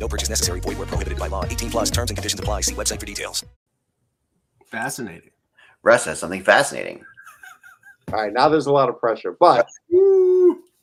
No 0.00 0.08
purchase 0.08 0.30
necessary. 0.30 0.60
Void 0.60 0.78
where 0.78 0.86
prohibited 0.86 1.18
by 1.18 1.26
law. 1.28 1.44
18 1.44 1.70
plus 1.70 1.90
terms 1.90 2.10
and 2.10 2.16
conditions 2.16 2.40
apply. 2.40 2.62
See 2.62 2.74
website 2.74 2.98
for 2.98 3.06
details. 3.06 3.44
Fascinating. 4.66 5.30
Russ 5.82 6.06
has 6.06 6.18
something 6.18 6.42
fascinating. 6.42 7.04
All 8.12 8.20
right, 8.22 8.32
now 8.32 8.48
there's 8.48 8.66
a 8.66 8.72
lot 8.72 8.88
of 8.88 8.98
pressure, 8.98 9.36
but 9.38 9.68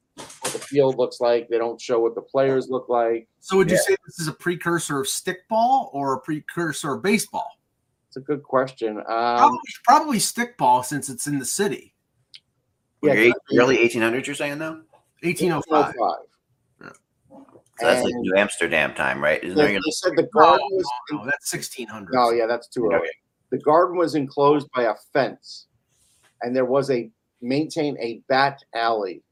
what 0.42 0.52
the 0.52 0.58
field 0.58 0.98
looks 0.98 1.18
like. 1.18 1.48
They 1.48 1.56
don't 1.56 1.80
show 1.80 2.00
what 2.00 2.14
the 2.14 2.20
players 2.20 2.68
look 2.68 2.90
like. 2.90 3.26
So 3.40 3.56
would 3.56 3.70
you 3.70 3.76
Yeah. 3.76 3.82
say 3.88 3.96
this 4.04 4.18
is 4.18 4.28
a 4.28 4.32
precursor 4.34 5.00
of 5.00 5.06
stickball 5.06 5.88
or 5.94 6.12
a 6.12 6.20
precursor 6.20 6.92
of 6.92 7.02
baseball? 7.02 7.50
It's 8.08 8.18
a 8.18 8.20
good 8.20 8.42
question. 8.42 8.98
Um, 8.98 9.04
Probably, 9.06 9.58
probably 9.84 10.18
stickball 10.18 10.84
since 10.84 11.08
it's 11.08 11.26
in 11.26 11.38
the 11.38 11.46
city. 11.46 11.94
Yeah, 13.02 13.12
eight- 13.12 13.34
early 13.58 13.76
1800s, 13.78 14.26
you're 14.26 14.34
saying 14.34 14.58
though? 14.58 14.82
1805. 15.22 15.94
1805. 15.98 16.28
So 17.80 17.86
that's 17.86 18.02
like 18.02 18.14
New 18.14 18.34
Amsterdam 18.36 18.92
time, 18.94 19.22
right? 19.22 19.42
Isn't 19.42 19.56
They, 19.56 19.66
there? 19.72 19.74
they 19.74 19.90
said 19.90 20.12
the 20.16 20.28
garden 20.34 20.66
oh, 20.72 20.76
was 20.76 20.86
no, 21.12 21.18
no, 21.18 21.24
that's 21.26 21.52
1600. 21.52 22.12
No, 22.12 22.30
yeah, 22.32 22.46
that's 22.46 22.66
too 22.66 22.86
Okay. 22.86 22.96
early. 22.96 23.08
The 23.50 23.58
garden 23.58 23.96
was 23.96 24.16
enclosed 24.16 24.68
by 24.74 24.84
a 24.84 24.94
fence, 25.12 25.66
and 26.42 26.54
there 26.56 26.64
was 26.64 26.90
a 26.90 27.08
maintain 27.40 27.96
a 28.00 28.20
bat 28.28 28.62
alley. 28.74 29.22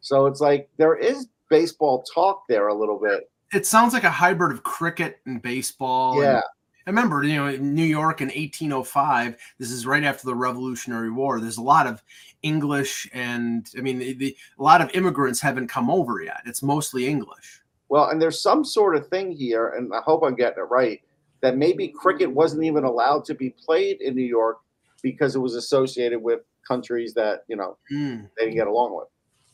So 0.00 0.26
it's 0.26 0.40
like 0.40 0.68
there 0.76 0.96
is 0.96 1.28
baseball 1.50 2.02
talk 2.02 2.42
there 2.48 2.66
a 2.68 2.74
little 2.74 2.98
bit. 2.98 3.30
It 3.52 3.64
sounds 3.64 3.94
like 3.94 4.04
a 4.04 4.10
hybrid 4.10 4.52
of 4.52 4.62
cricket 4.64 5.20
and 5.24 5.40
baseball. 5.40 6.20
Yeah, 6.20 6.40
I 6.86 6.90
remember, 6.90 7.22
you 7.24 7.36
know, 7.36 7.46
in 7.48 7.74
New 7.74 7.84
York 7.84 8.20
in 8.20 8.28
1805. 8.28 9.36
This 9.58 9.70
is 9.70 9.86
right 9.86 10.02
after 10.04 10.26
the 10.26 10.34
Revolutionary 10.34 11.10
War. 11.10 11.38
There's 11.40 11.58
a 11.58 11.62
lot 11.62 11.86
of 11.86 12.02
English, 12.42 13.08
and 13.12 13.68
I 13.76 13.80
mean, 13.82 13.98
the, 13.98 14.12
the, 14.14 14.36
a 14.58 14.62
lot 14.62 14.80
of 14.80 14.90
immigrants 14.94 15.40
haven't 15.40 15.68
come 15.68 15.90
over 15.90 16.22
yet. 16.22 16.40
It's 16.46 16.62
mostly 16.62 17.06
English. 17.06 17.60
well, 17.88 18.08
and 18.10 18.20
there's 18.20 18.40
some 18.40 18.64
sort 18.64 18.96
of 18.96 19.08
thing 19.08 19.30
here, 19.30 19.68
and 19.76 19.92
I 19.94 20.00
hope 20.00 20.22
I'm 20.24 20.34
getting 20.34 20.58
it 20.62 20.70
right. 20.70 21.00
That 21.42 21.56
maybe 21.56 21.88
cricket 21.88 22.30
wasn't 22.30 22.64
even 22.64 22.84
allowed 22.84 23.24
to 23.26 23.34
be 23.34 23.50
played 23.50 24.00
in 24.02 24.14
New 24.14 24.22
York 24.24 24.58
because 25.02 25.36
it 25.36 25.38
was 25.38 25.54
associated 25.54 26.20
with 26.22 26.40
countries 26.68 27.14
that 27.14 27.44
you 27.48 27.56
know 27.56 27.76
Mm, 27.92 28.28
they 28.36 28.44
didn't 28.44 28.56
get 28.56 28.66
along 28.68 28.94
with. 28.96 29.08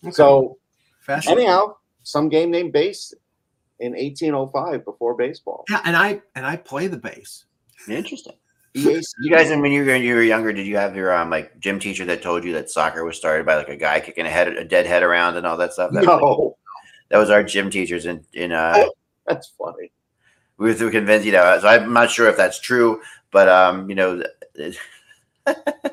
okay. 0.04 0.12
So 0.14 0.58
anyhow, 1.28 1.76
some 2.02 2.28
game 2.28 2.50
named 2.50 2.72
base 2.72 3.12
in 3.80 3.92
1805 3.92 4.84
before 4.84 5.14
baseball. 5.14 5.64
yeah, 5.70 5.80
and 5.84 5.96
I 5.96 6.20
and 6.34 6.46
I 6.46 6.56
play 6.56 6.86
the 6.86 6.96
bass. 6.96 7.44
Interesting. 7.88 8.34
BAC. 8.74 9.02
You 9.22 9.30
guys, 9.30 9.48
when 9.50 9.72
you 9.72 9.84
were, 9.84 9.96
you 9.96 10.14
were 10.14 10.22
younger, 10.22 10.52
did 10.52 10.66
you 10.66 10.76
have 10.76 10.94
your 10.94 11.16
um 11.16 11.30
like 11.30 11.58
gym 11.60 11.78
teacher 11.78 12.04
that 12.06 12.22
told 12.22 12.44
you 12.44 12.52
that 12.54 12.68
soccer 12.70 13.04
was 13.04 13.16
started 13.16 13.46
by 13.46 13.56
like 13.56 13.68
a 13.70 13.76
guy 13.76 14.00
kicking 14.00 14.26
a 14.26 14.30
head, 14.30 14.48
a 14.48 14.64
dead 14.64 14.86
head 14.86 15.02
around 15.02 15.36
and 15.36 15.46
all 15.46 15.56
that 15.56 15.72
stuff? 15.72 15.92
That, 15.92 16.04
No, 16.04 16.56
that 17.08 17.18
was 17.18 17.30
our 17.30 17.42
gym 17.42 17.70
teachers 17.70 18.04
in 18.06 18.24
in 18.34 18.52
uh. 18.52 18.84
that's 19.26 19.52
funny. 19.58 19.92
We 20.58 20.72
were 20.74 20.90
convinced, 20.90 21.26
you 21.26 21.32
know. 21.32 21.58
So 21.60 21.68
I'm 21.68 21.92
not 21.92 22.10
sure 22.10 22.28
if 22.28 22.36
that's 22.36 22.60
true, 22.60 23.00
but 23.30 23.48
um, 23.48 23.88
you 23.90 23.94
know, 23.94 24.22
th- 24.56 24.78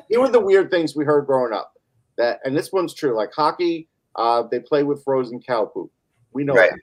Here 0.08 0.20
were 0.20 0.28
the 0.30 0.40
weird 0.40 0.70
things 0.70 0.96
we 0.96 1.04
heard 1.04 1.26
growing 1.26 1.52
up. 1.52 1.74
That 2.16 2.40
and 2.44 2.56
this 2.56 2.72
one's 2.72 2.94
true. 2.94 3.14
Like 3.16 3.32
hockey, 3.32 3.88
uh, 4.16 4.44
they 4.50 4.60
play 4.60 4.82
with 4.82 5.02
frozen 5.04 5.40
cow 5.40 5.66
poop. 5.66 5.90
We 6.32 6.44
know 6.44 6.54
Right. 6.54 6.70
that. 6.70 6.80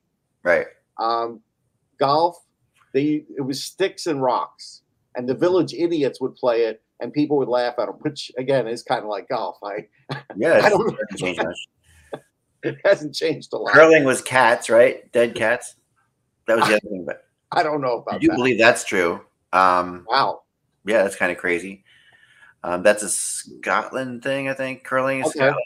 right? 0.49 0.67
Um, 1.01 1.41
golf, 1.99 2.37
they 2.93 3.25
it 3.37 3.41
was 3.41 3.63
sticks 3.63 4.07
and 4.07 4.21
rocks, 4.21 4.81
and 5.15 5.27
the 5.27 5.33
village 5.35 5.73
idiots 5.73 6.19
would 6.21 6.35
play 6.35 6.63
it, 6.65 6.81
and 6.99 7.11
people 7.13 7.37
would 7.37 7.47
laugh 7.47 7.75
at 7.79 7.87
them. 7.87 7.95
Which 8.01 8.31
again 8.37 8.67
is 8.67 8.83
kind 8.83 9.01
of 9.03 9.07
like 9.09 9.27
golf. 9.29 9.57
I 9.63 9.87
Yeah, 10.35 10.61
I 10.63 10.69
don't- 10.69 10.87
it 10.93 10.97
hasn't 11.19 11.37
changed 11.37 11.67
it 12.63 12.77
hasn't 12.85 13.15
changed 13.15 13.53
a 13.53 13.57
lot. 13.57 13.73
Curling 13.73 14.03
was 14.03 14.21
cats, 14.21 14.69
right? 14.69 15.11
Dead 15.11 15.33
cats. 15.33 15.75
That 16.47 16.57
was 16.57 16.67
the 16.67 16.73
other 16.75 16.79
thing, 16.89 17.05
but 17.05 17.23
I 17.51 17.63
don't 17.63 17.81
know 17.81 17.97
I 17.97 18.01
about 18.11 18.21
do 18.21 18.27
that. 18.27 18.35
believe 18.35 18.59
that's 18.59 18.83
true. 18.83 19.21
Um, 19.51 20.05
wow. 20.07 20.43
yeah, 20.85 21.01
that's 21.03 21.15
kind 21.15 21.31
of 21.31 21.37
crazy. 21.39 21.83
Um, 22.63 22.83
that's 22.83 23.01
a 23.01 23.09
Scotland 23.09 24.21
thing, 24.23 24.47
I 24.47 24.53
think. 24.53 24.83
Curling 24.83 25.21
is 25.21 25.27
Okay. 25.27 25.39
Scotland. 25.39 25.65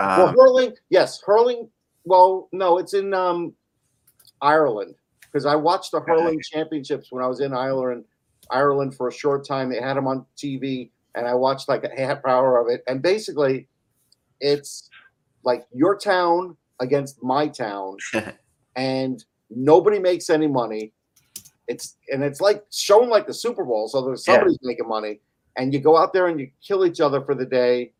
well, 0.00 0.28
Um, 0.28 0.34
hurling, 0.34 0.72
yes, 0.90 1.22
hurling. 1.24 1.70
Well, 2.04 2.48
no, 2.52 2.78
it's 2.78 2.94
in 2.94 3.14
um, 3.14 3.54
Ireland 4.42 4.94
because 5.22 5.46
I 5.46 5.54
watched 5.54 5.92
the 5.92 6.00
hurling 6.00 6.40
championships 6.52 7.10
when 7.10 7.24
I 7.24 7.26
was 7.28 7.40
in 7.40 7.54
Ireland. 7.54 8.04
Ireland 8.50 8.94
for 8.96 9.08
a 9.08 9.12
short 9.12 9.46
time. 9.46 9.70
They 9.70 9.80
had 9.80 9.96
them 9.96 10.06
on 10.08 10.26
TV, 10.36 10.90
and 11.14 11.26
I 11.26 11.32
watched 11.34 11.68
like 11.68 11.84
a 11.84 11.94
half 11.96 12.24
hour 12.26 12.58
of 12.60 12.68
it. 12.68 12.82
And 12.88 13.00
basically, 13.00 13.68
it's 14.40 14.90
like 15.44 15.64
your 15.72 15.96
town 15.96 16.56
against 16.80 17.22
my 17.22 17.46
town, 17.48 17.96
and 18.76 19.24
nobody 19.48 19.98
makes 19.98 20.28
any 20.28 20.48
money. 20.48 20.92
It's 21.68 21.96
and 22.12 22.22
it's 22.24 22.40
like 22.40 22.64
shown 22.72 23.08
like 23.08 23.26
the 23.26 23.32
Super 23.34 23.64
Bowl, 23.64 23.88
so 23.88 24.04
there's 24.04 24.26
Yeah. 24.26 24.34
somebody's 24.34 24.58
making 24.62 24.88
money, 24.88 25.20
and 25.56 25.72
you 25.72 25.78
go 25.80 25.96
out 25.96 26.12
there 26.12 26.26
and 26.26 26.40
you 26.40 26.50
kill 26.66 26.84
each 26.84 27.00
other 27.00 27.22
for 27.22 27.34
the 27.36 27.46
day, 27.46 27.92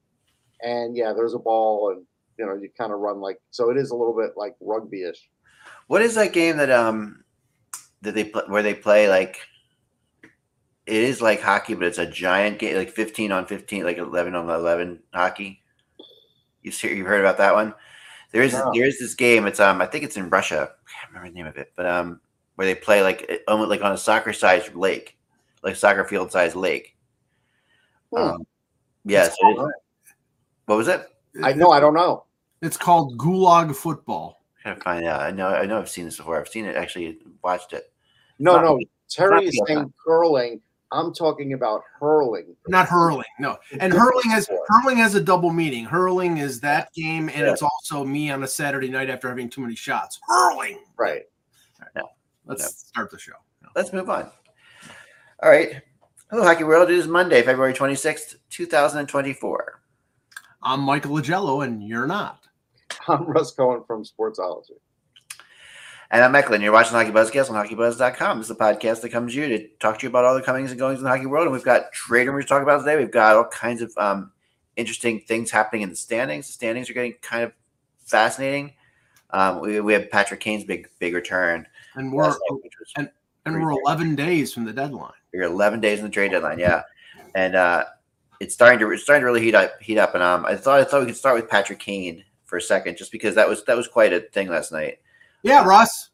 and 0.62 0.96
yeah, 0.96 1.12
there's 1.12 1.34
a 1.34 1.38
ball, 1.38 1.90
and 1.92 2.04
you 2.36 2.44
know 2.44 2.54
you 2.54 2.68
kind 2.76 2.92
of 2.92 2.98
run 2.98 3.20
like 3.20 3.40
so. 3.52 3.70
It 3.70 3.76
is 3.76 3.90
a 3.92 3.96
little 3.96 4.14
bit 4.16 4.32
like 4.36 4.56
rugby-ish. 4.60 5.30
What 5.86 6.02
is 6.02 6.14
that 6.14 6.32
game 6.32 6.56
that 6.58 6.70
um 6.70 7.24
that 8.02 8.14
they 8.14 8.24
play 8.24 8.42
where 8.46 8.62
they 8.62 8.74
play 8.74 9.08
like 9.08 9.38
it 10.84 10.96
is 10.96 11.22
like 11.22 11.40
hockey, 11.40 11.74
but 11.74 11.86
it's 11.86 11.98
a 11.98 12.06
giant 12.06 12.58
game, 12.58 12.76
like 12.76 12.90
fifteen 12.90 13.30
on 13.30 13.46
fifteen, 13.46 13.84
like 13.84 13.98
eleven 13.98 14.34
on 14.34 14.48
eleven 14.50 15.00
hockey. 15.14 15.62
You've 16.62 16.82
you've 16.82 17.06
heard 17.06 17.20
about 17.20 17.38
that 17.38 17.54
one? 17.54 17.74
There 18.32 18.42
is 18.42 18.52
No. 18.52 18.70
there 18.74 18.86
is 18.86 18.98
this 18.98 19.14
game. 19.14 19.46
It's 19.46 19.60
um 19.60 19.80
I 19.80 19.86
think 19.86 20.04
it's 20.04 20.16
in 20.16 20.30
Russia. 20.30 20.70
I 20.72 20.90
can't 20.90 21.08
remember 21.12 21.28
the 21.28 21.34
name 21.34 21.46
of 21.46 21.56
it, 21.56 21.72
but 21.76 21.86
um 21.86 22.20
where 22.56 22.66
they 22.66 22.74
play 22.74 23.02
like 23.02 23.22
it- 23.28 23.42
almost 23.48 23.70
like 23.70 23.82
on 23.82 23.92
a 23.92 23.96
soccer 23.98 24.32
sized 24.32 24.74
lake, 24.74 25.16
like 25.62 25.76
soccer 25.76 26.04
field 26.04 26.32
sized 26.32 26.56
lake. 26.56 26.96
Hmm. 28.12 28.22
Um, 28.22 28.46
yeah. 29.04 29.28
So 29.28 29.36
called- 29.40 29.72
what 30.66 30.76
was 30.78 30.88
it? 30.88 31.06
I 31.42 31.52
know. 31.52 31.70
I 31.70 31.80
don't 31.80 31.94
know. 31.94 32.24
It's 32.60 32.76
called 32.76 33.18
Gulag 33.18 33.74
football. 33.74 34.41
Gotta 34.64 34.80
find 34.80 35.04
out. 35.06 35.20
I 35.20 35.30
know. 35.30 35.48
I 35.48 35.66
know. 35.66 35.78
I've 35.78 35.88
seen 35.88 36.04
this 36.04 36.16
before. 36.16 36.38
I've 36.40 36.48
seen 36.48 36.64
it. 36.66 36.76
Actually, 36.76 37.18
watched 37.42 37.72
it. 37.72 37.92
No, 38.38 38.56
Not- 38.56 38.64
no. 38.64 38.80
Terry 39.08 39.44
is 39.46 39.52
the 39.52 39.64
saying 39.66 39.92
curling. 40.04 40.60
I'm 40.90 41.12
talking 41.14 41.54
about 41.54 41.82
hurling. 41.98 42.54
Not 42.68 42.86
hurling, 42.86 43.24
no. 43.38 43.56
And 43.80 43.92
hurling 43.94 44.28
has 44.30 44.48
hurling 44.68 44.98
has 44.98 45.14
a 45.14 45.20
double 45.22 45.50
meaning. 45.50 45.86
Hurling 45.86 46.36
is 46.38 46.60
that 46.60 46.92
game, 46.92 47.28
and 47.30 47.40
Yeah. 47.46 47.52
it's 47.52 47.62
also 47.62 48.04
me 48.04 48.30
on 48.30 48.42
a 48.42 48.46
Saturday 48.48 48.90
night 48.90 49.08
after 49.08 49.28
having 49.28 49.48
too 49.48 49.62
many 49.62 49.74
shots. 49.74 50.20
Hurling. 50.26 50.78
Right. 50.98 51.22
Let's 52.44 52.62
No. 52.62 52.68
start 52.68 53.10
the 53.10 53.18
show. 53.18 53.32
Let's 53.76 53.92
move 53.92 54.10
on. 54.10 54.30
All 55.42 55.48
right. 55.48 55.80
Hello, 56.30 56.42
Hockey 56.42 56.64
World. 56.64 56.90
It 56.90 56.96
is 56.98 57.06
Monday, 57.06 57.40
February 57.42 57.72
26th, 57.72 58.36
2024. 58.50 59.80
I'm 60.62 60.80
Michael 60.80 61.12
Agello, 61.18 61.64
and 61.64 61.86
you're 61.86 62.06
not. 62.06 62.41
I'm 63.08 63.24
Russ 63.24 63.52
Cohen 63.52 63.82
from 63.86 64.04
Sportsology. 64.04 64.78
And 66.10 66.22
I'm 66.22 66.34
Eklund. 66.34 66.62
You're 66.62 66.72
watching 66.72 66.92
Hockey 66.92 67.10
Buzzcast 67.10 67.50
on 67.50 67.66
HockeyBuzz.com. 67.66 68.38
This 68.38 68.50
is 68.50 68.56
the 68.56 68.62
podcast 68.62 69.00
that 69.00 69.10
comes 69.10 69.32
to 69.32 69.40
you 69.40 69.48
to 69.48 69.68
talk 69.80 69.98
to 69.98 70.02
you 70.04 70.10
about 70.10 70.24
all 70.24 70.34
the 70.34 70.42
comings 70.42 70.70
and 70.70 70.78
goings 70.78 70.98
in 70.98 71.04
the 71.04 71.10
hockey 71.10 71.26
world. 71.26 71.44
And 71.44 71.52
we've 71.52 71.64
got 71.64 71.90
trade 71.92 72.26
rumors 72.26 72.44
to 72.44 72.48
talk 72.50 72.62
about 72.62 72.80
today. 72.80 72.96
We've 72.96 73.10
got 73.10 73.36
all 73.36 73.46
kinds 73.46 73.80
of 73.80 73.92
um, 73.96 74.30
interesting 74.76 75.20
things 75.20 75.50
happening 75.50 75.82
in 75.82 75.88
the 75.88 75.96
standings. 75.96 76.48
The 76.48 76.52
standings 76.52 76.90
are 76.90 76.92
getting 76.92 77.14
kind 77.22 77.44
of 77.44 77.52
fascinating. 78.04 78.74
Um, 79.30 79.60
we, 79.60 79.80
we 79.80 79.94
have 79.94 80.10
Patrick 80.10 80.40
Kane's 80.40 80.64
big 80.64 80.90
big 80.98 81.14
return. 81.14 81.66
And 81.94 82.12
we're 82.12 82.24
last 82.24 82.40
night, 82.50 82.60
which 82.62 83.08
and 83.44 83.60
we're 83.60 83.70
11 83.70 84.14
days 84.14 84.52
from 84.52 84.64
the 84.64 84.72
deadline. 84.72 85.12
We're 85.32 85.44
11 85.44 85.80
days 85.80 85.98
in 85.98 86.04
the 86.04 86.10
trade 86.10 86.30
deadline, 86.30 86.58
yeah, 86.58 86.82
and 87.34 87.54
uh, 87.54 87.84
it's 88.38 88.54
starting 88.54 88.78
to 88.80 88.90
it's 88.90 89.02
starting 89.02 89.22
to 89.22 89.26
really 89.26 89.40
heat 89.40 89.54
up 89.54 89.80
heat 89.80 89.98
up. 89.98 90.14
And 90.14 90.22
um, 90.22 90.44
I 90.44 90.56
thought 90.56 90.80
I 90.80 90.84
thought 90.84 91.00
we 91.00 91.06
could 91.06 91.16
start 91.16 91.36
with 91.36 91.48
Patrick 91.48 91.78
Kane 91.78 92.22
for 92.52 92.58
a 92.58 92.60
second, 92.60 92.98
just 92.98 93.10
because 93.10 93.34
that 93.34 93.48
was 93.48 93.64
that 93.64 93.78
was 93.78 93.88
quite 93.88 94.12
a 94.12 94.20
thing 94.20 94.46
last 94.46 94.72
night. 94.72 94.98
Yeah, 95.42 95.62
um, 95.62 95.68
Russ. 95.68 96.10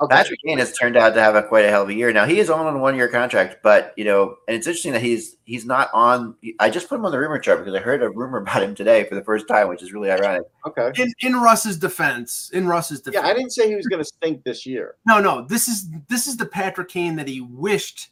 Okay. 0.00 0.14
Patrick 0.14 0.40
Kane 0.46 0.58
has 0.58 0.72
turned 0.72 0.96
out 0.96 1.14
to 1.14 1.20
have 1.20 1.34
a 1.34 1.42
quite 1.42 1.64
a 1.64 1.68
hell 1.68 1.82
of 1.82 1.88
a 1.88 1.94
year. 1.94 2.12
Now 2.12 2.24
he 2.24 2.38
is 2.38 2.48
on 2.48 2.74
a 2.74 2.78
one 2.78 2.96
year 2.96 3.08
contract, 3.08 3.56
but 3.62 3.92
you 3.96 4.04
know, 4.04 4.36
and 4.46 4.56
it's 4.56 4.66
interesting 4.66 4.92
that 4.92 5.02
he's 5.02 5.36
he's 5.44 5.64
not 5.64 5.88
on. 5.94 6.36
I 6.58 6.68
just 6.68 6.88
put 6.88 6.96
him 6.96 7.06
on 7.06 7.12
the 7.12 7.18
rumor 7.18 7.38
chart 7.38 7.58
because 7.58 7.74
I 7.74 7.80
heard 7.82 8.02
a 8.02 8.10
rumor 8.10 8.38
about 8.38 8.62
him 8.62 8.74
today 8.74 9.04
for 9.04 9.14
the 9.14 9.24
first 9.24 9.48
time, 9.48 9.68
which 9.68 9.82
is 9.82 9.92
really 9.92 10.10
ironic. 10.10 10.42
Okay. 10.66 10.92
In 11.02 11.10
in 11.20 11.40
Russ's 11.40 11.78
defense, 11.78 12.50
in 12.52 12.68
Russ's 12.68 13.00
defense. 13.00 13.24
Yeah, 13.24 13.30
I 13.30 13.32
didn't 13.32 13.50
say 13.50 13.68
he 13.68 13.74
was 13.74 13.86
going 13.86 14.00
to 14.00 14.04
stink 14.04 14.44
this 14.44 14.66
year. 14.66 14.96
No, 15.06 15.18
no. 15.18 15.46
This 15.46 15.66
is 15.66 15.88
this 16.08 16.26
is 16.26 16.36
the 16.36 16.46
Patrick 16.46 16.88
Kane 16.88 17.16
that 17.16 17.26
he 17.26 17.40
wished 17.40 18.10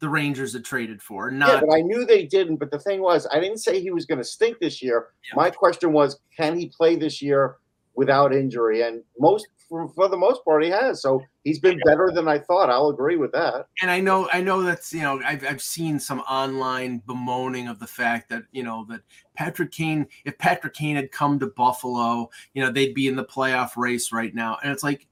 the 0.00 0.08
Rangers 0.08 0.52
had 0.52 0.64
traded 0.64 1.02
for. 1.02 1.30
Not 1.30 1.48
Yeah, 1.48 1.60
but 1.60 1.74
I 1.74 1.80
knew 1.80 2.04
they 2.04 2.24
didn't. 2.24 2.56
But 2.56 2.70
the 2.70 2.78
thing 2.78 3.00
was, 3.00 3.26
I 3.32 3.40
didn't 3.40 3.58
say 3.58 3.80
he 3.80 3.90
was 3.90 4.06
going 4.06 4.18
to 4.18 4.24
stink 4.24 4.58
this 4.58 4.82
year. 4.82 5.08
Yeah. 5.24 5.36
My 5.36 5.50
question 5.50 5.92
was, 5.92 6.20
can 6.36 6.58
he 6.58 6.68
play 6.68 6.96
this 6.96 7.20
year 7.20 7.56
without 7.94 8.32
injury? 8.32 8.82
And 8.82 9.02
most, 9.18 9.48
for, 9.68 9.88
for 9.88 10.08
the 10.08 10.16
most 10.16 10.44
part, 10.44 10.64
he 10.64 10.70
has. 10.70 11.02
So 11.02 11.20
he's 11.44 11.58
been 11.58 11.78
better 11.84 12.10
than 12.14 12.28
I 12.28 12.38
thought. 12.38 12.70
I'll 12.70 12.88
agree 12.88 13.16
with 13.16 13.32
that. 13.32 13.66
and 13.82 13.90
I 13.90 14.00
know 14.00 14.28
I 14.32 14.40
know 14.40 14.62
that's 14.62 14.92
you 14.92 15.02
know 15.02 15.20
I've 15.24 15.44
I've 15.44 15.62
seen 15.62 15.98
some 15.98 16.20
online 16.20 17.02
bemoaning 17.06 17.68
of 17.68 17.78
the 17.78 17.86
fact 17.86 18.28
that 18.30 18.44
you 18.52 18.62
know 18.62 18.86
that 18.88 19.02
Patrick 19.34 19.72
Kane 19.72 20.06
if 20.24 20.38
Patrick 20.38 20.74
Kane 20.74 20.96
had 20.96 21.12
come 21.12 21.38
to 21.38 21.48
Buffalo 21.48 22.30
you 22.54 22.64
know 22.64 22.70
they'd 22.70 22.94
be 22.94 23.08
in 23.08 23.16
the 23.16 23.24
playoff 23.24 23.76
race 23.76 24.12
right 24.12 24.34
now 24.34 24.58
and 24.62 24.72
it's 24.72 24.82
like 24.82 25.06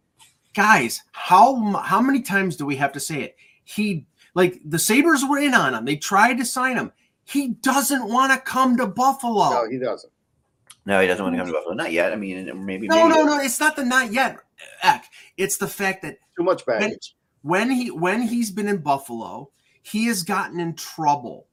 guys 0.54 1.02
how 1.12 1.72
how 1.82 2.00
many 2.00 2.22
times 2.22 2.56
do 2.56 2.64
we 2.64 2.76
have 2.76 2.92
to 2.92 3.00
say 3.00 3.20
it 3.20 3.36
he 3.64 4.06
like 4.36 4.60
the 4.64 4.78
Sabres 4.78 5.24
were 5.28 5.38
in 5.38 5.54
on 5.54 5.74
him 5.74 5.84
they 5.84 5.96
tried 5.96 6.38
to 6.38 6.44
sign 6.44 6.76
him 6.76 6.92
he 7.24 7.48
doesn't 7.48 8.08
want 8.08 8.32
to 8.32 8.38
come 8.38 8.76
to 8.76 8.86
Buffalo 8.86 9.50
No, 9.50 9.68
he 9.68 9.78
doesn't. 9.78 10.12
No, 10.84 11.00
he 11.00 11.08
doesn't 11.08 11.24
want 11.24 11.34
to 11.34 11.38
come 11.38 11.48
to 11.48 11.52
Buffalo. 11.52 11.74
Not 11.74 11.90
yet. 11.90 12.12
I 12.12 12.16
mean, 12.16 12.44
maybe. 12.64 12.86
no 12.86 13.08
maybe 13.08 13.18
no 13.18 13.24
no 13.24 13.40
it's 13.40 13.58
not 13.58 13.74
the 13.74 13.84
not 13.84 14.12
yet 14.12 14.38
Eck. 14.82 15.06
it's 15.36 15.56
the 15.56 15.66
fact 15.66 16.02
that 16.02 16.18
Too 16.36 16.44
much 16.44 16.64
baggage. 16.64 17.16
when 17.42 17.70
he 17.70 17.90
when 17.90 18.22
he's 18.22 18.50
been 18.50 18.68
in 18.68 18.78
Buffalo, 18.78 19.50
he 19.82 20.06
has 20.06 20.22
gotten 20.22 20.60
in 20.60 20.74
trouble, 20.74 21.46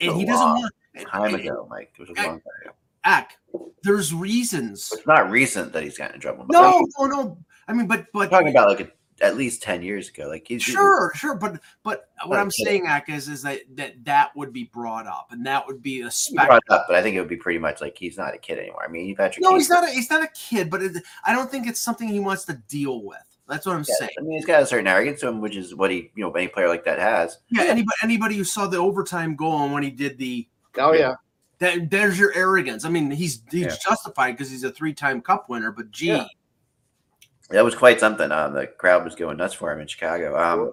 and 0.00 0.10
A 0.10 0.14
he 0.14 0.24
doesn't 0.24 0.46
want. 0.46 0.72
Time 1.08 1.34
ago, 1.34 1.66
Mike. 1.70 1.92
It 1.98 2.00
was 2.00 2.10
a 2.10 2.14
long 2.14 2.24
time 2.24 2.40
ago. 2.62 2.74
Ack, 3.04 3.38
there's 3.82 4.14
reasons. 4.14 4.90
It's 4.92 5.06
not 5.06 5.30
recent 5.30 5.72
that 5.72 5.82
he's 5.82 5.98
gotten 5.98 6.16
in 6.16 6.20
trouble. 6.20 6.46
No, 6.50 6.86
no, 6.98 7.06
no. 7.06 7.38
I 7.68 7.72
mean, 7.72 7.86
but 7.86 8.06
but 8.12 8.24
I'm 8.24 8.30
talking 8.30 8.48
about 8.48 8.68
like 8.68 8.80
a, 8.80 8.90
at 9.22 9.36
least 9.36 9.62
ten 9.62 9.82
years 9.82 10.08
ago. 10.10 10.28
Like 10.28 10.46
he's 10.46 10.62
sure, 10.62 11.12
sure. 11.14 11.34
But 11.36 11.60
but 11.82 12.08
what 12.26 12.38
I'm 12.38 12.48
Okay. 12.48 12.64
saying, 12.64 12.86
Ack, 12.86 13.08
is 13.08 13.28
is 13.28 13.42
that 13.42 13.60
that 13.76 14.04
that 14.04 14.36
would 14.36 14.52
be 14.52 14.64
brought 14.64 15.06
up, 15.06 15.28
and 15.30 15.46
that 15.46 15.66
would 15.66 15.82
be 15.82 16.00
a 16.02 16.06
he 16.06 16.10
spec. 16.10 16.48
brought 16.48 16.62
up, 16.68 16.84
but 16.88 16.96
I 16.96 17.02
think 17.02 17.16
it 17.16 17.20
would 17.20 17.28
be 17.28 17.36
pretty 17.36 17.58
much 17.58 17.80
like 17.80 17.96
he's 17.96 18.18
not 18.18 18.34
a 18.34 18.38
kid 18.38 18.58
anymore. 18.58 18.82
I 18.86 18.88
mean, 18.90 19.14
Patrick. 19.16 19.42
No, 19.42 19.50
Kane- 19.50 19.58
he's 19.60 19.70
not. 19.70 19.88
A, 19.88 19.90
he's 19.92 20.10
not 20.10 20.22
a 20.22 20.28
kid, 20.28 20.68
but 20.68 20.82
it, 20.82 20.96
I 21.24 21.32
don't 21.32 21.50
think 21.50 21.66
it's 21.66 21.80
something 21.80 22.08
he 22.08 22.20
wants 22.20 22.44
to 22.46 22.54
deal 22.68 23.02
with. 23.02 23.18
That's 23.48 23.66
what 23.66 23.74
I'm 23.74 23.84
Yeah, 23.88 23.94
saying. 23.98 24.10
I 24.18 24.22
mean, 24.22 24.32
he's 24.38 24.46
got 24.46 24.62
a 24.62 24.66
certain 24.66 24.86
arrogance 24.86 25.20
to 25.20 25.28
him, 25.28 25.40
which 25.40 25.56
is 25.56 25.74
what 25.74 25.90
he, 25.90 26.10
you 26.14 26.22
know, 26.24 26.30
any 26.32 26.48
player 26.48 26.68
like 26.68 26.84
that 26.84 26.98
has. 26.98 27.38
Yeah, 27.50 27.64
anybody 27.64 27.96
anybody 28.02 28.36
who 28.36 28.44
saw 28.44 28.66
the 28.66 28.78
overtime 28.78 29.34
goal 29.36 29.64
and 29.64 29.72
when 29.72 29.82
he 29.82 29.90
did 29.90 30.16
the 30.16 30.48
Oh, 30.78 30.92
yeah. 30.92 31.14
that 31.58 31.90
there's 31.90 32.18
your 32.18 32.32
arrogance. 32.34 32.84
I 32.84 32.88
mean, 32.88 33.10
he's 33.10 33.42
he's 33.50 33.62
Yeah. 33.66 33.76
justified 33.84 34.32
because 34.32 34.50
he's 34.50 34.64
a 34.64 34.70
three 34.70 34.94
time 34.94 35.20
Cup 35.20 35.48
winner, 35.50 35.70
but 35.70 35.90
gee. 35.90 36.06
Yeah. 36.06 36.26
That 37.52 37.64
was 37.64 37.74
quite 37.74 38.00
something. 38.00 38.32
Um, 38.32 38.54
the 38.54 38.66
crowd 38.66 39.04
was 39.04 39.14
going 39.14 39.36
nuts 39.36 39.54
for 39.54 39.72
him 39.72 39.80
in 39.80 39.86
Chicago. 39.86 40.38
Um, 40.38 40.72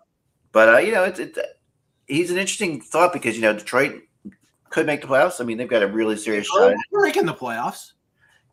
but 0.52 0.74
uh, 0.74 0.78
you 0.78 0.92
know, 0.92 1.04
it's, 1.04 1.20
it's 1.20 1.38
he's 2.08 2.32
an 2.32 2.38
interesting 2.38 2.82
thought 2.82 3.14
because 3.14 3.36
you 3.36 3.42
know 3.42 3.54
Detroit 3.54 4.02
could 4.70 4.86
make 4.86 5.02
the 5.02 5.08
playoffs. 5.08 5.42
I 5.42 5.44
mean, 5.46 5.58
they've 5.58 5.70
got 5.70 5.84
a 5.84 5.88
really 5.88 6.18
serious 6.18 6.48
shot. 6.48 6.74
They're 6.92 7.02
making 7.02 7.26
the 7.26 7.34
playoffs. 7.34 7.94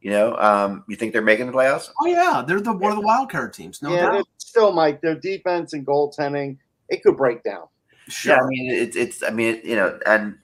You 0.01 0.11
know, 0.11 0.37
um, 0.37 0.85
you 0.89 0.97
think 0.97 1.13
they're 1.13 1.23
making 1.23 1.47
the 1.47 1.53
playoffs? 1.53 1.89
Oh 2.01 2.07
yeah, 2.07 2.45
they're 2.47 2.61
the 2.61 2.73
one 2.73 2.93
of 2.93 2.99
the 2.99 3.05
wild 3.05 3.31
card 3.31 3.53
teams. 3.53 3.83
No 3.83 3.93
yeah, 3.93 4.11
doubt. 4.11 4.29
still, 4.39 4.73
Mike, 4.73 5.01
their 5.01 5.17
defense 5.17 5.73
and 5.73 5.87
goaltending, 5.87 6.59
it 6.89 7.03
could 7.03 7.17
break 7.17 7.43
down. 7.43 7.67
Sure. 8.09 8.37
Yeah, 8.37 8.43
I 8.43 8.47
mean, 8.47 8.71
it's 8.71 8.97
it's. 8.97 9.23
I 9.23 9.31
mean, 9.31 9.61
you 9.65 9.75
know, 9.75 9.99
and 10.07 10.39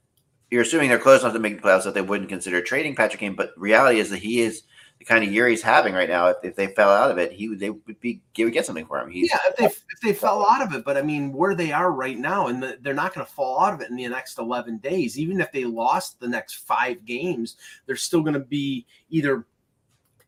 you're 0.50 0.62
assuming 0.62 0.88
they're 0.88 0.98
close 0.98 1.20
enough 1.20 1.34
to 1.34 1.38
make 1.38 1.56
the 1.56 1.62
playoffs 1.62 1.84
that 1.84 1.94
they 1.94 2.02
wouldn't 2.02 2.28
consider 2.28 2.60
trading 2.60 2.96
Patrick 2.96 3.20
Kane. 3.20 3.34
But 3.34 3.52
reality 3.56 4.00
is 4.00 4.10
that 4.10 4.18
he 4.18 4.40
is 4.40 4.62
the 4.62 4.66
kind 5.06 5.24
of 5.24 5.32
year 5.32 5.48
he's 5.48 5.62
having 5.62 5.94
right 5.94 6.08
now. 6.08 6.28
If, 6.28 6.36
if 6.42 6.56
they 6.56 6.68
fell 6.68 6.90
out 6.90 7.10
of 7.10 7.18
it, 7.18 7.32
he 7.32 7.48
would 7.48 7.58
they 7.58 7.70
would 7.70 8.00
be 8.00 8.22
they 8.36 8.44
would 8.44 8.52
get 8.52 8.66
something 8.66 8.86
for 8.86 8.98
him. 8.98 9.10
He's 9.10 9.30
yeah, 9.30 9.38
if 9.48 9.56
they 9.56 9.64
if 9.66 10.00
they 10.02 10.12
fell 10.12 10.46
out 10.48 10.62
of 10.62 10.74
it, 10.74 10.84
but 10.84 10.96
I 10.96 11.02
mean, 11.02 11.32
where 11.32 11.54
they 11.54 11.72
are 11.72 11.92
right 11.92 12.18
now, 12.18 12.48
and 12.48 12.62
the, 12.62 12.78
they're 12.80 12.94
not 12.94 13.14
going 13.14 13.26
to 13.26 13.32
fall 13.32 13.60
out 13.60 13.74
of 13.74 13.80
it 13.80 13.90
in 13.90 13.96
the 13.96 14.08
next 14.08 14.38
eleven 14.38 14.78
days. 14.78 15.18
Even 15.18 15.40
if 15.40 15.52
they 15.52 15.64
lost 15.64 16.20
the 16.20 16.28
next 16.28 16.66
five 16.66 17.04
games, 17.04 17.56
they're 17.86 17.96
still 17.96 18.22
going 18.22 18.34
to 18.34 18.40
be 18.40 18.86
either 19.10 19.46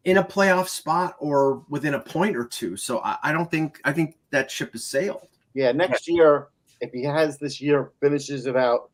in 0.04 0.18
a 0.18 0.24
playoff 0.24 0.68
spot 0.68 1.16
or 1.18 1.62
within 1.68 1.94
a 1.94 2.00
point 2.00 2.36
or 2.36 2.44
two. 2.44 2.76
So 2.76 3.00
I, 3.00 3.16
I 3.22 3.32
don't 3.32 3.50
think 3.50 3.80
I 3.84 3.92
think 3.92 4.16
that 4.30 4.50
ship 4.50 4.72
has 4.72 4.84
sailed. 4.84 5.28
Yeah, 5.54 5.72
next 5.72 6.08
year, 6.08 6.48
if 6.80 6.92
he 6.92 7.04
has 7.04 7.38
this 7.38 7.60
year, 7.60 7.92
finishes 8.00 8.46
it 8.46 8.56
out, 8.56 8.90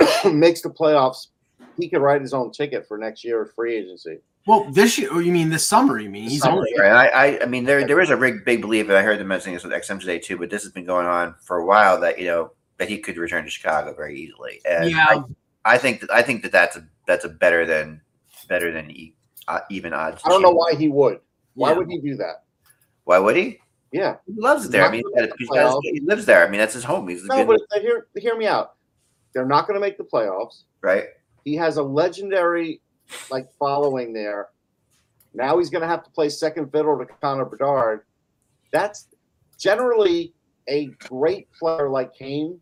makes 0.24 0.62
the 0.62 0.70
playoffs, 0.70 1.28
he 1.76 1.88
could 1.88 2.02
write 2.02 2.20
his 2.20 2.34
own 2.34 2.50
ticket 2.50 2.86
for 2.86 2.98
next 2.98 3.24
year 3.24 3.42
of 3.42 3.54
free 3.54 3.76
agency. 3.76 4.18
Well, 4.46 4.64
this 4.72 4.98
year, 4.98 5.12
or 5.12 5.22
you 5.22 5.30
mean 5.32 5.50
this 5.50 5.66
summer? 5.66 5.98
You 6.00 6.10
mean 6.10 6.24
This 6.24 6.32
he's 6.34 6.42
summer, 6.42 6.56
only 6.58 6.72
Right. 6.78 6.90
I, 7.14 7.36
I, 7.36 7.42
I 7.42 7.46
mean, 7.46 7.64
there, 7.64 7.86
there 7.86 8.00
is 8.00 8.10
a 8.10 8.16
big, 8.16 8.44
big 8.44 8.60
belief, 8.60 8.88
and 8.88 8.96
I 8.96 9.02
heard 9.02 9.20
them 9.20 9.28
mentioning 9.28 9.54
this 9.54 9.62
with 9.64 9.72
XM 9.72 10.00
today 10.00 10.18
too. 10.18 10.36
But 10.36 10.50
this 10.50 10.62
has 10.64 10.72
been 10.72 10.84
going 10.84 11.06
on 11.06 11.34
for 11.44 11.58
a 11.58 11.64
while 11.66 12.00
that 12.00 12.18
you 12.18 12.26
know 12.26 12.52
that 12.78 12.88
he 12.88 12.98
could 12.98 13.16
return 13.18 13.44
to 13.44 13.50
Chicago 13.50 13.94
very 13.94 14.18
easily. 14.18 14.60
And 14.68 14.90
yeah. 14.90 15.06
I, 15.64 15.74
I 15.74 15.78
think 15.78 16.00
that 16.00 16.10
I 16.10 16.22
think 16.22 16.42
that 16.42 16.50
that's 16.52 16.76
a 16.76 16.84
that's 17.06 17.24
a 17.24 17.28
better 17.28 17.64
than 17.66 18.00
better 18.48 18.72
than 18.72 18.90
e, 18.90 19.14
uh, 19.46 19.60
even 19.70 19.92
odds. 19.92 20.20
I 20.24 20.30
don't 20.30 20.42
know 20.42 20.50
why 20.50 20.74
he 20.74 20.88
would. 20.88 21.20
Why 21.54 21.70
Yeah. 21.70 21.76
would 21.78 21.88
he 21.88 22.00
do 22.00 22.16
that? 22.16 22.42
Why 23.04 23.18
would 23.20 23.36
he? 23.36 23.60
Yeah. 23.92 24.16
He 24.26 24.32
loves 24.40 24.64
it 24.66 24.72
there. 24.72 24.84
I 24.86 24.90
mean, 24.90 25.02
gonna 25.14 25.28
he's 25.38 25.50
make 25.50 25.60
got- 25.60 25.70
the 25.74 25.80
he's 25.84 26.00
he 26.00 26.06
lives 26.06 26.26
there. 26.26 26.44
I 26.46 26.50
mean, 26.50 26.58
that's 26.58 26.74
his 26.74 26.82
home. 26.82 27.06
He's 27.08 27.22
No, 27.24 27.36
been- 27.44 27.46
but 27.70 27.80
hear, 27.80 28.06
hear 28.16 28.36
me 28.36 28.46
out. 28.46 28.74
They're 29.34 29.46
not 29.46 29.66
going 29.66 29.74
to 29.74 29.80
make 29.80 29.98
the 29.98 30.04
playoffs. 30.04 30.62
right. 30.80 31.04
He 31.44 31.54
has 31.56 31.76
a 31.76 31.82
legendary 31.82 32.80
like 33.30 33.46
following 33.58 34.12
there. 34.12 34.48
Now 35.34 35.58
he's 35.58 35.70
going 35.70 35.82
to 35.82 35.88
have 35.88 36.04
to 36.04 36.10
play 36.10 36.28
second 36.28 36.70
fiddle 36.72 36.98
to 36.98 37.06
Connor 37.20 37.44
Bedard. 37.46 38.02
That's 38.70 39.08
generally 39.58 40.34
a 40.68 40.86
great 40.98 41.48
player 41.52 41.88
like 41.88 42.14
Kane 42.14 42.60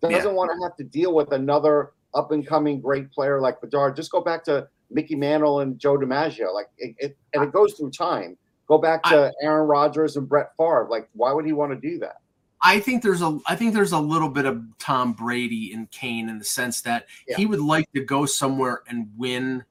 doesn't 0.00 0.30
Yeah. 0.30 0.32
want 0.32 0.50
to 0.50 0.62
have 0.66 0.76
to 0.76 0.84
deal 0.84 1.14
with 1.14 1.32
another 1.32 1.92
up 2.14 2.30
and 2.32 2.46
coming 2.46 2.80
great 2.80 3.10
player 3.10 3.40
like 3.40 3.60
Bedard. 3.60 3.96
Just 3.96 4.10
go 4.10 4.20
back 4.20 4.44
to 4.44 4.68
Mickey 4.90 5.16
Mantle 5.16 5.60
and 5.60 5.78
Joe 5.78 5.96
DiMaggio. 5.98 6.52
Like 6.54 6.68
it, 6.78 6.94
it 6.98 7.16
and 7.34 7.42
it 7.42 7.52
goes 7.52 7.74
through 7.74 7.90
time. 7.90 8.36
Go 8.68 8.78
back 8.78 9.02
to 9.04 9.32
Aaron 9.42 9.68
Rodgers 9.68 10.16
and 10.16 10.28
Brett 10.28 10.50
Favre. 10.58 10.88
Like, 10.90 11.08
why 11.12 11.32
would 11.32 11.44
he 11.46 11.52
want 11.52 11.72
to 11.72 11.88
do 11.88 11.98
that? 12.00 12.16
I 12.62 12.80
think 12.80 13.02
there's 13.02 13.22
a 13.22 13.38
I 13.46 13.54
think 13.56 13.74
there's 13.74 13.92
a 13.92 13.98
little 13.98 14.28
bit 14.28 14.46
of 14.46 14.62
Tom 14.78 15.12
Brady 15.12 15.72
in 15.72 15.86
Kane 15.88 16.28
in 16.28 16.38
the 16.38 16.44
sense 16.44 16.80
that 16.82 17.06
Yeah. 17.28 17.36
he 17.36 17.46
would 17.46 17.60
like 17.60 17.90
to 17.92 18.04
go 18.04 18.26
somewhere 18.26 18.82
and 18.88 19.10
win 19.16 19.64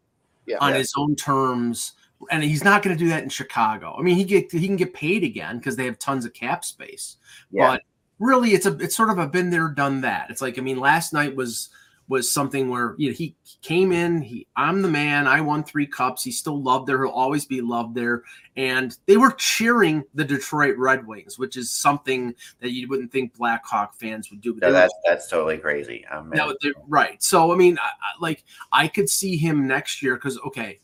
Yeah. 0.45 0.57
on 0.61 0.71
Yeah. 0.71 0.77
his 0.79 0.93
own 0.97 1.15
terms 1.15 1.93
and 2.31 2.43
he's 2.43 2.63
not 2.63 2.81
going 2.81 2.95
to 2.97 3.03
do 3.03 3.09
that 3.09 3.23
in 3.23 3.29
Chicago. 3.29 3.95
I 3.99 4.01
mean, 4.01 4.15
he 4.15 4.23
get 4.23 4.51
he 4.51 4.65
can 4.67 4.77
get 4.77 4.93
paid 4.93 5.23
again 5.23 5.57
because 5.57 5.75
they 5.75 5.85
have 5.85 5.99
tons 5.99 6.25
of 6.25 6.33
cap 6.33 6.63
space. 6.63 7.17
But 7.51 7.81
really, 8.19 8.51
it's 8.53 8.65
a 8.65 8.73
it's 8.77 8.95
sort 8.95 9.09
of 9.09 9.17
a 9.19 9.27
been 9.27 9.49
there, 9.49 9.67
done 9.69 10.01
that. 10.01 10.29
It's 10.29 10.41
like 10.41 10.57
I 10.57 10.61
mean, 10.61 10.79
last 10.79 11.13
night 11.13 11.35
was 11.35 11.69
was 12.07 12.29
something 12.29 12.69
where 12.69 12.93
you 12.97 13.09
know 13.09 13.15
he 13.15 13.35
came 13.61 13.91
in. 13.91 14.21
He 14.21 14.47
I'm 14.55 14.81
the 14.81 14.87
man. 14.87 15.27
I 15.27 15.41
won 15.41 15.63
three 15.63 15.87
cups. 15.87 16.23
He's 16.23 16.37
still 16.37 16.61
loved 16.61 16.87
there. 16.87 17.03
He'll 17.03 17.11
always 17.13 17.45
be 17.45 17.61
loved 17.61 17.95
there. 17.95 18.23
And 18.57 18.95
they 19.07 19.17
were 19.17 19.31
cheering 19.31 20.03
the 20.13 20.23
Detroit 20.23 20.77
Red 20.77 21.05
Wings, 21.05 21.37
which 21.39 21.57
is 21.57 21.71
something 21.71 22.33
that 22.61 22.71
you 22.71 22.87
wouldn't 22.87 23.11
think 23.11 23.35
Blackhawk 23.35 23.95
fans 23.95 24.29
would 24.29 24.39
do. 24.41 24.53
But 24.53 24.61
No, 24.61 24.67
they 24.67 24.73
were 24.73 24.79
that's 24.81 24.93
that's 25.05 25.27
totally 25.29 25.57
crazy. 25.57 26.05
No, 26.37 26.53
right. 26.87 27.21
So 27.23 27.51
I 27.51 27.55
mean, 27.55 27.77
I, 27.79 27.87
I- 27.87 28.21
like 28.21 28.43
I 28.71 28.87
could 28.87 29.09
see 29.09 29.35
him 29.35 29.67
next 29.67 30.01
year 30.03 30.15
because 30.15 30.37
okay, 30.45 30.79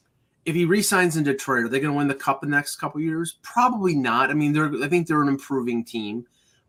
if 0.46 0.56
he 0.56 0.66
resigns 0.66 1.18
in 1.18 1.24
Detroit, 1.24 1.66
are 1.66 1.70
they 1.70 1.80
going 1.80 1.94
to 1.94 1.98
win 1.98 2.08
the 2.08 2.16
cup 2.16 2.44
in 2.44 2.50
the 2.50 2.56
next 2.56 2.78
couple 2.78 3.00
years? 3.00 3.38
Probably 3.44 3.94
not. 3.96 4.32
I 4.32 4.34
mean, 4.34 4.54
they're 4.54 4.74
I 4.84 4.88
think 4.88 5.06
they're 5.08 5.22
an 5.22 5.28
improving 5.28 5.84
team, 5.86 6.26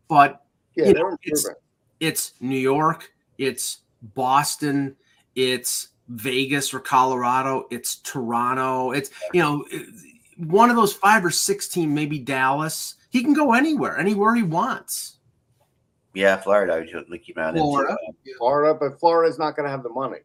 but 0.07 0.45
Yeah, 0.75 0.87
You 0.89 0.93
they're 0.93 1.09
know, 1.09 1.17
it's- 1.23 1.47
it's 1.99 2.33
New 2.41 2.57
York, 2.59 3.11
it's 3.37 3.79
Boston, 4.13 4.95
it's 5.35 5.89
Vegas 6.09 6.73
or 6.73 6.79
Colorado, 6.79 7.65
it's 7.71 7.95
Toronto, 7.97 8.91
it's 8.91 9.09
you 9.33 9.41
know 9.41 9.65
one 10.37 10.69
of 10.69 10.75
those 10.75 10.93
five 10.93 11.23
or 11.23 11.31
six 11.31 11.67
team, 11.67 11.93
maybe 11.93 12.19
Dallas. 12.19 12.95
He 13.09 13.23
can 13.23 13.33
go 13.33 13.53
anywhere, 13.53 13.97
anywhere 13.97 14.35
he 14.35 14.43
wants. 14.43 15.17
yeah, 16.13 16.35
Florida. 16.37 16.73
I 16.73 16.79
would 16.79 17.09
like 17.09 17.23
keep 17.23 17.37
an 17.37 17.43
eye 17.43 17.47
on. 17.49 17.55
Florida. 17.55 17.95
Florida, 18.37 18.77
but 18.79 18.99
Florida's 18.99 19.39
not 19.39 19.55
going 19.55 19.65
to 19.65 19.69
have 19.69 19.83
the 19.83 19.89
money. 19.89 20.19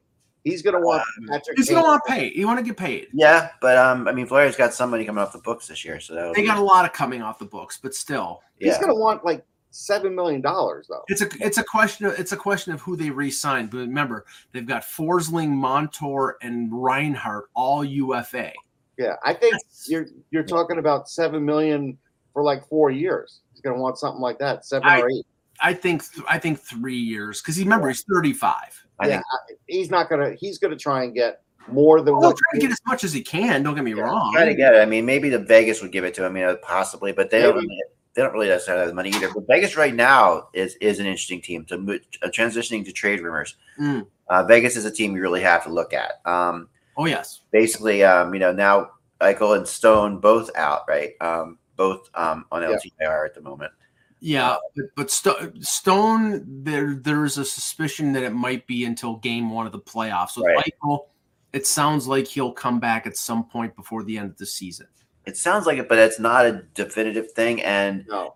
He's 0.44 0.62
going 0.62 0.74
to 0.74 0.80
want 0.80 1.02
Patrick. 1.28 1.58
He's 1.58 1.68
going 1.68 1.82
to 1.82 1.86
want 1.88 2.02
to 2.06 2.12
pay. 2.12 2.32
You 2.34 2.46
want 2.46 2.58
to 2.58 2.64
get 2.64 2.76
paid. 2.76 3.08
Yeah, 3.12 3.50
but 3.60 3.76
um, 3.76 4.08
I 4.08 4.12
mean, 4.12 4.26
Florida's 4.26 4.56
got 4.56 4.72
somebody 4.72 5.04
coming 5.04 5.22
off 5.22 5.32
the 5.32 5.40
books 5.40 5.66
this 5.66 5.84
year, 5.84 6.00
so 6.00 6.14
that 6.14 6.34
They 6.34 6.44
got 6.44 6.56
a 6.56 6.62
lot 6.62 6.84
of 6.84 6.92
coming 6.92 7.20
off 7.20 7.38
the 7.38 7.44
books, 7.44 7.78
but 7.82 7.94
still, 7.94 8.40
He's 8.58 8.76
going 8.78 8.88
to 8.88 8.94
want 8.94 9.24
like 9.24 9.44
seven 9.70 10.14
million 10.14 10.40
dollars 10.40 10.86
though. 10.88 11.02
it's 11.08 11.20
a 11.20 11.28
it's 11.40 11.58
a 11.58 11.64
question 11.64 12.06
of 12.06 12.18
it's 12.18 12.32
a 12.32 12.36
question 12.36 12.72
of 12.72 12.80
who 12.80 12.96
they 12.96 13.10
re-sign. 13.10 13.66
But 13.66 13.78
remember, 13.78 14.24
they've 14.52 14.66
got 14.66 14.82
Forsling, 14.82 15.50
Montour, 15.50 16.36
and 16.42 16.68
Reinhart 16.72 17.46
all 17.54 17.84
UFA. 17.84 18.52
Yeah, 18.96 19.14
I 19.24 19.34
think 19.34 19.54
you're 19.86 20.06
you're 20.30 20.42
talking 20.42 20.78
about 20.78 21.08
seven 21.08 21.44
million 21.44 21.96
for 22.32 22.42
like 22.42 22.66
four 22.68 22.90
years. 22.90 23.40
He's 23.52 23.60
going 23.60 23.76
to 23.76 23.82
want 23.82 23.98
something 23.98 24.20
like 24.20 24.38
that, 24.38 24.64
seven 24.64 24.88
I- 24.88 25.00
or 25.00 25.10
eight. 25.10 25.26
I 25.60 25.74
think 25.74 26.04
I 26.28 26.38
think 26.38 26.60
three 26.60 26.96
years 26.96 27.40
because 27.42 27.58
remember 27.58 27.88
he's 27.88 28.04
thirty 28.12 28.32
five. 28.32 28.84
I 29.00 29.06
yeah, 29.08 29.12
think 29.14 29.24
I- 29.32 29.54
he's 29.66 29.90
not 29.90 30.08
going 30.08 30.20
to. 30.30 30.36
He's 30.36 30.58
going 30.58 30.70
to 30.70 30.76
try 30.76 31.02
and 31.04 31.12
get 31.14 31.42
more 31.66 32.00
than 32.00 32.14
He'll 32.14 32.20
what. 32.30 32.36
try 32.36 32.58
to 32.58 32.60
get 32.60 32.70
as 32.70 32.80
much 32.86 33.02
as 33.04 33.12
he 33.12 33.22
can. 33.22 33.62
Don't 33.64 33.74
get 33.74 33.82
me 33.84 33.92
Yeah, 33.94 34.02
wrong. 34.02 34.32
try 34.32 34.44
to 34.44 34.54
get 34.54 34.74
it. 34.74 34.78
I 34.80 34.86
mean, 34.86 35.04
maybe 35.04 35.28
the 35.28 35.38
Vegas 35.40 35.82
would 35.82 35.90
give 35.92 36.04
it 36.04 36.14
to 36.14 36.24
him, 36.24 36.36
you 36.36 36.44
know, 36.44 36.56
possibly, 36.56 37.10
but 37.12 37.30
they 37.30 37.42
don't. 37.42 37.56
Maybe. 37.56 37.66
Really, 37.66 37.82
they 38.18 38.24
don't 38.24 38.32
really 38.32 38.48
necessarily 38.48 38.80
have 38.80 38.88
the 38.88 38.94
money 38.96 39.10
either. 39.10 39.32
But 39.32 39.44
Vegas 39.46 39.76
right 39.76 39.94
now 39.94 40.48
is 40.52 40.74
is 40.80 40.98
an 40.98 41.06
interesting 41.06 41.40
team 41.40 41.64
to 41.66 41.76
uh, 42.20 42.26
transitioning 42.30 42.84
to 42.84 42.90
trade 42.90 43.20
rumors. 43.20 43.54
Mm. 43.80 44.08
Uh, 44.28 44.42
Vegas 44.42 44.74
is 44.74 44.84
a 44.84 44.90
team 44.90 45.14
you 45.14 45.22
really 45.22 45.40
have 45.40 45.62
to 45.62 45.70
look 45.70 45.94
at. 45.94 46.20
Um, 46.26 46.68
Oh 46.96 47.06
yes, 47.06 47.42
basically, 47.52 48.02
um, 48.02 48.34
you 48.34 48.40
know, 48.40 48.50
now 48.50 48.90
Eichel 49.20 49.56
and 49.56 49.68
Stone 49.68 50.18
both 50.18 50.50
out, 50.56 50.82
right? 50.88 51.12
Um, 51.20 51.58
both 51.76 52.10
um, 52.14 52.44
on 52.50 52.62
Yeah. 52.62 52.76
LTIR 53.00 53.24
at 53.24 53.34
the 53.36 53.40
moment. 53.40 53.70
yeah, 54.18 54.56
but, 54.74 54.84
but 54.96 55.10
Sto- 55.12 55.52
Stone, 55.60 56.44
there 56.64 56.94
there's 56.96 57.38
a 57.38 57.44
suspicion 57.44 58.12
that 58.14 58.24
it 58.24 58.32
might 58.34 58.66
be 58.66 58.84
until 58.84 59.14
game 59.18 59.48
one 59.48 59.64
of 59.64 59.70
the 59.70 59.78
playoffs. 59.78 60.30
So 60.30 60.42
Right. 60.44 60.56
Michael, 60.82 61.08
it 61.52 61.68
sounds 61.68 62.08
like 62.08 62.26
he'll 62.26 62.52
come 62.52 62.80
back 62.80 63.06
at 63.06 63.16
some 63.16 63.44
point 63.44 63.76
before 63.76 64.02
the 64.02 64.18
end 64.18 64.30
of 64.30 64.36
the 64.38 64.46
season. 64.46 64.88
It 65.28 65.36
sounds 65.36 65.66
like 65.66 65.78
it, 65.78 65.88
but 65.88 65.98
it's 65.98 66.18
not 66.18 66.46
a 66.46 66.62
definitive 66.74 67.30
thing, 67.32 67.62
and 67.62 68.06
No, 68.08 68.34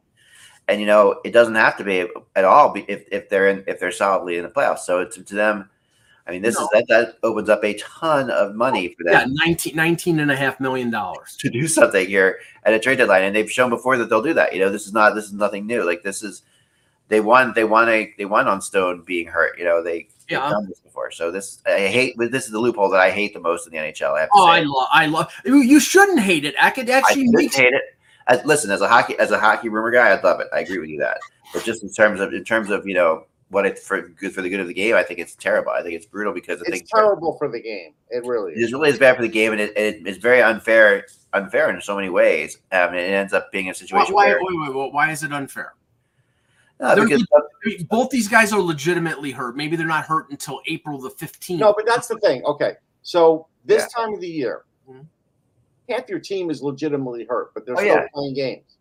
and 0.68 0.78
you 0.80 0.86
know 0.86 1.20
it 1.24 1.32
doesn't 1.32 1.54
have 1.54 1.76
to 1.78 1.84
be 1.84 2.06
at 2.36 2.44
all 2.44 2.70
be- 2.72 2.84
if, 2.86 3.04
if 3.10 3.28
they're 3.28 3.48
in 3.48 3.64
if 3.66 3.80
they're 3.80 3.90
solidly 3.90 4.36
in 4.36 4.42
the 4.44 4.50
playoffs. 4.50 4.80
So 4.80 5.00
it's 5.00 5.16
to 5.16 5.34
them. 5.34 5.70
I 6.26 6.30
mean, 6.30 6.42
this 6.42 6.56
No. 6.56 6.64
is 6.64 6.68
that 6.74 6.86
that 6.88 7.18
opens 7.24 7.48
up 7.48 7.64
a 7.64 7.74
ton 7.78 8.30
of 8.30 8.54
money 8.54 8.90
oh, 8.90 8.94
for 8.96 9.10
them. 9.10 9.30
Yeah, 9.30 9.44
19, 9.46 9.74
19 9.74 10.20
and 10.20 10.30
a 10.30 10.36
half 10.36 10.60
million 10.60 10.88
dollars. 10.88 11.36
to 11.40 11.50
do 11.50 11.66
something 11.66 12.06
here 12.06 12.38
at 12.62 12.74
a 12.74 12.78
trade 12.78 12.98
deadline, 12.98 13.24
and 13.24 13.34
they've 13.34 13.50
shown 13.50 13.70
before 13.70 13.96
that 13.98 14.08
they'll 14.08 14.22
do 14.22 14.34
that. 14.34 14.52
You 14.52 14.60
know, 14.60 14.70
this 14.70 14.86
is 14.86 14.92
not 14.92 15.14
this 15.14 15.24
is 15.24 15.32
nothing 15.32 15.66
new. 15.66 15.82
Like 15.82 16.02
this 16.02 16.22
is 16.22 16.42
they 17.12 17.20
won 17.20 17.52
they 17.54 17.64
won 17.64 17.88
a 17.90 18.12
they 18.16 18.24
won 18.24 18.48
on 18.48 18.62
Stone 18.62 19.02
being 19.06 19.26
hurt. 19.26 19.58
You 19.58 19.64
know 19.64 19.82
they 19.82 20.08
they've 20.28 20.38
Yeah. 20.38 20.48
done 20.48 20.66
this 20.66 20.80
before. 20.80 21.10
So 21.10 21.30
this 21.30 21.60
I 21.66 21.86
hate 21.88 22.14
this 22.18 22.46
is 22.46 22.50
the 22.52 22.58
loophole 22.58 22.88
that 22.88 23.00
I 23.00 23.10
hate 23.10 23.34
the 23.34 23.40
most 23.40 23.66
in 23.66 23.72
the 23.72 23.78
NHL. 23.78 24.16
I 24.16 24.20
have 24.20 24.28
to 24.30 24.34
Oh, 24.34 24.46
say. 24.46 24.52
I 24.52 24.60
love, 24.60 24.88
I 24.92 25.06
love. 25.06 25.32
You 25.44 25.78
shouldn't 25.78 26.20
hate 26.20 26.46
it. 26.46 26.54
I 26.58 26.70
could 26.70 26.88
I 26.88 26.94
actually 26.98 27.24
didn't 27.24 27.34
makes 27.36 27.56
hate 27.56 27.74
it. 27.74 27.82
As, 28.28 28.42
listen, 28.46 28.70
as 28.70 28.80
a 28.80 28.88
hockey 28.88 29.18
as 29.18 29.30
a 29.30 29.38
hockey 29.38 29.68
rumor 29.68 29.90
guy, 29.90 30.08
I 30.08 30.20
love 30.22 30.40
it. 30.40 30.46
I 30.54 30.60
agree 30.60 30.78
with 30.78 30.88
you 30.88 30.98
that. 31.00 31.18
But 31.52 31.64
just 31.64 31.82
in 31.82 31.92
terms 31.92 32.18
of 32.20 32.32
in 32.32 32.44
terms 32.44 32.70
of 32.70 32.86
you 32.86 32.94
know 32.94 33.26
what 33.50 33.66
it's 33.66 33.86
for 33.86 34.00
good 34.00 34.32
for 34.34 34.40
the 34.40 34.48
good 34.48 34.60
of 34.60 34.66
the 34.68 34.72
game, 34.72 34.94
I 34.94 35.02
think 35.02 35.18
it's 35.18 35.34
terrible. 35.34 35.72
I 35.72 35.82
think 35.82 35.94
it's 35.94 36.06
brutal 36.06 36.32
because 36.32 36.62
I 36.62 36.70
think 36.70 36.82
it's 36.84 36.90
terrible 36.90 37.36
for 37.36 37.48
the 37.48 37.60
game. 37.60 37.92
It 38.08 38.24
really 38.24 38.52
It 38.54 38.60
is. 38.62 38.72
really 38.72 38.88
is 38.88 38.98
bad 38.98 39.16
for 39.16 39.22
the 39.22 39.28
game, 39.28 39.52
and 39.52 39.60
it, 39.60 39.76
it, 39.76 40.06
it's 40.06 40.16
very 40.16 40.40
unfair 40.40 41.04
unfair 41.34 41.68
in 41.68 41.78
so 41.82 41.94
many 41.94 42.08
ways. 42.08 42.56
Um, 42.72 42.88
and 42.88 42.96
it 42.96 43.12
ends 43.12 43.34
up 43.34 43.52
being 43.52 43.66
a 43.66 43.68
why, 43.68 43.72
situation 43.74 44.14
why, 44.14 44.26
where 44.28 44.38
wait, 44.40 44.68
wait, 44.68 44.74
wait, 44.74 44.92
why 44.94 45.10
is 45.10 45.22
it 45.24 45.32
unfair? 45.32 45.74
No, 46.82 46.96
because 47.06 47.24
Both 47.88 48.10
these 48.10 48.28
guys 48.28 48.52
are 48.52 48.60
legitimately 48.60 49.30
hurt. 49.30 49.56
Maybe 49.56 49.76
they're 49.76 49.86
not 49.86 50.04
hurt 50.04 50.28
until 50.30 50.60
April 50.66 51.00
the 51.00 51.10
fifteenth. 51.10 51.60
No, 51.60 51.72
but 51.76 51.86
that's 51.86 52.08
the 52.08 52.18
thing. 52.18 52.44
Okay, 52.44 52.74
so 53.02 53.46
this 53.64 53.82
Yeah. 53.82 54.02
time 54.04 54.14
of 54.14 54.20
the 54.20 54.28
year, 54.28 54.64
Mhm. 54.88 55.06
half 55.88 56.08
your 56.08 56.18
team 56.18 56.50
is 56.50 56.60
legitimately 56.62 57.24
hurt, 57.24 57.54
but 57.54 57.64
they're 57.64 57.76
Oh, 57.76 57.78
still 57.78 57.94
yeah. 57.94 58.06
playing 58.12 58.34
games. 58.34 58.78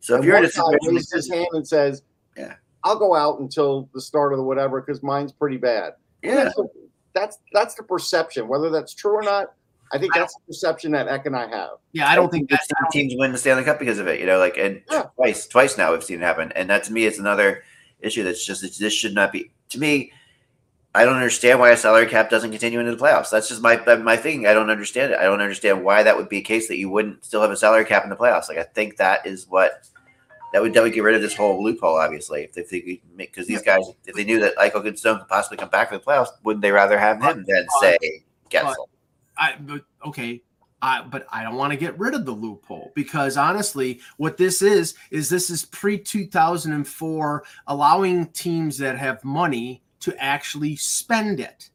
so 0.00 0.14
if 0.14 0.18
And 0.18 0.26
you're 0.26 0.36
in 0.38 0.44
a 0.44 0.46
guy 0.46 0.50
situation, 0.50 0.94
raises 0.94 1.12
his 1.12 1.30
hand 1.30 1.46
and 1.52 1.68
says, 1.68 2.02
Yeah. 2.36 2.54
I'll 2.84 2.98
go 2.98 3.14
out 3.14 3.38
until 3.40 3.88
the 3.94 4.00
start 4.00 4.32
of 4.32 4.38
the 4.38 4.42
whatever 4.42 4.80
because 4.80 5.02
mine's 5.02 5.32
pretty 5.32 5.58
bad." 5.58 5.94
yeah, 6.22 6.36
That's 6.36 6.56
the, 6.56 6.68
that's 7.14 7.38
that's 7.52 7.74
the 7.74 7.82
perception. 7.82 8.48
Whether 8.48 8.70
that's 8.70 8.94
true 8.94 9.12
or 9.12 9.22
not, 9.22 9.52
I 9.92 9.98
think 9.98 10.14
that's 10.14 10.34
the 10.34 10.40
perception 10.46 10.92
that 10.92 11.06
Eck 11.08 11.26
and 11.26 11.36
I 11.36 11.46
have. 11.48 11.70
yeah, 11.92 12.08
I 12.08 12.14
don't 12.16 12.30
think 12.30 12.50
we've 12.50 12.58
teams 12.90 13.14
win 13.16 13.32
the 13.32 13.38
Stanley 13.38 13.64
Cup 13.64 13.78
because 13.78 13.98
of 13.98 14.06
it. 14.08 14.20
You 14.20 14.26
know, 14.26 14.38
like 14.38 14.56
and 14.56 14.82
Yeah. 14.90 15.04
twice, 15.16 15.46
twice 15.46 15.76
now 15.76 15.92
we've 15.92 16.02
seen 16.02 16.20
it 16.20 16.24
happen, 16.24 16.50
and 16.52 16.70
that 16.70 16.84
to 16.84 16.92
me 16.92 17.04
is 17.04 17.18
another 17.18 17.62
issue. 18.00 18.22
That's 18.22 18.44
just 18.44 18.64
it's, 18.64 18.78
this 18.78 18.92
should 18.92 19.14
not 19.14 19.32
be. 19.32 19.50
To 19.70 19.78
me, 19.78 20.12
I 20.94 21.04
don't 21.04 21.16
understand 21.16 21.58
why 21.60 21.70
a 21.70 21.76
salary 21.76 22.06
cap 22.06 22.30
doesn't 22.30 22.50
continue 22.50 22.78
into 22.80 22.94
the 22.94 23.02
playoffs. 23.02 23.30
That's 23.30 23.48
just 23.48 23.62
my 23.62 23.76
my 23.96 24.16
thing. 24.16 24.46
I 24.46 24.54
don't 24.54 24.70
understand 24.70 25.12
it. 25.12 25.18
I 25.18 25.24
don't 25.24 25.40
understand 25.40 25.84
why 25.84 26.02
that 26.02 26.16
would 26.16 26.28
be 26.28 26.38
a 26.38 26.42
case 26.42 26.68
that 26.68 26.78
you 26.78 26.90
wouldn't 26.90 27.24
still 27.24 27.40
have 27.42 27.50
a 27.50 27.56
salary 27.56 27.84
cap 27.84 28.04
in 28.04 28.10
the 28.10 28.16
playoffs. 28.16 28.48
Like 28.48 28.58
I 28.58 28.64
think 28.64 28.96
that 28.96 29.26
is 29.26 29.46
what 29.48 29.86
that 30.52 30.60
would 30.60 30.74
that 30.74 30.82
would 30.82 30.92
get 30.92 31.02
rid 31.02 31.14
of 31.14 31.22
this 31.22 31.34
whole 31.34 31.62
loophole. 31.62 31.96
Obviously, 31.96 32.48
if 32.54 32.68
they 32.68 32.80
could 32.80 32.98
make 33.16 33.32
because 33.32 33.46
these 33.46 33.62
guys, 33.62 33.82
if 34.06 34.14
they 34.14 34.24
knew 34.24 34.40
that 34.40 34.56
Eichel 34.56 34.82
could 34.82 34.98
Stone 34.98 35.18
could 35.20 35.28
possibly 35.28 35.56
come 35.56 35.70
back 35.70 35.88
for 35.90 35.96
the 35.98 36.04
playoffs, 36.04 36.28
wouldn't 36.44 36.62
they 36.62 36.72
rather 36.72 36.98
have 36.98 37.22
him 37.22 37.44
than 37.46 37.66
say 37.80 37.96
Guentzel? 38.50 38.86
I, 39.36 39.56
but 39.60 39.84
okay. 40.06 40.42
I, 40.84 41.02
but 41.02 41.26
I 41.30 41.44
don't 41.44 41.54
want 41.54 41.72
to 41.72 41.78
get 41.78 41.96
rid 41.96 42.12
of 42.12 42.24
the 42.24 42.32
loophole 42.32 42.90
because 42.96 43.36
honestly, 43.36 44.00
what 44.16 44.36
this 44.36 44.62
is 44.62 44.96
is 45.12 45.28
this 45.28 45.48
is 45.48 45.64
pre 45.64 45.96
2004, 45.96 47.44
allowing 47.68 48.26
teams 48.30 48.78
that 48.78 48.98
have 48.98 49.22
money 49.22 49.84
to 50.00 50.14
actually 50.20 50.74
spend 50.74 51.38
it. 51.38 51.70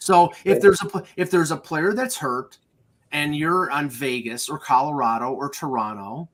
So 0.00 0.32
if 0.44 0.60
there's 0.60 0.82
a 0.82 1.04
if 1.16 1.30
there's 1.30 1.52
a 1.52 1.56
player 1.56 1.92
that's 1.92 2.16
hurt, 2.16 2.58
and 3.12 3.36
you're 3.36 3.70
on 3.70 3.88
Vegas 3.88 4.48
or 4.48 4.58
Colorado 4.58 5.32
or 5.32 5.48
Toronto, 5.48 6.28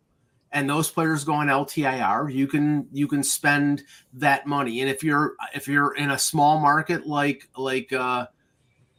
and 0.53 0.69
those 0.69 0.91
players 0.91 1.25
go 1.25 1.35
on 1.35 1.49
LTIR, 1.49 2.33
you 2.33 2.47
can 2.47 2.89
you 2.93 3.07
can 3.07 3.23
spend 3.23 3.83
that 4.15 4.47
money. 4.47 4.81
And 4.81 4.89
if 4.89 5.05
you're 5.05 5.35
if 5.55 5.69
you're 5.69 5.95
in 5.97 6.13
a 6.13 6.19
small 6.19 6.59
market 6.59 7.07
like 7.07 7.49
like 7.57 7.93
uh, 7.93 8.27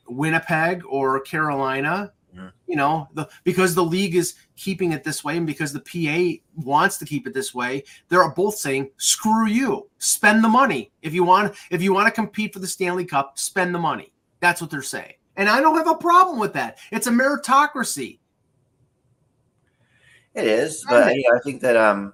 Winnipeg 0.09 0.83
or 0.87 1.19
Carolina, 1.21 2.11
you 2.67 2.75
know, 2.75 3.07
the 3.13 3.27
because 3.43 3.73
the 3.73 3.83
league 3.83 4.15
is 4.15 4.35
keeping 4.55 4.91
it 4.91 5.03
this 5.03 5.23
way 5.23 5.37
and 5.37 5.47
because 5.47 5.73
the 5.73 5.79
PA 5.79 6.39
wants 6.55 6.97
to 6.97 7.05
keep 7.05 7.25
it 7.25 7.33
this 7.33 7.53
way, 7.53 7.83
they're 8.07 8.29
both 8.29 8.55
saying, 8.55 8.91
"Screw 8.97 9.47
you, 9.47 9.89
spend 9.97 10.43
the 10.43 10.49
money. 10.49 10.91
If 11.01 11.13
you 11.13 11.23
want 11.23 11.55
if 11.71 11.81
you 11.81 11.93
want 11.93 12.07
to 12.07 12.11
compete 12.11 12.53
for 12.53 12.59
the 12.59 12.67
Stanley 12.67 13.05
Cup, 13.05 13.39
spend 13.39 13.73
the 13.73 13.79
money." 13.79 14.13
That's 14.39 14.61
what 14.61 14.69
they're 14.69 14.81
saying. 14.81 15.13
And 15.35 15.49
I 15.49 15.61
don't 15.61 15.77
have 15.77 15.89
a 15.89 15.95
problem 15.95 16.39
with 16.39 16.53
that. 16.53 16.77
It's 16.91 17.07
a 17.07 17.11
meritocracy. 17.11 18.19
It 20.35 20.45
is, 20.45 20.85
but 20.87 21.15
you 21.15 21.23
know, 21.27 21.37
I 21.37 21.41
think 21.43 21.61
that 21.61 21.75
um, 21.75 22.13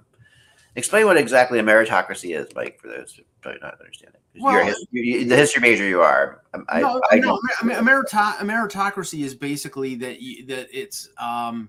explain 0.74 1.04
what 1.06 1.18
exactly 1.18 1.58
a 1.58 1.62
meritocracy 1.62 2.36
is, 2.36 2.48
Mike, 2.54 2.80
for 2.80 2.88
those 2.88 3.12
who 3.14 3.22
probably 3.42 3.60
not 3.60 3.78
understand 3.78 4.14
you're 4.36 4.44
Well- 4.44 4.66
his- 4.66 4.86
you, 4.90 5.02
you- 5.02 5.24
the 5.24 5.36
history 5.36 5.60
major 5.60 5.86
you 5.86 6.00
are. 6.02 6.42
Um, 6.54 6.64
I, 6.68 6.80
no, 6.80 7.02
I, 7.10 7.16
no, 7.16 7.38
I 7.60 7.64
mean, 7.66 7.76
a, 7.76 7.82
merito- 7.82 8.40
a 8.40 8.44
meritocracy 8.44 9.24
is 9.24 9.34
basically 9.34 9.94
that 9.96 10.20
you, 10.20 10.46
that 10.46 10.68
it's 10.72 11.08
um, 11.18 11.68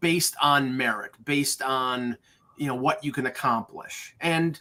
based 0.00 0.34
on 0.42 0.76
merit, 0.76 1.12
based 1.24 1.62
on 1.62 2.16
you 2.56 2.66
know 2.66 2.74
what 2.74 3.02
you 3.02 3.12
can 3.12 3.26
accomplish, 3.26 4.14
and 4.20 4.60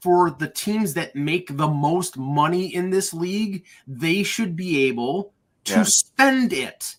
for 0.00 0.30
the 0.32 0.48
teams 0.48 0.94
that 0.94 1.14
make 1.14 1.56
the 1.56 1.68
most 1.68 2.16
money 2.16 2.74
in 2.74 2.90
this 2.90 3.14
league, 3.14 3.64
they 3.86 4.22
should 4.24 4.56
be 4.56 4.86
able 4.88 5.32
to 5.64 5.74
Yeah. 5.74 5.82
spend 5.84 6.52
it. 6.52 6.96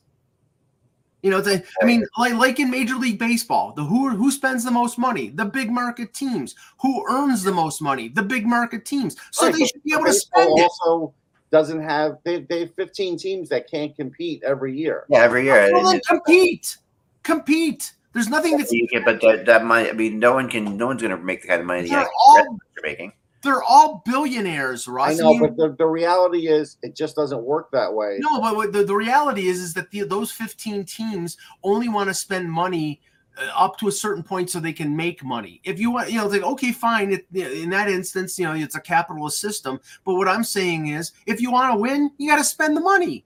You 1.24 1.32
know, 1.32 1.40
the, 1.40 1.64
I 1.82 1.86
mean, 1.86 2.06
like 2.18 2.34
like 2.34 2.60
in 2.60 2.70
Major 2.70 2.96
League 2.96 3.18
Baseball, 3.18 3.72
the 3.72 3.84
who 3.84 4.10
who 4.10 4.30
spends 4.30 4.66
the 4.66 4.72
most 4.72 4.98
money? 4.98 5.30
The 5.30 5.46
big 5.46 5.72
market 5.72 6.14
teams. 6.14 6.54
Who 6.82 7.06
earns 7.10 7.44
the 7.44 7.52
most 7.54 7.82
money? 7.82 8.10
The 8.10 8.22
big 8.22 8.46
market 8.46 8.84
teams. 8.86 9.16
So 9.32 9.46
Right, 9.46 9.56
they 9.56 9.66
should 9.66 9.82
be 9.84 9.94
able 9.94 10.04
to 10.04 10.10
baseball 10.12 10.44
spend 10.44 10.60
it. 10.60 10.64
Also, 10.64 11.14
doesn't 11.50 11.82
have 11.82 12.18
they 12.26 12.42
they 12.42 12.62
have 12.62 12.76
15 12.76 13.18
teams 13.18 13.48
that 13.50 13.72
can't 13.72 13.96
compete 13.96 14.44
every 14.44 14.78
year. 14.78 15.06
Yeah, 15.10 15.20
every 15.20 15.46
year. 15.46 15.72
Well, 15.72 15.90
then 15.92 16.02
compete, 16.06 16.78
compete. 17.24 17.94
There's 18.12 18.28
nothing 18.28 18.58
that's 18.58 18.72
you 18.72 18.88
can, 18.88 19.04
but 19.06 19.22
that, 19.22 19.46
that 19.48 19.66
money, 19.66 19.90
I 19.90 19.94
mean, 19.94 20.20
no 20.20 20.34
one 20.34 20.48
can, 20.48 20.78
no 20.78 20.86
one's 20.86 21.02
going 21.02 21.18
to 21.18 21.24
make 21.24 21.42
the 21.42 21.48
kind 21.48 21.62
of 21.62 21.66
money 21.66 21.82
the 21.82 21.90
They're 21.90 21.98
Yankees 22.00 22.14
all- 22.28 22.40
are 22.42 22.82
making. 22.84 23.14
They're 23.44 23.62
all 23.62 24.02
billionaires, 24.06 24.88
I 24.88 24.92
Russ. 24.92 25.20
know, 25.20 25.30
mean, 25.32 25.42
but 25.42 25.58
the, 25.58 25.76
the 25.78 25.86
reality 25.86 26.48
is 26.48 26.78
it 26.82 26.96
just 26.96 27.16
doesn't 27.16 27.44
work 27.44 27.70
that 27.72 27.94
way. 27.94 28.18
No, 28.20 28.40
but 28.40 28.56
what 28.56 28.72
the, 28.72 28.84
the 28.84 28.96
reality 28.96 29.48
is 29.48 29.60
is 29.60 29.74
that 29.76 29.92
the, 29.92 30.04
those 30.04 30.32
15 30.32 30.86
teams 30.86 31.38
only 31.64 31.90
want 31.90 32.10
to 32.10 32.14
spend 32.14 32.50
money 32.50 33.02
uh, 33.38 33.50
up 33.56 33.78
to 33.80 33.88
a 33.88 33.92
certain 33.92 34.24
point 34.24 34.50
so 34.50 34.60
they 34.60 34.74
can 34.74 34.96
make 34.96 35.24
money. 35.24 35.60
If 35.64 35.80
you 35.80 35.92
want, 35.92 36.10
you 36.10 36.18
know, 36.18 36.26
it's 36.26 36.34
like 36.34 36.44
okay, 36.44 36.72
fine. 36.72 37.12
It, 37.12 37.26
in 37.34 37.70
that 37.72 37.90
instance, 37.90 38.40
you 38.40 38.46
know, 38.46 38.54
it's 38.54 38.76
a 38.76 38.82
capitalist 38.82 39.40
system. 39.40 39.80
But 40.06 40.16
what 40.16 40.28
I'm 40.28 40.44
saying 40.44 40.88
is, 40.88 41.12
if 41.26 41.42
you 41.42 41.52
want 41.52 41.74
to 41.74 41.80
win, 41.80 42.12
you 42.18 42.30
got 42.30 42.38
to 42.38 42.44
spend 42.44 42.78
the 42.78 42.82
money. 42.82 43.26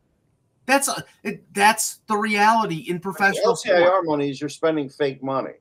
That's 0.65 0.89
a, 0.89 1.03
it, 1.23 1.43
that's 1.53 1.99
the 2.07 2.17
reality 2.17 2.85
in 2.89 2.99
professional 2.99 3.55
sport. 3.55 3.77
LTIR 3.77 4.05
money 4.05 4.29
is 4.29 4.41
you're 4.41 4.49
spending 4.49 4.89
fake 4.89 5.23
money. 5.23 5.53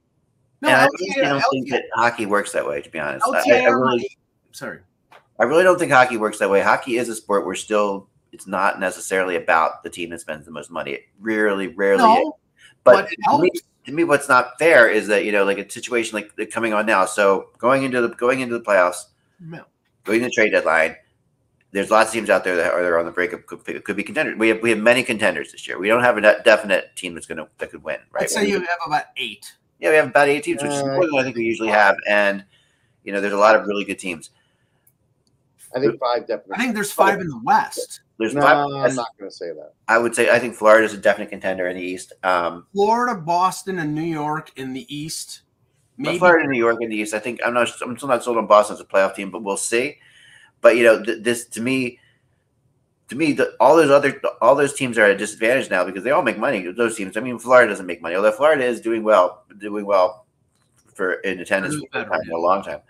No, 0.63 0.69
and 0.69 0.77
I 0.77 0.87
LTIR 0.87 0.91
really 1.17 1.29
don't 1.29 1.43
think 1.53 1.71
that 1.71 1.85
hockey 1.95 2.27
works 2.27 2.53
that 2.53 2.67
way, 2.67 2.81
to 2.81 2.91
be 2.91 2.99
honest. 2.99 3.27
I, 3.29 3.39
I 3.39 3.65
really, 3.67 3.85
money- 3.85 4.17
Sorry. 4.57 4.79
I 5.39 5.45
really 5.45 5.65
don't 5.65 5.79
think 5.79 5.93
hockey 5.93 6.17
works 6.17 6.39
that 6.39 6.49
way. 6.49 6.63
Hockey 6.63 6.97
is 6.97 7.11
a 7.11 7.15
sport 7.15 7.45
where 7.45 7.55
still 7.55 8.09
it's 8.33 8.47
not 8.47 8.81
necessarily 8.81 9.37
about 9.37 9.83
the 9.83 9.91
team 9.91 10.09
that 10.11 10.21
spends 10.23 10.47
the 10.47 10.51
most 10.51 10.71
money. 10.71 10.93
It 10.93 11.03
rarely, 11.21 11.69
rarely 11.69 12.05
is. 12.05 12.25
No, 12.25 12.39
But 12.83 13.09
but 13.27 13.33
to 13.37 13.43
me, 13.43 13.51
to 13.85 13.93
me, 13.93 14.05
what's 14.05 14.29
not 14.31 14.59
fair 14.59 14.89
is 14.89 15.07
that 15.09 15.27
you 15.27 15.33
know, 15.33 15.45
like 15.45 15.59
a 15.59 15.71
situation 15.71 16.15
like 16.17 16.33
like 16.39 16.51
coming 16.51 16.73
on 16.73 16.87
now. 16.87 17.05
So 17.05 17.51
going 17.59 17.83
into 17.83 18.01
the 18.01 18.09
going 18.09 18.41
into 18.41 18.57
the 18.59 18.65
playoffs, 18.65 19.05
No. 19.39 19.65
going 20.05 20.21
to 20.21 20.25
the 20.27 20.31
trade 20.31 20.51
deadline, 20.53 20.97
there's 21.73 21.91
lots 21.91 22.09
of 22.09 22.15
teams 22.15 22.31
out 22.31 22.43
there 22.43 22.57
that 22.57 22.73
are 22.73 22.83
there 22.83 22.99
on 22.99 23.05
the 23.05 23.13
break 23.13 23.35
of 23.35 23.45
could, 23.45 23.85
could 23.85 23.97
be 23.97 24.03
contenders. 24.03 24.39
We 24.39 24.49
have 24.49 24.63
we 24.63 24.71
have 24.71 24.79
many 24.79 25.03
contenders 25.03 25.53
this 25.53 25.69
year. 25.69 25.79
We 25.79 25.89
don't 25.89 26.03
have 26.03 26.17
a 26.17 26.43
definite 26.43 26.97
team 26.97 27.13
that's 27.13 27.27
gonna 27.27 27.47
that 27.59 27.71
could 27.71 27.85
win, 27.85 27.99
right? 28.11 28.23
Let's 28.23 28.33
say 28.35 28.49
you 28.49 28.61
have 28.61 28.79
about 28.87 29.05
eight. 29.19 29.53
yeah, 29.81 29.91
we 29.91 29.97
have 29.97 30.07
about 30.09 30.29
eight 30.29 30.45
teams, 30.45 30.63
which 30.63 30.73
is 30.73 30.83
Uh, 30.83 30.87
more 30.95 31.05
than 31.05 31.19
I 31.19 31.23
think 31.25 31.37
we 31.37 31.45
usually 31.45 31.69
have, 31.69 31.97
and 32.09 32.43
you 33.05 33.13
know, 33.13 33.21
there's 33.21 33.35
a 33.35 33.39
lot 33.39 33.55
of 33.55 33.67
really 33.67 33.85
good 33.85 33.99
teams. 33.99 34.31
I 35.77 35.81
think 35.81 36.01
five 36.01 36.27
definitely. 36.27 36.55
I 36.55 36.59
think 36.59 36.75
there's 36.75 36.93
five 36.93 37.21
in 37.21 37.29
the 37.29 37.41
West. 37.45 38.01
There's 38.19 38.35
no, 38.35 38.41
five. 38.41 38.57
I'm 38.57 38.95
not 38.95 39.09
going 39.19 39.31
to 39.31 39.37
say 39.37 39.49
that. 39.49 39.73
I 39.89 39.99
would 39.99 40.15
say 40.15 40.31
I 40.31 40.39
think 40.39 40.55
Florida's 40.55 40.95
a 40.95 40.99
definite 40.99 41.31
contender 41.31 41.69
in 41.69 41.77
the 41.77 41.83
East. 41.83 42.15
Um, 42.23 42.67
Florida, 42.73 43.21
Boston, 43.21 43.79
and 43.79 43.95
New 43.95 44.03
York 44.03 44.53
in 44.57 44.73
the 44.73 44.87
East. 44.95 45.43
Maybe 45.99 46.19
Florida 46.19 46.49
New 46.49 46.59
York 46.59 46.79
in 46.81 46.91
the 46.91 46.97
East, 46.97 47.15
I 47.15 47.19
think 47.19 47.41
I'm 47.45 47.55
not. 47.55 47.71
I'm 47.83 47.97
still 47.97 48.09
not 48.09 48.25
sold 48.25 48.39
on 48.39 48.47
Boston 48.47 48.75
as 48.75 48.81
a 48.81 48.85
playoff 48.85 49.15
team, 49.15 49.31
but 49.31 49.43
we'll 49.43 49.57
see. 49.57 49.99
But 50.61 50.77
you 50.77 50.85
know, 50.85 51.03
th- 51.03 51.23
this 51.23 51.47
to 51.49 51.61
me, 51.61 51.99
to 53.09 53.17
me, 53.17 53.33
the, 53.33 53.55
all 53.61 53.77
those 53.77 53.91
other 53.91 54.21
all 54.41 54.55
those 54.55 54.75
teams 54.75 54.99
are 54.99 55.05
at 55.05 55.11
a 55.11 55.17
disadvantage 55.17 55.71
now 55.71 55.85
because 55.85 56.05
they 56.05 56.11
all 56.11 56.23
make 56.23 56.39
money. 56.39 56.71
Those 56.73 56.97
teams. 56.97 57.17
I 57.17 57.21
mean, 57.21 57.39
Florida 57.39 57.71
doesn't 57.71 57.87
make 57.87 58.03
money, 58.03 58.15
although 58.15 58.33
Florida 58.33 58.65
is 58.65 58.81
doing 58.81 59.05
well, 59.05 59.45
doing 59.59 59.87
well 59.87 60.27
for 60.95 61.15
in 61.15 61.41
attendance 61.41 61.75
Who's 61.75 61.85
for 61.93 62.01
a 62.01 62.41
long 62.41 62.63
time. 62.63 62.81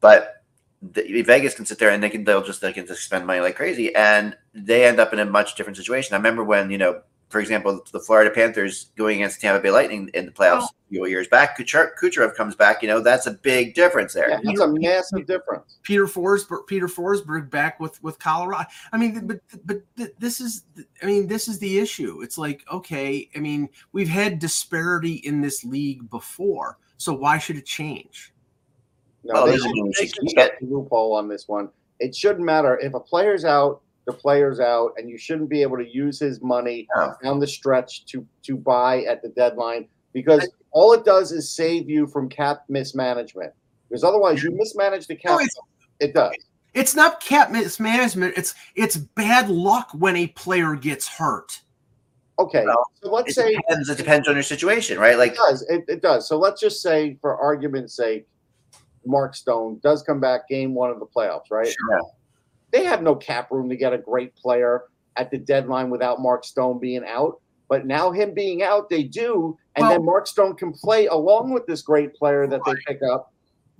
But 0.00 0.41
the, 0.82 1.22
Vegas 1.22 1.54
can 1.54 1.64
sit 1.64 1.78
there 1.78 1.90
and 1.90 2.02
they 2.02 2.10
can 2.10 2.24
they'll 2.24 2.42
just 2.42 2.60
they 2.60 2.72
can 2.72 2.86
just 2.86 3.04
spend 3.04 3.26
money 3.26 3.40
like 3.40 3.56
crazy, 3.56 3.94
and 3.94 4.36
they 4.52 4.84
end 4.84 4.98
up 5.00 5.12
in 5.12 5.20
a 5.20 5.24
much 5.24 5.54
different 5.54 5.76
situation. 5.76 6.14
I 6.14 6.16
remember 6.18 6.44
when 6.44 6.70
you 6.70 6.78
know. 6.78 7.02
For 7.28 7.40
example, 7.40 7.82
the 7.92 7.98
Florida 7.98 8.30
Panthers 8.30 8.90
going 8.94 9.22
against 9.22 9.40
Tampa 9.40 9.62
Bay 9.62 9.70
Lightning 9.70 10.10
in 10.12 10.26
the 10.26 10.32
playoffs 10.32 10.64
Oh. 10.64 10.66
a 10.66 10.90
few 10.90 11.06
years 11.06 11.28
back. 11.28 11.56
Kucher- 11.56 11.92
Kucherov 11.98 12.34
comes 12.36 12.54
back. 12.54 12.82
You 12.82 12.88
know 12.88 13.00
that's 13.00 13.26
a 13.26 13.30
big 13.30 13.72
difference 13.72 14.12
there. 14.12 14.28
Yeah, 14.28 14.40
that's 14.44 14.60
a 14.60 14.68
massive 14.68 15.26
difference. 15.26 15.78
Peter 15.82 16.04
Forsberg, 16.06 16.66
Peter 16.66 16.88
Forsberg 16.88 17.48
back 17.48 17.80
with 17.80 18.02
with 18.02 18.18
Colorado. 18.18 18.68
I 18.92 18.98
mean, 18.98 19.26
but 19.26 19.40
but 19.64 19.80
this 20.18 20.42
is, 20.42 20.64
I 21.02 21.06
mean, 21.06 21.26
this 21.26 21.48
is 21.48 21.58
the 21.58 21.78
issue. 21.78 22.20
It's 22.20 22.36
like, 22.36 22.66
okay, 22.70 23.30
I 23.34 23.38
mean, 23.38 23.70
we've 23.92 24.10
had 24.10 24.38
disparity 24.38 25.14
in 25.14 25.40
this 25.40 25.64
league 25.64 26.10
before, 26.10 26.76
so 26.98 27.14
why 27.14 27.38
should 27.38 27.56
it 27.56 27.64
change? 27.64 28.34
No, 29.24 29.34
Well, 29.34 29.46
they 29.46 29.52
this 29.52 29.60
is 29.60 29.66
should, 29.66 29.72
when 29.76 29.86
they 29.86 29.92
should 29.92 30.14
should 30.14 30.26
keep 30.26 30.38
set 30.38 30.52
it. 30.52 30.60
the 30.60 30.66
loophole 30.66 31.14
on 31.14 31.28
this 31.28 31.48
one. 31.48 31.68
It 32.00 32.14
shouldn't 32.14 32.44
matter 32.44 32.78
if 32.78 32.94
a 32.94 33.00
player's 33.00 33.44
out. 33.44 33.80
The 34.06 34.12
player's 34.12 34.58
out, 34.58 34.94
and 34.96 35.08
you 35.08 35.16
shouldn't 35.16 35.48
be 35.48 35.62
able 35.62 35.76
to 35.76 35.88
use 35.88 36.18
his 36.18 36.40
money 36.42 36.88
No. 36.96 37.14
down 37.22 37.38
the 37.38 37.46
stretch 37.46 38.04
to 38.06 38.26
to 38.42 38.56
buy 38.56 39.02
at 39.04 39.22
the 39.22 39.28
deadline 39.28 39.86
because 40.12 40.48
all 40.72 40.92
it 40.92 41.04
does 41.04 41.30
is 41.30 41.48
save 41.50 41.88
you 41.88 42.08
from 42.08 42.28
cap 42.28 42.64
mismanagement. 42.68 43.52
Because 43.88 44.02
otherwise, 44.02 44.42
you 44.42 44.50
mismanage 44.50 45.06
the 45.06 45.14
cap. 45.14 45.38
No, 45.38 45.46
it 46.00 46.14
does. 46.14 46.34
It's 46.74 46.96
not 46.96 47.20
cap 47.20 47.52
mismanagement. 47.52 48.34
It's 48.36 48.54
it's 48.74 48.96
bad 48.96 49.48
luck 49.48 49.90
when 49.92 50.16
a 50.16 50.26
player 50.28 50.74
gets 50.74 51.06
hurt. 51.06 51.60
Okay, 52.38 52.64
Well, 52.64 52.84
so 53.00 53.12
let's 53.12 53.30
It 53.30 53.34
say 53.34 53.54
depends. 53.54 53.88
It 53.88 53.98
depends 53.98 54.26
on 54.26 54.34
your 54.34 54.42
situation, 54.42 54.98
right? 54.98 55.16
Like 55.16 55.32
It 55.32 55.36
does. 55.36 55.62
It, 55.68 55.84
it 55.86 56.02
does. 56.02 56.26
So 56.26 56.38
let's 56.38 56.60
just 56.60 56.80
say, 56.82 57.18
for 57.20 57.36
argument's 57.36 57.94
sake, 57.94 58.26
Mark 59.06 59.34
Stone 59.34 59.80
does 59.82 60.02
come 60.02 60.20
back 60.20 60.48
game 60.48 60.74
one 60.74 60.90
of 60.90 60.98
the 60.98 61.06
playoffs, 61.06 61.50
right? 61.50 61.66
Sure. 61.66 62.00
They 62.70 62.84
have 62.84 63.02
no 63.02 63.14
cap 63.14 63.50
room 63.50 63.68
to 63.68 63.76
get 63.76 63.92
a 63.92 63.98
great 63.98 64.34
player 64.34 64.84
at 65.16 65.30
the 65.30 65.38
deadline 65.38 65.90
without 65.90 66.20
Mark 66.20 66.44
Stone 66.44 66.78
being 66.78 67.04
out. 67.06 67.40
But 67.68 67.86
now 67.86 68.10
him 68.10 68.34
being 68.34 68.62
out, 68.62 68.88
they 68.90 69.02
do, 69.02 69.56
and 69.76 69.88
then 69.90 70.04
Mark 70.04 70.26
Stone 70.26 70.56
can 70.56 70.72
play 70.72 71.06
along 71.06 71.52
with 71.52 71.66
this 71.66 71.80
great 71.82 72.14
player 72.14 72.46
that 72.46 72.60
they 72.66 72.74
pick 72.86 73.00
up. 73.02 73.32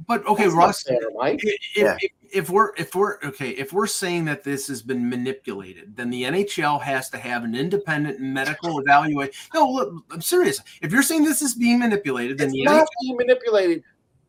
But 0.09 0.27
okay, 0.27 0.45
That's 0.45 0.55
not 0.55 0.67
Russ, 0.67 0.83
fair, 0.83 0.99
Mike. 1.15 1.41
if, 1.45 1.59
Yeah. 1.77 1.97
if, 2.01 2.11
if 2.33 2.51
we're 2.51 2.73
if 2.77 2.95
we're 2.95 3.19
okay 3.23 3.51
if 3.51 3.73
we're 3.73 3.87
saying 3.87 4.25
that 4.25 4.43
this 4.43 4.67
has 4.67 4.81
been 4.83 5.09
manipulated 5.09 5.95
then 5.95 6.09
the 6.09 6.23
nhl 6.25 6.81
has 6.81 7.11
to 7.11 7.19
have 7.19 7.45
an 7.45 7.55
independent 7.55 8.19
medical 8.21 8.81
evaluation 8.81 9.33
no 9.53 9.69
look 9.69 9.93
i'm 10.11 10.23
serious 10.23 10.59
if 10.81 10.91
you're 10.91 11.03
saying 11.03 11.25
this 11.25 11.43
is 11.43 11.55
being 11.55 11.79
manipulated 11.79 12.39
then 12.39 12.49
It's 12.49 12.55
the 12.57 12.65
not 12.65 12.83
NHL, 12.83 12.87
being 13.03 13.17
manipulated. 13.19 13.83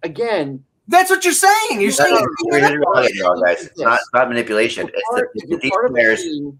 Again, 0.03 0.61
that's 0.87 1.09
what 1.09 1.23
you're 1.23 1.33
saying 1.33 1.81
you're 1.81 1.91
saying 1.91 2.13
No, 2.15 2.23
it's 2.23 2.43
being 2.51 2.61
Here's 2.61 2.71
the 2.71 2.77
manipulated. 2.77 3.19
reality, 3.19 3.19
though, 3.19 3.41
guys. 3.41 3.65
It's 3.67 3.79
not, 3.79 3.99
it's 3.99 4.09
not 4.13 4.29
manipulation. 4.29 4.87
It's 4.89 5.01
you're 5.11 5.17
the, 5.17 5.21
part- 5.23 5.31
it's 5.35 5.49
you're 5.49 5.59
these 5.59 5.71
part 5.71 5.85
of 5.85 5.91
a 5.91 5.93
players. 5.93 6.21
team, 6.23 6.59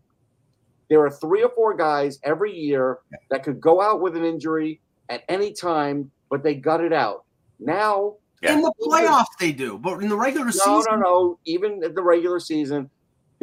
there 0.89 1.01
are 1.01 1.09
three 1.11 1.43
or 1.43 1.49
four 1.49 1.73
guys 1.75 2.19
every 2.23 2.53
year 2.55 2.99
that 3.29 3.43
could 3.43 3.59
go 3.59 3.81
out 3.81 4.01
with 4.01 4.15
an 4.15 4.23
injury 4.23 4.79
at 5.09 5.23
any 5.27 5.51
time, 5.53 6.11
but 6.29 6.43
they 6.43 6.55
gut 6.55 6.81
it 6.81 6.93
out. 6.93 7.25
Now, 7.59 8.15
in 8.41 8.61
the 8.61 8.73
playoffs 8.81 9.25
they 9.39 9.53
do 9.53 9.77
but 9.77 10.03
in 10.03 10.09
the 10.09 10.17
regular 10.17 10.47
no, 10.47 10.51
season 10.51 10.83
no, 10.89 10.95
no. 10.95 10.99
No. 10.99 11.39
Even 11.45 11.81
at 11.83 11.95
the 11.95 12.01
regular 12.03 12.39
season, 12.41 12.89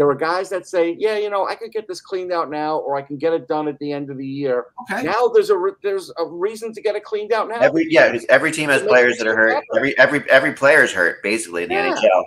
there 0.01 0.09
are 0.09 0.15
guys 0.15 0.49
that 0.49 0.67
say, 0.67 0.97
"Yeah, 0.99 1.19
you 1.19 1.29
know, 1.29 1.47
I 1.47 1.55
could 1.55 1.73
get 1.73 1.87
this 1.87 2.01
cleaned 2.01 2.33
out 2.33 2.49
now, 2.49 2.79
or 2.79 2.97
I 2.97 3.03
can 3.03 3.19
get 3.19 3.35
it 3.35 3.47
done 3.47 3.69
at 3.69 3.79
the 3.81 3.93
end 3.93 4.09
of 4.09 4.17
the 4.17 4.27
year." 4.27 4.69
okay 4.91 5.03
Now 5.03 5.29
there's 5.29 5.51
a 5.51 5.57
re- 5.59 5.73
there's 5.83 6.11
a 6.17 6.25
reason 6.25 6.73
to 6.73 6.81
get 6.81 6.97
it 6.97 7.05
cleaned 7.05 7.35
out 7.35 7.51
now. 7.51 7.61
Every 7.61 7.87
yeah, 7.91 8.17
every 8.31 8.51
team 8.51 8.71
has 8.71 8.81
players 8.81 9.19
that 9.19 9.27
are 9.27 9.35
better. 9.37 9.57
hurt. 9.57 9.65
Every 9.77 9.99
every 9.99 10.31
every 10.31 10.53
player 10.55 10.83
is 10.83 10.91
hurt 10.91 11.23
basically 11.23 11.65
in 11.65 11.69
the 11.69 11.75
Yeah. 11.75 11.93
NHL. 11.95 12.25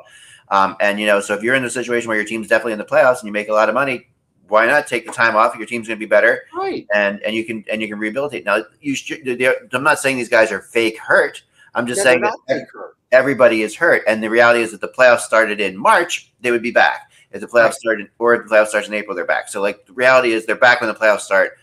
Um, 0.49 0.75
and 0.81 0.99
you 0.99 1.07
know, 1.07 1.19
so 1.19 1.33
if 1.33 1.41
you're 1.41 1.55
in 1.55 1.65
a 1.65 1.69
situation 1.69 2.07
where 2.09 2.17
your 2.17 2.27
team's 2.27 2.47
definitely 2.47 2.73
in 2.73 2.77
the 2.77 2.85
playoffs 2.85 3.17
and 3.21 3.25
you 3.25 3.31
make 3.31 3.49
a 3.49 3.53
lot 3.53 3.69
of 3.69 3.73
money, 3.73 4.07
why 4.49 4.67
not 4.67 4.85
take 4.85 5.07
the 5.07 5.11
time 5.11 5.35
off? 5.35 5.55
Your 5.57 5.65
team's 5.65 5.87
going 5.87 5.97
to 5.97 6.05
be 6.05 6.07
better, 6.07 6.43
right. 6.55 6.85
and 6.93 7.21
and 7.23 7.33
you 7.35 7.43
can 7.43 7.65
and 7.71 7.81
you 7.81 7.87
can 7.87 7.97
rehabilitate. 7.97 8.45
Now, 8.45 8.63
you 8.81 8.93
should. 8.93 9.27
I'm 9.73 9.81
not 9.83 9.97
saying 9.97 10.17
these 10.17 10.29
guys 10.29 10.51
are 10.51 10.61
fake 10.61 10.99
hurt. 10.99 11.41
I'm 11.73 11.87
just 11.87 11.97
Yeah, 11.99 12.03
saying 12.03 12.21
that 12.21 12.27
not 12.27 12.39
fake 12.47 12.67
hurt. 12.71 12.97
everybody 13.11 13.63
is 13.63 13.75
hurt, 13.75 14.03
and 14.05 14.21
the 14.21 14.29
reality 14.29 14.61
is 14.61 14.69
that 14.69 14.81
the 14.81 14.89
playoffs 14.89 15.21
started 15.21 15.59
in 15.59 15.75
March, 15.75 16.31
they 16.41 16.51
would 16.51 16.61
be 16.61 16.69
back. 16.69 17.09
If 17.33 17.41
the 17.41 17.47
playoffs 17.47 17.63
Right. 17.63 17.73
started, 17.73 18.09
or 18.19 18.35
if 18.35 18.47
the 18.47 18.55
playoffs 18.55 18.67
starts 18.67 18.87
in 18.87 18.93
April, 18.93 19.15
they're 19.15 19.25
back. 19.25 19.49
So, 19.49 19.61
like, 19.61 19.85
the 19.85 19.93
reality 19.93 20.31
is 20.31 20.45
they're 20.45 20.55
back 20.55 20.81
when 20.81 20.87
the 20.87 20.95
playoffs 20.95 21.21
start. 21.21 21.57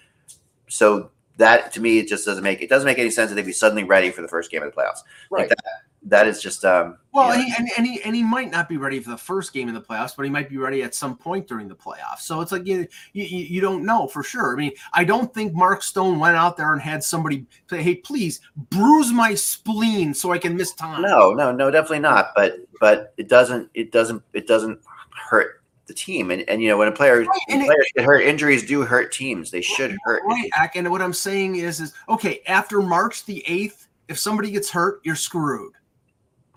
So 0.69 1.11
that 1.37 1.73
to 1.73 1.81
me, 1.81 1.99
it 1.99 2.09
just 2.09 2.25
doesn't 2.27 2.45
make 2.45 2.61
it 2.61 2.69
doesn't 2.69 2.87
make 2.87 2.99
any 2.99 3.11
sense 3.11 3.31
that 3.31 3.37
they'd 3.37 3.47
be 3.47 3.53
suddenly 3.53 3.85
ready 3.85 4.11
for 4.11 4.23
the 4.23 4.29
first 4.29 4.51
game 4.51 4.63
of 4.63 4.75
the 4.75 4.77
playoffs. 4.77 5.01
Right. 5.31 5.49
that, 5.49 5.59
that 6.03 6.27
is 6.27 6.41
just 6.41 6.65
um. 6.65 6.97
well 7.13 7.37
you 7.37 7.43
know, 7.43 7.45
and, 7.45 7.45
he, 7.45 7.55
and, 7.59 7.71
and, 7.77 7.87
he, 7.87 8.03
and 8.03 8.17
he 8.17 8.23
might 8.23 8.51
not 8.51 8.69
be 8.69 8.79
ready 8.79 9.01
for 9.01 9.11
the 9.11 9.19
first 9.19 9.53
game 9.53 9.69
in 9.69 9.75
the 9.75 9.81
playoffs 9.81 10.17
but 10.17 10.25
he 10.25 10.31
might 10.31 10.49
be 10.49 10.57
ready 10.57 10.83
at 10.83 10.95
some 10.95 11.15
point 11.17 11.47
during 11.47 11.69
the 11.69 11.75
playoffs 11.75 12.21
so 12.21 12.41
it's 12.41 12.53
like 12.53 12.67
you, 12.67 12.87
you 13.13 13.25
you 13.25 13.61
don't 13.61 13.85
know 13.85 14.07
for 14.07 14.23
sure 14.23 14.55
i 14.55 14.57
mean 14.57 14.73
i 14.95 15.05
don't 15.05 15.35
think 15.35 15.53
mark 15.53 15.83
stone 15.83 16.19
went 16.19 16.37
out 16.37 16.57
there 16.57 16.73
and 16.73 16.81
had 16.81 17.05
somebody 17.05 17.45
say 17.69 17.83
hey 17.83 17.97
please 17.97 18.41
bruise 18.71 19.13
my 19.13 19.35
spleen 19.35 20.15
so 20.15 20.33
i 20.33 20.39
can 20.39 20.57
miss 20.57 20.73
time 20.73 21.03
no, 21.03 21.33
no, 21.33 21.53
no, 21.53 21.71
definitely 21.71 21.99
not. 21.99 22.33
But 22.35 22.61
but 22.81 23.13
it 23.19 23.29
doesn't 23.29 23.69
it 23.75 23.93
doesn't 23.93 24.23
it 24.33 24.47
doesn't 24.47 24.81
hurt 25.15 25.60
the 25.91 25.95
team. 25.95 26.31
And 26.31 26.49
and 26.49 26.63
you 26.63 26.69
know 26.69 26.79
when 26.79 26.89
a 26.89 26.93
player 26.93 27.19
Right, 27.21 27.29
when 27.49 27.61
and 27.63 27.71
it- 27.71 27.93
get 27.97 28.05
hurt, 28.05 28.21
injuries 28.23 28.65
do 28.67 28.83
hurt 28.83 29.13
teams. 29.13 29.51
They 29.51 29.61
should 29.61 29.97
hurt. 30.05 30.23
Right, 30.27 30.49
and 30.75 30.91
what 30.91 31.03
I'm 31.03 31.13
saying 31.13 31.57
is, 31.57 31.81
is 31.81 31.93
okay. 32.09 32.41
After 32.47 32.81
March 32.81 33.25
the 33.27 33.45
eighth, 33.47 33.89
if 34.09 34.19
somebody 34.19 34.51
gets 34.51 34.71
hurt, 34.71 35.01
you're 35.05 35.17
screwed. 35.17 35.73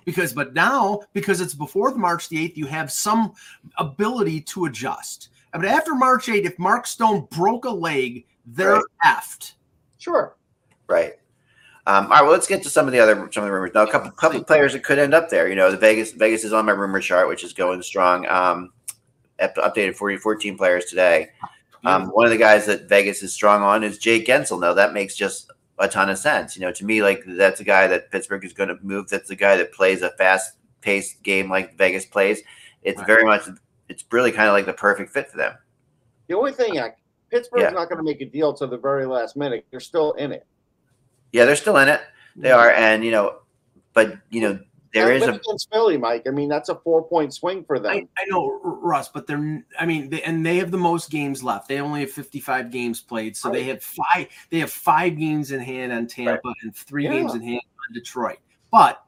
Because, 0.05 0.33
but 0.33 0.53
now 0.53 1.01
because 1.13 1.39
it's 1.41 1.53
before 1.53 1.91
the 1.91 1.97
March 1.97 2.27
the 2.29 2.43
eighth, 2.43 2.57
you 2.57 2.65
have 2.67 2.91
some 2.91 3.33
ability 3.77 4.41
to 4.41 4.65
adjust. 4.65 5.29
But 5.53 5.65
after 5.65 5.93
March 5.95 6.25
8th, 6.25 6.45
if 6.45 6.57
Mark 6.59 6.87
Stone 6.87 7.27
broke 7.31 7.65
a 7.65 7.69
leg, 7.69 8.25
they're 8.45 8.73
Right. 8.73 8.83
effed. 9.05 9.53
Sure. 9.99 10.35
Right. 10.89 11.13
Um, 11.85 12.05
all 12.05 12.09
right. 12.11 12.21
Well, 12.23 12.31
let's 12.31 12.47
get 12.47 12.63
to 12.63 12.69
some 12.69 12.87
of 12.87 12.91
the 12.91 12.99
other 12.99 13.29
some 13.31 13.43
of 13.43 13.47
the 13.49 13.53
rumors 13.53 13.71
now. 13.75 13.83
A 13.83 13.91
couple 13.91 14.09
couple 14.11 14.39
of 14.41 14.47
players 14.47 14.73
that 14.73 14.83
could 14.83 14.99
end 14.99 15.13
up 15.13 15.29
there. 15.29 15.47
You 15.47 15.55
know, 15.55 15.69
the 15.71 15.77
Vegas 15.77 16.11
Vegas 16.11 16.43
is 16.43 16.53
on 16.53 16.65
my 16.65 16.71
rumor 16.71 16.99
chart, 16.99 17.27
which 17.27 17.43
is 17.43 17.53
going 17.53 17.81
strong. 17.83 18.25
Um, 18.27 18.71
up- 19.43 19.55
updated 19.75 19.95
40, 19.95 20.17
14 20.17 20.57
players 20.57 20.85
today. 20.85 21.29
Um, 21.85 22.07
one 22.09 22.25
of 22.25 22.31
the 22.31 22.37
guys 22.37 22.65
that 22.67 22.87
Vegas 22.87 23.21
is 23.23 23.33
strong 23.33 23.61
on 23.61 23.83
is 23.83 23.97
Jake 23.97 24.25
Guentzel. 24.25 24.59
Now 24.59 24.73
that 24.73 24.93
makes 24.93 25.15
just 25.15 25.51
a 25.79 25.87
ton 25.87 26.09
of 26.09 26.17
sense. 26.17 26.55
You 26.55 26.61
know, 26.61 26.71
to 26.71 26.85
me, 26.85 27.03
like 27.03 27.23
that's 27.27 27.59
a 27.59 27.63
guy 27.65 27.87
that 27.87 28.09
Pittsburgh 28.09 28.45
is 28.45 28.53
going 28.53 28.69
to 28.69 28.77
move. 28.81 29.09
That's 29.09 29.29
a 29.31 29.35
guy 29.35 29.57
that 29.57 29.73
plays 29.73 30.01
a 30.01 30.11
fast 30.11 30.55
paced 30.81 31.21
game 31.23 31.49
like 31.49 31.77
Vegas 31.77 32.05
plays. 32.05 32.41
It's 32.83 32.97
Right. 32.99 33.07
very 33.07 33.25
much. 33.25 33.43
It's 33.89 34.05
really 34.11 34.31
kind 34.31 34.47
of 34.47 34.53
like 34.53 34.65
the 34.65 34.73
perfect 34.73 35.11
fit 35.11 35.29
for 35.29 35.37
them. 35.37 35.55
The 36.27 36.35
only 36.37 36.53
thing, 36.53 36.79
I, 36.79 36.91
Pittsburgh's 37.29 37.63
Yeah. 37.63 37.69
not 37.71 37.89
going 37.89 37.97
to 37.97 38.03
make 38.03 38.21
a 38.21 38.25
deal 38.25 38.53
to 38.53 38.65
the 38.67 38.77
very 38.77 39.05
last 39.05 39.35
minute. 39.35 39.65
They're 39.71 39.79
still 39.81 40.13
in 40.13 40.31
it. 40.31 40.45
Yeah, 41.33 41.43
they're 41.45 41.55
still 41.57 41.77
in 41.77 41.89
it. 41.89 42.01
They 42.35 42.51
are, 42.51 42.71
and 42.71 43.03
you 43.03 43.11
know, 43.11 43.39
but 43.93 44.17
you 44.29 44.41
know, 44.41 44.59
there 44.93 45.07
That's 45.07 45.21
is 45.21 45.25
been 45.27 45.35
a 45.35 45.37
against 45.39 45.71
Philly, 45.71 45.97
Mike. 45.97 46.23
I 46.27 46.31
mean, 46.31 46.49
that's 46.49 46.69
a 46.69 46.75
four 46.75 47.03
point 47.03 47.33
swing 47.33 47.63
for 47.63 47.79
them. 47.79 47.91
I, 47.91 48.07
I 48.17 48.25
know 48.29 48.59
Russ, 48.63 49.09
but 49.09 49.25
they're 49.27 49.63
I 49.79 49.85
mean, 49.85 50.09
they, 50.09 50.21
and 50.23 50.45
they 50.45 50.57
have 50.57 50.71
the 50.71 50.77
most 50.77 51.09
games 51.09 51.43
left. 51.43 51.67
They 51.67 51.79
only 51.79 52.01
have 52.01 52.11
55 52.11 52.69
games 52.71 53.01
played, 53.01 53.35
so 53.35 53.49
they 53.49 53.63
have 53.63 53.81
five. 53.83 54.27
They 54.49 54.59
have 54.59 54.71
five 54.71 55.17
games 55.17 55.51
in 55.51 55.59
hand 55.59 55.91
on 55.91 56.07
Tampa 56.07 56.53
and 56.61 56.75
three 56.75 57.05
Yeah. 57.05 57.11
games 57.13 57.33
in 57.33 57.41
hand 57.41 57.61
on 57.89 57.93
Detroit. 57.93 58.37
But 58.71 59.03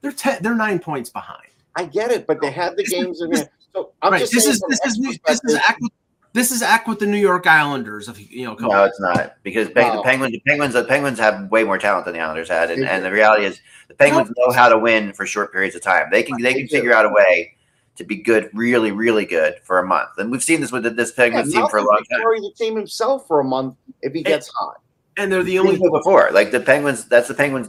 they're 0.00 0.12
ten, 0.12 0.42
they're 0.42 0.54
nine 0.54 0.78
points 0.78 1.10
behind. 1.10 1.48
I 1.76 1.84
get 1.84 2.10
it, 2.10 2.26
but 2.26 2.40
they 2.40 2.50
had 2.50 2.72
the 2.72 2.82
This 2.82 2.92
is- 2.92 3.04
games 3.04 3.20
in 3.22 3.32
hand. 3.32 3.48
So 3.72 3.92
I'm 4.02 4.12
right. 4.12 4.20
just 4.20 4.32
This 4.32 4.46
is 4.46 4.60
this 4.68 4.80
that 4.80 4.88
is 4.88 4.96
this 4.98 5.10
is 5.12 5.18
perspective- 5.18 5.60
act 5.68 5.78
with, 5.80 5.92
this 6.32 6.50
is 6.52 6.62
act 6.62 6.86
with 6.88 6.98
the 6.98 7.06
New 7.06 7.18
York 7.18 7.46
Islanders. 7.46 8.08
If 8.08 8.30
you 8.30 8.44
know, 8.44 8.52
a 8.52 8.56
couple 8.56 8.72
no, 8.72 8.84
it's 8.84 9.00
not 9.00 9.34
because 9.42 9.68
Pe- 9.68 9.82
No. 9.82 9.96
the 9.96 10.02
Penguins, 10.02 10.32
the 10.32 10.40
Penguins, 10.46 10.74
the 10.74 10.84
Penguins 10.84 11.18
have 11.18 11.50
way 11.50 11.64
more 11.64 11.78
talent 11.78 12.04
than 12.04 12.14
the 12.14 12.20
Islanders 12.20 12.48
had, 12.48 12.70
and, 12.70 12.84
and 12.86 13.04
the 13.04 13.10
reality 13.10 13.44
is 13.44 13.60
the 13.88 13.94
Penguins 13.94 14.30
know 14.36 14.52
how 14.52 14.68
to 14.68 14.78
win 14.78 15.12
for 15.12 15.26
short 15.26 15.52
periods 15.52 15.74
of 15.74 15.82
time. 15.82 16.08
They 16.10 16.22
can 16.22 16.40
they 16.40 16.52
They 16.52 16.58
can 16.60 16.68
figure 16.68 16.92
out 16.92 17.04
a 17.06 17.08
way 17.08 17.54
to 17.96 18.04
be 18.04 18.16
good, 18.16 18.48
really, 18.54 18.92
really 18.92 19.26
good 19.26 19.56
for 19.64 19.78
a 19.78 19.86
month, 19.86 20.10
and 20.18 20.30
we've 20.30 20.42
seen 20.42 20.60
this 20.60 20.72
with 20.72 20.84
this 20.96 21.10
Yeah, 21.10 21.24
Penguins 21.24 21.52
team 21.52 21.68
for 21.68 21.78
a 21.78 21.84
long 21.84 21.98
time. 22.10 22.20
carry 22.20 22.40
the 22.40 22.52
team 22.56 22.76
himself 22.76 23.26
for 23.26 23.40
a 23.40 23.44
month 23.44 23.74
if 24.02 24.12
he 24.12 24.22
gets 24.22 24.48
hot. 24.48 24.80
And 25.20 25.30
they're 25.30 25.42
the 25.42 25.58
only 25.58 25.76
seen 25.76 25.90
before, 25.92 26.30
like 26.32 26.50
the 26.50 26.60
Penguins, 26.60 27.04
that's 27.04 27.28
the 27.28 27.34
Penguins. 27.34 27.68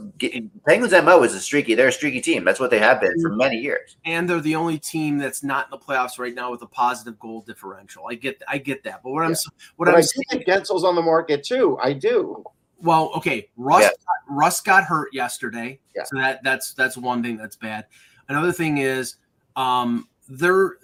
Penguins 0.66 0.92
mo 1.04 1.22
is 1.22 1.34
a 1.34 1.40
streaky. 1.40 1.74
They're 1.74 1.88
a 1.88 1.92
streaky 1.92 2.20
team. 2.20 2.44
That's 2.44 2.58
what 2.58 2.70
they 2.70 2.78
have 2.78 3.00
been 3.00 3.12
for 3.20 3.28
many 3.36 3.58
years. 3.58 3.96
and 4.06 4.28
they're 4.28 4.40
the 4.40 4.54
only 4.56 4.78
team 4.78 5.18
that's 5.18 5.42
not 5.42 5.66
in 5.66 5.70
the 5.70 5.78
playoffs 5.78 6.18
right 6.18 6.34
now 6.34 6.50
with 6.50 6.62
a 6.62 6.66
positive 6.66 7.18
goal 7.18 7.42
differential. 7.42 8.04
I 8.08 8.14
get 8.14 8.42
I 8.48 8.56
get 8.58 8.82
that, 8.84 9.02
but 9.02 9.10
what 9.10 9.22
I'm 9.22 9.30
Yeah. 9.30 9.32
s- 9.32 9.46
what 9.76 9.84
But 9.86 9.94
I'm 9.94 9.98
I 9.98 10.00
saying, 10.00 10.24
think 10.30 10.46
Guentzel's 10.46 10.82
on 10.84 10.94
the 10.94 11.02
market 11.02 11.44
too. 11.44 11.78
I 11.82 11.92
do. 11.92 12.42
well, 12.80 13.10
okay, 13.16 13.48
Russ 13.56 13.82
Yeah. 13.82 13.88
got, 13.90 14.34
Rust 14.36 14.64
got 14.64 14.84
hurt 14.84 15.10
yesterday, 15.12 15.78
Yeah. 15.94 16.04
so 16.04 16.16
that 16.16 16.42
that's 16.42 16.72
that's 16.74 16.96
one 16.96 17.22
thing 17.22 17.36
that's 17.36 17.56
bad. 17.56 17.84
Another 18.28 18.50
thing 18.52 18.78
is, 18.78 19.16
um, 19.56 20.08
they're 20.28 20.78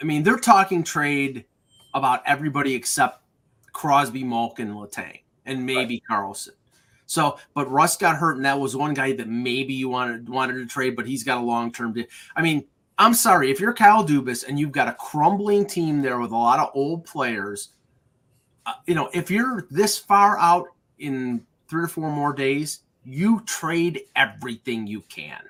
I 0.00 0.04
mean 0.04 0.22
they're 0.22 0.36
talking 0.36 0.82
trade 0.84 1.44
about 1.94 2.22
everybody 2.26 2.74
except 2.74 3.22
Crosby, 3.72 4.22
Malkin, 4.24 4.74
Letang, 4.74 5.20
and 5.48 5.64
maybe 5.64 6.02
Karlsson. 6.08 6.50
So, 7.06 7.38
but 7.54 7.70
Rust 7.70 8.00
got 8.00 8.16
hurt, 8.16 8.36
and 8.36 8.44
that 8.44 8.60
was 8.60 8.76
one 8.76 8.92
guy 8.92 9.14
that 9.14 9.28
maybe 9.28 9.72
you 9.72 9.88
wanted 9.88 10.28
wanted 10.28 10.54
to 10.54 10.66
trade, 10.66 10.94
but 10.94 11.06
he's 11.06 11.24
got 11.24 11.38
a 11.38 11.40
long 11.40 11.72
term 11.72 11.92
deal. 11.94 12.04
I 12.36 12.42
mean, 12.42 12.64
I'm 12.98 13.14
sorry 13.14 13.50
if 13.50 13.60
you're 13.60 13.72
Kyle 13.72 14.06
Dubas 14.06 14.46
and 14.46 14.60
you've 14.60 14.72
got 14.72 14.88
a 14.88 14.92
crumbling 14.92 15.66
team 15.66 16.02
there 16.02 16.20
with 16.20 16.32
a 16.32 16.36
lot 16.36 16.60
of 16.60 16.70
old 16.74 17.04
players. 17.06 17.70
Uh, 18.66 18.74
you 18.86 18.94
know, 18.94 19.08
if 19.14 19.30
you're 19.30 19.66
this 19.70 19.96
far 19.96 20.38
out 20.38 20.66
in 20.98 21.46
three 21.68 21.82
or 21.82 21.88
four 21.88 22.10
more 22.10 22.34
days, 22.34 22.80
you 23.04 23.40
trade 23.46 24.02
everything 24.14 24.86
you 24.86 25.00
can. 25.08 25.40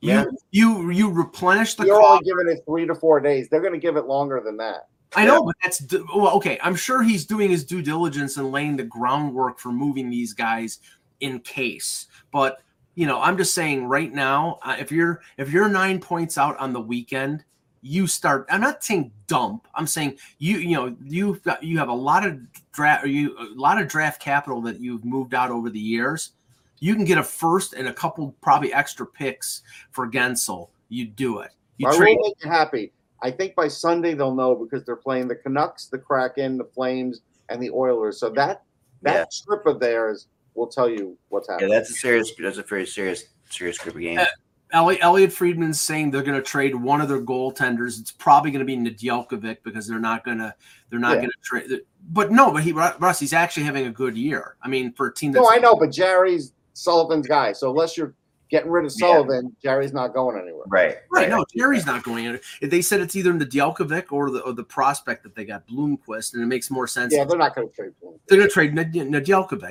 Yeah. 0.00 0.24
You 0.52 0.86
you 0.86 0.90
you 0.90 1.10
replenish 1.10 1.74
the 1.74 1.86
You're 1.86 2.00
all 2.00 2.12
only 2.12 2.24
giving 2.24 2.48
it 2.48 2.62
three 2.64 2.86
to 2.86 2.94
four 2.94 3.18
days. 3.20 3.48
They're 3.48 3.60
going 3.60 3.72
to 3.72 3.78
give 3.78 3.96
it 3.96 4.04
longer 4.04 4.40
than 4.44 4.56
that. 4.58 4.88
I 5.16 5.24
know, 5.24 5.44
but 5.44 5.56
that's 5.62 5.82
well, 6.14 6.34
okay. 6.36 6.58
I'm 6.62 6.74
sure 6.74 7.02
he's 7.02 7.24
doing 7.24 7.50
his 7.50 7.64
due 7.64 7.82
diligence 7.82 8.36
and 8.36 8.50
laying 8.50 8.76
the 8.76 8.84
groundwork 8.84 9.58
for 9.58 9.70
moving 9.72 10.10
these 10.10 10.32
guys 10.32 10.80
in 11.20 11.40
case. 11.40 12.06
But 12.32 12.60
you 12.94 13.06
know, 13.06 13.20
I'm 13.20 13.36
just 13.36 13.54
saying 13.54 13.86
right 13.86 14.12
now, 14.12 14.58
uh, 14.62 14.76
if 14.78 14.92
you're 14.92 15.20
if 15.36 15.50
you're 15.50 15.68
nine 15.68 16.00
points 16.00 16.38
out 16.38 16.56
on 16.58 16.72
the 16.72 16.80
weekend, 16.80 17.44
you 17.82 18.06
start. 18.06 18.46
I'm 18.50 18.60
not 18.60 18.82
saying 18.82 19.12
dump. 19.26 19.68
I'm 19.74 19.86
saying 19.86 20.18
you 20.38 20.58
you 20.58 20.76
know 20.76 20.96
you've 21.04 21.42
got 21.42 21.62
you 21.62 21.78
have 21.78 21.88
a 21.88 21.94
lot 21.94 22.26
of 22.26 22.40
draft 22.72 23.06
you 23.06 23.36
a 23.38 23.54
lot 23.54 23.80
of 23.80 23.88
draft 23.88 24.20
capital 24.20 24.60
that 24.62 24.80
you've 24.80 25.04
moved 25.04 25.34
out 25.34 25.50
over 25.50 25.70
the 25.70 25.80
years. 25.80 26.32
You 26.80 26.94
can 26.94 27.04
get 27.04 27.18
a 27.18 27.22
first 27.22 27.72
and 27.72 27.88
a 27.88 27.92
couple 27.92 28.34
probably 28.40 28.72
extra 28.72 29.06
picks 29.06 29.62
for 29.90 30.10
Guentzel. 30.10 30.68
You 30.88 31.06
do 31.06 31.40
it. 31.40 31.50
You 31.78 31.88
I 31.88 31.96
trade 31.96 32.16
will 32.18 32.28
make 32.28 32.44
you 32.44 32.50
happy. 32.50 32.92
I 33.24 33.30
think 33.30 33.54
by 33.54 33.68
Sunday 33.68 34.12
they'll 34.12 34.34
know 34.34 34.54
because 34.54 34.84
they're 34.84 34.96
playing 34.96 35.28
the 35.28 35.34
Canucks, 35.34 35.86
the 35.86 35.98
Kraken, 35.98 36.58
the 36.58 36.64
Flames, 36.64 37.22
and 37.48 37.60
the 37.60 37.70
Oilers. 37.70 38.20
So 38.20 38.28
that 38.30 38.62
that 39.02 39.14
Yeah. 39.14 39.24
trip 39.46 39.66
of 39.66 39.80
theirs 39.80 40.28
will 40.54 40.66
tell 40.66 40.88
you 40.88 41.16
what's 41.30 41.48
Yeah, 41.48 41.54
happening. 41.54 41.72
that's 41.72 41.90
a 41.90 41.94
serious. 41.94 42.32
That's 42.38 42.58
a 42.58 42.62
very 42.62 42.86
serious, 42.86 43.24
serious 43.50 43.78
group 43.78 43.94
of 43.96 44.02
games. 44.02 44.20
Uh, 44.20 44.26
Elliotte, 44.72 45.02
Elliotte 45.02 45.32
Friedman's 45.32 45.80
saying 45.80 46.10
they're 46.10 46.22
going 46.22 46.36
to 46.36 46.42
trade 46.42 46.74
one 46.74 47.00
of 47.00 47.08
their 47.08 47.20
goaltenders. 47.20 48.00
It's 48.00 48.12
probably 48.12 48.50
going 48.50 48.66
to 48.66 48.66
be 48.66 48.76
Nedeljkovic 48.76 49.58
because 49.62 49.86
they're 49.86 49.98
not 49.98 50.24
going 50.24 50.38
to 50.38 50.54
they're 50.90 51.00
not 51.00 51.14
Yeah. 51.14 51.20
going 51.22 51.30
to 51.30 51.40
trade. 51.42 51.80
But 52.10 52.30
no, 52.30 52.52
but 52.52 52.62
he 52.62 52.72
Russ, 52.72 53.18
he's 53.20 53.32
actually 53.32 53.64
having 53.64 53.86
a 53.86 53.90
good 53.90 54.16
year. 54.18 54.56
I 54.62 54.68
mean, 54.68 54.92
for 54.92 55.06
a 55.06 55.14
team 55.14 55.32
that's 55.32 55.44
no, 55.48 55.50
I 55.50 55.58
know, 55.58 55.74
but 55.76 55.90
Jarry's 55.90 56.52
Sullivan's 56.74 57.26
guy. 57.26 57.52
So 57.52 57.70
unless 57.70 57.96
you're 57.96 58.14
getting 58.50 58.70
rid 58.70 58.84
of 58.84 58.92
Yeah. 58.96 59.06
Sullivan, 59.06 59.56
Jarry's 59.62 59.92
not 59.92 60.12
going 60.14 60.38
anywhere. 60.40 60.64
right. 60.68 60.96
right. 61.10 61.28
No, 61.28 61.44
Jarry's 61.56 61.86
not 61.86 62.02
going 62.02 62.24
in. 62.26 62.40
They 62.62 62.82
said 62.82 63.00
it's 63.00 63.16
either 63.16 63.32
the 63.32 63.46
Nedeljkovic 63.46 64.12
or 64.12 64.30
the 64.30 64.40
or 64.40 64.52
the 64.52 64.64
prospect 64.64 65.22
that 65.24 65.34
they 65.34 65.44
got 65.44 65.66
Blomqvist, 65.66 66.34
and 66.34 66.42
it 66.42 66.46
makes 66.46 66.70
more 66.70 66.86
sense. 66.86 67.12
Yeah, 67.14 67.24
they're 67.24 67.38
not 67.38 67.54
going 67.54 67.68
to 67.68 67.74
trade 67.74 67.92
for 68.00 68.12
him. 68.12 68.20
they're 68.28 68.38
going 68.38 68.48
to 68.48 68.52
trade 68.52 68.74
Ned- 68.74 68.96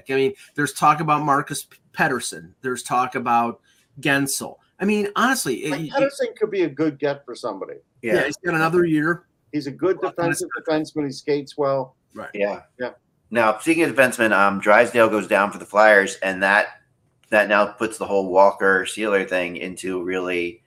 I 0.09 0.13
mean, 0.15 0.33
there's 0.55 0.73
talk 0.73 0.99
about 0.99 1.23
Marcus 1.23 1.67
Pettersson. 1.93 2.51
There's 2.61 2.83
talk 2.83 3.15
about 3.15 3.61
Guentzel. 4.01 4.57
I 4.79 4.85
mean, 4.85 5.07
honestly, 5.15 5.69
Like, 5.69 5.79
it- 5.81 5.83
it- 5.85 5.91
Pettersson 5.93 6.35
could 6.37 6.51
be 6.51 6.63
a 6.63 6.69
good 6.69 6.97
get 6.99 7.23
for 7.25 7.35
somebody. 7.35 7.75
yeah. 8.01 8.15
Yeah. 8.15 8.23
he's 8.25 8.37
got 8.37 8.55
another 8.55 8.83
year. 8.85 9.25
He's 9.51 9.67
a 9.67 9.71
good 9.71 9.99
Well, 10.01 10.11
defensive 10.11 10.49
defenseman. 10.59 11.05
He 11.05 11.11
skates 11.11 11.57
well. 11.57 11.95
Right. 12.15 12.29
Yeah. 12.33 12.61
Yeah. 12.79 12.91
Now, 13.29 13.57
speaking 13.59 13.83
of 13.83 13.95
defensemen, 13.95 14.31
um, 14.31 14.59
Drysdale 14.59 15.09
goes 15.09 15.27
down 15.27 15.51
for 15.51 15.57
the 15.57 15.65
Flyers, 15.65 16.15
and 16.17 16.41
that 16.43 16.81
that 17.29 17.47
now 17.47 17.65
puts 17.65 17.97
the 17.97 18.05
whole 18.05 18.29
Walker 18.29 18.85
Seeler 18.85 19.27
thing 19.27 19.57
into 19.57 20.03
really 20.03 20.61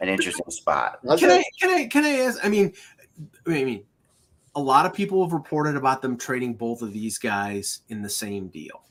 an 0.00 0.08
interesting 0.08 0.50
spot. 0.50 0.98
Can? 1.18 1.30
I 1.30 1.44
can 1.60 1.70
I 1.70 1.86
can 1.86 2.04
I 2.04 2.10
ask? 2.20 2.44
I 2.44 2.48
mean, 2.48 2.72
I 3.46 3.64
mean, 3.64 3.84
a 4.54 4.60
lot 4.60 4.84
of 4.86 4.92
people 4.92 5.22
have 5.24 5.32
reported 5.32 5.76
about 5.76 6.02
them 6.02 6.16
trading 6.16 6.54
both 6.54 6.82
of 6.82 6.92
these 6.92 7.18
guys 7.18 7.80
in 7.88 8.02
the 8.02 8.10
same 8.10 8.48
deal. 8.48 8.82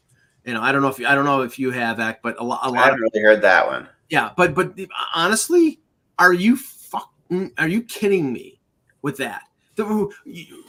You 0.46 0.56
know, 0.56 0.62
I 0.62 0.72
don't 0.72 0.82
know 0.82 0.88
if 0.88 0.98
you, 0.98 1.06
I 1.06 1.14
don't 1.14 1.26
know 1.26 1.42
if 1.42 1.60
you 1.60 1.70
have 1.72 2.00
Ek, 2.00 2.22
but 2.24 2.40
a 2.40 2.44
lot, 2.44 2.62
a 2.64 2.68
I 2.68 2.70
lot 2.70 2.78
haven't 2.86 3.04
of 3.04 3.12
really 3.14 3.24
heard 3.24 3.42
that 3.44 3.68
one. 3.68 3.88
yeah. 4.10 4.32
But 4.36 4.56
but 4.56 4.74
honestly, 5.14 5.80
are 6.18 6.34
you 6.34 6.58
fucking 6.58 7.52
are 7.60 7.68
you 7.68 7.84
kidding 7.84 8.34
me 8.34 8.60
with 9.04 9.18
that? 9.18 9.44
The- 9.76 10.10
you- 10.26 10.64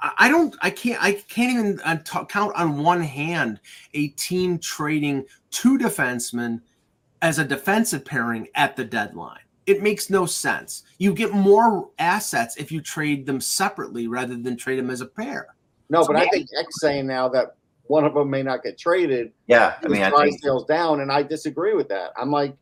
I 0.00 0.12
I 0.16 0.28
don't. 0.30 0.56
I 0.62 0.70
can't. 0.70 1.02
I 1.02 1.12
can't 1.12 1.52
even 1.52 1.80
uh, 1.84 1.96
t- 1.98 2.24
count 2.30 2.54
on 2.56 2.82
one 2.82 3.02
hand 3.02 3.60
a 3.92 4.08
team 4.08 4.58
trading 4.58 5.26
two 5.50 5.78
defensemen 5.78 6.60
as 7.22 7.38
a 7.38 7.44
defensive 7.44 8.04
pairing 8.04 8.48
at 8.54 8.76
the 8.76 8.84
deadline. 8.84 9.40
It 9.66 9.82
makes 9.82 10.10
no 10.10 10.26
sense. 10.26 10.84
You 10.98 11.14
get 11.14 11.32
more 11.32 11.90
assets 11.98 12.56
if 12.56 12.72
you 12.72 12.80
trade 12.80 13.26
them 13.26 13.40
separately 13.40 14.08
rather 14.08 14.36
than 14.36 14.56
trade 14.56 14.78
them 14.78 14.90
as 14.90 15.00
a 15.00 15.06
pair. 15.06 15.54
No, 15.90 16.04
but 16.06 16.16
I 16.16 16.26
think 16.28 16.48
X 16.58 16.80
saying 16.80 17.06
now 17.06 17.28
that 17.28 17.56
one 17.84 18.04
of 18.04 18.14
them 18.14 18.30
may 18.30 18.42
not 18.42 18.62
get 18.62 18.78
traded. 18.78 19.32
Yeah, 19.48 19.74
I 19.82 19.86
I 19.86 19.88
mean, 19.88 20.02
I 20.02 20.10
think 20.10 20.40
Drysdale's 20.40 20.64
down, 20.64 21.00
and 21.00 21.10
I 21.10 21.22
disagree 21.22 21.74
with 21.74 21.88
that. 21.88 22.12
I'm 22.16 22.30
like, 22.30 22.56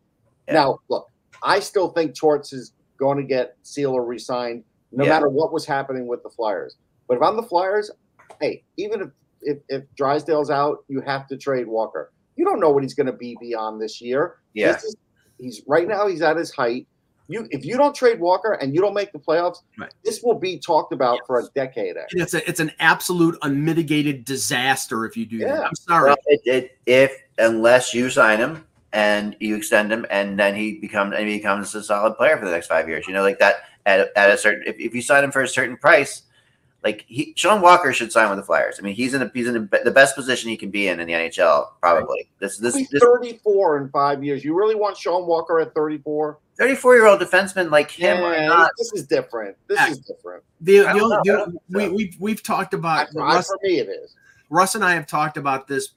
Yeah. 0.48 0.54
now 0.54 0.78
look, 0.88 1.06
I 1.42 1.60
still 1.60 1.90
think 1.90 2.14
Torts 2.14 2.52
is 2.52 2.72
going 2.96 3.18
to 3.18 3.24
get 3.24 3.56
Seeler 3.62 4.06
re-signed, 4.06 4.64
no 4.90 5.04
Yeah. 5.04 5.10
matter 5.10 5.28
what 5.28 5.52
was 5.52 5.64
happening 5.64 6.06
with 6.06 6.22
the 6.22 6.30
Flyers. 6.30 6.76
But 7.06 7.18
if 7.18 7.22
I'm 7.22 7.36
the 7.36 7.42
Flyers, 7.42 7.90
hey, 8.40 8.64
even 8.76 9.02
if 9.02 9.08
if, 9.42 9.58
if 9.68 9.84
Drysdale's 9.94 10.50
out, 10.50 10.84
you 10.88 11.00
have 11.02 11.28
to 11.28 11.36
trade 11.36 11.68
Walker. 11.68 12.10
You 12.38 12.44
don't 12.46 12.60
know 12.60 12.70
what 12.70 12.82
he's 12.82 12.94
going 12.94 13.08
to 13.08 13.12
be 13.12 13.36
beyond 13.40 13.80
this 13.82 14.00
year. 14.00 14.36
yeah, 14.54 14.72
This 14.72 14.84
is, 14.84 14.96
he's 15.38 15.62
right 15.66 15.86
now. 15.86 16.06
He's 16.06 16.22
at 16.22 16.36
his 16.36 16.50
height. 16.50 16.86
You 17.30 17.46
if 17.50 17.62
you 17.64 17.76
don't 17.76 17.94
trade 17.94 18.18
Walker 18.20 18.52
and 18.54 18.74
you 18.74 18.80
don't 18.80 18.94
make 18.94 19.12
the 19.12 19.18
playoffs, 19.18 19.58
Right. 19.78 19.92
this 20.02 20.22
will 20.22 20.38
be 20.38 20.58
talked 20.58 20.94
about 20.94 21.18
for 21.26 21.40
a 21.40 21.44
decade. 21.54 21.96
And 21.96 22.22
it's 22.22 22.32
a, 22.32 22.48
it's 22.48 22.60
an 22.60 22.72
absolute 22.78 23.36
unmitigated 23.42 24.24
disaster 24.24 25.04
if 25.04 25.14
you 25.14 25.26
do 25.26 25.38
that. 25.40 25.48
Yeah. 25.48 25.60
I'm 25.60 25.74
sorry. 25.74 26.08
Well, 26.10 26.16
it, 26.26 26.40
it, 26.46 26.78
if 26.86 27.12
unless 27.36 27.92
you 27.92 28.08
sign 28.08 28.38
him 28.38 28.64
and 28.94 29.36
you 29.40 29.56
extend 29.56 29.92
him, 29.92 30.06
and 30.10 30.38
then 30.38 30.54
he 30.54 30.78
becomes 30.78 31.14
and 31.14 31.28
he 31.28 31.36
becomes 31.36 31.74
a 31.74 31.82
solid 31.82 32.14
player 32.14 32.38
for 32.38 32.46
the 32.46 32.50
next 32.52 32.68
five 32.68 32.88
years. 32.88 33.06
You 33.06 33.12
know, 33.12 33.22
like 33.22 33.38
that 33.40 33.56
at, 33.84 34.10
at 34.16 34.30
a 34.30 34.38
certain 34.38 34.62
if, 34.66 34.76
if 34.78 34.94
you 34.94 35.02
sign 35.02 35.22
him 35.24 35.30
for 35.30 35.42
a 35.42 35.48
certain 35.48 35.76
price, 35.76 36.22
like 36.84 37.04
he, 37.08 37.32
Sean 37.36 37.60
Walker 37.60 37.92
should 37.92 38.12
sign 38.12 38.28
with 38.30 38.38
the 38.38 38.44
Flyers. 38.44 38.76
I 38.78 38.82
mean, 38.82 38.94
he's 38.94 39.14
in 39.14 39.22
a, 39.22 39.30
he's 39.34 39.48
in 39.48 39.56
a, 39.56 39.84
the 39.84 39.90
best 39.90 40.14
position 40.14 40.48
he 40.48 40.56
can 40.56 40.70
be 40.70 40.88
in 40.88 41.00
in 41.00 41.06
the 41.06 41.12
NHL. 41.12 41.66
Probably 41.80 42.28
this 42.38 42.56
this 42.58 42.76
He's 42.76 42.88
this 42.88 43.02
34 43.02 43.78
in 43.78 43.88
five 43.90 44.22
years. 44.22 44.44
You 44.44 44.54
really 44.54 44.74
want 44.76 44.96
Sean 44.96 45.26
Walker 45.26 45.58
at 45.60 45.74
34? 45.74 46.38
34 46.58 46.94
year 46.96 47.06
old 47.06 47.20
defenseman 47.20 47.70
like 47.70 47.90
him 47.90 48.22
are 48.22 48.32
Yeah, 48.34 48.46
not. 48.48 48.70
this 48.78 48.92
is 48.92 49.06
different. 49.06 49.56
This 49.66 49.78
Yeah. 49.78 49.90
is 49.90 49.98
different. 50.00 50.42
The, 50.60 50.86
I 50.86 50.92
the, 50.92 50.98
know. 50.98 51.08
the- 51.24 51.58
I 51.80 51.88
we, 51.88 51.88
we've, 51.88 52.16
we've 52.20 52.42
talked 52.42 52.74
about 52.74 53.08
I- 53.08 53.18
Russ, 53.20 53.48
for 53.48 53.58
me, 53.62 53.78
it 53.78 53.88
is. 53.88 54.14
Russ 54.50 54.74
and 54.74 54.84
I 54.84 54.94
have 54.94 55.06
talked 55.06 55.36
about 55.36 55.66
this 55.68 55.90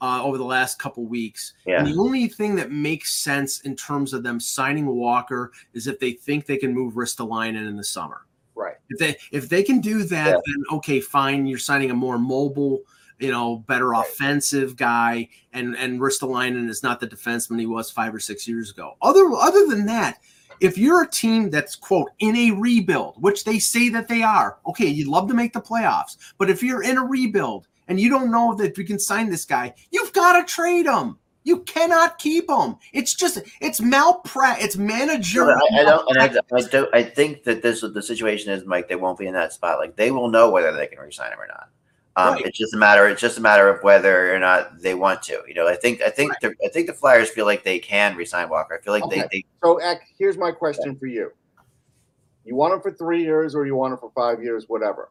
uh, 0.00 0.22
over 0.24 0.38
the 0.38 0.44
last 0.44 0.78
couple 0.78 1.04
weeks. 1.04 1.52
Yeah. 1.66 1.78
And 1.80 1.86
the 1.86 2.00
only 2.00 2.26
thing 2.28 2.54
that 2.56 2.70
makes 2.72 3.12
sense 3.12 3.60
in 3.60 3.76
terms 3.76 4.12
of 4.12 4.22
them 4.22 4.40
signing 4.40 4.86
Walker 4.86 5.52
is 5.74 5.86
if 5.86 6.00
they 6.00 6.12
think 6.12 6.46
they 6.46 6.56
can 6.56 6.72
move 6.72 6.94
Ristolainen 6.94 7.68
in 7.68 7.76
the 7.76 7.84
summer. 7.84 8.22
Right. 8.60 8.76
If 8.90 8.98
they 8.98 9.16
if 9.32 9.48
they 9.48 9.62
can 9.62 9.80
do 9.80 10.02
that, 10.04 10.26
Yeah. 10.28 10.40
then 10.46 10.64
okay, 10.72 11.00
fine. 11.00 11.46
You're 11.46 11.58
signing 11.58 11.90
a 11.90 11.94
more 11.94 12.18
mobile, 12.18 12.82
you 13.18 13.30
know, 13.30 13.64
better 13.66 13.94
offensive 13.94 14.76
guy, 14.76 15.28
and 15.52 15.74
and 15.76 15.98
Ristolainen 16.00 16.68
is 16.68 16.82
not 16.82 17.00
the 17.00 17.06
defenseman 17.06 17.58
he 17.58 17.66
was 17.66 17.90
five 17.90 18.14
or 18.14 18.20
six 18.20 18.46
years 18.46 18.70
ago. 18.70 18.96
Other 19.00 19.30
other 19.32 19.66
than 19.66 19.86
that, 19.86 20.18
if 20.60 20.76
you're 20.76 21.02
a 21.04 21.08
team 21.08 21.48
that's 21.48 21.74
quote 21.74 22.10
in 22.18 22.36
a 22.36 22.50
rebuild, 22.50 23.14
which 23.22 23.44
they 23.44 23.58
say 23.58 23.88
that 23.88 24.08
they 24.08 24.22
are, 24.22 24.58
okay, 24.66 24.86
you'd 24.86 25.08
love 25.08 25.26
to 25.28 25.34
make 25.34 25.54
the 25.54 25.60
playoffs, 25.60 26.18
but 26.36 26.50
if 26.50 26.62
you're 26.62 26.82
in 26.82 26.98
a 26.98 27.04
rebuild 27.04 27.66
and 27.88 27.98
you 27.98 28.10
don't 28.10 28.30
know 28.30 28.54
that 28.56 28.76
you 28.76 28.84
can 28.84 28.98
sign 28.98 29.30
this 29.30 29.46
guy, 29.46 29.74
you've 29.90 30.12
got 30.12 30.38
to 30.38 30.44
trade 30.52 30.84
him. 30.86 31.16
You 31.42 31.60
cannot 31.60 32.18
keep 32.18 32.50
him. 32.50 32.76
It's 32.92 33.14
just 33.14 33.38
it's 33.60 33.80
malpra 33.80 34.56
it's 34.58 34.76
manager. 34.76 35.50
I, 35.50 35.80
I 35.80 35.84
don't, 35.84 36.08
and 36.10 36.18
I, 36.20 36.56
I 36.56 36.62
don't. 36.62 36.94
I 36.94 37.02
think 37.02 37.44
that 37.44 37.62
this 37.62 37.80
the 37.80 38.02
situation 38.02 38.52
is, 38.52 38.66
Mike. 38.66 38.88
They 38.88 38.96
won't 38.96 39.18
be 39.18 39.26
in 39.26 39.34
that 39.34 39.52
spot. 39.52 39.78
Like 39.78 39.96
they 39.96 40.10
will 40.10 40.28
know 40.28 40.50
whether 40.50 40.72
they 40.72 40.86
can 40.86 40.98
resign 40.98 41.32
him 41.32 41.40
or 41.40 41.46
not. 41.46 41.68
Um, 42.16 42.34
Right. 42.34 42.46
It's 42.46 42.58
just 42.58 42.74
a 42.74 42.76
matter. 42.76 43.08
It's 43.08 43.20
just 43.20 43.38
a 43.38 43.40
matter 43.40 43.68
of 43.68 43.82
whether 43.82 44.34
or 44.34 44.38
not 44.38 44.82
they 44.82 44.94
want 44.94 45.22
to. 45.24 45.40
You 45.48 45.54
know, 45.54 45.66
I 45.66 45.76
think. 45.76 46.02
I 46.02 46.10
think. 46.10 46.32
The, 46.42 46.54
I 46.64 46.68
think 46.68 46.88
the 46.88 46.92
Flyers 46.92 47.30
feel 47.30 47.46
like 47.46 47.64
they 47.64 47.78
can 47.78 48.16
resign 48.16 48.48
Walker. 48.48 48.78
I 48.78 48.84
feel 48.84 48.92
like 48.92 49.04
Okay. 49.04 49.20
they, 49.22 49.28
they. 49.32 49.44
So, 49.62 49.76
Eck, 49.76 50.02
here's 50.18 50.36
my 50.36 50.50
question 50.50 50.96
for 50.96 51.06
you. 51.06 51.32
You 52.44 52.56
want 52.56 52.74
him 52.74 52.80
for 52.80 52.90
three 52.90 53.22
years 53.22 53.54
or 53.54 53.64
you 53.64 53.76
want 53.76 53.92
him 53.92 53.98
for 53.98 54.10
five 54.14 54.42
years, 54.42 54.64
whatever. 54.68 55.10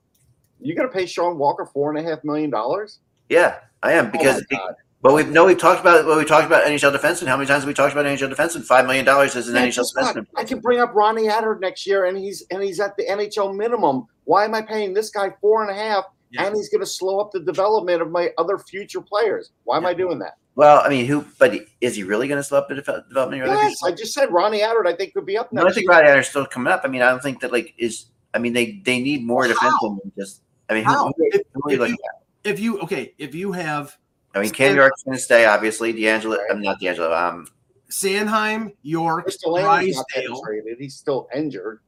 You 0.59 0.75
going 0.75 0.87
to 0.87 0.93
pay 0.93 1.05
Sean 1.05 1.37
Walker 1.37 1.65
four 1.65 1.89
and 1.89 2.05
a 2.05 2.07
half 2.07 2.23
million 2.23 2.49
dollars? 2.49 2.99
Yeah, 3.29 3.59
I 3.81 3.93
am 3.93 4.11
because. 4.11 4.41
oh 4.41 4.45
my 4.51 4.57
God. 4.57 4.75
But 5.01 5.13
we've 5.13 5.29
no. 5.29 5.45
We've 5.45 5.57
talked 5.57 5.79
about. 5.81 6.05
Well, 6.05 6.17
we 6.17 6.25
talked 6.25 6.45
about 6.45 6.65
NHL 6.65 6.95
defenseman. 6.95 7.27
How 7.27 7.37
many 7.37 7.47
times 7.47 7.63
have 7.63 7.67
we 7.67 7.73
talked 7.73 7.93
about 7.93 8.05
NHL 8.05 8.33
defenseman? 8.33 8.63
Five 8.63 8.85
million 8.85 9.05
dollars 9.05 9.35
as 9.35 9.47
an 9.47 9.55
Yeah, 9.55 9.67
NHL 9.67 9.75
guess 9.75 9.93
defenseman. 10.13 10.25
I 10.35 10.43
can 10.43 10.59
bring 10.59 10.79
up 10.79 10.93
Ronnie 10.93 11.29
Adder 11.29 11.57
next 11.61 11.87
year, 11.87 12.05
and 12.05 12.17
he's 12.17 12.43
and 12.51 12.61
he's 12.61 12.79
at 12.79 12.95
the 12.97 13.05
NHL 13.05 13.55
minimum. 13.55 14.07
Why 14.25 14.45
am 14.45 14.53
I 14.55 14.61
paying 14.61 14.93
this 14.93 15.09
guy 15.09 15.29
four 15.41 15.61
and 15.61 15.71
a 15.71 15.73
half, 15.73 16.03
Yeah. 16.31 16.45
and 16.45 16.55
he's 16.55 16.69
going 16.69 16.81
to 16.81 16.85
slow 16.85 17.19
up 17.19 17.31
the 17.31 17.39
development 17.39 18.01
of 18.01 18.11
my 18.11 18.31
other 18.37 18.57
future 18.57 19.01
players? 19.01 19.51
Why 19.63 19.77
am 19.77 19.85
I 19.85 19.93
doing 19.93 20.19
that? 20.19 20.33
Well, 20.55 20.81
I 20.83 20.89
mean, 20.89 21.05
who? 21.05 21.25
But 21.37 21.55
is 21.79 21.95
he 21.95 22.03
really 22.03 22.27
going 22.27 22.39
to 22.39 22.43
slow 22.43 22.57
up 22.57 22.67
the 22.67 22.75
devel- 22.75 23.07
development? 23.07 23.41
of 23.41 23.47
your 23.47 23.55
other 23.57 23.69
Yes, 23.69 23.81
I 23.83 23.91
just 23.91 24.13
said 24.13 24.29
Ronnie 24.33 24.61
Adder. 24.61 24.85
I 24.85 24.93
think 24.93 25.13
could 25.13 25.25
be 25.25 25.37
up 25.37 25.53
No, 25.53 25.61
I 25.61 25.63
next. 25.65 25.75
think 25.77 25.89
Ronnie 25.89 26.01
Roddy 26.01 26.11
Adder's 26.11 26.27
still 26.29 26.45
coming 26.45 26.73
up. 26.73 26.81
I 26.83 26.89
mean, 26.89 27.01
I 27.01 27.09
don't 27.09 27.23
think 27.23 27.39
that 27.39 27.53
like 27.53 27.73
is. 27.77 28.07
I 28.33 28.39
mean, 28.39 28.51
they 28.51 28.81
they 28.83 28.99
need 28.99 29.25
more 29.25 29.47
How? 29.47 29.53
defensemen 29.53 30.11
just. 30.17 30.41
I 30.69 30.73
mean, 30.73 30.83
who, 30.83 30.91
How? 30.91 31.05
who, 31.05 31.13
If- 31.19 31.41
who 31.53 31.69
if 31.71 31.89
you- 31.89 31.97
if 32.43 32.59
you 32.59 32.79
okay, 32.81 33.13
if 33.17 33.33
you 33.33 33.53
have 33.53 33.97
I 34.35 34.41
mean, 34.41 34.51
Cam 34.51 34.75
York's 34.75 35.03
going 35.03 35.17
to 35.17 35.23
stay, 35.23 35.45
obviously. 35.45 35.93
DeAngelo, 35.93 36.37
I'm 36.51 36.61
not 36.61 36.79
DeAngelo. 36.79 37.15
Um, 37.15 37.47
Sanheim, 37.89 38.75
York, 38.83 39.27
Ristolainen's 39.27 40.03
Drysdale, 40.13 40.41
traded. 40.43 40.77
He's 40.79 40.95
still 40.95 41.27
injured. 41.33 41.79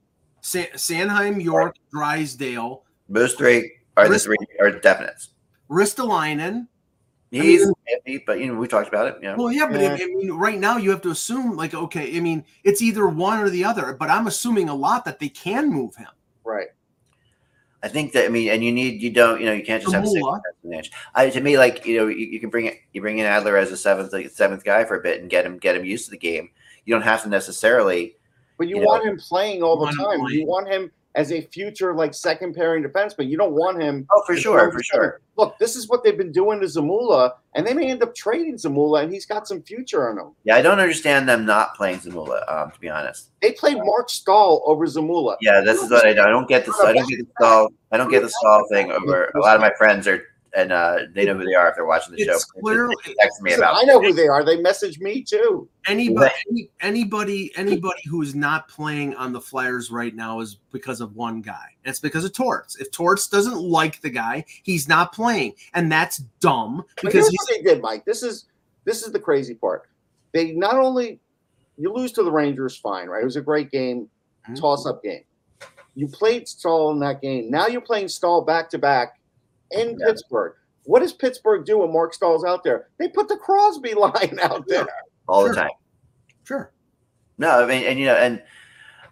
Sa- 0.41 0.73
Sanheim, 0.73 1.41
York, 1.41 1.75
Drysdale, 1.91 2.83
those 3.09 3.35
three 3.35 3.71
are 3.97 4.09
the 4.09 4.17
three 4.17 4.37
are 4.59 4.71
definites. 4.71 5.29
Ristolainen. 5.69 6.67
He's 7.29 7.65
iffy, 7.65 8.21
but 8.25 8.39
you 8.39 8.47
know 8.47 8.59
we 8.59 8.67
talked 8.67 8.89
about 8.89 9.07
it. 9.07 9.15
You 9.21 9.29
know, 9.29 9.35
Well, 9.37 9.51
yeah, 9.53 9.67
but 9.67 9.79
Yeah. 9.79 9.93
I 9.93 10.05
mean, 10.05 10.31
right 10.31 10.59
now 10.59 10.75
you 10.75 10.89
have 10.89 11.01
to 11.03 11.11
assume, 11.11 11.55
like, 11.55 11.73
okay, 11.73 12.17
I 12.17 12.19
mean, 12.19 12.43
it's 12.65 12.81
either 12.81 13.07
one 13.07 13.39
or 13.39 13.49
the 13.49 13.63
other. 13.63 13.93
But 13.93 14.09
I'm 14.09 14.27
assuming 14.27 14.67
a 14.67 14.75
lot 14.75 15.05
that 15.05 15.19
they 15.19 15.29
can 15.29 15.69
move 15.69 15.95
him. 15.95 16.09
Right. 16.43 16.67
I 17.83 17.87
think 17.87 18.13
that 18.13 18.25
I 18.25 18.29
mean, 18.29 18.49
and 18.49 18.63
you 18.63 18.71
need 18.71 19.01
you 19.01 19.09
don't 19.09 19.39
you 19.39 19.45
know 19.47 19.53
you 19.53 19.63
can't 19.63 19.81
just 19.81 19.93
have 19.93 20.07
six 20.07 20.23
Zamula. 20.23 20.89
I 21.15 21.29
to 21.29 21.41
me 21.41 21.57
like 21.57 21.85
you 21.85 21.97
know 21.97 22.07
you, 22.07 22.27
you 22.27 22.39
can 22.39 22.49
bring 22.49 22.65
it 22.65 22.77
you 22.93 23.01
bring 23.01 23.17
in 23.17 23.25
Adler 23.25 23.57
as 23.57 23.71
a 23.71 23.77
seventh 23.77 24.13
like, 24.13 24.29
seventh 24.29 24.63
guy 24.63 24.83
for 24.83 24.95
a 24.95 25.01
bit 25.01 25.21
and 25.21 25.29
get 25.29 25.45
him 25.45 25.57
get 25.57 25.75
him 25.75 25.85
used 25.85 26.05
to 26.05 26.11
the 26.11 26.17
game. 26.17 26.51
You 26.85 26.93
don't 26.93 27.03
have 27.03 27.23
to 27.23 27.29
necessarily. 27.29 28.15
But 28.57 28.67
you 28.67 28.75
You 28.75 28.81
know, 28.81 28.87
want 28.87 29.05
him 29.05 29.17
playing 29.17 29.63
all 29.63 29.77
the 29.77 29.87
time. 29.87 30.19
playing. 30.19 30.39
You 30.39 30.45
want 30.45 30.67
him 30.67 30.91
as 31.15 31.31
a 31.31 31.41
future 31.41 31.93
like 31.93 32.13
second 32.13 32.55
pairing 32.55 32.83
defenseman. 32.83 33.29
You 33.29 33.37
don't 33.37 33.53
want 33.53 33.81
him. 33.81 34.07
Oh, 34.11 34.23
for 34.25 34.35
sure, 34.35 34.71
for 34.71 34.81
sure. 34.83 35.21
Look, 35.37 35.57
this 35.57 35.75
is 35.75 35.87
what 35.87 36.03
they've 36.03 36.17
been 36.17 36.31
doing 36.31 36.59
to 36.59 36.65
Zamula, 36.65 37.31
and 37.55 37.65
they 37.65 37.73
may 37.73 37.89
end 37.89 38.03
up 38.03 38.13
trading 38.15 38.55
Zamula, 38.55 39.03
and 39.03 39.11
he's 39.11 39.25
got 39.25 39.47
some 39.47 39.61
future 39.63 40.09
in 40.11 40.17
him. 40.17 40.31
Yeah, 40.43 40.55
I 40.55 40.61
don't 40.61 40.79
understand 40.79 41.27
them 41.27 41.45
not 41.45 41.75
playing 41.75 41.99
Zamula. 41.99 42.49
Um, 42.51 42.71
to 42.71 42.79
be 42.79 42.89
honest. 42.89 43.29
They 43.41 43.51
played 43.53 43.77
Marc 43.77 44.09
Staal 44.09 44.61
over 44.65 44.85
Zamula. 44.85 45.37
Yeah, 45.41 45.61
this 45.61 45.81
is 45.81 45.89
what 45.89 46.05
I 46.05 46.13
don't. 46.13 46.27
I 46.27 46.29
don't 46.29 46.47
get 46.47 46.65
this. 46.65 46.75
I 46.79 46.93
don't 46.93 47.09
get 47.09 47.19
the 47.19 47.27
Staal. 47.39 47.69
I 47.91 47.97
don't 47.97 48.09
get 48.09 48.21
the 48.21 48.29
Staal 48.29 48.65
thing 48.69 48.91
over. 48.91 49.31
A 49.35 49.39
lot 49.39 49.55
of 49.55 49.61
my 49.61 49.71
friends 49.77 50.07
are, 50.07 50.23
and 50.53 50.71
uh, 50.71 50.99
they 51.13 51.25
know 51.25 51.35
who 51.37 51.45
they 51.45 51.53
are 51.53 51.69
if 51.69 51.75
they're 51.75 51.85
watching 51.85 52.13
the 52.15 52.23
show. 52.23 52.33
It's 52.33 52.43
clearly 52.45 52.95
They 53.05 53.13
text 53.13 53.41
me 53.41 53.51
Listen, 53.51 53.63
about. 53.63 53.77
I 53.77 53.83
know 53.83 54.01
who 54.01 54.11
they 54.13 54.27
are. 54.27 54.43
They 54.43 54.61
message 54.61 54.99
me 54.99 55.23
too. 55.23 55.69
anybody, 55.87 56.33
any, 56.49 56.69
anybody, 56.81 57.51
anybody 57.55 58.01
who 58.09 58.21
is 58.21 58.35
not 58.35 58.67
playing 58.67 59.15
on 59.15 59.31
the 59.31 59.39
Flyers 59.39 59.91
right 59.91 60.13
now 60.13 60.41
is 60.41 60.57
because 60.71 60.99
of 60.99 61.15
one 61.15 61.41
guy. 61.41 61.67
It's 61.85 61.99
because 61.99 62.25
of 62.25 62.33
Torts. 62.33 62.75
If 62.77 62.91
Torts 62.91 63.27
doesn't 63.27 63.61
like 63.61 64.01
the 64.01 64.09
guy, 64.09 64.43
he's 64.63 64.89
not 64.89 65.13
playing, 65.13 65.53
and 65.73 65.89
that's 65.91 66.17
dumb 66.41 66.83
But 66.97 67.05
because 67.13 67.13
here's 67.13 67.29
he's 67.29 67.39
what 67.39 67.49
they 67.49 67.61
did, 67.63 67.81
Mike. 67.81 68.03
This 68.05 68.21
is 68.21 68.45
this 68.83 69.03
is 69.05 69.11
the 69.13 69.19
crazy 69.19 69.53
part. 69.53 69.87
They 70.33 70.51
not 70.51 70.75
only 70.75 71.19
you 71.77 71.93
lose 71.93 72.11
to 72.13 72.23
the 72.23 72.31
Rangers, 72.31 72.75
fine, 72.77 73.07
right? 73.07 73.21
It 73.21 73.25
was 73.25 73.37
a 73.37 73.41
great 73.41 73.71
game, 73.71 74.09
Mhm. 74.49 74.59
toss 74.59 74.85
up 74.85 75.01
game. 75.01 75.23
You 75.95 76.07
played 76.07 76.47
Staal 76.47 76.91
in 76.91 76.99
that 76.99 77.21
game. 77.21 77.49
Now 77.49 77.67
you're 77.67 77.81
playing 77.81 78.07
Staal 78.09 78.41
back 78.41 78.69
to 78.71 78.77
back 78.77 79.19
in 79.71 79.97
Yeah. 79.99 80.07
Pittsburgh. 80.07 80.53
What 80.85 80.99
does 81.01 81.13
Pittsburgh 81.13 81.65
do 81.65 81.79
when 81.79 81.91
Marc 81.93 82.13
Staal's 82.13 82.43
out 82.43 82.63
there? 82.63 82.87
They 82.97 83.07
put 83.07 83.27
the 83.27 83.37
Crosby 83.37 83.93
line 83.95 84.39
out 84.41 84.67
there. 84.67 84.87
all 85.27 85.41
Sure. 85.45 85.49
the 85.53 85.55
time. 85.61 85.69
sure. 86.43 86.71
No, 87.37 87.63
I 87.63 87.65
mean, 87.65 87.83
and 87.85 87.99
you 87.99 88.05
know, 88.05 88.15
and 88.15 88.41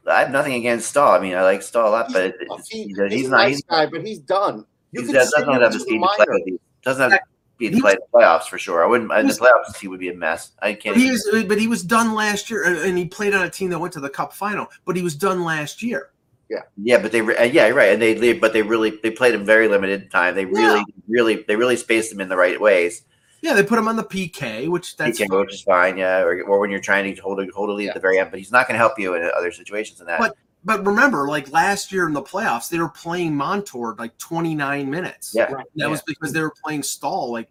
I 0.09 0.19
have 0.19 0.31
nothing 0.31 0.53
against 0.53 0.89
Staal. 0.89 1.11
I 1.11 1.19
mean, 1.19 1.35
I 1.35 1.43
like 1.43 1.61
Staal 1.61 1.89
a 1.89 1.91
lot, 1.91 2.11
but 2.13 2.33
it's, 2.39 2.67
He- 2.69 2.83
you 2.83 2.95
know, 2.95 3.05
he's, 3.05 3.13
he's 3.13 3.27
a 3.27 3.31
not. 3.31 3.37
nice 3.37 3.55
He's, 3.55 3.61
guy, 3.63 3.85
but 3.85 4.05
he's 4.05 4.19
done. 4.19 4.65
You 4.91 5.01
he 5.01 5.07
can 5.07 5.15
does 5.15 5.31
send 5.35 5.45
not 5.47 5.61
have 5.61 5.71
to 5.71 5.77
the 5.77 5.83
the 5.83 5.89
speed 5.89 6.01
to 6.01 6.25
play. 6.25 6.41
He 6.45 6.59
doesn't 6.83 7.11
have 7.11 7.11
the 7.11 7.19
speed 7.55 7.75
to 7.75 7.81
play 7.81 7.93
the 7.93 8.01
playoffs 8.13 8.43
for 8.45 8.57
sure. 8.57 8.83
I 8.83 8.87
wouldn't. 8.87 9.11
In 9.11 9.27
the 9.27 9.33
playoffs, 9.33 9.77
he 9.79 9.87
would 9.87 9.99
be 9.99 10.09
a 10.09 10.13
mess. 10.15 10.51
I 10.61 10.73
can't. 10.73 10.95
He 10.97 11.03
even- 11.03 11.15
is, 11.15 11.45
but 11.47 11.59
he 11.59 11.67
was 11.67 11.83
done 11.83 12.13
last 12.15 12.49
year, 12.49 12.63
and 12.65 12.77
and 12.77 12.97
he 12.97 13.05
played 13.05 13.35
on 13.35 13.45
a 13.45 13.49
team 13.49 13.69
that 13.69 13.79
went 13.79 13.93
to 13.93 13.99
the 13.99 14.09
Cup 14.09 14.33
final. 14.33 14.67
But 14.85 14.95
he 14.95 15.03
was 15.03 15.15
done 15.15 15.43
last 15.43 15.83
year. 15.83 16.09
Yeah, 16.49 16.61
Yeah, 16.81 16.99
but 17.01 17.11
they, 17.11 17.21
re- 17.21 17.37
uh, 17.37 17.43
yeah, 17.43 17.67
you're 17.67 17.75
right, 17.75 17.91
and 17.93 18.01
they, 18.01 18.15
leave 18.15 18.41
but 18.41 18.53
they 18.53 18.61
really, 18.63 18.99
they 19.03 19.11
played 19.11 19.35
him 19.35 19.45
very 19.45 19.67
limited 19.67 20.09
time. 20.09 20.33
They 20.35 20.45
really, 20.45 20.83
really, 21.07 21.43
they 21.47 21.55
really 21.55 21.75
spaced 21.77 22.11
him 22.11 22.19
in 22.21 22.27
the 22.29 22.37
right 22.37 22.59
ways. 22.59 23.03
Yeah, 23.41 23.53
they 23.53 23.63
put 23.63 23.77
him 23.79 23.87
on 23.87 23.95
the 23.95 24.03
PK, 24.03 24.67
which 24.67 24.97
that's 24.97 25.17
He 25.19 25.27
can, 25.27 25.37
which 25.39 25.53
is 25.53 25.61
fine, 25.61 25.97
yeah, 25.97 26.21
or, 26.21 26.41
or 26.43 26.59
when 26.59 26.69
you're 26.71 26.79
trying 26.81 27.13
to 27.15 27.21
hold 27.21 27.39
a 27.39 27.45
hold 27.53 27.69
a 27.69 27.73
lead 27.73 27.85
Yeah. 27.85 27.89
at 27.91 27.93
the 27.95 28.01
very 28.01 28.17
end, 28.19 28.31
but 28.31 28.39
he's 28.39 28.51
not 28.51 28.67
going 28.67 28.73
to 28.75 28.79
help 28.79 28.99
you 28.99 29.13
in 29.13 29.23
other 29.37 29.51
situations 29.51 29.99
than 29.99 30.07
that. 30.07 30.19
But- 30.19 30.35
But 30.65 30.85
remember, 30.85 31.25
like 31.29 31.49
last 31.51 31.89
year 31.91 32.05
in 32.05 32.11
the 32.13 32.21
playoffs, 32.21 32.67
they 32.69 32.79
were 32.79 32.89
playing 32.89 33.33
Montour 33.33 33.95
like 33.97 34.17
29 34.17 34.89
minutes. 34.89 35.31
yeah, 35.33 35.49
Right. 35.51 35.65
That 35.77 35.89
was 35.89 36.01
because 36.01 36.33
they 36.33 36.41
were 36.41 36.53
playing 36.65 36.83
Staal 36.83 37.31
like 37.31 37.49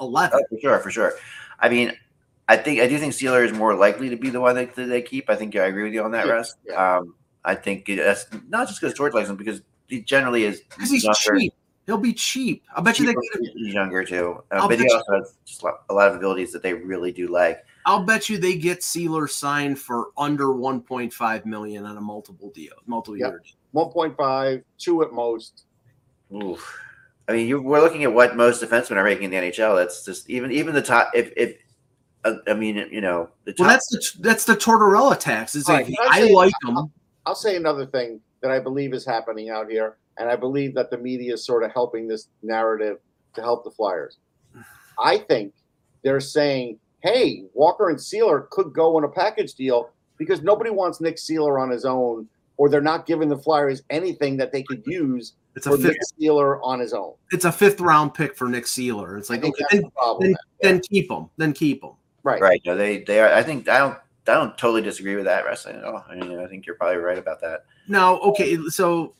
11. 0.00 0.38
Oh, 0.40 0.44
for 0.54 0.60
sure, 0.62 0.78
for 0.78 0.90
sure. 0.90 1.12
I 1.60 1.68
mean, 1.68 1.92
I 2.48 2.56
think 2.56 2.80
I 2.80 2.86
do 2.86 2.96
think 2.98 3.12
Seeler 3.12 3.44
is 3.44 3.52
more 3.52 3.74
likely 3.74 4.08
to 4.08 4.16
be 4.16 4.30
the 4.30 4.40
one 4.40 4.54
that, 4.54 4.74
that 4.76 4.86
they 4.86 5.02
keep. 5.02 5.28
I 5.28 5.36
think 5.36 5.54
I 5.56 5.66
agree 5.66 5.82
with 5.82 5.92
you 5.92 6.02
on 6.04 6.12
that, 6.12 6.26
Yeah, 6.26 6.32
Russ. 6.32 6.54
yeah. 6.66 6.96
Um, 6.96 7.14
I 7.46 7.54
think 7.54 7.88
it, 7.88 7.96
that's 7.96 8.26
not 8.48 8.68
just 8.68 8.80
because 8.80 8.94
George 8.94 9.14
likes 9.14 9.28
him, 9.30 9.36
because 9.36 9.62
he 9.88 10.02
generally 10.02 10.44
is 10.44 10.60
Because 10.68 10.90
he's 10.90 11.04
younger- 11.04 11.38
cheap. 11.38 11.54
He'll 11.86 11.96
be 11.96 12.12
cheap. 12.12 12.64
I 12.76 12.80
bet 12.80 12.98
you 12.98 13.06
they 13.06 13.12
get 13.14 13.52
he's 13.54 13.72
younger 13.72 14.02
too, 14.04 14.42
uh, 14.50 14.56
I'll 14.56 14.68
but 14.68 14.78
he 14.80 14.84
bet 14.84 14.90
you- 14.90 14.96
also 14.96 15.12
has 15.20 15.34
just 15.46 15.62
a 15.62 15.94
lot- 15.94 16.08
of 16.08 16.16
abilities 16.16 16.52
that 16.52 16.62
they 16.62 16.74
really 16.74 17.12
do 17.12 17.28
like. 17.28 17.64
I'll 17.86 18.02
bet 18.02 18.28
you 18.28 18.36
they 18.38 18.56
get 18.56 18.80
Seeler 18.80 19.30
signed 19.30 19.78
for 19.78 20.08
under 20.18 20.46
1.5 20.46 21.46
million 21.46 21.84
on 21.86 21.96
a 21.96 22.00
multiple 22.00 22.50
deal, 22.50 22.72
multiple 22.86 23.16
Yep. 23.16 23.30
year 23.30 23.42
deal. 23.44 23.54
1.5, 23.72 24.64
two 24.78 25.02
at 25.02 25.12
most. 25.12 25.62
Oof. 26.34 26.76
I 27.28 27.32
mean, 27.32 27.46
you, 27.46 27.62
we're 27.62 27.80
looking 27.80 28.02
at 28.02 28.12
what 28.12 28.34
most 28.36 28.60
defensemen 28.62 28.96
are 28.96 29.04
making 29.04 29.24
in 29.24 29.30
the 29.30 29.36
NHL. 29.36 29.76
That's 29.76 30.04
just 30.04 30.28
even 30.28 30.50
even 30.50 30.74
the 30.74 30.82
top. 30.82 31.10
If 31.14 31.32
if 31.36 31.56
uh, 32.24 32.34
I 32.48 32.54
mean, 32.54 32.88
you 32.90 33.00
know, 33.00 33.28
the 33.44 33.52
top. 33.52 33.60
Well, 33.66 33.68
that's 33.70 33.86
the 33.88 34.22
that's 34.22 34.44
the 34.44 34.56
Tortorella 34.56 35.16
tax. 35.18 35.54
Is 35.54 35.68
All 35.68 35.74
like, 35.76 35.86
right, 35.86 35.96
I 36.10 36.20
I 36.22 36.30
like 36.32 36.54
him. 36.64 36.90
I'll 37.26 37.34
say 37.34 37.56
another 37.56 37.84
thing 37.86 38.20
that 38.40 38.50
I 38.50 38.58
believe 38.60 38.94
is 38.94 39.04
happening 39.04 39.50
out 39.50 39.68
here, 39.68 39.96
and 40.18 40.30
I 40.30 40.36
believe 40.36 40.74
that 40.74 40.90
the 40.90 40.98
media 40.98 41.34
is 41.34 41.44
sort 41.44 41.64
of 41.64 41.72
helping 41.72 42.06
this 42.06 42.28
narrative 42.42 42.98
to 43.34 43.42
help 43.42 43.64
the 43.64 43.70
Flyers. 43.70 44.18
I 44.98 45.18
think 45.18 45.52
they're 46.02 46.20
saying, 46.20 46.78
"Hey, 47.02 47.44
Walker 47.52 47.90
and 47.90 47.98
Seeler 47.98 48.48
could 48.50 48.72
go 48.72 48.96
on 48.96 49.04
a 49.04 49.08
package 49.08 49.54
deal 49.54 49.90
because 50.16 50.40
nobody 50.42 50.70
wants 50.70 51.00
Nick 51.00 51.16
Seeler 51.16 51.60
on 51.60 51.68
his 51.70 51.84
own 51.84 52.28
or 52.56 52.70
they're 52.70 52.80
not 52.80 53.04
giving 53.04 53.28
the 53.28 53.36
Flyers 53.36 53.82
anything 53.90 54.38
that 54.38 54.50
they 54.52 54.62
could 54.62 54.82
use 54.86 55.34
It's 55.54 55.66
for 55.66 55.74
a 55.74 55.76
fifth. 55.76 55.88
Nick 55.88 55.98
Seeler 56.18 56.58
on 56.62 56.80
his 56.80 56.94
own. 56.94 57.12
It's 57.32 57.44
a 57.44 57.52
fifth 57.52 57.80
round 57.80 58.14
pick 58.14 58.34
for 58.34 58.48
Nick 58.48 58.64
Seeler. 58.64 59.18
It's 59.18 59.28
like 59.28 59.44
okay, 59.44 59.64
then, 59.70 59.82
the 59.82 59.90
problem. 59.90 60.22
then, 60.22 60.30
Yeah. 60.62 60.70
then 60.70 60.80
keep 60.80 61.10
him. 61.10 61.28
Then 61.36 61.52
keep 61.52 61.82
him. 61.84 61.90
right. 62.22 62.40
Right. 62.40 62.62
No, 62.64 62.74
they 62.76 63.02
they 63.02 63.20
are. 63.20 63.28
I 63.32 63.42
think 63.42 63.68
I 63.68 63.78
don't. 63.78 63.98
I 64.28 64.34
don't 64.34 64.56
totally 64.58 64.82
disagree 64.82 65.16
with 65.16 65.24
that 65.26 65.44
wrestling 65.44 65.76
at 65.76 65.84
all. 65.84 66.04
I 66.08 66.14
mean, 66.16 66.38
I 66.38 66.46
think 66.46 66.66
you're 66.66 66.76
probably 66.76 66.96
right 66.96 67.18
about 67.18 67.40
that. 67.42 67.64
Now, 67.88 68.18
okay, 68.20 68.56
so 68.68 69.14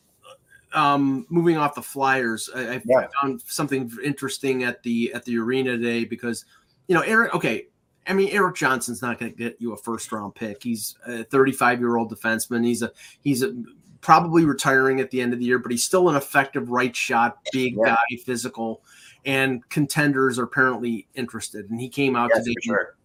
um, 0.72 1.26
moving 1.28 1.56
off 1.56 1.74
the 1.74 1.82
Flyers, 1.82 2.50
I, 2.54 2.74
I 2.74 2.82
Yeah. 2.84 3.06
found 3.22 3.40
something 3.42 3.90
interesting 4.02 4.64
at 4.64 4.82
the 4.82 5.12
at 5.14 5.24
the 5.24 5.38
arena 5.38 5.76
today 5.76 6.04
because 6.04 6.44
you 6.88 6.94
know 6.94 7.02
Erik. 7.02 7.34
Okay, 7.34 7.68
I 8.06 8.12
mean 8.12 8.28
Erik 8.30 8.56
Johnson's 8.56 9.00
not 9.02 9.18
going 9.18 9.32
to 9.32 9.38
get 9.38 9.56
you 9.60 9.72
a 9.72 9.76
first 9.76 10.10
round 10.12 10.34
pick. 10.34 10.62
He's 10.62 10.96
a 11.06 11.24
35 11.24 11.80
year 11.80 11.96
old 11.96 12.12
defenseman. 12.12 12.64
He's 12.64 12.82
a 12.82 12.90
he's 13.22 13.42
a 13.42 13.54
probably 14.00 14.44
retiring 14.44 15.00
at 15.00 15.10
the 15.10 15.20
end 15.20 15.32
of 15.32 15.38
the 15.38 15.44
year, 15.44 15.58
but 15.58 15.70
he's 15.72 15.82
still 15.84 16.08
an 16.08 16.16
effective 16.16 16.70
right 16.70 16.94
shot, 16.94 17.38
big 17.52 17.76
Yeah. 17.76 17.94
guy, 17.94 18.16
physical, 18.24 18.82
and 19.24 19.66
contenders 19.68 20.38
are 20.38 20.44
apparently 20.44 21.08
interested. 21.14 21.70
And 21.70 21.80
he 21.80 21.88
came 21.88 22.14
out 22.16 22.30
Yes, 22.34 22.44
today 22.44 22.54
sure. 22.62 22.95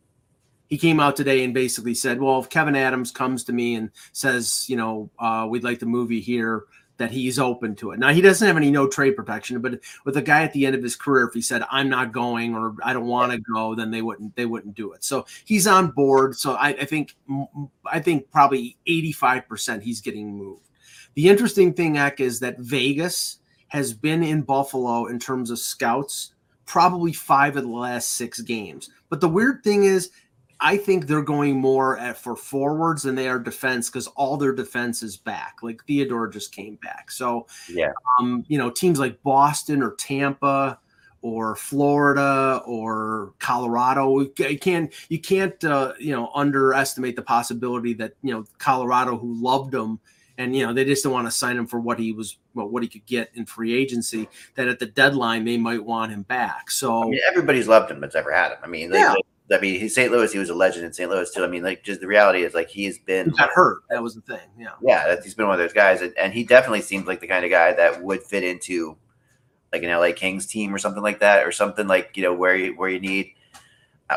He 0.72 0.78
came 0.78 1.02
out 1.02 1.18
today 1.18 1.44
and 1.44 1.54
basically 1.54 1.94
said, 1.94 2.22
"Well, 2.22 2.40
if 2.40 2.50
Kevyn 2.50 2.78
Adams 2.78 3.12
comes 3.12 3.44
to 3.44 3.52
me 3.52 3.76
and 3.76 3.92
says, 4.14 4.70
you 4.70 4.78
know, 4.78 5.12
uh, 5.20 5.46
we'd 5.50 5.66
like 5.66 5.80
the 5.80 5.86
movie 5.86 6.22
here, 6.22 6.64
that 6.96 7.12
he's 7.12 7.38
open 7.38 7.76
to 7.76 7.92
it." 7.92 8.00
Now 8.00 8.14
he 8.14 8.22
doesn't 8.22 8.48
have 8.48 8.56
any 8.56 8.72
no 8.72 8.88
trade 8.88 9.18
protection, 9.18 9.60
but 9.60 9.82
with 10.06 10.16
a 10.16 10.22
guy 10.22 10.44
at 10.44 10.54
the 10.54 10.66
end 10.66 10.74
of 10.74 10.82
his 10.82 10.96
career, 10.96 11.28
if 11.28 11.34
he 11.34 11.42
said, 11.42 11.66
"I'm 11.70 11.90
not 11.90 12.14
going" 12.14 12.56
or 12.56 12.74
"I 12.86 12.94
don't 12.94 13.08
want 13.08 13.34
to 13.34 13.40
go," 13.54 13.76
then 13.76 13.92
they 13.92 14.02
wouldn't 14.02 14.34
they 14.38 14.46
wouldn't 14.46 14.76
do 14.76 14.94
it. 14.94 15.04
So 15.04 15.26
he's 15.44 15.68
on 15.68 15.92
board. 15.92 16.38
So 16.38 16.54
I, 16.54 16.70
I 16.70 16.86
think 16.86 17.18
I 17.86 18.00
think 18.00 18.32
probably 18.32 18.78
85 18.88 19.50
percent 19.50 19.84
he's 19.84 20.00
getting 20.00 20.38
moved. 20.38 20.70
The 21.16 21.28
interesting 21.28 21.74
thing, 21.74 21.98
Eck, 21.98 22.22
is 22.22 22.40
that 22.40 22.60
Vegas 22.60 23.40
has 23.68 23.94
been 23.94 24.24
in 24.24 24.44
Buffalo 24.44 25.08
in 25.08 25.20
terms 25.20 25.52
of 25.52 25.60
scouts 25.60 26.34
probably 26.66 27.12
five 27.12 27.58
of 27.58 27.64
the 27.64 27.70
last 27.70 28.14
six 28.14 28.40
games. 28.40 28.90
But 29.10 29.20
the 29.20 29.28
weird 29.28 29.62
thing 29.62 29.84
is 29.84 30.12
I 30.62 30.78
think 30.78 31.08
they're 31.08 31.24
going 31.24 31.58
more 31.60 31.98
at 31.98 32.18
for 32.18 32.36
forwards 32.36 33.02
than 33.04 33.16
they 33.16 33.28
are 33.28 33.40
defense 33.40 33.90
because 33.90 34.08
all 34.08 34.38
their 34.38 34.54
defense 34.54 35.02
is 35.02 35.18
back. 35.18 35.58
Like 35.64 35.84
Theodore 35.86 36.28
just 36.28 36.54
came 36.54 36.76
back. 36.76 37.10
So 37.10 37.48
Yeah. 37.68 37.92
um, 38.20 38.46
you 38.48 38.58
know, 38.58 38.70
teams 38.70 39.00
like 39.00 39.22
Boston 39.24 39.82
or 39.82 39.96
Tampa 39.96 40.80
or 41.24 41.56
Florida 41.56 42.62
or 42.66 43.34
Colorado, 43.40 44.20
you 44.20 44.58
can't 44.60 44.94
you 45.10 45.20
can't 45.20 45.64
uh, 45.64 45.94
you 46.00 46.12
know 46.12 46.30
underestimate 46.36 47.16
the 47.16 47.22
possibility 47.24 47.94
that 47.96 48.14
you 48.22 48.34
know 48.34 48.46
Colorado 48.60 49.18
who 49.18 49.34
loved 49.42 49.74
him 49.74 50.00
and 50.38 50.56
you 50.56 50.66
know 50.66 50.74
they 50.74 50.86
just 50.86 51.04
don't 51.04 51.14
want 51.14 51.28
to 51.28 51.32
sign 51.32 51.58
him 51.58 51.68
for 51.68 51.80
what 51.80 52.00
he 52.00 52.12
was 52.12 52.38
well, 52.54 52.68
what 52.68 52.84
he 52.84 52.90
could 52.90 53.06
get 53.06 53.32
in 53.36 53.46
free 53.46 53.74
agency 53.74 54.28
that 54.56 54.68
at 54.68 54.80
the 54.80 54.86
deadline 54.86 55.46
they 55.46 55.58
might 55.58 55.84
want 55.84 56.12
him 56.12 56.24
back. 56.24 56.72
So 56.72 57.04
I 57.04 57.08
mean, 57.08 57.20
everybody's 57.28 57.68
loved 57.68 57.92
him 57.92 58.00
that's 58.00 58.16
ever 58.16 58.32
had 58.32 58.52
him. 58.52 58.58
I 58.64 58.68
mean, 58.68 58.92
like, 58.92 59.00
Yeah. 59.00 59.16
I 59.52 59.60
mean, 59.60 59.80
he's 59.80 59.96
St. 59.96 60.12
Louis. 60.12 60.32
He 60.32 60.40
was 60.40 60.50
a 60.50 60.56
legend 60.56 60.86
in 60.86 60.94
St. 60.94 61.10
Louis 61.10 61.30
too. 61.32 61.44
I 61.44 61.48
mean, 61.48 61.64
like, 61.64 61.84
just 61.84 62.02
the 62.02 62.08
reality 62.08 62.44
is, 62.44 62.54
like, 62.54 62.70
he's 62.70 63.00
been 63.00 63.32
he 63.32 63.38
got 63.38 63.50
hurt. 63.54 63.80
That 63.90 64.02
was 64.02 64.16
the 64.16 64.22
thing. 64.22 64.48
Yeah. 64.58 64.72
yeah, 64.82 65.08
that 65.08 65.24
he's 65.24 65.34
been 65.34 65.48
one 65.48 65.56
of 65.56 65.60
those 65.60 65.74
guys, 65.74 66.02
and, 66.02 66.14
and 66.18 66.34
he 66.34 66.44
definitely 66.44 66.82
seems 66.82 67.08
like 67.08 67.20
the 67.20 67.28
kind 67.28 67.44
of 67.44 67.52
guy 67.52 67.74
that 67.74 68.02
would 68.02 68.24
fit 68.24 68.44
into 68.44 68.98
like 69.74 69.84
an 69.84 69.90
LA 69.90 70.12
Kings 70.14 70.46
team 70.46 70.74
or 70.74 70.78
something 70.78 71.04
like 71.04 71.20
that, 71.20 71.46
or 71.46 71.52
something 71.52 71.88
like 71.88 72.16
you 72.16 72.24
know 72.24 72.34
where 72.34 72.56
you 72.56 72.74
where 72.76 72.90
you 72.90 73.00
need, 73.00 73.34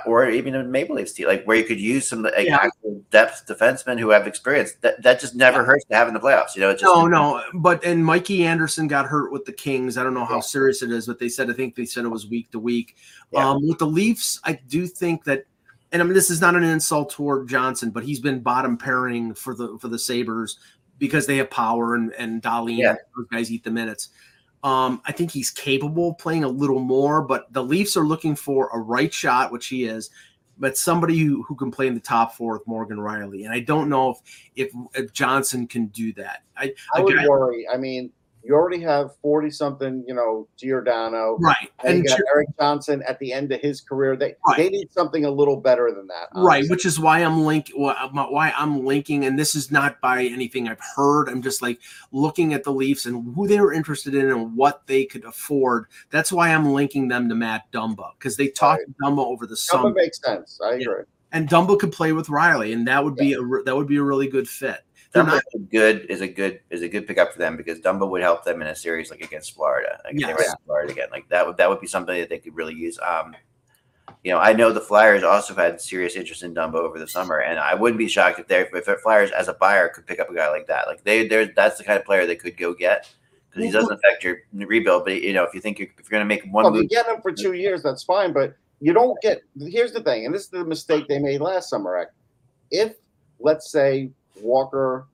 or 0.07 0.29
even 0.29 0.55
a 0.55 0.65
Maple 0.65 0.97
Leafs 0.97 1.13
team, 1.13 1.27
like 1.27 1.45
where 1.45 1.57
you 1.57 1.65
could 1.65 1.81
use 1.81 2.09
some 2.09 2.23
like 2.23 2.47
Yeah. 2.47 2.57
actual 2.57 3.03
depth 3.11 3.47
defensemen 3.49 3.99
who 3.99 4.11
have 4.11 4.27
experience. 4.27 4.73
That 4.81 5.03
that 5.03 5.21
just 5.21 5.35
never 5.35 5.65
hurts 5.65 5.85
to 5.87 5.95
have 5.97 6.09
in 6.09 6.15
the 6.15 6.21
playoffs. 6.21 6.55
You 6.55 6.63
know, 6.63 6.71
it 6.71 6.79
just 6.79 6.85
No, 6.85 7.07
no, 7.07 7.43
but 7.55 7.85
and 7.85 8.05
Mikey 8.05 8.45
Anderson 8.45 8.89
got 8.89 9.07
hurt 9.07 9.33
with 9.33 9.45
the 9.45 9.53
Kings. 9.53 9.97
I 9.97 10.03
don't 10.03 10.15
know 10.15 10.25
how 10.25 10.37
Yeah. 10.37 10.41
serious 10.41 10.83
it 10.83 10.91
is, 10.91 11.07
but 11.07 11.19
they 11.19 11.29
said 11.29 11.51
I 11.51 11.53
think 11.53 11.75
they 11.75 11.85
said 11.87 12.05
it 12.05 12.09
was 12.09 12.27
week 12.27 12.51
to 12.53 12.59
week. 12.59 12.97
Yeah. 13.33 13.49
Um, 13.51 13.67
with 13.67 13.79
the 13.79 13.87
Leafs, 13.87 14.41
I 14.45 14.53
do 14.69 14.87
think 14.87 15.25
that, 15.25 15.45
and 15.93 16.03
I 16.03 16.05
mean 16.05 16.15
this 16.15 16.31
is 16.31 16.41
not 16.41 16.55
an 16.57 16.65
insult 16.65 17.11
toward 17.11 17.49
Johnson, 17.49 17.91
but 17.91 18.05
he's 18.05 18.21
been 18.21 18.41
bottom 18.41 18.77
pairing 18.77 19.35
for 19.35 19.55
the 19.55 19.79
for 19.81 19.89
the 19.89 19.99
Sabres 19.99 20.59
because 20.99 21.27
they 21.27 21.37
have 21.39 21.51
Power 21.51 21.95
and 21.95 22.13
and 22.15 22.43
Dahlin 22.43 22.79
Yeah. 22.79 22.97
those 23.17 23.27
guys 23.31 23.51
eat 23.51 23.65
the 23.65 23.71
minutes. 23.71 24.09
Um, 24.65 25.03
I 25.05 25.13
think 25.13 25.31
he's 25.31 25.51
capable 25.51 26.11
of 26.11 26.19
playing 26.19 26.43
a 26.43 26.49
little 26.49 26.81
more, 26.81 27.21
but 27.21 27.53
the 27.53 27.63
Leafs 27.63 27.99
are 27.99 28.07
looking 28.07 28.35
for 28.35 28.71
a 28.73 28.79
right 28.79 29.13
shot, 29.13 29.53
which 29.53 29.67
he 29.67 29.85
is, 29.85 30.09
but 30.59 30.79
somebody 30.79 31.19
who, 31.19 31.43
who 31.43 31.55
can 31.55 31.71
play 31.71 31.87
in 31.87 31.95
the 31.95 32.01
top 32.01 32.35
four 32.35 32.55
with 32.55 32.67
Morgan 32.67 32.97
Rielly. 32.97 33.45
And 33.45 33.53
I 33.53 33.61
don't 33.61 33.91
know 33.91 34.13
if 34.13 34.19
if, 34.57 34.73
if 34.95 35.13
Johnson 35.13 35.67
can 35.67 35.89
do 35.89 36.15
that. 36.15 36.43
I 36.57 36.73
would 36.97 37.15
guy- 37.15 37.29
worry. 37.29 37.69
I 37.69 37.77
mean, 37.77 38.11
you 38.45 38.55
already 38.55 38.81
have 38.81 39.11
40 39.23 39.51
something, 39.51 40.05
you 40.07 40.13
know, 40.15 40.47
Giordano. 40.59 41.39
right 41.41 41.71
And 41.83 41.95
you 41.95 41.99
and 42.01 42.07
got 42.09 42.19
Gi- 42.19 42.25
Erik 42.35 42.49
Johnson 42.61 43.03
at 43.09 43.19
the 43.19 43.33
end 43.33 43.51
of 43.53 43.61
his 43.61 43.81
career. 43.81 44.17
They 44.17 44.35
Right. 44.47 44.57
they 44.59 44.69
need 44.69 44.93
something 44.93 45.25
a 45.25 45.31
little 45.31 45.57
better 45.57 45.91
than 45.95 46.07
that. 46.09 46.29
right 46.35 46.65
which 46.69 46.85
is 46.85 47.01
why 47.01 47.21
i'm 47.21 47.43
linking 47.45 47.81
why 47.81 48.53
i'm 48.57 48.85
linking 48.85 49.25
and 49.25 49.39
this 49.39 49.55
is 49.55 49.71
not 49.71 50.01
by 50.01 50.25
anything 50.25 50.69
i've 50.69 50.81
heard 50.97 51.29
i'm 51.29 51.41
just 51.43 51.63
like 51.63 51.79
looking 52.13 52.53
at 52.55 52.65
the 52.65 52.73
leafs 52.73 53.07
and 53.07 53.35
who 53.35 53.47
they 53.49 53.61
were 53.61 53.73
interested 53.73 54.15
in 54.15 54.31
and 54.31 54.57
what 54.57 54.87
they 54.87 55.05
could 55.05 55.25
afford 55.25 55.87
that's 56.11 56.31
why 56.33 56.49
i'm 56.51 56.73
linking 56.73 57.09
them 57.09 57.29
to 57.29 57.35
matt 57.35 57.63
dumba 57.73 58.11
because 58.19 58.37
they 58.37 58.49
talked 58.49 58.83
to 58.87 58.95
dumba 59.03 59.25
over 59.25 59.47
the 59.47 59.55
Dumba 59.55 59.59
summer 59.59 59.91
makes 59.91 60.21
sense. 60.21 60.61
I 60.63 60.75
Yeah. 60.75 60.81
agree. 60.91 61.05
and 61.33 61.49
dumba 61.49 61.79
could 61.79 61.93
play 61.93 62.13
with 62.13 62.27
rielly 62.29 62.73
and 62.75 62.87
that 62.89 63.03
would 63.03 63.17
be 63.17 63.33
a 63.35 63.39
that 63.65 63.75
would 63.77 63.89
be 63.89 63.97
a 63.97 64.03
really 64.03 64.29
good 64.29 64.49
fit 64.49 64.81
Dumba 65.15 65.37
is 65.37 65.55
a 65.55 65.59
good 65.59 66.07
is 66.09 66.21
a 66.21 66.29
good 66.29 66.61
is 66.71 66.83
a 66.83 66.89
good 66.89 67.07
pickup 67.07 67.33
for 67.33 67.39
them 67.39 67.57
because 67.57 67.79
Dumba 67.81 68.09
would 68.09 68.23
help 68.23 68.45
them 68.45 68.61
in 68.63 68.69
a 68.69 68.75
series 68.75 69.11
like 69.11 69.21
against 69.21 69.55
Florida. 69.55 70.01
Like 70.05 70.19
Yes. 70.19 70.37
were 70.37 70.57
Florida 70.67 70.93
again, 70.93 71.09
like 71.13 71.29
that 71.29 71.47
would 71.47 71.57
that 71.57 71.69
would 71.69 71.81
be 71.81 71.87
something 71.87 72.19
that 72.19 72.29
they 72.29 72.39
could 72.39 72.57
really 72.57 72.75
use. 72.75 72.99
Um, 72.99 73.35
you 74.23 74.33
know, 74.33 74.39
I 74.39 74.53
know 74.53 74.73
the 74.73 74.81
Flyers 74.81 75.23
also 75.23 75.55
had 75.55 75.81
serious 75.81 76.17
interest 76.17 76.43
in 76.43 76.55
Dumba 76.55 76.77
over 76.77 76.99
the 76.99 77.07
summer, 77.07 77.41
and 77.41 77.59
I 77.59 77.75
wouldn't 77.75 77.99
be 77.99 78.09
shocked 78.09 78.41
if 78.41 78.49
they 78.49 78.61
if 78.61 78.85
the 78.87 78.97
Flyers 78.97 79.31
as 79.31 79.49
a 79.49 79.55
buyer 79.55 79.89
could 79.89 80.07
pick 80.07 80.19
up 80.19 80.31
a 80.31 80.35
guy 80.35 80.51
like 80.51 80.67
that. 80.67 80.87
Like 80.89 81.05
they 81.05 81.29
they're 81.29 81.47
that's 81.47 81.79
the 81.79 81.85
kind 81.85 81.99
of 81.99 82.05
player 82.05 82.27
they 82.27 82.37
could 82.37 82.57
go 82.57 82.75
get 82.75 83.09
because 83.51 83.65
he 83.65 83.71
doesn't 83.71 83.93
affect 83.93 84.25
your 84.25 84.39
rebuild. 84.53 85.05
But 85.05 85.23
you 85.23 85.33
know, 85.33 85.45
if 85.45 85.55
you 85.55 85.61
think 85.61 85.79
you're 85.79 85.89
if 85.99 86.11
you're 86.11 86.19
going 86.19 86.29
to 86.29 86.35
make 86.35 86.45
one 86.53 86.65
Well, 86.65 86.75
if 86.75 86.83
you 86.83 86.89
get 86.89 87.07
him 87.07 87.21
for 87.23 87.33
two 87.33 87.53
years, 87.53 87.83
that's 87.83 88.03
fine. 88.03 88.33
But 88.33 88.57
you 88.81 88.93
don't 88.93 89.17
get. 89.23 89.43
Here's 89.59 89.93
the 89.93 90.03
thing, 90.03 90.27
and 90.27 90.35
this 90.35 90.43
is 90.43 90.49
the 90.49 90.65
mistake 90.65 91.07
they 91.07 91.19
made 91.19 91.41
last 91.41 91.71
summer. 91.71 92.11
If 92.71 92.95
let's 93.39 93.71
say 93.71 94.11
Walker 94.41 95.07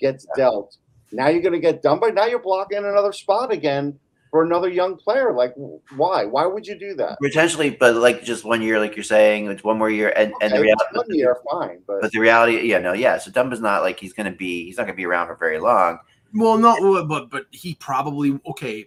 gets 0.00 0.26
dealt, 0.36 0.76
now 1.12 1.28
you're 1.28 1.42
going 1.42 1.54
to 1.54 1.58
get 1.60 1.82
done, 1.82 2.00
Dumba. 2.00 2.14
Now 2.14 2.26
you're 2.26 2.38
blocking 2.38 2.78
another 2.78 3.12
spot 3.12 3.52
again 3.52 3.98
for 4.30 4.44
another 4.44 4.68
young 4.68 4.96
player. 4.96 5.32
Like, 5.32 5.54
why? 5.96 6.24
Why 6.26 6.44
would 6.46 6.66
you 6.66 6.78
do 6.78 6.94
that? 6.96 7.18
potentially, 7.22 7.70
but 7.70 7.96
like 7.96 8.22
just 8.22 8.44
one 8.44 8.60
year, 8.62 8.78
like 8.78 8.94
you're 8.94 9.02
saying, 9.04 9.46
it's 9.46 9.64
one 9.64 9.78
more 9.78 9.90
year, 9.90 10.12
and 10.16 10.32
and 10.42 10.52
the 10.52 10.56
Okay, 10.56 10.62
reality. 10.64 10.96
one 10.96 11.06
year, 11.14 11.36
fine, 11.50 11.78
but, 11.86 12.00
But 12.02 12.12
the 12.12 12.18
reality, 12.20 12.60
yeah, 12.68 12.78
no, 12.78 12.92
yeah. 12.92 13.18
So 13.18 13.30
Dumba's 13.30 13.60
not 13.60 13.82
like 13.82 13.98
he's 13.98 14.12
going 14.12 14.30
to 14.30 14.36
be. 14.36 14.64
He's 14.66 14.76
not 14.76 14.84
going 14.84 14.94
to 14.94 14.96
be 14.96 15.06
around 15.06 15.28
for 15.28 15.36
very 15.36 15.58
long. 15.58 15.98
well 16.34 16.58
no 16.58 17.02
but 17.06 17.30
but 17.30 17.46
he 17.52 17.74
probably 17.76 18.38
okay 18.46 18.86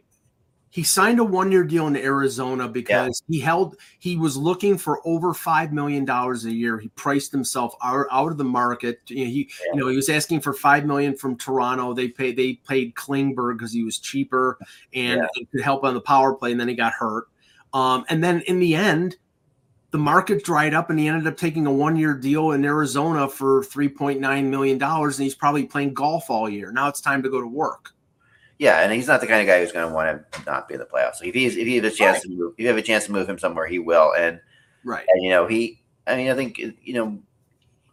he 0.72 0.84
signed 0.84 1.20
a 1.20 1.24
one-year 1.24 1.66
deal 1.66 1.88
in 1.88 1.98
Arizona 1.98 2.68
because 2.68 3.22
he 3.28 3.40
held 3.40 3.76
he 4.00 4.16
was 4.16 4.38
looking 4.38 4.78
for 4.78 5.06
over 5.06 5.34
five 5.34 5.74
million 5.74 6.06
dollars 6.06 6.46
a 6.46 6.52
year. 6.52 6.80
He 6.80 6.88
priced 6.90 7.32
himself 7.32 7.76
out, 7.84 8.08
out 8.10 8.32
of 8.32 8.38
the 8.38 8.46
market. 8.46 9.02
You 9.08 9.26
know, 9.26 9.30
he 9.32 9.50
Yeah. 9.60 9.74
you 9.74 9.80
know 9.82 9.88
he 9.90 9.96
was 9.98 10.10
asking 10.10 10.40
for 10.40 10.54
five 10.54 10.86
million 10.86 11.16
from 11.16 11.36
Toronto. 11.38 11.94
They 11.94 12.08
paid 12.08 12.38
they 12.38 12.54
paid 12.68 12.96
Klingberg 12.96 13.58
because 13.58 13.74
he 13.74 13.84
was 13.84 14.00
cheaper 14.00 14.58
and, 14.94 15.20
Yeah. 15.20 15.28
and 15.36 15.52
could 15.52 15.62
help 15.62 15.84
on 15.84 15.94
the 15.94 16.02
power 16.02 16.34
play, 16.34 16.52
and 16.52 16.60
then 16.60 16.70
he 16.70 16.74
got 16.74 16.94
hurt. 16.94 17.26
Um, 17.74 18.06
and 18.10 18.24
then 18.24 18.42
in 18.48 18.60
the 18.60 18.74
end, 18.76 19.18
the 19.92 19.98
market 19.98 20.46
dried 20.46 20.74
up, 20.74 20.90
and 20.90 20.98
he 20.98 21.10
ended 21.10 21.28
up 21.28 21.36
taking 21.36 21.66
a 21.68 21.72
one-year 21.72 22.14
deal 22.14 22.52
in 22.52 22.64
Arizona 22.64 23.28
for 23.28 23.62
three 23.66 23.90
point 23.90 24.22
nine 24.22 24.50
million 24.50 24.78
dollars, 24.78 25.20
and 25.20 25.26
he's 25.26 25.36
probably 25.36 25.66
playing 25.66 25.94
golf 25.94 26.30
all 26.30 26.48
year. 26.50 26.72
Now 26.72 26.88
it's 26.88 27.02
time 27.02 27.22
to 27.24 27.30
go 27.30 27.42
to 27.42 27.48
work. 27.48 27.92
Yeah, 28.62 28.82
and 28.82 28.94
he's 28.94 29.08
not 29.08 29.22
the 29.22 29.26
kind 29.26 29.42
of 29.42 29.48
guy 29.48 29.60
who's 29.60 29.72
going 29.72 29.88
to 29.90 29.92
want 29.92 30.32
to 30.34 30.44
not 30.46 30.68
be 30.68 30.76
in 30.76 30.80
the 30.80 30.86
playoffs. 30.86 31.16
So 31.16 31.26
if 31.26 31.34
he's 31.34 31.58
if 31.58 31.68
you 31.68 31.82
have 31.82 31.92
a 31.92 31.96
chance 31.96 32.22
to 32.22 32.30
move, 32.30 32.54
if 32.54 32.60
you 32.60 32.68
have 32.68 32.78
a 32.78 32.84
chance 32.84 33.08
to 33.08 33.12
move 33.12 33.28
him 33.28 33.40
somewhere, 33.40 33.66
he 33.66 33.80
will. 33.80 34.14
And 34.14 34.40
Right. 34.84 35.04
and 35.12 35.24
you 35.24 35.32
know 35.32 35.48
he, 35.48 35.82
I 36.06 36.16
mean, 36.16 36.30
I 36.30 36.36
think 36.36 36.60
you 36.60 36.94
know 36.94 37.20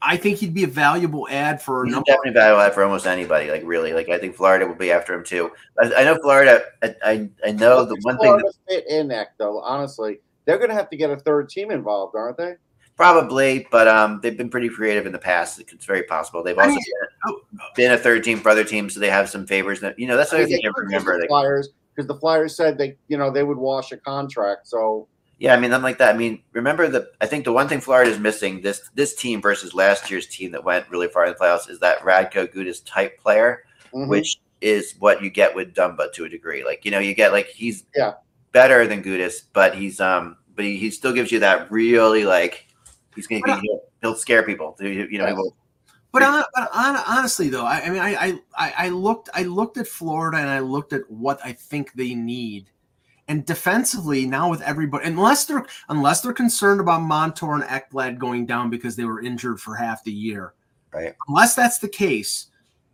I 0.03 0.19
think 0.19 0.37
he'd 0.37 0.53
be 0.53 0.65
a 0.65 0.69
valuable 0.69 1.27
ad 1.31 1.63
for 1.63 1.87
he's 1.87 1.95
number. 1.95 2.05
definitely 2.05 2.33
valuable 2.33 2.61
ad 2.61 2.75
for 2.75 2.85
almost 2.85 3.07
anybody. 3.07 3.51
Like 3.51 3.63
really, 3.65 3.95
like 3.95 4.11
I 4.11 4.19
think 4.19 4.37
Florida 4.37 4.67
will 4.67 4.75
be 4.75 4.93
after 4.93 5.15
him 5.15 5.25
too. 5.25 5.51
I, 5.83 5.91
I 5.95 6.05
know 6.05 6.19
Florida. 6.21 6.61
I 6.83 6.95
I, 7.03 7.31
I 7.47 7.51
know 7.53 7.87
the 7.87 7.95
Does 7.95 8.05
one 8.05 8.19
thing 8.19 8.33
that 8.37 8.41
Florida 8.41 8.59
fit 8.69 8.87
in 8.91 9.09
that 9.09 9.29
though. 9.39 9.61
Honestly, 9.61 10.21
they're 10.45 10.59
going 10.59 10.69
to 10.69 10.77
have 10.77 10.91
to 10.91 10.99
get 10.99 11.09
a 11.09 11.17
third 11.17 11.49
team 11.49 11.71
involved, 11.71 12.15
aren't 12.15 12.37
they? 12.37 12.57
Probably, 12.99 13.67
but 13.71 13.87
um, 13.87 14.19
they've 14.21 14.37
been 14.37 14.51
pretty 14.51 14.69
creative 14.69 15.07
in 15.07 15.13
the 15.13 15.19
past. 15.21 15.61
It's 15.61 15.85
very 15.87 16.03
possible. 16.03 16.43
They've 16.43 16.59
I 16.59 16.65
also 16.65 16.75
mean, 16.75 16.85
been, 16.85 17.09
oh, 17.29 17.41
been 17.77 17.93
a 17.93 17.97
third 17.97 18.25
team 18.25 18.41
for 18.41 18.49
other 18.51 18.65
teams, 18.65 18.93
so 18.93 18.99
they 19.01 19.09
have 19.09 19.31
some 19.31 19.47
favors. 19.47 19.79
That 19.81 19.97
you 19.99 20.09
know 20.09 20.17
that's 20.17 20.31
the 20.33 20.39
I 20.39 20.41
other 20.41 20.49
mean, 20.49 20.63
thing 20.63 20.73
to 20.75 20.81
remember. 20.81 21.21
the 21.21 21.29
Flyers 21.29 21.69
because 21.95 22.09
the 22.09 22.17
Flyers 22.19 22.57
said 22.57 22.77
they, 22.77 22.97
you 23.07 23.17
know, 23.17 23.31
they 23.31 23.45
would 23.45 23.57
wash 23.57 23.93
a 23.93 23.97
contract. 23.97 24.67
So 24.67 25.07
Yeah, 25.39 25.55
I 25.55 25.61
mean, 25.61 25.73
I'm 25.73 25.83
like 25.83 25.99
that. 25.99 26.13
I 26.13 26.19
mean, 26.19 26.43
remember 26.53 26.89
the? 26.89 27.09
I 27.21 27.27
think 27.27 27.45
the 27.45 27.53
one 27.53 27.69
thing 27.69 27.81
Florida 27.81 28.11
is 28.11 28.19
missing 28.19 28.63
this 28.63 28.91
this 28.97 29.15
team 29.15 29.41
versus 29.41 29.75
last 29.75 30.11
year's 30.11 30.27
team 30.27 30.51
that 30.51 30.65
went 30.65 30.91
really 30.91 31.07
far 31.09 31.25
in 31.25 31.33
the 31.33 31.39
playoffs 31.39 31.71
is 31.71 31.79
that 31.79 32.01
Radko 32.01 32.53
Gudas 32.53 32.83
type 32.85 33.17
player, 33.21 33.63
Mhm. 33.95 34.09
which 34.09 34.39
is 34.61 34.97
what 34.99 35.23
you 35.23 35.31
get 35.31 35.55
with 35.55 35.73
Dumba 35.73 36.13
to 36.15 36.25
a 36.25 36.29
degree. 36.29 36.65
Like 36.65 36.85
you 36.85 36.91
know, 36.91 36.99
you 36.99 37.15
get 37.15 37.31
like 37.31 37.47
he's 37.47 37.85
Yeah. 37.95 38.15
better 38.51 38.89
than 38.89 39.05
Gudas, 39.05 39.45
but 39.53 39.77
he's 39.77 40.01
um, 40.01 40.37
but 40.57 40.65
he, 40.65 40.77
he 40.79 40.91
still 40.91 41.13
gives 41.13 41.31
you 41.31 41.39
that 41.39 41.71
really 41.71 42.25
like 42.25 42.65
he's 43.19 43.27
gonna 43.27 43.43
But 43.45 43.51
I- 43.51 43.61
he'll, 43.61 43.81
he'll 44.01 44.15
scare 44.15 44.43
people. 44.43 44.77
You 44.81 44.89
you 45.11 45.19
know, 45.19 45.27
Yes. 45.27 45.37
But, 46.11 46.23
on, 46.23 46.43
but 46.55 46.71
on, 46.73 46.97
honestly, 47.07 47.51
though, 47.51 47.67
I, 47.67 47.81
I 47.83 47.91
mean, 47.91 48.01
I, 48.01 48.15
I- 48.15 48.41
I 48.57 48.75
I 48.87 48.89
looked 48.89 49.29
I 49.35 49.43
looked 49.43 49.77
at 49.77 49.87
Florida 49.87 50.39
and 50.39 50.49
I 50.49 50.61
looked 50.61 50.93
at 50.95 51.03
what 51.11 51.39
I 51.45 51.53
think 51.53 51.93
they 51.93 52.15
need, 52.15 52.71
and 53.29 53.45
defensively 53.45 54.25
now 54.27 54.49
with 54.49 54.63
everybody, 54.63 55.07
unless 55.07 55.45
they're 55.45 55.67
unless 55.91 56.23
they're 56.23 56.33
concerned 56.33 56.81
about 56.81 57.03
Montour 57.03 57.55
and 57.55 57.65
Ekblad 57.65 58.19
going 58.19 58.47
down 58.47 58.71
because 58.71 58.97
they 58.97 59.05
were 59.05 59.21
injured 59.21 59.61
for 59.61 59.75
half 59.75 60.03
the 60.03 60.13
year, 60.13 60.55
Right. 60.95 61.15
Unless 61.29 61.55
that's 61.55 61.79
the 61.79 61.89
case, 61.89 62.47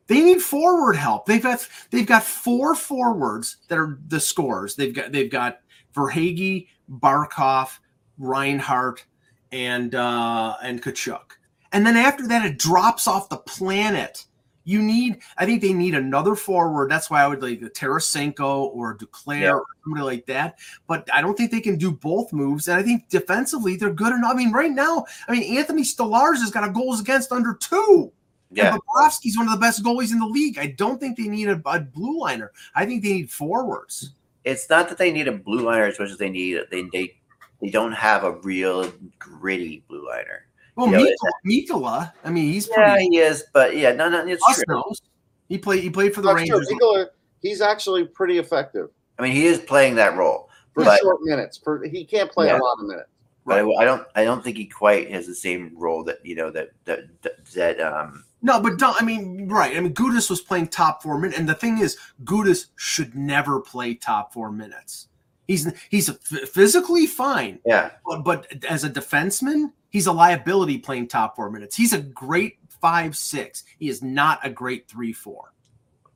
they 0.09 0.21
need 0.21 0.43
forward 0.43 0.97
help. 0.97 1.25
They've 1.27 1.43
got 1.43 1.67
they've 1.91 2.07
got 2.07 2.25
four 2.25 2.75
forwards 2.75 3.59
that 3.69 3.79
are 3.79 4.01
the 4.09 4.19
scores. 4.19 4.75
They've 4.75 4.93
got 4.95 5.13
they've 5.13 5.31
got 5.31 5.61
Verhaeghe, 5.95 6.67
Barkov, 6.91 7.79
Reinhart, 8.19 9.05
and 9.55 9.95
uh, 9.95 10.57
and 10.63 10.83
Tkachuk. 10.83 11.23
And 11.73 11.87
then 11.87 11.97
after 11.97 12.27
that, 12.29 12.45
it 12.45 12.59
drops 12.59 13.07
off 13.09 13.29
the 13.29 13.39
planet. 13.39 14.27
You 14.67 14.81
need, 14.81 15.19
I 15.37 15.45
think 15.45 15.61
they 15.61 15.75
need 15.75 15.95
another 15.95 16.35
forward. 16.35 16.91
That's 16.91 17.11
why 17.11 17.23
I 17.23 17.27
would 17.29 17.43
like 17.43 17.61
a 17.61 17.69
Tarasenko 17.69 18.75
or 18.75 18.97
Duclair 18.97 19.41
Yeah. 19.43 19.53
or 19.53 19.65
somebody 19.85 20.05
like 20.05 20.25
that. 20.27 20.59
But 20.87 21.07
I 21.13 21.21
don't 21.21 21.37
think 21.37 21.51
they 21.51 21.61
can 21.61 21.77
do 21.77 21.91
both 21.93 22.33
moves. 22.33 22.69
And 22.69 22.79
I 22.79 22.83
think 22.83 23.11
defensively, 23.11 23.77
they're 23.77 23.93
good 23.93 24.15
enough. 24.15 24.33
I 24.33 24.37
mean, 24.37 24.53
right 24.53 24.71
now, 24.71 25.05
I 25.29 25.33
mean, 25.33 25.59
Anthony 25.59 25.83
Stolarz 25.83 26.41
has 26.41 26.51
got 26.51 26.67
a 26.67 26.73
goals 26.73 26.99
against 27.01 27.31
under 27.31 27.53
two. 27.55 28.11
yeah. 28.51 28.73
And 28.73 28.81
Bobrovsky's 28.97 29.37
one 29.37 29.49
of 29.49 29.53
the 29.53 29.61
best 29.61 29.85
goalies 29.85 30.13
in 30.13 30.19
the 30.19 30.27
league. 30.27 30.57
I 30.59 30.69
don't 30.69 30.99
think 30.99 31.19
they 31.19 31.29
need 31.29 31.49
a, 31.49 31.61
a 31.67 31.81
blue 31.81 32.19
liner. 32.21 32.51
I 32.75 32.87
think 32.87 33.03
they 33.03 33.13
need 33.13 33.31
forwards. 33.31 34.15
It's 34.45 34.71
not 34.71 34.89
that 34.89 34.97
they 34.97 35.13
need 35.13 35.29
a 35.29 35.33
blue 35.33 35.61
liner 35.61 35.85
as 35.85 35.99
much 35.99 36.09
as 36.11 36.17
they 36.19 36.31
need 36.31 36.59
they 36.71 36.85
they 36.93 37.17
they 37.65 37.71
don't 37.71 37.93
have 37.93 38.25
a 38.25 38.33
real 38.33 38.93
gritty 39.19 39.85
blue 39.89 40.07
liner. 40.07 40.47
Well, 40.77 40.91
Yeah, 40.91 40.99
Mikkola, 40.99 41.31
Mikkola, 41.47 42.13
I 42.25 42.31
mean, 42.31 42.53
he's 42.53 42.69
Yeah, 42.69 42.93
pretty. 42.95 43.09
he 43.11 43.19
is, 43.19 43.45
but 43.53 43.77
yeah, 43.77 43.93
no, 43.93 44.09
no, 44.09 44.27
it's 44.27 44.45
true. 44.55 44.65
knows. 44.69 45.01
He 45.49 45.59
played. 45.59 45.83
He 45.83 45.91
played 45.91 46.15
for 46.15 46.21
the 46.21 46.29
That's. 46.29 46.41
Rangers. 46.51 46.69
Nikola, 46.71 47.07
he's 47.41 47.61
actually 47.61 48.07
pretty 48.07 48.39
effective 48.39 48.89
I 49.19 49.23
mean, 49.23 49.33
he 49.33 49.47
is 49.47 49.59
playing 49.61 49.95
that 49.97 50.17
role, 50.17 50.51
for 50.73 50.85
but 50.85 51.01
short 51.01 51.19
minutes. 51.23 51.59
For 51.63 51.85
he 51.85 52.05
can't 52.05 52.31
play 52.31 52.47
Yeah. 52.47 52.59
a 52.59 52.63
lot 52.63 52.79
of 52.81 52.87
minutes. 52.89 53.09
but 53.47 53.59
I, 53.59 53.69
I 53.83 53.85
don't 53.85 54.07
I 54.17 54.25
don't 54.25 54.43
think 54.43 54.57
he 54.57 54.67
quite 54.67 55.11
has 55.13 55.27
the 55.27 55.35
same 55.35 55.71
role 55.77 56.03
that 56.05 56.19
you 56.25 56.35
know 56.35 56.51
that 56.51 56.71
that 56.87 57.01
that, 57.23 57.45
that 57.55 57.81
um 57.81 58.25
No, 58.43 58.61
but 58.61 58.79
don't. 58.79 59.01
I 59.01 59.05
mean, 59.05 59.49
right. 59.49 59.77
I 59.77 59.81
mean, 59.81 59.95
Gudas 59.95 60.29
was 60.29 60.41
playing 60.41 60.69
top 60.69 61.03
four 61.03 61.19
minutes, 61.19 61.39
and 61.39 61.49
the 61.49 61.55
thing 61.55 61.79
is, 61.79 61.97
Gudas 62.25 62.67
should 62.77 63.15
never 63.15 63.61
play 63.61 63.95
top 63.95 64.33
four 64.33 64.51
minutes. 64.51 65.09
He's 65.47 65.71
he's 65.91 66.11
physically 66.53 67.07
fine, 67.07 67.59
yeah 67.67 67.91
but, 68.07 68.23
but 68.25 68.65
as 68.69 68.85
a 68.85 68.91
defenseman, 68.91 69.73
he's 69.91 70.07
a 70.07 70.13
liability 70.13 70.79
playing 70.79 71.09
top 71.09 71.37
four 71.37 71.51
minutes. 71.51 71.77
He's 71.77 71.93
a 71.93 72.01
great 72.01 72.59
five 72.81 73.17
six. 73.17 73.65
He 73.79 73.89
is 73.89 74.03
not 74.03 74.39
a 74.43 74.51
great 74.51 74.89
three 74.89 75.13
four. 75.13 75.53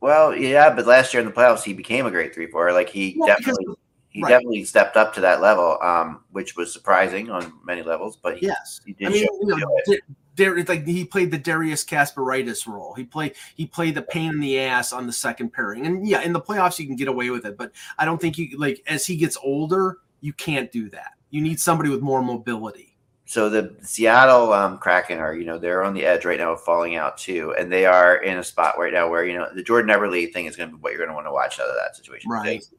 well 0.01 0.35
yeah 0.35 0.71
but 0.75 0.87
last 0.87 1.13
year 1.13 1.21
in 1.21 1.27
the 1.27 1.33
playoffs 1.35 1.63
he 1.63 1.73
became 1.75 2.07
a 2.07 2.11
great 2.11 2.33
three 2.35 2.47
four 2.51 2.73
like 2.73 2.89
he 2.89 3.17
Well, 3.19 3.35
because- 3.37 3.57
definitely 3.57 3.75
he 4.11 4.23
right. 4.23 4.31
definitely 4.31 4.65
stepped 4.65 4.97
up 4.97 5.13
to 5.15 5.21
that 5.21 5.41
level 5.43 5.79
um 5.83 6.25
which 6.31 6.57
was 6.57 6.73
surprising 6.73 7.31
on 7.31 7.53
many 7.65 7.83
levels 7.83 8.17
but 8.17 8.39
he, 8.39 8.47
Yes, 8.47 8.81
he 8.87 8.93
did 8.95 9.09
I 9.09 9.11
mean, 9.11 9.25
show- 9.27 9.39
you 9.43 9.57
know. 9.57 9.97
Dar- 10.39 10.51
Dar- 10.51 10.59
it's 10.59 10.69
like 10.69 10.87
he 10.87 11.05
played 11.05 11.31
the 11.31 11.39
Darius 11.39 11.85
Kasparaitis 11.85 12.67
role. 12.67 12.95
He 12.95 13.05
played 13.05 13.35
he 13.57 13.67
played 13.67 13.95
the 13.95 14.03
pain 14.03 14.31
in 14.31 14.41
the 14.41 14.61
ass 14.61 14.93
on 14.93 15.07
the 15.07 15.13
second 15.13 15.53
pairing, 15.53 15.87
and 15.87 16.07
yeah, 16.07 16.23
in 16.23 16.33
the 16.33 16.41
playoffs 16.41 16.79
you 16.79 16.87
can 16.87 16.97
get 16.97 17.09
away 17.09 17.31
with 17.31 17.45
it. 17.45 17.57
But 17.57 17.73
I 17.99 18.05
don't 18.05 18.21
think 18.21 18.39
you 18.39 18.57
like 18.59 18.83
as 18.87 19.07
he 19.07 19.17
gets 19.17 19.37
older, 19.43 19.99
you 20.21 20.33
can't 20.33 20.71
do 20.73 20.89
that. 20.91 21.13
You 21.31 21.41
need 21.41 21.61
somebody 21.61 21.91
with 21.91 22.01
more 22.01 22.23
mobility. 22.23 22.97
so 23.27 23.51
the 23.51 23.77
Seattle 23.83 24.55
um, 24.55 24.79
Kraken 24.79 25.19
are, 25.19 25.35
you 25.35 25.45
know, 25.45 25.59
they're 25.59 25.85
on 25.85 25.93
the 25.93 26.07
edge 26.07 26.25
right 26.25 26.39
now 26.39 26.53
of 26.55 26.63
falling 26.63 26.97
out 26.97 27.19
too, 27.19 27.55
and 27.59 27.71
they 27.71 27.85
are 27.85 28.23
in 28.23 28.39
a 28.39 28.43
spot 28.43 28.79
right 28.79 28.93
now 28.95 29.11
where 29.11 29.27
you 29.27 29.37
know 29.37 29.47
the 29.55 29.63
Jordan 29.63 29.91
Eberle 29.95 30.33
thing 30.33 30.47
is 30.47 30.57
going 30.57 30.71
to 30.71 30.77
be 30.77 30.81
what 30.81 30.93
you're 30.93 30.99
going 30.99 31.11
to 31.11 31.15
want 31.15 31.27
to 31.27 31.33
watch 31.33 31.61
out 31.61 31.69
of 31.69 31.75
that 31.77 31.95
situation. 31.95 32.31
Right. 32.31 32.61
because, 32.61 32.73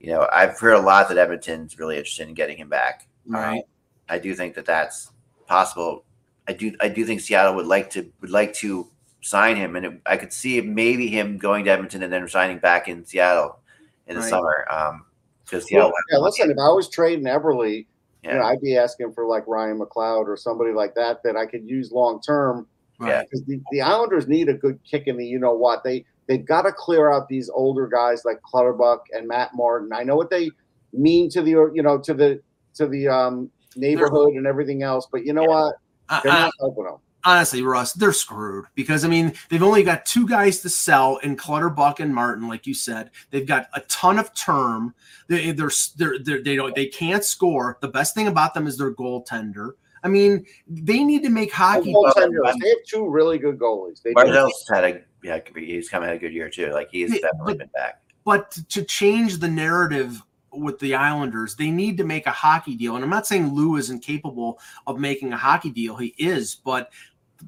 You 0.00 0.12
know, 0.12 0.26
I've 0.32 0.58
heard 0.58 0.72
a 0.74 0.80
lot 0.80 1.10
that 1.10 1.18
Edmonton's 1.18 1.78
really 1.78 1.98
interested 1.98 2.26
in 2.26 2.32
getting 2.32 2.56
him 2.56 2.70
back. 2.70 3.06
Right. 3.26 3.58
Um, 3.58 3.62
I 4.08 4.18
do 4.18 4.34
think 4.34 4.54
that 4.54 4.64
that's 4.64 5.10
possible. 5.46 6.05
I 6.48 6.52
do. 6.52 6.74
I 6.80 6.88
do 6.88 7.04
think 7.04 7.20
Seattle 7.20 7.54
would 7.54 7.66
like 7.66 7.90
to 7.90 8.10
would 8.20 8.30
like 8.30 8.52
to 8.54 8.88
sign 9.22 9.56
him, 9.56 9.76
and 9.76 9.86
it, 9.86 10.00
I 10.06 10.16
could 10.16 10.32
see 10.32 10.60
maybe 10.60 11.08
him 11.08 11.38
going 11.38 11.64
to 11.64 11.70
Edmonton 11.70 12.02
and 12.02 12.12
then 12.12 12.28
signing 12.28 12.58
back 12.58 12.88
in 12.88 13.04
Seattle 13.04 13.58
in 14.06 14.14
the 14.14 14.20
Right. 14.22 14.30
summer. 14.30 14.66
Um, 14.70 15.04
because 15.44 15.66
Seattle, 15.66 15.92
Yeah, 16.10 16.18
listen, 16.18 16.50
if 16.50 16.58
I 16.58 16.68
was 16.68 16.88
trading 16.88 17.24
Eberle, 17.26 17.86
yeah, 18.22 18.32
you 18.32 18.38
know, 18.38 18.44
I'd 18.44 18.60
be 18.60 18.76
asking 18.76 19.12
for 19.12 19.26
like 19.26 19.46
Ryan 19.46 19.78
McLeod 19.78 20.26
or 20.26 20.36
somebody 20.36 20.72
like 20.72 20.94
that 20.96 21.22
that 21.24 21.36
I 21.36 21.46
could 21.46 21.68
use 21.68 21.92
long 21.92 22.20
term. 22.20 22.66
Yeah. 23.00 23.22
Because 23.22 23.42
the, 23.44 23.60
the 23.70 23.82
Islanders 23.82 24.26
need 24.26 24.48
a 24.48 24.54
good 24.54 24.78
kick 24.88 25.04
in 25.06 25.16
the 25.16 25.26
you 25.26 25.38
know 25.38 25.54
what. 25.54 25.84
They 25.84 26.04
they've 26.28 26.44
got 26.44 26.62
to 26.62 26.72
clear 26.72 27.12
out 27.12 27.28
these 27.28 27.50
older 27.50 27.86
guys 27.86 28.24
like 28.24 28.40
Clutterbuck 28.42 29.04
and 29.12 29.28
Matt 29.28 29.50
Martin. 29.54 29.90
I 29.92 30.02
know 30.02 30.16
what 30.16 30.30
they 30.30 30.50
mean 30.92 31.28
to 31.30 31.42
the 31.42 31.70
you 31.74 31.82
know 31.82 31.98
to 31.98 32.14
the 32.14 32.40
to 32.74 32.86
the 32.88 33.06
um 33.08 33.50
neighborhood 33.76 34.32
and 34.34 34.46
everything 34.46 34.82
else, 34.82 35.06
but 35.10 35.24
you 35.26 35.32
know 35.32 35.42
Yeah. 35.42 35.48
what? 35.48 35.74
I- 36.08 36.20
They're 36.22 36.32
I- 36.32 36.40
not 36.42 36.52
helping 36.60 36.84
them. 36.84 36.96
honestly, 37.24 37.62
Russ, 37.62 37.92
they're 37.92 38.12
screwed 38.12 38.66
because 38.74 39.04
I 39.04 39.08
mean 39.08 39.32
they've 39.48 39.62
only 39.62 39.82
got 39.82 40.06
two 40.06 40.26
guys 40.28 40.60
to 40.60 40.68
sell 40.68 41.16
in 41.18 41.36
Clutterbuck 41.36 41.98
and 42.00 42.14
Martin, 42.14 42.48
like 42.48 42.66
you 42.66 42.74
said. 42.74 43.10
They've 43.30 43.46
got 43.46 43.68
a 43.74 43.80
ton 43.82 44.18
of 44.18 44.32
term. 44.34 44.94
They, 45.28 45.50
they're, 45.52 45.70
they're, 45.96 46.18
they're 46.20 46.42
they 46.42 46.54
don't 46.56 46.74
they 46.74 46.86
can't 46.86 47.24
score. 47.24 47.78
The 47.80 47.88
best 47.88 48.14
thing 48.14 48.28
about 48.28 48.54
them 48.54 48.66
is 48.66 48.76
their 48.78 48.92
goaltender. 48.94 49.72
I 50.04 50.08
mean, 50.08 50.46
they 50.68 51.02
need 51.02 51.24
to 51.24 51.30
make 51.30 51.52
hockey. 51.52 51.92
Well, 51.92 52.12
well, 52.16 52.54
they 52.60 52.68
have 52.68 52.78
two 52.86 53.08
really 53.08 53.38
good 53.38 53.58
goalies. 53.58 54.00
They 54.02 54.10
do. 54.10 54.14
Barzell's 54.22 54.64
had 54.72 54.84
a 54.84 55.00
yeah, 55.24 55.40
he's 55.56 55.88
come 55.88 56.04
had 56.04 56.12
a 56.14 56.18
good 56.18 56.32
year 56.32 56.48
too. 56.48 56.70
Like 56.72 56.88
he's 56.92 57.12
Yeah, 57.12 57.20
definitely 57.22 57.54
but- 57.54 57.58
been 57.58 57.70
back. 57.74 58.02
But 58.24 58.50
to 58.70 58.82
change 58.84 59.38
the 59.38 59.48
narrative 59.48 60.20
with 60.58 60.78
the 60.78 60.94
Islanders, 60.94 61.54
they 61.56 61.70
need 61.70 61.96
to 61.98 62.04
make 62.04 62.26
a 62.26 62.30
hockey 62.32 62.74
deal. 62.76 62.94
And 62.94 63.04
I'm 63.04 63.10
not 63.10 63.26
saying 63.26 63.54
Lou 63.54 63.76
isn't 63.76 64.00
capable 64.00 64.58
of 64.86 64.98
making 64.98 65.32
a 65.32 65.36
hockey 65.36 65.70
deal. 65.70 65.96
He 65.96 66.14
is, 66.18 66.54
but 66.54 66.90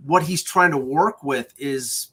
what 0.05 0.23
he's 0.23 0.43
trying 0.43 0.71
to 0.73 0.79
work 0.79 1.23
with 1.23 1.53
is, 1.59 2.09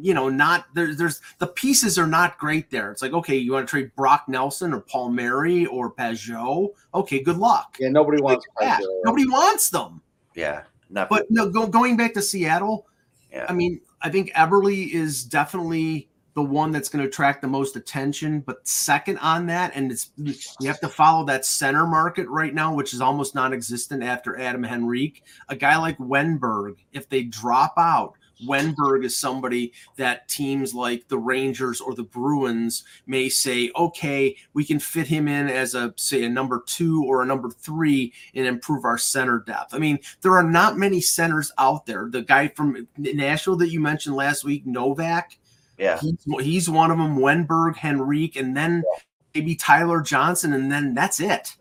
you 0.00 0.14
know, 0.14 0.28
not 0.28 0.66
there, 0.74 0.94
there's 0.94 1.20
the 1.38 1.46
pieces 1.46 1.98
are 1.98 2.06
not 2.06 2.38
great 2.38 2.70
there. 2.70 2.90
It's 2.92 3.02
like, 3.02 3.12
okay, 3.12 3.36
you 3.36 3.52
want 3.52 3.66
to 3.66 3.70
trade 3.70 3.90
Brock 3.96 4.24
Nelson 4.28 4.72
or 4.72 4.80
Palmieri 4.80 5.66
or 5.66 5.90
Pageau? 5.92 6.70
Okay, 6.94 7.22
good 7.22 7.38
luck. 7.38 7.76
Yeah, 7.80 7.88
nobody 7.88 8.20
wants 8.22 8.46
Yeah, 8.60 8.78
Pageau. 8.78 9.00
nobody 9.04 9.26
wants 9.26 9.70
them. 9.70 10.02
Yeah, 10.34 10.62
not 10.90 11.08
But 11.08 11.26
no, 11.30 11.48
go, 11.50 11.66
going 11.66 11.96
back 11.96 12.12
to 12.14 12.22
Seattle, 12.22 12.86
yeah. 13.32 13.46
I 13.48 13.52
mean, 13.54 13.80
I 14.02 14.10
think 14.10 14.30
Eberle 14.32 14.92
is 14.92 15.24
definitely 15.24 16.08
the 16.36 16.42
one 16.42 16.70
that's 16.70 16.90
going 16.90 17.02
to 17.02 17.08
attract 17.08 17.40
the 17.40 17.48
most 17.48 17.76
attention. 17.76 18.40
But 18.40 18.68
second 18.68 19.18
on 19.18 19.46
that, 19.46 19.72
and 19.74 19.90
it's 19.90 20.10
you 20.18 20.68
have 20.68 20.80
to 20.80 20.88
follow 20.88 21.24
that 21.24 21.46
center 21.46 21.86
market 21.86 22.28
right 22.28 22.54
now, 22.54 22.74
which 22.74 22.92
is 22.92 23.00
almost 23.00 23.34
non-existent 23.34 24.02
after 24.02 24.38
Adam 24.38 24.64
Henrique. 24.64 25.24
A 25.48 25.56
guy 25.56 25.78
like 25.78 25.96
Wennberg, 25.96 26.76
if 26.92 27.08
they 27.08 27.22
drop 27.22 27.72
out, 27.78 28.18
Wennberg 28.46 29.02
is 29.02 29.16
somebody 29.16 29.72
that 29.96 30.28
teams 30.28 30.74
like 30.74 31.08
the 31.08 31.16
Rangers 31.16 31.80
or 31.80 31.94
the 31.94 32.02
Bruins 32.02 32.84
may 33.06 33.30
say, 33.30 33.70
okay, 33.74 34.36
we 34.52 34.62
can 34.62 34.78
fit 34.78 35.06
him 35.06 35.28
in 35.28 35.48
as 35.48 35.74
a 35.74 35.94
say 35.96 36.22
a 36.24 36.28
number 36.28 36.62
two 36.66 37.02
or 37.04 37.22
a 37.22 37.26
number 37.26 37.48
three 37.48 38.12
and 38.34 38.46
improve 38.46 38.84
our 38.84 38.98
center 38.98 39.42
depth. 39.46 39.72
I 39.72 39.78
mean, 39.78 40.00
there 40.20 40.36
are 40.36 40.44
not 40.44 40.76
many 40.76 41.00
centers 41.00 41.50
out 41.56 41.86
there. 41.86 42.08
The 42.10 42.20
guy 42.20 42.48
from 42.48 42.86
Nashville 42.98 43.56
that 43.56 43.70
you 43.70 43.80
mentioned 43.80 44.16
last 44.16 44.44
week, 44.44 44.66
Novak, 44.66 45.38
yeah. 45.78 45.98
he's, 46.00 46.16
he's 46.40 46.70
one 46.70 46.90
of 46.90 46.98
them. 46.98 47.18
Wennberg, 47.18 47.82
Henrique, 47.84 48.36
and 48.36 48.56
then 48.56 48.82
maybe 49.34 49.54
Tyler 49.54 50.00
Johnson, 50.00 50.52
and 50.52 50.70
then 50.70 50.94
that's 50.94 51.20
it. 51.20 51.56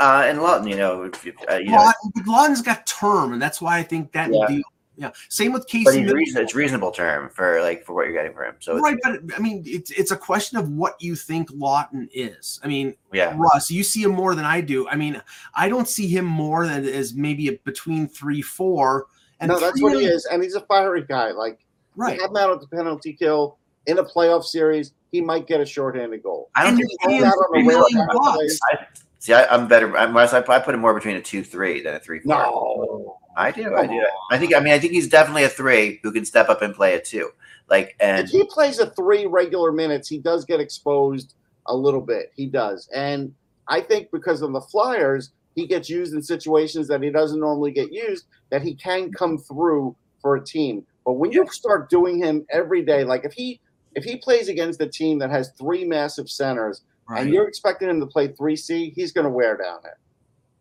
Uh, 0.00 0.24
and 0.26 0.38
Laughton, 0.38 0.68
you 0.68 0.76
know, 0.76 1.04
if, 1.04 1.26
if, 1.26 1.34
uh, 1.48 1.54
you 1.56 1.70
know, 1.70 1.78
Laughton, 1.78 2.24
Laughton's 2.26 2.62
got 2.62 2.86
term, 2.86 3.32
and 3.32 3.40
that's 3.40 3.60
why 3.60 3.78
I 3.78 3.82
think 3.82 4.12
that 4.12 4.32
Yeah. 4.32 4.46
deal. 4.48 4.62
Yeah, 4.96 5.10
same 5.30 5.52
with 5.52 5.66
Casey. 5.68 6.04
but 6.04 6.14
reason, 6.14 6.42
it's 6.42 6.54
reasonable 6.54 6.90
term 6.90 7.30
for 7.30 7.62
like 7.62 7.82
for 7.82 7.94
what 7.94 8.04
you're 8.04 8.12
getting 8.12 8.34
for 8.34 8.44
him. 8.44 8.56
So 8.60 8.78
right, 8.78 8.98
but 9.02 9.20
I 9.34 9.40
mean, 9.40 9.62
it's 9.64 9.90
it's 9.90 10.10
a 10.10 10.16
question 10.16 10.58
of 10.58 10.68
what 10.68 11.00
you 11.00 11.16
think 11.16 11.50
Laughton 11.50 12.08
is. 12.12 12.60
I 12.62 12.68
mean, 12.68 12.94
yeah, 13.10 13.34
Russ, 13.36 13.70
you 13.70 13.84
see 13.84 14.02
him 14.02 14.10
more 14.10 14.34
than 14.34 14.44
I 14.44 14.60
do. 14.60 14.86
I 14.88 14.96
mean, 14.96 15.20
I 15.54 15.70
don't 15.70 15.88
see 15.88 16.08
him 16.08 16.26
more 16.26 16.66
than 16.66 16.84
as 16.86 17.14
maybe 17.14 17.48
a, 17.48 17.52
between 17.64 18.06
three, 18.06 18.42
four. 18.42 19.06
And 19.40 19.48
no, 19.48 19.58
that's 19.58 19.78
three 19.78 19.82
what 19.82 19.98
he 19.98 20.04
is, 20.04 20.26
and 20.26 20.42
he's 20.42 20.56
a 20.56 20.60
fiery 20.60 21.04
guy. 21.08 21.30
Like 21.30 21.64
Right. 21.96 22.16
you 22.16 22.22
have 22.22 22.30
him 22.30 22.36
out 22.36 22.50
at 22.50 22.60
the 22.60 22.66
penalty 22.68 23.12
kill 23.12 23.58
in 23.86 23.98
a 23.98 24.04
playoff 24.04 24.44
series, 24.44 24.92
he 25.10 25.20
might 25.20 25.46
get 25.46 25.60
a 25.60 25.66
shorthanded 25.66 26.22
goal. 26.22 26.50
I 26.54 26.62
don't 26.62 26.70
And 26.70 26.78
think 26.78 26.90
you're 27.02 27.10
He's 27.10 27.20
paying 27.20 27.24
out 27.24 27.34
on 27.34 27.52
three 27.52 27.62
a 27.62 27.68
rare 27.68 27.78
million 27.78 27.98
kind 27.98 28.10
of 28.10 28.16
bucks. 28.16 28.36
place. 28.36 28.60
I, 28.72 28.86
See, 29.18 29.32
I, 29.32 29.46
I'm 29.54 29.68
better. 29.68 29.96
I'm, 29.96 30.16
I 30.16 30.24
I 30.24 30.58
put 30.58 30.74
him 30.74 30.80
more 30.80 30.94
between 30.94 31.14
a 31.14 31.22
two 31.22 31.44
three 31.44 31.80
than 31.80 31.94
a 31.94 32.00
three 32.00 32.18
four. 32.18 32.34
No. 32.34 33.18
I 33.36 33.52
do. 33.52 33.72
I 33.76 33.86
do. 33.86 34.04
I 34.32 34.36
think. 34.38 34.52
I 34.52 34.58
mean, 34.58 34.72
I 34.72 34.80
think 34.80 34.92
he's 34.94 35.06
definitely 35.08 35.44
a 35.44 35.48
three 35.48 36.00
who 36.02 36.10
can 36.10 36.24
step 36.24 36.48
up 36.48 36.60
and 36.60 36.74
play 36.74 36.94
a 36.94 37.00
two. 37.00 37.30
Like, 37.70 37.94
and 38.00 38.24
If 38.24 38.30
he 38.30 38.42
plays 38.44 38.80
a 38.80 38.90
three 38.90 39.26
regular 39.26 39.70
minutes, 39.70 40.08
he 40.08 40.18
does 40.18 40.44
get 40.44 40.58
exposed 40.58 41.34
a 41.66 41.74
little 41.76 42.00
bit. 42.00 42.32
He 42.34 42.46
does. 42.46 42.88
And 42.92 43.32
I 43.68 43.80
think 43.80 44.10
because 44.10 44.42
of 44.42 44.52
the 44.52 44.60
Flyers, 44.60 45.30
he 45.54 45.68
gets 45.68 45.88
used 45.88 46.14
in 46.14 46.22
situations 46.22 46.88
that 46.88 47.00
he 47.00 47.10
doesn't 47.10 47.38
normally 47.38 47.70
get 47.70 47.92
used, 47.92 48.26
that 48.50 48.62
he 48.62 48.74
can 48.74 49.12
come 49.12 49.38
through 49.38 49.94
for 50.20 50.34
a 50.34 50.44
team. 50.44 50.84
But 51.04 51.14
when 51.14 51.32
you 51.32 51.46
start 51.50 51.90
doing 51.90 52.18
him 52.18 52.46
every 52.50 52.82
day, 52.82 53.04
like 53.04 53.24
if 53.24 53.32
he 53.32 53.60
if 53.94 54.04
he 54.04 54.16
plays 54.16 54.48
against 54.48 54.80
a 54.80 54.88
team 54.88 55.18
that 55.18 55.30
has 55.30 55.50
three 55.58 55.84
massive 55.84 56.30
centers 56.30 56.82
Right. 57.08 57.22
and 57.22 57.30
you're 57.32 57.48
expecting 57.48 57.90
him 57.90 57.98
to 58.00 58.06
play 58.06 58.28
three 58.28 58.56
C, 58.56 58.90
he's 58.94 59.12
gonna 59.12 59.28
wear 59.28 59.56
down 59.56 59.80
it. 59.84 59.98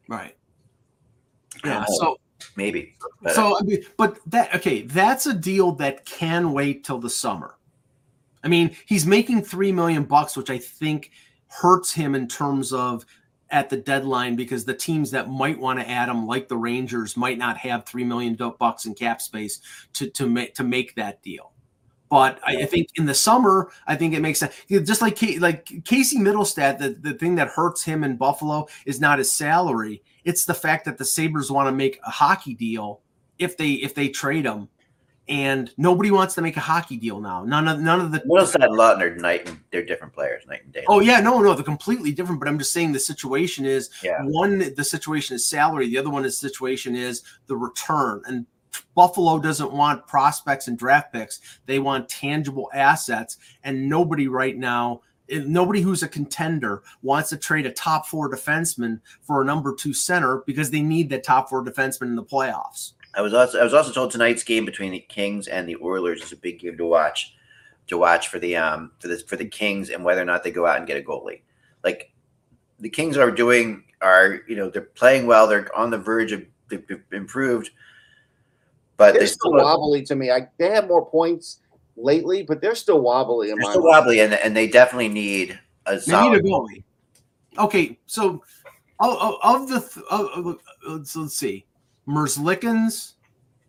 right. 0.10 0.36
Yeah. 1.64 1.86
So 2.00 2.18
maybe. 2.56 2.96
But, 3.22 3.36
so 3.36 3.54
uh, 3.54 3.60
I 3.60 3.64
mean, 3.64 3.84
but 3.98 4.18
that 4.28 4.56
okay, 4.56 4.82
that's 4.82 5.28
a 5.28 5.34
deal 5.34 5.74
that 5.74 6.06
can 6.06 6.52
wait 6.52 6.84
till 6.84 6.98
the 6.98 7.10
summer. 7.10 7.56
I 8.44 8.48
mean, 8.48 8.76
he's 8.88 9.06
making 9.06 9.44
three 9.44 9.72
million 9.72 10.04
bucks, 10.04 10.36
which 10.36 10.50
I 10.50 10.58
think 10.58 11.12
hurts 11.48 11.94
him 11.94 12.16
in 12.16 12.28
terms 12.28 12.74
of 12.74 13.06
at 13.52 13.70
the 13.70 13.78
deadline 13.78 14.36
because 14.36 14.66
the 14.66 14.74
teams 14.74 15.12
that 15.12 15.30
might 15.30 15.60
want 15.60 15.80
to 15.80 15.90
add 15.90 16.10
him, 16.10 16.26
like 16.26 16.48
the 16.48 16.58
Rangers, 16.58 17.18
might 17.18 17.38
not 17.38 17.58
have 17.58 17.86
three 17.86 18.04
million 18.04 18.36
bucks 18.58 18.86
in 18.86 18.96
cap 18.96 19.22
space 19.22 19.60
to 19.94 20.10
to 20.12 20.28
make 20.28 20.56
to 20.56 20.64
make 20.64 20.96
that 20.96 21.22
deal. 21.22 21.52
But 22.10 22.40
I, 22.46 22.58
I 22.58 22.66
think 22.66 22.90
in 22.96 23.06
the 23.06 23.14
summer, 23.14 23.72
I 23.88 23.96
think 23.96 24.14
it 24.14 24.22
makes 24.22 24.40
sense. 24.40 24.54
Just 24.70 25.02
like 25.02 25.18
like 25.40 25.72
Casey 25.86 26.18
Mittelstadt, 26.18 26.78
the, 26.78 26.90
the 26.90 27.14
thing 27.14 27.36
that 27.36 27.48
hurts 27.50 27.84
him 27.84 28.04
in 28.04 28.18
Buffalo 28.18 28.68
is 28.86 29.00
not 29.00 29.20
his 29.20 29.32
salary; 29.32 30.02
it's 30.24 30.46
the 30.46 30.54
fact 30.54 30.86
that 30.86 30.98
the 30.98 31.06
Sabres 31.06 31.52
want 31.52 31.68
to 31.68 31.72
make 31.72 32.00
a 32.06 32.10
hockey 32.10 32.54
deal 32.54 33.02
if 33.40 33.58
they 33.58 33.72
if 33.72 33.96
they 33.96 34.10
trade 34.10 34.46
him, 34.46 34.68
and 35.32 35.72
nobody 35.78 36.12
wants 36.12 36.36
to 36.36 36.42
make 36.42 36.58
a 36.58 36.60
hockey 36.60 36.98
deal 36.98 37.22
now. 37.22 37.42
None 37.46 37.66
of 37.70 37.80
none 37.80 38.02
of 38.02 38.12
the 38.12 38.20
Mittelstadt 38.20 38.66
and 38.66 38.78
Laughton 38.78 39.02
are 39.02 39.16
night 39.16 39.48
and 39.48 39.58
they're 39.72 39.86
different 39.86 40.14
players, 40.14 40.46
night 40.46 40.66
and 40.66 40.74
day. 40.74 40.84
Oh 40.90 41.00
yeah, 41.00 41.22
no, 41.22 41.40
no, 41.40 41.54
they're 41.54 41.64
completely 41.64 42.12
different. 42.12 42.42
But 42.42 42.50
I'm 42.50 42.60
just 42.60 42.74
saying 42.74 42.92
the 42.92 43.00
situation 43.00 43.66
is 43.66 43.90
Yeah. 44.04 44.22
one, 44.24 44.74
the 44.76 44.84
situation 44.84 45.38
is 45.38 45.48
salary. 45.48 45.88
The 45.88 45.98
other 45.98 46.10
one 46.10 46.26
is 46.26 46.38
situation 46.38 46.98
is 46.98 47.24
the 47.48 47.56
return. 47.56 48.22
And 48.28 48.46
Buffalo 48.94 49.40
doesn't 49.40 49.72
want 49.72 50.06
prospects 50.06 50.68
and 50.68 50.78
draft 50.78 51.14
picks. 51.14 51.40
They 51.66 51.80
want 51.80 52.10
tangible 52.10 52.70
assets. 52.74 53.38
And 53.64 53.88
nobody 53.88 54.28
right 54.28 54.58
now, 54.58 55.00
nobody 55.30 55.80
who's 55.80 56.04
a 56.04 56.10
contender 56.10 56.84
wants 57.04 57.30
to 57.30 57.38
trade 57.38 57.66
a 57.66 57.72
top 57.72 58.06
four 58.06 58.30
defenseman 58.30 59.00
for 59.22 59.42
a 59.42 59.46
number 59.46 59.74
two 59.74 59.94
center 59.94 60.44
because 60.46 60.72
they 60.72 60.82
need 60.82 61.10
that 61.10 61.24
top 61.24 61.48
four 61.48 61.64
defenseman 61.64 62.08
in 62.08 62.16
the 62.16 62.24
playoffs. 62.24 62.94
I 63.14 63.22
was 63.22 63.34
also 63.34 63.60
I 63.60 63.64
was 63.64 63.74
also 63.74 63.92
told 63.92 64.12
tonight's 64.12 64.44
game 64.44 64.66
between 64.66 64.92
the 64.92 65.00
Kings 65.00 65.48
and 65.48 65.68
the 65.68 65.78
Oilers 65.82 66.22
is 66.24 66.32
a 66.32 66.38
big 66.38 66.60
game 66.60 66.78
to 66.78 66.86
watch, 66.86 67.36
to 67.88 67.98
watch 67.98 68.30
for 68.30 68.40
the 68.40 68.56
um 68.56 68.92
for 69.00 69.08
the 69.10 69.18
for 69.20 69.36
the 69.36 69.46
Kings 69.46 69.90
and 69.90 70.04
whether 70.04 70.22
or 70.22 70.26
not 70.26 70.44
they 70.44 70.52
go 70.52 70.66
out 70.66 70.78
and 70.78 70.88
get 70.88 70.98
a 70.98 71.02
goalie. 71.06 71.42
Like 71.84 72.12
the 72.80 72.90
Kings 72.90 73.18
are 73.18 73.32
doing 73.32 73.84
are 74.02 74.40
you 74.48 74.56
know 74.56 74.70
they're 74.70 74.82
playing 74.82 75.28
well. 75.28 75.48
They're 75.48 75.74
on 75.76 75.90
the 75.90 75.98
verge 75.98 76.32
of 76.32 76.44
they've 76.70 76.84
improved, 77.12 77.72
but 78.98 79.12
They're 79.14 79.22
they 79.22 79.28
still 79.28 79.52
still 79.52 79.64
wobbly 79.64 80.04
to 80.04 80.16
me. 80.16 80.32
I, 80.32 80.48
they 80.58 80.70
have 80.70 80.88
more 80.88 81.06
points 81.06 81.60
lately, 81.98 82.44
but 82.44 82.62
they're 82.62 82.76
still 82.76 83.02
wobbly 83.02 83.50
in 83.52 83.58
they're 83.58 83.66
my 83.66 83.72
still 83.72 83.84
mind. 83.84 84.06
wobbly 84.06 84.20
and, 84.22 84.34
and 84.36 84.56
they 84.56 84.68
definitely 84.68 85.10
need 85.10 85.60
a 85.86 85.92
They 85.92 85.98
need 85.98 86.06
solid. 86.08 86.40
a 86.40 86.44
goalie. 86.44 86.84
Okay, 87.58 88.00
so 88.06 88.42
of, 89.02 89.18
of- 89.18 89.36
of 89.44 89.68
the 89.70 89.80
th- 89.82 90.06
of, 90.10 90.58
of- 90.88 91.08
so 91.08 91.22
let's 91.22 91.36
see, 91.36 91.66
Merzlikins, 92.08 93.14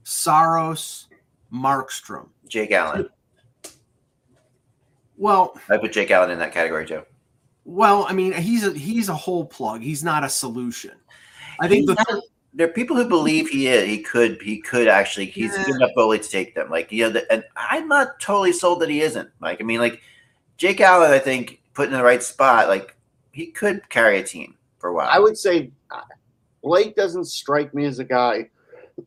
Saros, 0.04 1.08
Markstrom. 1.52 2.28
Jake 2.48 2.72
Allen. 2.72 3.08
Well, 5.16 5.58
I 5.68 5.76
put 5.76 5.92
Jake 5.92 6.10
Allen 6.10 6.30
in 6.30 6.38
that 6.38 6.52
category 6.52 6.86
too. 6.86 7.02
well, 7.64 8.06
I 8.08 8.12
mean, 8.12 8.32
he's 8.32 8.66
a 8.66 8.72
he's 8.72 9.08
a 9.08 9.14
whole 9.14 9.44
plug. 9.44 9.82
He's 9.82 10.02
not 10.02 10.24
a 10.24 10.28
solution. 10.28 10.92
I 11.60 11.68
think 11.68 11.86
the 11.86 11.94
not- 11.94 12.22
there 12.54 12.66
are 12.68 12.72
people 12.72 12.96
who 12.96 13.08
believe 13.08 13.48
he 13.48 13.68
is. 13.68 13.86
He 13.88 14.02
could. 14.02 14.40
He 14.42 14.60
could 14.60 14.88
actually. 14.88 15.26
He's 15.26 15.54
a 15.54 15.58
Yeah. 15.60 15.64
good 15.66 15.76
enough 15.76 15.90
goalie 15.96 16.20
to 16.20 16.28
take 16.28 16.54
them. 16.54 16.68
Like 16.70 16.90
you 16.92 17.04
know, 17.04 17.10
the, 17.10 17.32
and 17.32 17.44
I'm 17.56 17.88
not 17.88 18.18
totally 18.20 18.52
sold 18.52 18.80
that 18.80 18.90
he 18.90 19.00
isn't. 19.00 19.28
Like 19.40 19.60
I 19.60 19.64
mean, 19.64 19.80
like 19.80 20.00
Jake 20.58 20.80
Allen, 20.80 21.10
I 21.12 21.18
think 21.18 21.60
put 21.72 21.86
in 21.88 21.92
the 21.94 22.02
right 22.02 22.22
spot. 22.22 22.68
Like 22.68 22.96
he 23.30 23.46
could 23.46 23.88
carry 23.90 24.18
a 24.18 24.22
team 24.24 24.56
for 24.78 24.90
a 24.90 24.92
while. 24.92 25.08
I 25.10 25.18
would 25.18 25.38
say 25.38 25.70
uh, 25.90 26.00
Blake 26.62 26.94
doesn't 26.96 27.24
strike 27.26 27.74
me 27.74 27.84
as 27.86 27.98
a 27.98 28.04
guy 28.04 28.48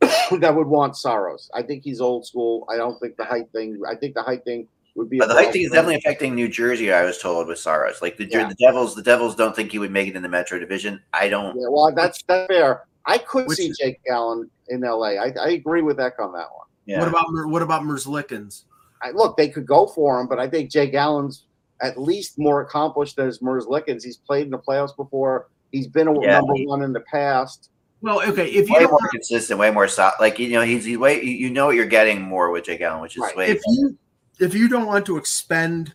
that 0.00 0.54
would 0.54 0.66
want 0.66 0.96
Saros. 0.96 1.50
I 1.54 1.62
think 1.62 1.84
he's 1.84 2.00
old 2.00 2.26
school. 2.26 2.66
I 2.70 2.76
don't 2.76 2.98
think 3.00 3.16
the 3.16 3.24
height 3.24 3.50
thing. 3.52 3.80
I 3.88 3.94
think 3.94 4.14
the 4.14 4.22
height 4.22 4.44
thing 4.44 4.66
would 4.94 5.08
be. 5.08 5.18
a 5.18 5.20
But 5.20 5.28
the 5.28 5.34
height 5.34 5.52
thing 5.52 5.62
is 5.62 5.70
definitely 5.70 5.96
affecting 5.96 6.34
New 6.34 6.48
Jersey. 6.48 6.92
I 6.92 7.04
was 7.04 7.18
told 7.18 7.46
with 7.48 7.58
Saros. 7.58 8.02
Like 8.02 8.16
the, 8.16 8.26
Yeah. 8.26 8.48
the 8.48 8.56
Devils, 8.56 8.94
the 8.94 9.02
Devils 9.02 9.36
don't 9.36 9.54
think 9.54 9.72
he 9.72 9.78
would 9.78 9.90
make 9.92 10.08
it 10.08 10.16
in 10.16 10.22
the 10.22 10.28
Metro 10.28 10.58
Division. 10.58 11.00
I 11.12 11.28
don't. 11.28 11.56
Yeah, 11.56 11.68
well, 11.70 11.92
that's 11.94 12.22
that's 12.24 12.46
fair. 12.48 12.84
I 13.06 13.18
could 13.18 13.46
Which- 13.46 13.58
see 13.58 13.72
Jake 13.80 14.00
Allen 14.10 14.50
in 14.68 14.80
LA. 14.80 15.10
I, 15.14 15.32
I 15.40 15.48
agree 15.50 15.82
with 15.82 16.00
Eck 16.00 16.14
on 16.18 16.32
that 16.32 16.48
one. 16.52 16.66
Yeah. 16.86 16.98
what 17.00 17.08
about 17.08 17.26
what 17.48 17.62
about 17.62 17.82
Merzlikins? 17.82 18.64
I, 19.02 19.10
look, 19.10 19.36
they 19.36 19.48
could 19.48 19.66
go 19.66 19.86
for 19.86 20.20
him, 20.20 20.26
but 20.26 20.38
I 20.38 20.48
think 20.48 20.70
Jake 20.70 20.94
Allen's 20.94 21.44
at 21.82 22.00
least 22.00 22.38
more 22.38 22.62
accomplished 22.62 23.18
as 23.18 23.40
Merzlikins. 23.40 24.02
He's 24.02 24.16
played 24.16 24.44
in 24.46 24.50
the 24.50 24.58
playoffs 24.58 24.96
before. 24.96 25.48
He's 25.72 25.88
been 25.88 26.08
a 26.08 26.20
Yeah. 26.20 26.40
number 26.40 26.54
one 26.64 26.82
in 26.82 26.92
the 26.92 27.00
past. 27.00 27.70
Well, 28.02 28.22
okay, 28.28 28.48
if 28.48 28.68
you 28.68 28.74
way 28.76 28.86
more 28.86 29.08
consistent, 29.10 29.58
way 29.58 29.70
more 29.70 29.88
solid. 29.88 30.14
Like 30.20 30.38
you 30.38 30.50
know, 30.50 30.62
he's 30.62 30.84
he 30.84 30.96
way 30.96 31.22
you 31.22 31.30
you 31.30 31.50
know 31.50 31.66
what 31.66 31.76
you're 31.76 31.86
getting 31.86 32.20
more 32.20 32.50
with 32.50 32.64
Jake 32.64 32.80
Allen, 32.80 33.00
which 33.00 33.16
is 33.16 33.22
Right. 33.22 33.36
way. 33.36 33.48
if 33.48 33.60
you 33.66 33.96
if 34.38 34.54
you 34.54 34.68
don't 34.68 34.86
want 34.86 35.06
to 35.06 35.16
expend 35.16 35.94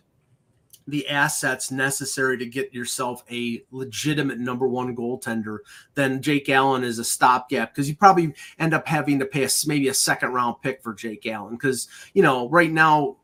the 0.88 1.06
assets 1.08 1.70
necessary 1.70 2.36
to 2.36 2.44
get 2.44 2.74
yourself 2.74 3.22
a 3.30 3.62
legitimate 3.70 4.40
number 4.40 4.66
one 4.66 4.96
goaltender, 4.96 5.58
then 5.94 6.20
Jake 6.20 6.48
Allen 6.48 6.82
is 6.82 6.98
a 6.98 7.04
stopgap 7.04 7.72
because 7.72 7.88
you 7.88 7.94
probably 7.94 8.34
end 8.58 8.74
up 8.74 8.86
having 8.88 9.20
to 9.20 9.24
pay 9.24 9.44
a 9.44 9.48
maybe 9.66 9.88
a 9.88 9.94
second 9.94 10.32
round 10.32 10.56
pick 10.60 10.82
for 10.82 10.92
Jake 10.92 11.24
Allen 11.26 11.54
because 11.54 11.86
you 12.14 12.22
know 12.22 12.48
right 12.48 12.72
now 12.72 13.16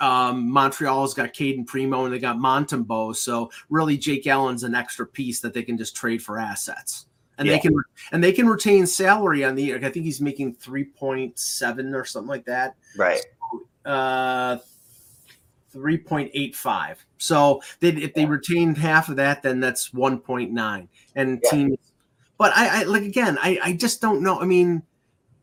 um, 0.00 0.50
Montreal's 0.50 1.14
got 1.14 1.32
Cayden 1.32 1.64
Primeau 1.64 2.04
and 2.04 2.14
they 2.14 2.18
got 2.18 2.36
Montembeault, 2.36 3.16
so 3.16 3.50
really 3.70 3.96
Jake 3.96 4.26
Allen's 4.26 4.62
an 4.64 4.74
extra 4.74 5.06
piece 5.06 5.40
that 5.40 5.54
they 5.54 5.62
can 5.62 5.76
just 5.78 5.96
trade 5.96 6.22
for 6.22 6.38
assets. 6.38 7.06
And 7.38 7.46
Yeah. 7.46 7.54
they 7.54 7.60
can 7.60 7.74
and 8.12 8.24
they 8.24 8.32
can 8.32 8.48
retain 8.48 8.86
salary 8.86 9.44
on 9.44 9.54
the. 9.54 9.74
I 9.74 9.78
think 9.90 10.04
he's 10.04 10.20
making 10.20 10.54
three 10.54 10.84
point 10.84 11.38
seven 11.38 11.94
or 11.94 12.04
something 12.04 12.28
like 12.28 12.44
that 12.46 12.74
right. 12.96 13.20
uh 13.84 14.58
3.85 15.74 16.96
so 17.18 17.60
they 17.80 17.88
if 17.90 18.14
they 18.14 18.24
retained 18.24 18.78
half 18.78 19.08
of 19.08 19.16
that 19.16 19.42
then 19.42 19.60
that's 19.60 19.90
1.9 19.90 20.88
and 21.14 21.40
Yeah. 21.44 21.50
teams 21.50 21.76
but 22.38 22.52
I, 22.56 22.80
I 22.80 22.82
like 22.84 23.02
again 23.02 23.38
I, 23.40 23.58
I 23.62 23.72
just 23.74 24.00
don't 24.00 24.22
know 24.22 24.40
i 24.40 24.44
mean 24.46 24.82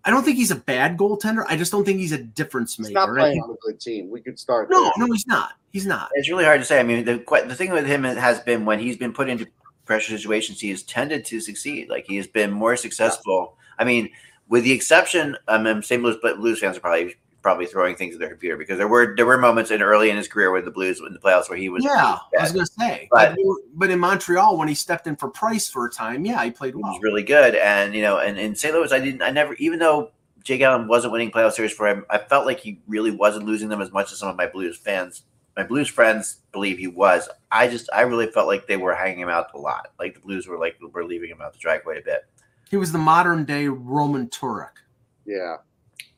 i 0.05 0.09
don't 0.09 0.23
think 0.23 0.37
he's 0.37 0.51
a 0.51 0.55
bad 0.55 0.97
goaltender 0.97 1.43
i 1.49 1.57
just 1.57 1.71
don't 1.71 1.83
think 1.85 1.99
he's 1.99 2.11
a 2.11 2.17
difference 2.17 2.75
He's 2.75 2.87
maker 2.87 2.93
not 2.93 3.09
playing 3.09 3.41
on 3.41 3.51
a 3.51 3.55
good 3.61 3.79
team. 3.79 4.09
We 4.09 4.21
could 4.21 4.39
start. 4.39 4.69
no 4.69 4.83
there. 4.83 4.91
no 4.97 5.05
he's 5.11 5.27
not 5.27 5.53
he's 5.71 5.85
not 5.85 6.09
It's 6.13 6.29
really 6.29 6.45
hard 6.45 6.61
to 6.61 6.65
say. 6.65 6.79
I 6.79 6.83
mean, 6.83 7.03
the 7.03 7.23
the 7.47 7.55
thing 7.55 7.71
with 7.71 7.85
him 7.85 8.03
has 8.03 8.39
been 8.39 8.63
when 8.65 8.79
he's 8.79 8.97
been 8.97 9.11
put 9.11 9.27
into 9.27 9.45
pressure 9.85 10.17
situations, 10.17 10.59
he 10.59 10.69
has 10.69 10.83
tended 10.83 11.25
to 11.25 11.39
succeed. 11.39 11.89
Like 11.89 12.05
he 12.07 12.15
has 12.17 12.27
been 12.27 12.51
more 12.51 12.75
successful. 12.75 13.57
I 13.77 13.83
mean, 13.83 14.09
with 14.47 14.63
the 14.63 14.71
exception, 14.71 15.37
um, 15.47 15.65
and 15.65 15.83
St. 15.83 16.01
Louis 16.01 16.17
but 16.21 16.37
Blues 16.37 16.59
fans 16.59 16.77
are 16.77 16.79
probably 16.79 17.15
probably 17.45 17.67
throwing 17.67 17.95
things 17.95 18.15
at 18.15 18.19
their 18.19 18.29
computer 18.29 18.57
because 18.57 18.79
there 18.79 18.87
were 18.87 19.13
there 19.15 19.25
were 19.27 19.37
moments 19.37 19.69
in 19.69 19.83
early 19.83 20.09
in 20.09 20.17
his 20.17 20.27
career 20.27 20.49
with 20.51 20.65
the 20.65 20.71
Blues 20.71 20.99
in 20.99 21.13
the 21.13 21.19
playoffs 21.19 21.47
where 21.47 21.59
he 21.59 21.69
was 21.69 21.83
yeah 21.83 22.17
i 22.39 22.41
was 22.41 22.51
gonna 22.51 22.65
say 22.65 23.07
But- 23.11 23.35
but, 23.35 23.55
but 23.75 23.89
in 23.91 23.99
montreal 23.99 24.57
when 24.57 24.67
he 24.67 24.73
stepped 24.73 25.05
in 25.05 25.15
for 25.15 25.29
price 25.29 25.69
for 25.69 25.85
a 25.85 25.91
time 25.91 26.25
yeah 26.25 26.43
he 26.43 26.49
played 26.49 26.73
He 26.73 26.81
was 26.81 26.99
really 27.03 27.21
good. 27.21 27.53
And 27.53 27.93
you 27.93 28.01
know, 28.01 28.17
and 28.17 28.37
in 28.39 28.55
St. 28.55 28.73
Louis, 28.73 28.91
I 28.91 28.99
didn't, 28.99 29.21
I 29.21 29.29
never, 29.29 29.53
even 29.55 29.77
though 29.77 30.09
Jake 30.43 30.61
Allen 30.61 30.87
wasn't 30.87 31.13
winning 31.13 31.29
playoff 31.31 31.53
series 31.53 31.71
for 31.73 31.87
him, 31.87 32.03
I 32.09 32.17
felt 32.17 32.45
like 32.47 32.59
he 32.59 32.79
really 32.87 33.11
wasn't 33.11 33.45
losing 33.45 33.69
them 33.69 33.81
as 33.81 33.91
much 33.91 34.11
as 34.11 34.17
some 34.19 34.29
of 34.29 34.35
my 34.35 34.47
Blues 34.47 34.75
fans, 34.77 35.23
my 35.55 35.63
Blues 35.63 35.87
friends 35.87 36.41
believe 36.51 36.77
he 36.79 36.87
was. 36.87 37.29
I 37.51 37.67
just, 37.67 37.89
I 37.93 38.01
really 38.01 38.27
felt 38.27 38.47
like 38.47 38.65
they 38.67 38.77
were 38.77 38.93
hanging 38.95 39.19
him 39.21 39.29
out 39.29 39.47
a 39.53 39.57
lot. 39.59 39.89
Like 39.99 40.15
the 40.15 40.19
Blues 40.19 40.47
were 40.47 40.57
like 40.57 40.75
were 40.93 41.05
leaving 41.05 41.29
him 41.29 41.41
out 41.41 41.53
the 41.53 41.59
drag 41.59 41.83
quite 41.83 41.97
a 41.99 42.03
bit. 42.03 42.25
he 42.71 42.77
was 42.77 42.91
the 42.91 42.97
modern 42.97 43.45
day 43.45 43.67
roman 43.67 44.27
turek 44.29 44.75
Yeah. 45.25 45.57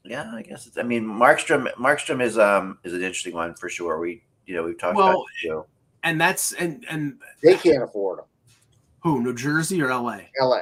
Yeah, 0.08 0.32
I 0.34 0.42
guess 0.42 0.68
it's. 0.68 0.78
I 0.78 0.84
mean, 0.84 1.04
Markstrom, 1.06 1.72
Markstrom 1.74 2.22
is 2.22 2.38
um 2.38 2.80
is 2.84 2.94
an 2.94 3.02
interesting 3.02 3.34
one 3.34 3.54
for 3.56 3.70
sure. 3.70 4.00
We, 4.00 4.24
you 4.46 4.56
know, 4.56 4.64
we've 4.64 4.78
talked 4.78 4.96
about 4.96 5.10
Well, 5.16 5.26
it 5.44 5.48
too. 5.48 5.66
and 6.04 6.20
that's 6.20 6.54
and 6.54 6.86
and 6.90 7.20
They 7.44 7.56
can't 7.56 7.84
afford 7.84 8.20
him. 8.20 8.26
who 9.02 9.22
new 9.22 9.34
jersey 9.36 9.82
or 9.82 9.90
la 9.90 10.20
LA. 10.40 10.62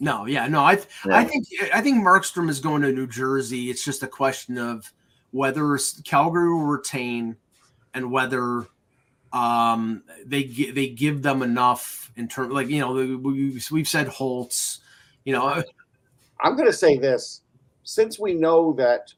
no 0.00 0.26
yeah 0.26 0.46
no 0.48 0.60
i 0.60 0.72
Yeah. 1.06 1.16
I 1.18 1.24
think 1.24 1.46
I 1.74 1.80
think 1.80 2.04
Markstrom 2.04 2.48
is 2.48 2.60
going 2.60 2.82
to 2.82 2.92
New 2.92 3.06
Jersey. 3.06 3.70
It's 3.70 3.84
just 3.84 4.02
a 4.02 4.08
question 4.08 4.58
of 4.58 4.90
whether 5.32 5.78
Calgary 6.04 6.50
will 6.52 6.64
retain 6.66 7.36
and 7.94 8.10
whether 8.12 8.66
Um, 9.32 10.02
they 10.24 10.44
gi- 10.44 10.70
they 10.70 10.88
give 10.88 11.20
them 11.22 11.42
enough 11.42 12.10
in 12.16 12.28
terms, 12.28 12.52
like 12.52 12.68
you 12.68 12.78
know, 12.80 12.92
we, 12.94 13.60
we've 13.70 13.88
said 13.88 14.06
Holtz. 14.08 14.80
You 15.24 15.32
know, 15.34 15.62
I'm 16.40 16.54
going 16.56 16.68
to 16.68 16.72
say 16.72 16.96
this: 16.96 17.42
since 17.86 18.18
we 18.18 18.34
know 18.34 18.72
that 18.74 19.12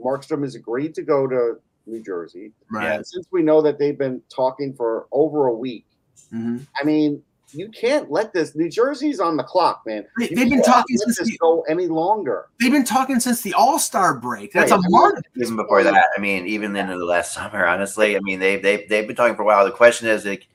Markstrom 0.00 0.42
has 0.42 0.54
agreed 0.54 0.94
to 0.94 1.02
go 1.02 1.26
to 1.26 1.58
New 1.86 2.02
Jersey, 2.02 2.52
right? 2.70 2.96
and 2.96 3.06
since 3.06 3.26
we 3.30 3.42
know 3.42 3.60
that 3.62 3.78
they've 3.78 3.96
been 3.98 4.20
talking 4.34 4.74
for 4.74 5.06
over 5.12 5.46
a 5.46 5.54
week, 5.54 5.86
Mhm. 6.32 6.66
I 6.80 6.82
mean, 6.82 7.22
you 7.52 7.68
can't 7.68 8.10
let 8.10 8.32
this. 8.32 8.56
New 8.56 8.68
Jersey's 8.68 9.20
on 9.20 9.36
the 9.36 9.44
clock, 9.44 9.82
man. 9.86 10.04
They, 10.18 10.28
they've 10.28 10.50
been 10.50 10.62
talking 10.62 10.96
since 10.98 11.18
this 11.18 11.28
the- 11.28 11.36
go 11.38 11.60
any 11.68 11.86
longer. 11.86 12.46
They've 12.58 12.72
been 12.72 12.84
talking 12.84 13.20
since 13.20 13.42
the 13.42 13.52
All 13.54 13.78
Star 13.78 14.18
break. 14.18 14.52
That's 14.52 14.72
Right, 14.72 14.78
a 14.80 14.82
I 14.82 14.88
mean, 14.88 14.90
month. 14.90 15.24
even 15.36 15.54
before 15.56 15.84
that. 15.84 16.06
I 16.16 16.20
mean, 16.20 16.46
even 16.46 16.74
into 16.74 16.98
the 16.98 17.04
last 17.04 17.32
summer, 17.34 17.64
honestly. 17.66 18.16
I 18.16 18.20
mean, 18.22 18.40
they 18.40 18.56
they 18.56 18.86
they've 18.86 19.06
been 19.06 19.14
talking 19.14 19.36
for 19.36 19.42
a 19.42 19.46
while. 19.46 19.64
The 19.64 19.70
question 19.70 20.08
is, 20.08 20.24
like, 20.24 20.48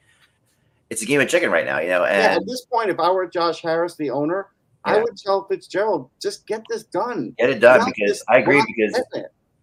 it's 0.89 1.01
a 1.01 1.05
game 1.05 1.22
of 1.22 1.30
chicken 1.30 1.49
right 1.51 1.66
now, 1.66 1.80
you 1.80 1.88
know. 1.88 2.03
yeah, 2.03 2.36
at 2.36 2.45
this 2.45 2.66
point, 2.66 2.89
if 2.89 2.99
I 2.99 3.09
were 3.09 3.26
Josh 3.28 3.62
Harris, 3.62 3.95
the 3.95 4.09
owner, 4.09 4.47
I 4.84 5.00
would 5.00 5.18
tell 5.18 5.46
Fitzgerald, 5.48 6.10
just 6.22 6.48
get 6.48 6.64
this 6.70 6.84
done. 6.84 7.36
get 7.38 7.50
it 7.50 7.60
done 7.60 7.80
Not 7.80 7.94
because 7.96 8.24
I 8.28 8.40
agree 8.40 8.64
because 8.76 9.02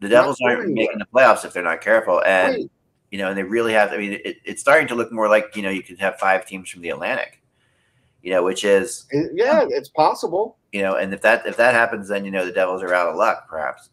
the 0.01 0.09
Devils 0.09 0.37
not 0.41 0.57
aren't 0.57 0.73
making 0.73 0.99
the 0.99 1.07
playoffs 1.12 1.45
if 1.45 1.53
they're 1.53 1.62
not 1.62 1.81
careful, 1.81 2.23
and 2.25 2.55
Right. 2.55 2.71
you 3.11 3.19
know, 3.19 3.29
and 3.29 3.37
they 3.37 3.43
really 3.43 3.73
have. 3.73 3.93
I 3.93 3.97
mean, 3.99 4.21
it, 4.25 4.37
it's 4.45 4.61
starting 4.61 4.87
to 4.89 4.95
look 4.95 5.11
more 5.12 5.29
like 5.29 5.57
you 5.57 5.62
know 5.62 5.71
you 5.71 5.83
could 5.83 5.99
have 5.99 6.19
five 6.19 6.47
teams 6.47 6.71
from 6.71 6.83
the 6.83 6.91
Atlantic, 6.91 7.43
you 8.23 8.31
know, 8.31 8.43
which 8.45 8.64
is 8.64 9.07
yeah, 9.12 9.64
it's 9.69 9.89
possible. 9.89 10.57
you 10.73 10.83
know, 10.83 10.95
and 10.97 11.12
if 11.12 11.21
that 11.23 11.47
if 11.47 11.57
that 11.57 11.75
happens, 11.75 12.09
then 12.09 12.25
you 12.25 12.31
know 12.31 12.45
the 12.45 12.53
Devils 12.53 12.83
are 12.83 12.95
out 12.95 13.09
of 13.09 13.16
luck, 13.16 13.49
perhaps. 13.49 13.91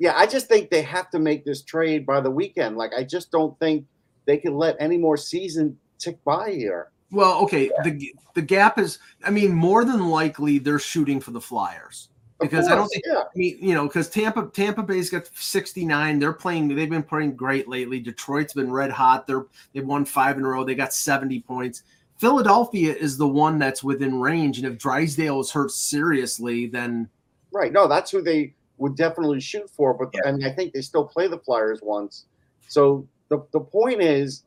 Yeah, 0.00 0.14
I 0.16 0.26
just 0.26 0.46
think 0.46 0.70
they 0.70 0.82
have 0.82 1.10
to 1.10 1.18
make 1.18 1.44
this 1.44 1.62
trade 1.62 2.06
by 2.06 2.20
the 2.20 2.30
weekend. 2.30 2.76
Like, 2.76 2.92
I 2.96 3.02
just 3.02 3.32
don't 3.32 3.58
think 3.58 3.84
they 4.26 4.36
can 4.38 4.54
let 4.56 4.76
any 4.78 4.96
more 4.96 5.16
season 5.16 5.76
tick 5.98 6.22
by 6.24 6.50
here. 6.50 6.90
Well, 7.10 7.40
okay. 7.44 7.70
The 7.84 8.12
the 8.34 8.42
gap 8.42 8.78
is. 8.78 8.98
I 9.24 9.30
mean, 9.30 9.52
more 9.52 9.84
than 9.84 10.08
likely 10.08 10.58
they're 10.58 10.78
shooting 10.78 11.20
for 11.20 11.30
the 11.30 11.40
Flyers 11.40 12.08
because 12.40 12.68
I 12.68 12.74
don't 12.74 12.88
think. 12.88 13.04
yeah. 13.06 13.20
I 13.22 13.36
mean, 13.36 13.58
you 13.60 13.74
know, 13.74 13.86
because 13.86 14.08
Tampa 14.08 14.50
Tampa 14.52 14.82
Bay's 14.82 15.10
got 15.10 15.26
69. 15.26 16.18
They're 16.18 16.32
playing. 16.32 16.68
They've 16.68 16.88
been 16.88 17.02
playing 17.02 17.34
great 17.36 17.68
lately. 17.68 18.00
Detroit's 18.00 18.52
been 18.52 18.70
red 18.70 18.90
hot. 18.90 19.26
They're 19.26 19.46
they've 19.72 19.86
won 19.86 20.04
five 20.04 20.36
in 20.36 20.44
a 20.44 20.48
row. 20.48 20.64
They 20.64 20.74
got 20.74 20.92
70 20.92 21.40
points. 21.40 21.82
Philadelphia 22.18 22.94
is 22.94 23.16
the 23.16 23.28
one 23.28 23.58
that's 23.58 23.84
within 23.84 24.20
range, 24.20 24.58
and 24.58 24.66
if 24.66 24.76
Drysdale 24.78 25.40
is 25.40 25.50
hurt 25.50 25.70
seriously, 25.70 26.66
then 26.66 27.08
Right. 27.52 27.72
No, 27.72 27.88
that's 27.88 28.10
who 28.10 28.22
they 28.22 28.54
would 28.76 28.96
definitely 28.96 29.40
shoot 29.40 29.68
for. 29.70 29.94
But 29.94 30.10
Yeah. 30.12 30.28
I 30.28 30.32
mean, 30.32 30.44
I 30.44 30.50
think 30.50 30.72
they 30.72 30.82
still 30.82 31.04
play 31.04 31.28
the 31.28 31.38
Flyers 31.38 31.80
once. 31.82 32.26
So 32.68 33.06
the, 33.28 33.46
the 33.52 33.60
point 33.60 34.02
is, 34.02 34.44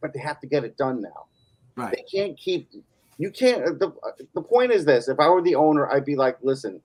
but 0.00 0.12
they 0.12 0.20
have 0.20 0.40
to 0.40 0.46
get 0.46 0.64
it 0.64 0.76
done 0.76 1.00
now. 1.00 1.26
Right. 1.76 1.94
They 1.94 2.04
can't 2.18 2.36
keep. 2.38 2.70
You 3.18 3.30
can't. 3.30 3.62
Uh, 3.64 3.72
the, 3.78 3.88
uh, 3.88 4.10
the 4.34 4.42
point 4.42 4.72
is 4.72 4.84
this: 4.84 5.08
if 5.08 5.20
I 5.20 5.28
were 5.28 5.42
the 5.42 5.54
owner, 5.54 5.90
I'd 5.90 6.04
be 6.04 6.16
like, 6.16 6.36
listen, 6.42 6.80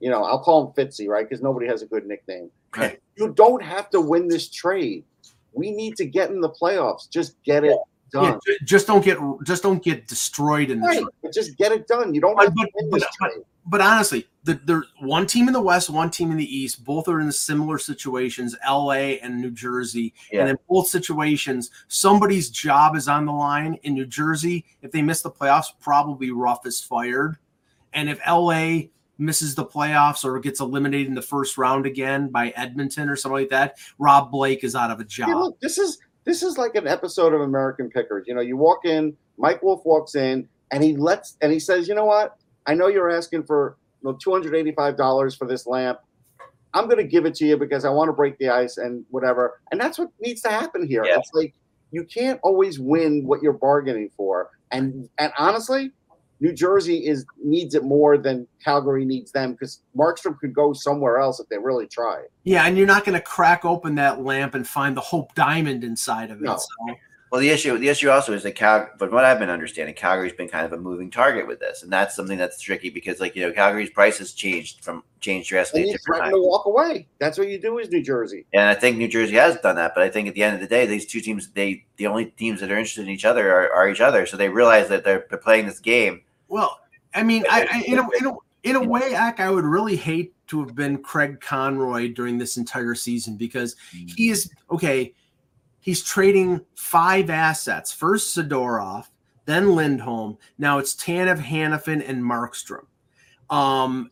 you 0.00 0.10
know, 0.10 0.22
I'll 0.24 0.38
call 0.42 0.66
him 0.66 0.72
Fitzy, 0.86 1.08
right? 1.08 1.28
Because 1.28 1.42
nobody 1.42 1.66
has 1.66 1.82
a 1.82 1.86
good 1.86 2.06
nickname. 2.06 2.50
Right. 2.76 3.00
You 3.16 3.32
don't 3.32 3.62
have 3.62 3.90
to 3.90 4.00
win 4.00 4.28
this 4.28 4.48
trade. 4.48 5.04
We 5.52 5.70
need 5.70 5.96
to 5.96 6.06
get 6.06 6.30
in 6.30 6.40
the 6.40 6.48
playoffs. 6.50 7.10
Just 7.10 7.40
get 7.44 7.62
it 7.64 7.76
Yeah, 8.14 8.20
done. 8.30 8.38
ju- 8.46 8.56
just 8.64 8.86
don't 8.86 9.04
get 9.04 9.18
just 9.44 9.62
don't 9.62 9.82
get 9.82 10.06
destroyed 10.08 10.70
in 10.70 10.80
the 10.80 10.86
Right. 10.86 10.98
trade. 10.98 11.06
But 11.22 11.32
just 11.34 11.56
get 11.58 11.72
it 11.72 11.86
done. 11.86 12.14
You 12.14 12.20
don't 12.20 12.36
But- 12.36 12.44
have 12.46 12.54
to 12.54 12.68
win 12.74 12.90
but- 12.90 13.00
this 13.00 13.08
but- 13.20 13.28
trade. 13.30 13.44
But 13.64 13.80
honestly, 13.80 14.28
the, 14.44 14.60
there's 14.64 14.86
one 15.00 15.26
team 15.26 15.46
in 15.46 15.52
the 15.52 15.60
West, 15.60 15.88
one 15.88 16.10
team 16.10 16.32
in 16.32 16.36
the 16.36 16.56
East. 16.56 16.84
Both 16.84 17.06
are 17.08 17.20
in 17.20 17.30
similar 17.30 17.78
situations, 17.78 18.56
LA 18.68 19.18
and 19.22 19.40
New 19.40 19.52
Jersey. 19.52 20.14
Yeah. 20.32 20.40
And 20.40 20.50
in 20.50 20.58
both 20.68 20.88
situations, 20.88 21.70
somebody's 21.88 22.50
job 22.50 22.96
is 22.96 23.06
on 23.06 23.24
the 23.24 23.32
line. 23.32 23.78
In 23.84 23.94
New 23.94 24.06
Jersey, 24.06 24.64
if 24.82 24.90
they 24.90 25.02
miss 25.02 25.22
the 25.22 25.30
playoffs, 25.30 25.66
probably 25.80 26.32
Ruff 26.32 26.66
is 26.66 26.80
fired. 26.80 27.36
And 27.92 28.08
if 28.08 28.18
LA 28.26 28.88
misses 29.18 29.54
the 29.54 29.64
playoffs 29.64 30.24
or 30.24 30.38
gets 30.40 30.60
eliminated 30.60 31.06
in 31.06 31.14
the 31.14 31.22
first 31.22 31.56
round 31.56 31.86
again 31.86 32.28
by 32.28 32.48
Edmonton 32.56 33.08
or 33.08 33.16
something 33.16 33.42
like 33.42 33.50
that, 33.50 33.78
Rob 33.98 34.32
Blake 34.32 34.64
is 34.64 34.74
out 34.74 34.90
of 34.90 34.98
a 34.98 35.04
job. 35.04 35.28
Hey, 35.28 35.34
look, 35.34 35.60
this 35.60 35.78
is 35.78 35.98
this 36.24 36.42
is 36.42 36.58
like 36.58 36.74
an 36.74 36.86
episode 36.88 37.32
of 37.32 37.42
American 37.42 37.90
Pickers. 37.90 38.24
You 38.26 38.34
know, 38.34 38.40
you 38.40 38.56
walk 38.56 38.84
in, 38.84 39.16
Mike 39.38 39.62
Wolfe 39.62 39.84
walks 39.84 40.14
in, 40.14 40.48
and 40.70 40.82
he 40.82 40.96
lets 40.96 41.36
and 41.40 41.52
he 41.52 41.60
says, 41.60 41.88
"You 41.88 41.94
know 41.94 42.04
what? 42.04 42.38
I 42.66 42.74
know 42.74 42.88
you're 42.88 43.10
asking 43.10 43.44
for 43.44 43.76
you 44.02 44.10
know, 44.10 44.18
two 44.22 44.32
hundred 44.32 44.54
eighty-five 44.54 44.96
dollars 44.96 45.34
for 45.34 45.46
this 45.46 45.66
lamp. 45.66 45.98
I'm 46.74 46.84
going 46.84 46.98
to 46.98 47.04
give 47.04 47.26
it 47.26 47.34
to 47.36 47.46
you 47.46 47.56
because 47.56 47.84
I 47.84 47.90
want 47.90 48.08
to 48.08 48.12
break 48.12 48.38
the 48.38 48.48
ice 48.48 48.78
and 48.78 49.04
whatever." 49.10 49.60
And 49.70 49.80
that's 49.80 49.98
what 49.98 50.10
needs 50.20 50.42
to 50.42 50.50
happen 50.50 50.86
here. 50.86 51.04
Yeah. 51.04 51.18
It's 51.18 51.30
like 51.34 51.54
you 51.90 52.04
can't 52.04 52.40
always 52.42 52.78
win 52.78 53.24
what 53.26 53.42
you're 53.42 53.52
bargaining 53.52 54.10
for, 54.16 54.50
and 54.70 55.08
and 55.18 55.32
honestly. 55.38 55.92
New 56.40 56.52
Jersey 56.52 57.06
is 57.06 57.24
needs 57.40 57.76
it 57.76 57.84
more 57.84 58.18
than 58.18 58.48
Calgary 58.64 59.04
needs 59.04 59.30
them 59.30 59.52
because 59.52 59.80
Markstrom 59.96 60.36
could 60.40 60.52
go 60.52 60.72
somewhere 60.72 61.18
else 61.18 61.38
if 61.38 61.48
they 61.48 61.56
really 61.56 61.86
tried. 61.86 62.24
Yeah, 62.42 62.66
and 62.66 62.76
you're 62.76 62.84
not 62.84 63.04
going 63.04 63.16
to 63.16 63.24
crack 63.24 63.64
open 63.64 63.94
that 63.94 64.24
lamp 64.24 64.56
and 64.56 64.66
find 64.66 64.96
the 64.96 65.00
Hope 65.00 65.36
Diamond 65.36 65.84
inside 65.84 66.32
of 66.32 66.38
it. 66.40 66.42
No. 66.42 66.56
So. 66.56 66.94
Well, 67.32 67.40
the 67.40 67.48
issue 67.48 67.78
the 67.78 67.88
issue 67.88 68.10
also 68.10 68.34
is 68.34 68.42
that 68.42 68.56
Cal, 68.56 68.90
but 68.98 69.10
what 69.10 69.24
I've 69.24 69.38
been 69.38 69.48
understanding, 69.48 69.94
Calgary's 69.94 70.34
been 70.34 70.50
kind 70.50 70.66
of 70.66 70.74
a 70.74 70.76
moving 70.76 71.10
target 71.10 71.46
with 71.46 71.60
this, 71.60 71.82
and 71.82 71.90
that's 71.90 72.14
something 72.14 72.36
that's 72.36 72.60
tricky 72.60 72.90
because, 72.90 73.20
like 73.20 73.34
you 73.34 73.40
know, 73.40 73.50
Calgary's 73.50 73.88
price 73.88 74.18
has 74.18 74.34
changed 74.34 74.84
from 74.84 75.02
changed 75.20 75.48
drastically 75.48 75.80
And 75.80 75.88
at 75.88 75.92
you 75.92 75.96
different 75.96 76.24
threaten 76.24 76.38
to 76.38 76.46
walk 76.46 76.66
away. 76.66 77.06
That's 77.20 77.38
what 77.38 77.48
you 77.48 77.58
do 77.58 77.80
as 77.80 77.88
New 77.88 78.02
Jersey. 78.02 78.44
And 78.52 78.64
I 78.64 78.74
think 78.74 78.98
New 78.98 79.08
Jersey 79.08 79.36
has 79.36 79.56
done 79.62 79.76
that, 79.76 79.92
but 79.94 80.04
I 80.04 80.10
think 80.10 80.28
at 80.28 80.34
the 80.34 80.42
end 80.42 80.56
of 80.56 80.60
the 80.60 80.66
day, 80.66 80.84
these 80.84 81.06
two 81.06 81.22
teams, 81.22 81.48
they 81.48 81.86
the 81.96 82.06
only 82.06 82.26
teams 82.26 82.60
that 82.60 82.70
are 82.70 82.76
interested 82.76 83.04
in 83.04 83.08
each 83.08 83.24
other 83.24 83.50
are, 83.50 83.72
are 83.72 83.88
each 83.88 84.02
other. 84.02 84.26
So 84.26 84.36
they 84.36 84.50
realize 84.50 84.90
that 84.90 85.02
they're, 85.02 85.24
they're 85.30 85.38
playing 85.38 85.64
this 85.64 85.80
game. 85.80 86.20
Well, 86.48 86.80
I 87.14 87.22
mean, 87.22 87.46
I, 87.50 87.66
I 87.72 87.82
in, 87.86 87.98
a, 87.98 88.08
in, 88.18 88.26
a, 88.26 88.34
in 88.64 88.76
a 88.76 88.86
way, 88.86 89.14
Ack, 89.14 89.40
I 89.40 89.48
would 89.48 89.64
really 89.64 89.96
hate 89.96 90.34
to 90.48 90.62
have 90.62 90.74
been 90.74 90.98
Craig 90.98 91.40
Conroy 91.40 92.12
during 92.12 92.36
this 92.36 92.58
entire 92.58 92.94
season 92.94 93.36
because 93.36 93.74
mm. 93.96 94.12
he 94.14 94.28
is 94.28 94.50
okay. 94.70 95.14
He's 95.82 96.02
trading 96.02 96.64
five 96.74 97.28
assets. 97.28 97.92
First 97.92 98.36
Zadorov, 98.36 99.06
then 99.44 99.74
Lindholm. 99.74 100.38
Now 100.56 100.78
it's 100.78 100.94
Tanev, 100.94 101.38
Hanifin, 101.38 102.08
and 102.08 102.22
Markstrom. 102.22 102.86
Um, 103.50 104.10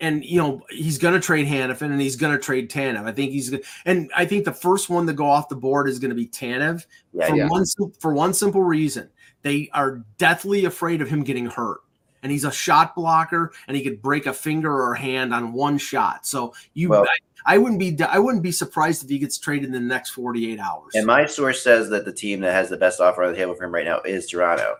and 0.00 0.24
you 0.24 0.38
know 0.38 0.62
he's 0.68 0.98
going 0.98 1.14
to 1.14 1.20
trade 1.20 1.46
Hanifin 1.46 1.90
and 1.90 2.00
he's 2.00 2.16
going 2.16 2.32
to 2.32 2.42
trade 2.42 2.70
Tanev. 2.70 3.06
I 3.06 3.12
think 3.12 3.32
he's 3.32 3.48
gonna, 3.48 3.62
and 3.86 4.10
I 4.14 4.26
think 4.26 4.44
the 4.44 4.52
first 4.52 4.90
one 4.90 5.06
to 5.06 5.12
go 5.12 5.26
off 5.26 5.48
the 5.48 5.56
board 5.56 5.88
is 5.88 5.98
going 5.98 6.10
to 6.10 6.14
be 6.14 6.26
Tanev 6.26 6.84
Yeah, 7.12 7.28
for 7.28 7.36
yeah. 7.36 7.48
one 7.48 7.64
for 8.00 8.12
one 8.12 8.34
simple 8.34 8.62
reason. 8.62 9.08
They 9.42 9.70
are 9.72 10.04
deathly 10.18 10.64
afraid 10.64 11.00
of 11.00 11.08
him 11.08 11.22
getting 11.22 11.46
hurt. 11.46 11.78
And 12.26 12.32
he's 12.32 12.42
a 12.42 12.50
shot 12.50 12.96
blocker 12.96 13.52
and 13.68 13.76
he 13.76 13.84
could 13.84 14.02
break 14.02 14.26
a 14.26 14.32
finger 14.32 14.72
or 14.72 14.94
a 14.94 14.98
hand 14.98 15.32
on 15.32 15.52
one 15.52 15.78
shot. 15.78 16.26
So 16.26 16.52
you 16.74 16.88
Well- 16.88 17.04
I, 17.46 17.54
I 17.54 17.58
wouldn't 17.58 17.78
be 17.78 17.96
I 18.02 18.18
wouldn't 18.18 18.42
be 18.42 18.50
surprised 18.50 19.04
if 19.04 19.08
he 19.08 19.20
gets 19.20 19.38
traded 19.38 19.66
in 19.66 19.70
the 19.70 19.78
next 19.78 20.10
48 20.10 20.58
hours. 20.58 20.90
And 20.96 21.06
my 21.06 21.24
source 21.26 21.62
says 21.62 21.88
that 21.90 22.04
the 22.04 22.12
team 22.12 22.40
that 22.40 22.50
has 22.52 22.68
the 22.68 22.76
best 22.76 23.00
offer 23.00 23.22
on 23.22 23.30
the 23.30 23.36
table 23.38 23.54
for 23.54 23.62
him 23.62 23.72
right 23.72 23.84
now 23.84 24.00
is 24.00 24.26
Toronto. 24.26 24.74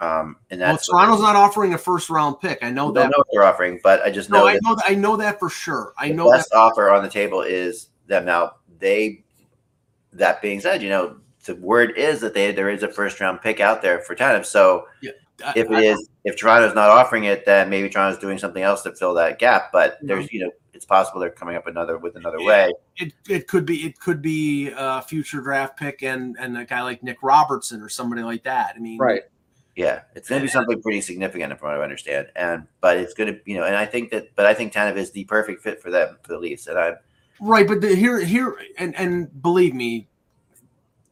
Um, 0.00 0.36
and 0.50 0.60
well, 0.60 0.78
Toronto's 0.78 1.20
not 1.20 1.34
offering 1.34 1.74
a 1.74 1.78
first 1.78 2.08
round 2.08 2.38
pick. 2.40 2.60
I 2.62 2.70
know 2.70 2.84
I 2.84 2.84
don't 2.86 2.94
that. 2.94 3.10
know 3.10 3.18
what 3.18 3.26
they're 3.32 3.42
offering, 3.42 3.80
but 3.82 4.00
I 4.02 4.12
just 4.12 4.30
No, 4.30 4.38
know 4.42 4.46
I 4.46 4.52
that 4.52 4.62
know 4.62 4.74
that 4.76 4.84
I 4.88 4.94
know 4.94 5.16
that 5.16 5.40
for 5.40 5.50
sure. 5.50 5.92
I 5.98 6.08
the 6.08 6.14
know 6.14 6.30
that 6.30 6.36
best 6.38 6.54
offer 6.54 6.90
on 6.90 7.02
the 7.02 7.10
table 7.10 7.42
is 7.42 7.88
them. 8.06 8.24
Now 8.24 8.52
they. 8.78 9.24
That 10.12 10.40
being 10.42 10.60
said, 10.60 10.82
you 10.82 10.88
know 10.90 11.16
the 11.44 11.56
word 11.56 11.94
is 11.96 12.20
that 12.20 12.34
they 12.34 12.52
there 12.52 12.70
is 12.70 12.82
a 12.82 12.88
first 12.92 13.20
round 13.20 13.40
pick 13.42 13.58
out 13.60 13.82
there 13.82 14.00
for 14.00 14.14
Tanev. 14.14 14.46
So 14.46 14.86
I- 15.04 15.08
if 15.56 15.70
it 15.70 15.72
I- 15.72 15.82
is 15.82 16.08
if 16.24 16.36
Toronto's 16.36 16.74
not 16.74 16.90
offering 16.90 17.24
it, 17.24 17.44
then 17.46 17.70
maybe 17.70 17.88
Toronto's 17.88 18.20
doing 18.20 18.38
something 18.38 18.62
else 18.62 18.82
to 18.82 18.94
fill 18.94 19.14
that 19.14 19.38
gap. 19.38 19.72
But 19.72 19.96
mm-hmm. 19.96 20.06
there's 20.06 20.32
you 20.32 20.40
know 20.40 20.50
it's 20.72 20.84
possible 20.84 21.20
they're 21.20 21.30
coming 21.30 21.56
up 21.56 21.66
another 21.66 21.98
with 21.98 22.16
another 22.16 22.38
Yeah. 22.40 22.46
way. 22.46 22.72
it, 22.96 23.12
it 23.28 23.48
could 23.48 23.66
be 23.66 23.86
it 23.86 23.98
could 23.98 24.22
be 24.22 24.72
a 24.76 25.02
future 25.02 25.40
draft 25.40 25.78
pick 25.78 26.02
and 26.02 26.36
and 26.38 26.56
a 26.56 26.64
guy 26.64 26.82
like 26.82 27.02
Nick 27.02 27.22
Robertson 27.22 27.82
or 27.82 27.88
somebody 27.88 28.22
like 28.22 28.44
that. 28.44 28.74
I 28.76 28.78
mean, 28.78 28.98
Right. 28.98 29.22
Yeah, 29.76 30.02
it's 30.14 30.28
going 30.28 30.40
to 30.40 30.44
be 30.44 30.50
something 30.50 30.82
pretty 30.82 31.00
significant, 31.00 31.56
from 31.58 31.68
what 31.68 31.80
I 31.80 31.82
understand. 31.82 32.26
And 32.36 32.66
but 32.80 32.98
it's 32.98 33.14
going 33.14 33.32
to, 33.32 33.40
you 33.46 33.56
know, 33.56 33.64
and 33.64 33.76
I 33.76 33.86
think 33.86 34.10
that, 34.10 34.34
but 34.34 34.44
I 34.44 34.52
think 34.52 34.72
Tanev 34.72 34.96
is 34.96 35.12
the 35.12 35.24
perfect 35.24 35.62
fit 35.62 35.80
for 35.80 35.90
them 35.90 36.18
for 36.22 36.32
the 36.32 36.38
Leafs. 36.38 36.66
And 36.66 36.78
I'm 36.78 36.96
Right, 37.40 37.66
but 37.66 37.80
the, 37.80 37.94
here, 37.94 38.20
here, 38.20 38.56
and 38.76 38.94
and 38.96 39.42
believe 39.42 39.74
me, 39.74 40.06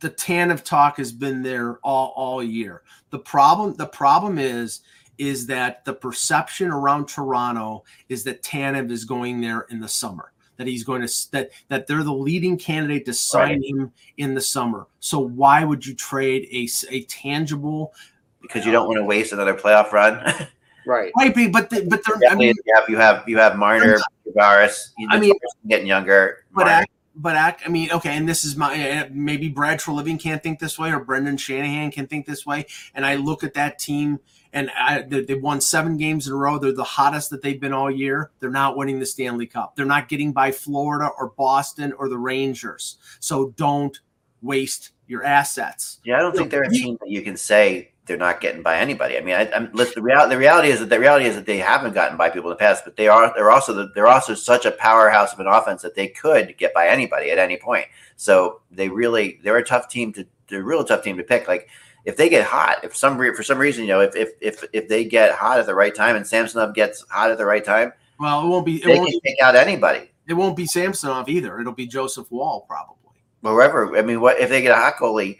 the 0.01 0.11
Tanev 0.11 0.63
talk 0.63 0.97
has 0.99 1.13
been 1.13 1.43
there 1.43 1.79
all 1.83 2.13
all 2.17 2.43
year. 2.43 2.83
The 3.11 3.19
problem, 3.19 3.75
the 3.75 3.87
problem 3.87 4.39
is, 4.39 4.81
is 5.19 5.47
that 5.47 5.85
the 5.85 5.93
perception 5.95 6.69
around 6.71 7.09
Toronto 7.09 7.85
is 8.09 8.23
that 8.25 8.43
Tanev 8.43 8.91
is 8.91 9.05
going 9.05 9.41
there 9.41 9.63
in 9.71 9.81
the 9.81 9.89
summer. 9.89 10.33
That 10.57 10.67
he's 10.67 10.85
going 10.85 11.07
to 11.07 11.31
that 11.33 11.51
that 11.69 11.87
they're 11.87 12.03
the 12.03 12.13
leading 12.13 12.57
candidate 12.59 13.05
to 13.07 13.15
sign 13.15 13.63
him 13.63 13.93
in 14.17 14.35
the 14.35 14.41
summer. 14.41 14.87
So 15.01 15.19
why 15.21 15.65
would 15.65 15.87
you 15.87 15.95
trade 15.95 16.49
a 16.53 16.69
a 16.91 17.03
tangible? 17.05 17.93
because 18.41 18.65
you 18.65 18.71
don't 18.73 18.87
want 18.87 18.99
to 18.99 19.05
waste 19.05 19.33
another 19.33 19.55
playoff 19.55 19.93
run. 19.93 20.23
Right. 20.87 21.13
Right, 21.19 21.35
but 21.35 21.53
but, 21.53 21.69
the, 21.69 21.85
but 21.87 22.01
they're, 22.07 22.17
I 22.17 22.21
Definitely, 22.21 22.47
mean, 22.47 22.55
you 22.65 22.75
have 22.75 22.89
you 22.89 22.97
have 22.97 23.29
you 23.29 23.37
have 23.37 23.59
Marner, 23.59 23.99
Tavares. 24.27 24.93
I 25.11 25.17
I 25.17 25.21
mean- 25.21 25.31
mean, 25.31 25.39
getting 25.67 25.87
younger. 25.87 26.47
but 26.55 26.65
Marner. 26.67 26.87
But 27.19 27.37
I, 27.37 27.57
I 27.67 27.69
mean, 27.69 27.91
okay, 27.91 28.17
and 28.17 28.29
this 28.29 28.45
is 28.45 28.57
my 28.57 29.01
uh, 29.01 29.09
maybe 29.11 29.49
Brad 29.49 29.81
Treliving 29.81 30.19
can't 30.19 30.43
think 30.43 30.61
this 30.61 30.79
way, 30.79 30.91
or 30.93 31.01
Brendan 31.01 31.37
Shanahan 31.37 31.91
can 31.91 32.07
think 32.07 32.27
this 32.27 32.47
way, 32.47 32.67
and 32.95 33.05
I 33.05 33.17
look 33.17 33.45
at 33.45 33.55
that 33.55 33.79
team. 33.79 34.21
And 34.51 34.71
I, 34.71 35.03
they, 35.03 35.21
they 35.25 35.35
won 35.35 35.61
seven 35.61 35.99
games 35.99 36.27
in 36.27 36.33
a 36.33 36.37
row. 36.37 36.59
They're 36.59 36.73
the 36.73 36.83
hottest 36.83 37.29
that 37.31 37.43
they've 37.43 37.61
been 37.61 37.75
all 37.75 37.91
year. 37.91 38.31
They're 38.41 38.49
not 38.49 38.79
winning 38.79 38.99
the 38.99 39.05
Stanley 39.05 39.47
Cup. 39.47 39.77
They're 39.77 39.85
not 39.85 40.09
getting 40.09 40.33
by 40.33 40.53
Florida 40.53 41.11
or 41.19 41.35
Boston 41.37 41.93
or 41.93 42.09
the 42.09 42.17
Rangers. 42.17 42.97
So 43.21 43.51
don't 43.59 44.01
waste 44.41 44.93
your 45.07 45.23
assets. 45.23 45.99
Yeah, 46.03 46.17
I 46.17 46.21
don't 46.21 46.35
think 46.35 46.51
they're 46.51 46.63
a 46.63 46.71
team 46.71 46.97
that 47.01 47.11
you 47.11 47.21
can 47.21 47.37
say 47.37 47.93
they're 48.09 48.17
not 48.17 48.41
getting 48.41 48.63
by 48.63 48.79
anybody. 48.79 49.17
I 49.17 49.21
mean, 49.21 49.37
I, 49.37 49.43
am. 49.55 49.71
The 49.73 50.03
reality, 50.03 50.35
the 50.35 50.39
reality 50.39 50.69
is 50.71 50.81
that 50.81 50.89
the 50.89 50.99
reality 50.99 51.27
is 51.27 51.37
that 51.37 51.47
they 51.47 51.59
haven't 51.59 51.93
gotten 51.93 52.17
by 52.17 52.31
people 52.31 52.51
in 52.51 52.55
the 52.55 52.59
past, 52.59 52.85
but 52.85 52.97
they 52.97 53.07
are. 53.07 53.33
They're 53.35 53.51
also 53.51 53.73
the, 53.73 53.93
they're 53.95 54.09
also 54.09 54.35
such 54.35 54.67
a 54.67 54.73
powerhouse 54.73 55.33
of 55.33 55.41
an 55.41 55.47
offense 55.47 55.83
that 55.83 55.95
they 55.95 56.09
could 56.09 56.57
get 56.59 56.75
by 56.75 56.89
anybody 56.89 57.31
at 57.31 57.39
any 57.39 57.57
point. 57.57 57.87
So 58.17 58.61
they 58.71 58.89
really 58.89 59.39
they're 59.45 59.59
a 59.59 59.65
tough 59.65 59.89
team 59.89 60.13
to. 60.15 60.27
They're 60.49 60.63
a 60.63 60.65
real 60.65 60.83
tough 60.83 61.05
team 61.05 61.19
to 61.19 61.23
pick. 61.23 61.47
Like 61.47 61.69
if 62.05 62.17
they 62.17 62.29
get 62.29 62.45
hot, 62.45 62.79
if 62.83 62.97
some 62.97 63.19
for 63.19 63.43
some 63.43 63.59
reason, 63.59 63.85
you 63.85 63.91
know, 63.91 64.01
if 64.01 64.17
if 64.17 64.31
if 64.41 64.65
if 64.73 64.89
they 64.89 65.05
get 65.05 65.33
hot 65.33 65.61
at 65.61 65.67
the 65.67 65.75
right 65.75 65.95
time 65.95 66.17
and 66.17 66.27
Samsonov 66.27 66.75
gets 66.75 67.05
hot 67.11 67.31
at 67.31 67.39
the 67.39 67.45
right 67.45 67.65
time, 67.65 67.93
well, 68.19 68.45
it 68.45 68.49
won't 68.49 68.67
be. 68.67 68.77
It 68.77 68.85
they 68.85 68.99
won't 68.99 69.11
can 69.11 69.21
take 69.21 69.43
out 69.43 69.55
anybody. 69.55 70.11
It 70.27 70.35
won't 70.35 70.57
be 70.57 70.67
Samsonov 70.67 71.29
either. 71.29 71.61
It'll 71.61 71.73
be 71.73 71.87
Joseph 71.87 72.31
Woll 72.31 72.63
probably. 72.63 72.97
Wherever. 73.41 73.97
I 73.97 74.03
mean, 74.03 74.21
what 74.21 74.41
if 74.41 74.49
they 74.49 74.63
get 74.63 74.73
a 74.73 74.81
hot 74.81 74.97
goalie? 74.97 75.39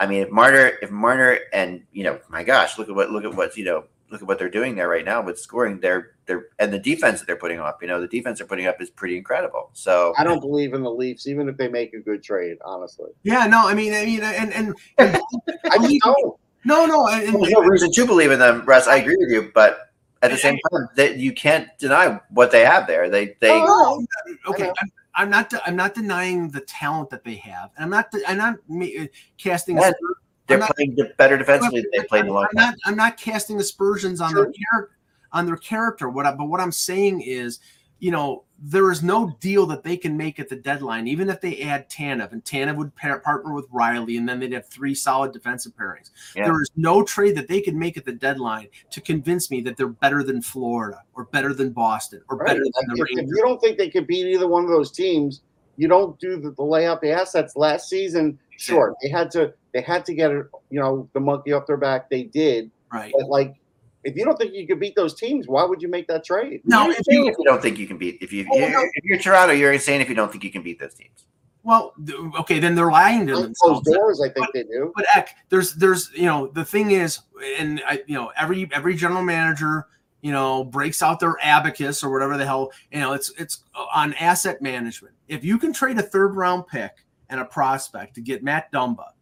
I 0.00 0.06
mean, 0.06 0.22
if 0.22 0.30
Marner, 0.30 0.72
if 0.82 0.90
Marner, 0.90 1.38
and 1.52 1.82
you 1.92 2.04
know, 2.04 2.18
my 2.28 2.42
gosh, 2.42 2.78
look 2.78 2.88
at 2.88 2.94
what 2.94 3.10
look 3.10 3.24
at 3.24 3.34
what 3.34 3.56
you 3.56 3.64
know, 3.64 3.84
look 4.10 4.22
at 4.22 4.28
what 4.28 4.38
they're 4.38 4.50
doing 4.50 4.74
there 4.74 4.88
right 4.88 5.04
now 5.04 5.22
with 5.22 5.38
scoring. 5.38 5.80
They're 5.80 6.14
they're 6.26 6.48
and 6.58 6.72
the 6.72 6.78
defense 6.78 7.20
that 7.20 7.26
they're 7.26 7.36
putting 7.36 7.60
up. 7.60 7.80
You 7.80 7.88
know, 7.88 8.00
the 8.00 8.08
defense 8.08 8.38
they're 8.38 8.46
putting 8.46 8.66
up 8.66 8.80
is 8.80 8.90
pretty 8.90 9.16
incredible. 9.16 9.70
So 9.72 10.12
I 10.18 10.24
don't 10.24 10.40
believe 10.40 10.74
in 10.74 10.82
the 10.82 10.90
Leafs, 10.90 11.26
even 11.26 11.48
if 11.48 11.56
they 11.56 11.68
make 11.68 11.94
a 11.94 12.00
good 12.00 12.22
trade. 12.22 12.58
Honestly. 12.64 13.10
Yeah. 13.22 13.46
No. 13.46 13.68
I 13.68 13.74
mean. 13.74 13.94
I 13.94 14.04
mean. 14.04 14.22
And 14.22 14.52
and, 14.52 14.74
and 14.98 15.20
I 15.70 15.78
just 15.78 16.00
don't. 16.02 16.36
No. 16.64 16.86
No. 16.86 17.08
And, 17.08 17.34
There's 17.40 17.52
no 17.52 17.62
reason 17.62 17.92
to 17.92 18.06
believe 18.06 18.32
in 18.32 18.38
them, 18.40 18.64
Russ. 18.64 18.88
I 18.88 18.96
agree 18.96 19.16
with 19.16 19.30
you, 19.30 19.52
but 19.54 19.92
at 20.22 20.30
the 20.30 20.38
same 20.38 20.58
time, 20.72 20.88
that 20.96 21.18
you 21.18 21.32
can't 21.32 21.68
deny 21.78 22.18
what 22.30 22.50
they 22.50 22.64
have 22.64 22.86
there. 22.86 23.08
They 23.08 23.36
they. 23.40 23.52
Oh, 23.52 24.04
okay. 24.48 24.68
I'm, 24.68 24.88
I'm 25.16 25.30
not. 25.30 25.52
I'm 25.66 25.76
not 25.76 25.94
denying 25.94 26.48
the 26.50 26.60
talent 26.60 27.10
that 27.10 27.24
they 27.24 27.36
have. 27.36 27.70
and 27.76 27.84
I'm 27.84 27.90
not. 27.90 28.12
I'm 28.26 28.38
not 28.38 28.56
casting. 29.38 29.76
Yeah, 29.78 29.92
they're 30.46 30.58
not, 30.58 30.74
playing 30.74 30.96
better 31.16 31.38
defensively 31.38 31.82
than 31.82 31.90
they 31.92 32.04
played 32.06 32.20
in 32.20 32.26
the 32.26 32.32
long 32.32 32.46
I'm 32.50 32.56
not. 32.56 32.74
I'm 32.84 32.96
not 32.96 33.16
casting 33.16 33.58
aspersions 33.60 34.20
on 34.20 34.32
sure. 34.32 34.44
their 34.44 34.52
character. 34.52 34.96
On 35.32 35.46
their 35.46 35.56
character. 35.56 36.08
What? 36.08 36.26
I, 36.26 36.34
but 36.34 36.46
what 36.46 36.60
I'm 36.60 36.72
saying 36.72 37.22
is, 37.22 37.60
you 37.98 38.10
know, 38.10 38.44
there 38.66 38.90
is 38.90 39.02
no 39.02 39.36
deal 39.40 39.66
that 39.66 39.82
they 39.82 39.94
can 39.94 40.16
make 40.16 40.40
at 40.40 40.48
the 40.48 40.56
deadline, 40.56 41.06
even 41.06 41.28
if 41.28 41.38
they 41.38 41.60
add 41.60 41.90
Tanev, 41.90 42.32
and 42.32 42.42
Tanev 42.44 42.76
would 42.76 42.96
pair, 42.96 43.18
partner 43.18 43.52
with 43.52 43.70
Rielly 43.70 44.16
and 44.16 44.26
then 44.26 44.40
they'd 44.40 44.52
have 44.52 44.66
three 44.66 44.94
solid 44.94 45.34
defensive 45.34 45.76
pairings. 45.76 46.10
Yeah. 46.34 46.46
There 46.46 46.62
is 46.62 46.70
no 46.74 47.02
trade 47.02 47.36
that 47.36 47.46
they 47.46 47.60
could 47.60 47.74
make 47.74 47.98
at 47.98 48.06
the 48.06 48.12
deadline 48.12 48.68
to 48.90 49.02
convince 49.02 49.50
me 49.50 49.60
that 49.62 49.76
they're 49.76 49.88
better 49.88 50.22
than 50.22 50.40
Florida 50.40 51.02
or 51.14 51.24
better 51.24 51.52
than 51.52 51.70
Boston 51.72 52.22
or 52.30 52.38
right. 52.38 52.46
better 52.46 52.60
than 52.60 52.72
if, 52.74 52.96
the 52.96 53.04
Rangers. 53.04 53.30
If 53.30 53.36
you 53.36 53.42
don't 53.44 53.60
think 53.60 53.76
they 53.76 53.90
could 53.90 54.06
beat 54.06 54.26
either 54.26 54.48
one 54.48 54.64
of 54.64 54.70
those 54.70 54.90
teams, 54.90 55.42
you 55.76 55.86
don't 55.86 56.18
do 56.18 56.40
the, 56.40 56.52
the 56.52 56.62
lay 56.62 56.86
out 56.86 57.02
the 57.02 57.10
assets. 57.10 57.56
Last 57.56 57.90
season, 57.90 58.38
sure, 58.56 58.94
yeah. 59.02 59.08
they 59.08 59.18
had 59.18 59.30
to 59.32 59.52
they 59.74 59.82
had 59.82 60.06
to 60.06 60.14
get 60.14 60.30
it, 60.30 60.46
you 60.70 60.80
know 60.80 61.06
the 61.12 61.20
monkey 61.20 61.52
off 61.52 61.66
their 61.66 61.76
back. 61.76 62.08
They 62.08 62.22
did, 62.22 62.70
right? 62.90 63.12
But 63.14 63.28
like 63.28 63.56
if 64.04 64.16
you 64.16 64.24
don't 64.24 64.36
think 64.36 64.54
you 64.54 64.66
can 64.66 64.78
beat 64.78 64.94
those 64.94 65.14
teams, 65.14 65.48
why 65.48 65.64
would 65.64 65.80
you 65.80 65.88
make 65.88 66.06
that 66.08 66.24
trade? 66.24 66.60
No, 66.64 66.90
if 66.90 67.00
you, 67.08 67.28
if 67.28 67.36
you 67.38 67.44
don't 67.44 67.60
think 67.60 67.78
you 67.78 67.86
can 67.86 67.96
beat 67.96 68.18
if 68.20 68.32
you 68.32 68.46
oh, 68.52 68.58
no. 68.58 68.88
if 68.94 69.04
you're 69.04 69.18
Toronto, 69.18 69.52
you're 69.52 69.72
insane 69.72 70.00
if 70.00 70.08
you 70.08 70.14
don't 70.14 70.30
think 70.30 70.44
you 70.44 70.52
can 70.52 70.62
beat 70.62 70.78
those 70.78 70.94
teams. 70.94 71.26
Well, 71.62 71.94
okay, 72.40 72.58
then 72.58 72.74
they're 72.74 72.90
lying 72.90 73.26
to 73.26 73.40
themselves. 73.40 73.90
doors, 73.90 74.20
I 74.20 74.28
think 74.28 74.46
but, 74.46 74.50
they 74.52 74.64
do. 74.64 74.92
But 74.94 75.06
Eck, 75.16 75.34
there's 75.48 75.74
there's 75.74 76.10
you 76.12 76.26
know 76.26 76.48
the 76.48 76.64
thing 76.64 76.90
is, 76.90 77.20
and 77.58 77.82
I 77.86 78.02
you 78.06 78.14
know 78.14 78.30
every 78.36 78.68
every 78.72 78.94
general 78.94 79.22
manager 79.22 79.86
you 80.20 80.30
know 80.30 80.64
breaks 80.64 81.02
out 81.02 81.20
their 81.20 81.36
abacus 81.42 82.04
or 82.04 82.10
whatever 82.10 82.36
the 82.36 82.44
hell 82.44 82.70
you 82.92 83.00
know 83.00 83.14
it's 83.14 83.32
it's 83.38 83.64
on 83.94 84.12
asset 84.14 84.60
management. 84.60 85.14
If 85.26 85.42
you 85.42 85.58
can 85.58 85.72
trade 85.72 85.98
a 85.98 86.02
third 86.02 86.36
round 86.36 86.66
pick 86.66 86.92
and 87.30 87.40
a 87.40 87.46
prospect 87.46 88.14
to 88.16 88.20
get 88.20 88.44
Matt 88.44 88.70
Dumba, 88.70 89.12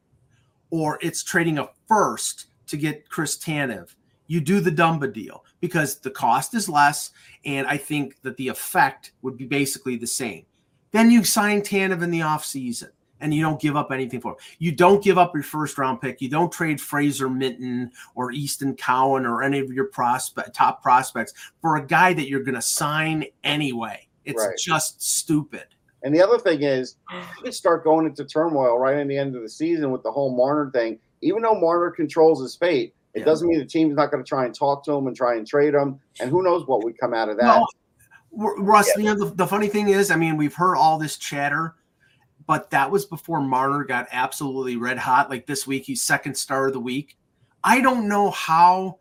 or 0.71 0.99
it's 1.01 1.23
trading 1.23 1.59
a 1.59 1.69
first 1.87 2.47
to 2.67 2.77
get 2.77 3.09
Chris 3.09 3.39
Tanev 3.39 3.95
you 4.33 4.41
do 4.41 4.61
the 4.61 4.71
Dumba 4.71 5.13
deal 5.13 5.45
because 5.61 5.99
the 5.99 6.11
cost 6.11 6.55
is 6.55 6.67
less, 6.67 7.11
and 7.45 7.67
I 7.67 7.77
think 7.77 8.23
that 8.23 8.35
the 8.39 8.49
effect 8.49 9.13
would 9.21 9.37
be 9.37 9.45
basically 9.45 9.97
the 9.97 10.07
same. 10.07 10.47
Then 10.91 11.11
you 11.11 11.23
sign 11.23 11.61
Tanev 11.61 12.03
in 12.03 12.11
the 12.11 12.21
offseason 12.21 12.89
and 13.21 13.35
you 13.35 13.43
don't 13.43 13.61
give 13.61 13.77
up 13.77 13.93
anything 13.93 14.23
for 14.23 14.33
him. 14.33 14.39
You 14.59 14.73
don't 14.73 15.05
give 15.05 15.19
up 15.19 15.35
your 15.35 15.43
first 15.43 15.77
round 15.77 16.01
pick. 16.01 16.23
You 16.23 16.31
don't 16.31 16.51
trade 16.51 16.81
Fraser 16.81 17.29
Minten 17.29 17.91
or 18.15 18.33
Easton 18.33 18.75
Cowan 18.75 19.27
or 19.27 19.43
any 19.43 19.59
of 19.59 19.71
your 19.71 19.89
prospect 19.89 20.55
top 20.55 20.83
prospects 20.83 21.35
for 21.61 21.77
a 21.77 21.87
guy 21.87 22.15
that 22.15 22.27
you're 22.27 22.43
going 22.43 22.55
to 22.55 22.63
sign 22.63 23.27
anyway. 23.45 24.09
It's 24.25 24.43
right. 24.43 24.57
just 24.57 25.03
stupid. 25.03 25.67
And 26.05 26.15
the 26.15 26.23
other 26.23 26.39
thing 26.39 26.63
is, 26.63 26.97
you 27.13 27.43
can 27.43 27.53
start 27.53 27.85
going 27.85 28.07
into 28.07 28.25
turmoil 28.25 28.79
right 28.79 28.97
in 28.97 29.09
the 29.09 29.19
end 29.19 29.37
of 29.37 29.43
the 29.43 29.49
season 29.49 29.91
with 29.91 30.03
the 30.03 30.11
whole 30.11 30.35
Marner 30.35 30.71
thing. 30.71 30.99
Even 31.21 31.43
though 31.43 31.61
Marner 31.61 31.91
controls 31.91 32.41
his 32.41 32.57
fate, 32.57 32.95
it 33.15 33.21
yeah. 33.21 33.25
doesn't 33.25 33.49
mean 33.49 33.59
the 33.59 33.67
team's 33.67 33.97
not 33.97 34.11
going 34.11 34.23
to 34.23 34.29
try 34.29 34.45
and 34.47 34.55
talk 34.55 34.85
to 34.85 34.93
him 34.93 35.07
and 35.07 35.17
try 35.17 35.37
and 35.37 35.47
trade 35.47 35.75
him. 35.75 36.01
And 36.21 36.31
who 36.31 36.43
knows 36.43 36.67
what 36.67 36.83
would 36.85 36.99
come 36.99 37.13
out 37.13 37.29
of 37.29 37.37
that. 37.39 37.63
Well, 38.31 38.55
Russ, 38.59 38.91
yeah. 38.97 39.03
you 39.03 39.05
know, 39.05 39.27
the, 39.27 39.35
the 39.35 39.47
funny 39.47 39.69
thing 39.69 39.89
is, 39.89 40.11
I 40.11 40.17
mean, 40.17 40.37
we've 40.37 40.55
heard 40.55 40.77
all 40.77 40.99
this 40.99 41.19
chatter, 41.19 41.75
but 42.47 42.71
that 42.71 42.91
was 42.91 43.05
before 43.05 43.43
Marner 43.43 43.85
got 43.85 44.09
absolutely 44.11 44.77
red 44.77 44.99
hot. 44.99 45.29
Like 45.29 45.47
this 45.47 45.67
week, 45.67 45.85
he's 45.85 46.03
second 46.03 46.35
star 46.37 46.69
of 46.69 46.73
the 46.73 46.81
week. 46.81 47.19
I 47.63 47.81
don't 47.81 48.09
know 48.09 48.31
how 48.31 48.99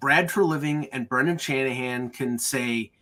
Brad 0.00 0.28
Treliving 0.28 0.88
and 0.92 1.08
Brendan 1.08 1.38
Shanahan 1.38 2.10
can 2.10 2.38
say, 2.38 2.92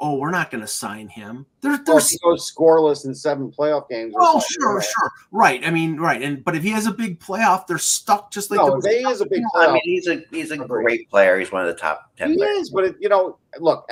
oh, 0.00 0.16
we're 0.16 0.30
not 0.30 0.50
going 0.50 0.60
to 0.60 0.68
sign 0.68 1.08
him. 1.08 1.46
There, 1.60 1.78
there's 1.84 2.10
he 2.10 2.18
goes 2.22 2.50
scoreless 2.50 3.04
in 3.04 3.14
seven 3.14 3.50
playoff 3.50 3.88
games. 3.88 4.14
Oh, 4.16 4.42
sure, 4.48 4.76
right? 4.76 4.84
sure, 4.84 5.12
right. 5.32 5.66
I 5.66 5.70
mean, 5.70 5.96
right, 5.96 6.22
and 6.22 6.44
but 6.44 6.56
if 6.56 6.62
he 6.62 6.70
has 6.70 6.86
a 6.86 6.92
big 6.92 7.20
playoff, 7.20 7.66
they're 7.66 7.78
stuck 7.78 8.30
just 8.30 8.50
like. 8.50 8.58
No, 8.58 8.80
he 8.80 8.96
is 8.96 9.20
a 9.20 9.26
big. 9.26 9.42
Playoff. 9.54 9.68
I 9.68 9.72
mean, 9.72 9.82
he's 9.84 10.08
a 10.08 10.22
he's 10.30 10.50
a 10.50 10.56
great 10.56 11.08
player. 11.10 11.38
He's 11.38 11.50
one 11.50 11.62
of 11.62 11.68
the 11.68 11.80
top 11.80 12.12
ten. 12.16 12.30
He 12.30 12.36
players. 12.36 12.58
is, 12.58 12.70
but 12.70 12.84
it, 12.84 12.96
you 13.00 13.08
know, 13.08 13.38
look, 13.58 13.88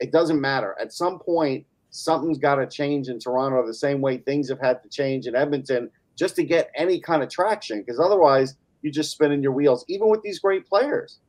it 0.00 0.12
doesn't 0.12 0.40
matter. 0.40 0.76
At 0.80 0.92
some 0.92 1.18
point, 1.18 1.66
something's 1.90 2.38
got 2.38 2.56
to 2.56 2.66
change 2.66 3.08
in 3.08 3.18
Toronto 3.18 3.66
the 3.66 3.74
same 3.74 4.00
way 4.00 4.18
things 4.18 4.48
have 4.48 4.60
had 4.60 4.82
to 4.82 4.88
change 4.88 5.26
in 5.26 5.34
Edmonton 5.34 5.90
just 6.16 6.36
to 6.36 6.44
get 6.44 6.70
any 6.76 7.00
kind 7.00 7.22
of 7.22 7.30
traction. 7.30 7.80
Because 7.80 7.98
otherwise, 7.98 8.56
you're 8.82 8.92
just 8.92 9.12
spinning 9.12 9.42
your 9.42 9.52
wheels, 9.52 9.84
even 9.88 10.08
with 10.08 10.22
these 10.22 10.38
great 10.38 10.66
players. 10.66 11.20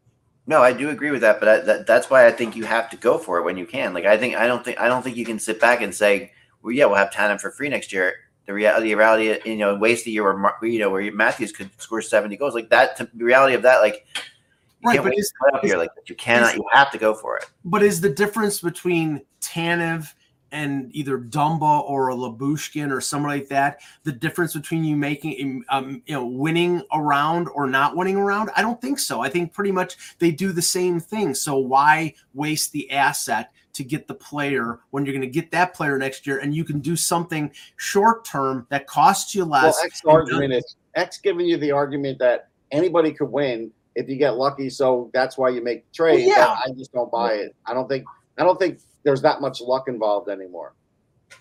No, 0.46 0.62
I 0.62 0.74
do 0.74 0.90
agree 0.90 1.12
with 1.12 1.22
that, 1.22 1.40
but 1.40 1.48
I, 1.48 1.60
that, 1.60 1.88
that's 1.88 2.10
why 2.10 2.28
I 2.28 2.32
think 2.32 2.56
you 2.56 2.66
have 2.66 2.90
to 2.90 2.98
go 2.98 3.18
for 3.18 3.40
it 3.40 3.44
when 3.44 3.58
you 3.58 3.66
can. 3.66 3.94
Like 3.94 4.06
I 4.06 4.18
think 4.18 4.36
I 4.36 4.46
don't 4.46 4.64
think 4.64 4.80
I 4.80 4.88
don't 4.88 5.02
think 5.02 5.16
you 5.16 5.26
can 5.26 5.40
sit 5.40 5.60
back 5.60 5.82
and 5.82 5.96
say, 5.96 6.34
"Well, 6.62 6.74
yeah, 6.74 6.86
we'll 6.86 6.98
have 6.98 7.12
Tanev 7.12 7.40
for 7.40 7.52
free 7.52 7.70
next 7.70 7.94
year." 7.94 8.16
The 8.46 8.54
reality, 8.54 8.90
the 8.90 8.96
reality, 8.96 9.40
you 9.50 9.56
know, 9.56 9.76
waste 9.76 10.06
a 10.06 10.12
year 10.12 10.24
where 10.24 10.54
you 10.64 10.80
know 10.80 10.90
where 10.90 11.10
Matthews 11.14 11.54
could 11.54 11.70
score 11.82 12.02
seventy 12.02 12.36
goals, 12.36 12.56
like 12.56 12.70
that. 12.72 12.98
The 12.98 13.08
reality 13.24 13.56
of 13.56 13.62
that, 13.62 13.78
like, 13.78 14.06
you 14.16 14.90
right, 14.90 14.96
can't 14.96 15.06
but 15.06 15.18
is, 15.18 15.32
here, 15.62 15.78
like 15.78 15.92
you 16.08 16.16
cannot, 16.16 16.52
is, 16.52 16.58
you 16.58 16.66
have 16.74 16.92
to 16.92 16.98
go 16.98 17.14
for 17.14 17.38
it. 17.38 17.50
But 17.64 17.82
is 17.82 18.02
the 18.02 18.10
difference 18.10 18.60
between 18.60 19.22
Tanev 19.40 20.14
and 20.54 20.96
either 20.96 21.18
Dumba 21.18 21.84
or 21.84 22.12
a 22.12 22.16
Lyubushkin 22.16 22.92
or 22.92 23.02
somebody 23.02 23.40
like 23.40 23.50
that, 23.50 23.82
the 24.04 24.12
difference 24.12 24.54
between 24.54 24.84
you 24.84 24.96
making, 24.96 25.66
um, 25.70 26.04
you 26.06 26.14
know, 26.14 26.26
winning 26.26 26.84
around 26.94 27.50
or 27.56 27.68
not 27.68 27.98
winning 27.98 28.16
around? 28.16 28.52
I 28.56 28.62
don't 28.62 28.80
think 28.80 29.00
so. 29.00 29.20
I 29.20 29.30
think 29.30 29.52
pretty 29.52 29.72
much 29.72 29.98
they 30.20 30.32
do 30.32 30.52
the 30.52 30.62
same 30.62 31.00
thing. 31.00 31.34
So 31.34 31.58
why 31.58 32.14
waste 32.34 32.72
the 32.72 32.90
asset 32.92 33.52
to 33.74 33.84
get 33.84 34.08
the 34.08 34.14
player 34.14 34.80
when 34.92 35.04
you're 35.04 35.14
going 35.14 35.22
to 35.22 35.28
get 35.28 35.50
that 35.52 35.74
player 35.74 35.98
next 35.98 36.28
year 36.28 36.38
and 36.38 36.54
you 36.54 36.64
can 36.64 36.80
do 36.80 36.96
something 36.96 37.52
short 37.78 38.24
term 38.24 38.68
that 38.70 38.86
costs 38.86 39.34
you 39.34 39.46
less? 39.46 39.76
Well, 39.78 39.86
X 39.86 40.02
argument 40.06 40.54
is 40.54 40.76
X 40.94 41.18
giving 41.18 41.48
you 41.48 41.58
the 41.58 41.72
argument 41.72 42.20
that 42.20 42.50
anybody 42.72 43.12
could 43.12 43.32
win 43.32 43.72
if 43.96 44.08
you 44.08 44.18
get 44.18 44.36
lucky. 44.36 44.70
So 44.70 45.10
that's 45.14 45.36
why 45.36 45.50
you 45.50 45.64
make 45.64 45.90
the 45.90 45.96
trade. 45.96 46.28
Well, 46.28 46.38
yeah. 46.38 46.56
I 46.64 46.70
just 46.78 46.94
don't 46.94 47.12
buy 47.12 47.34
it. 47.34 47.56
I 47.66 47.74
don't 47.74 47.90
think, 47.90 48.06
I 48.38 48.44
don't 48.44 48.60
think 48.60 48.80
there's 49.04 49.22
that 49.22 49.42
much 49.42 49.62
luck 49.62 49.88
involved 49.88 50.30
anymore. 50.30 50.74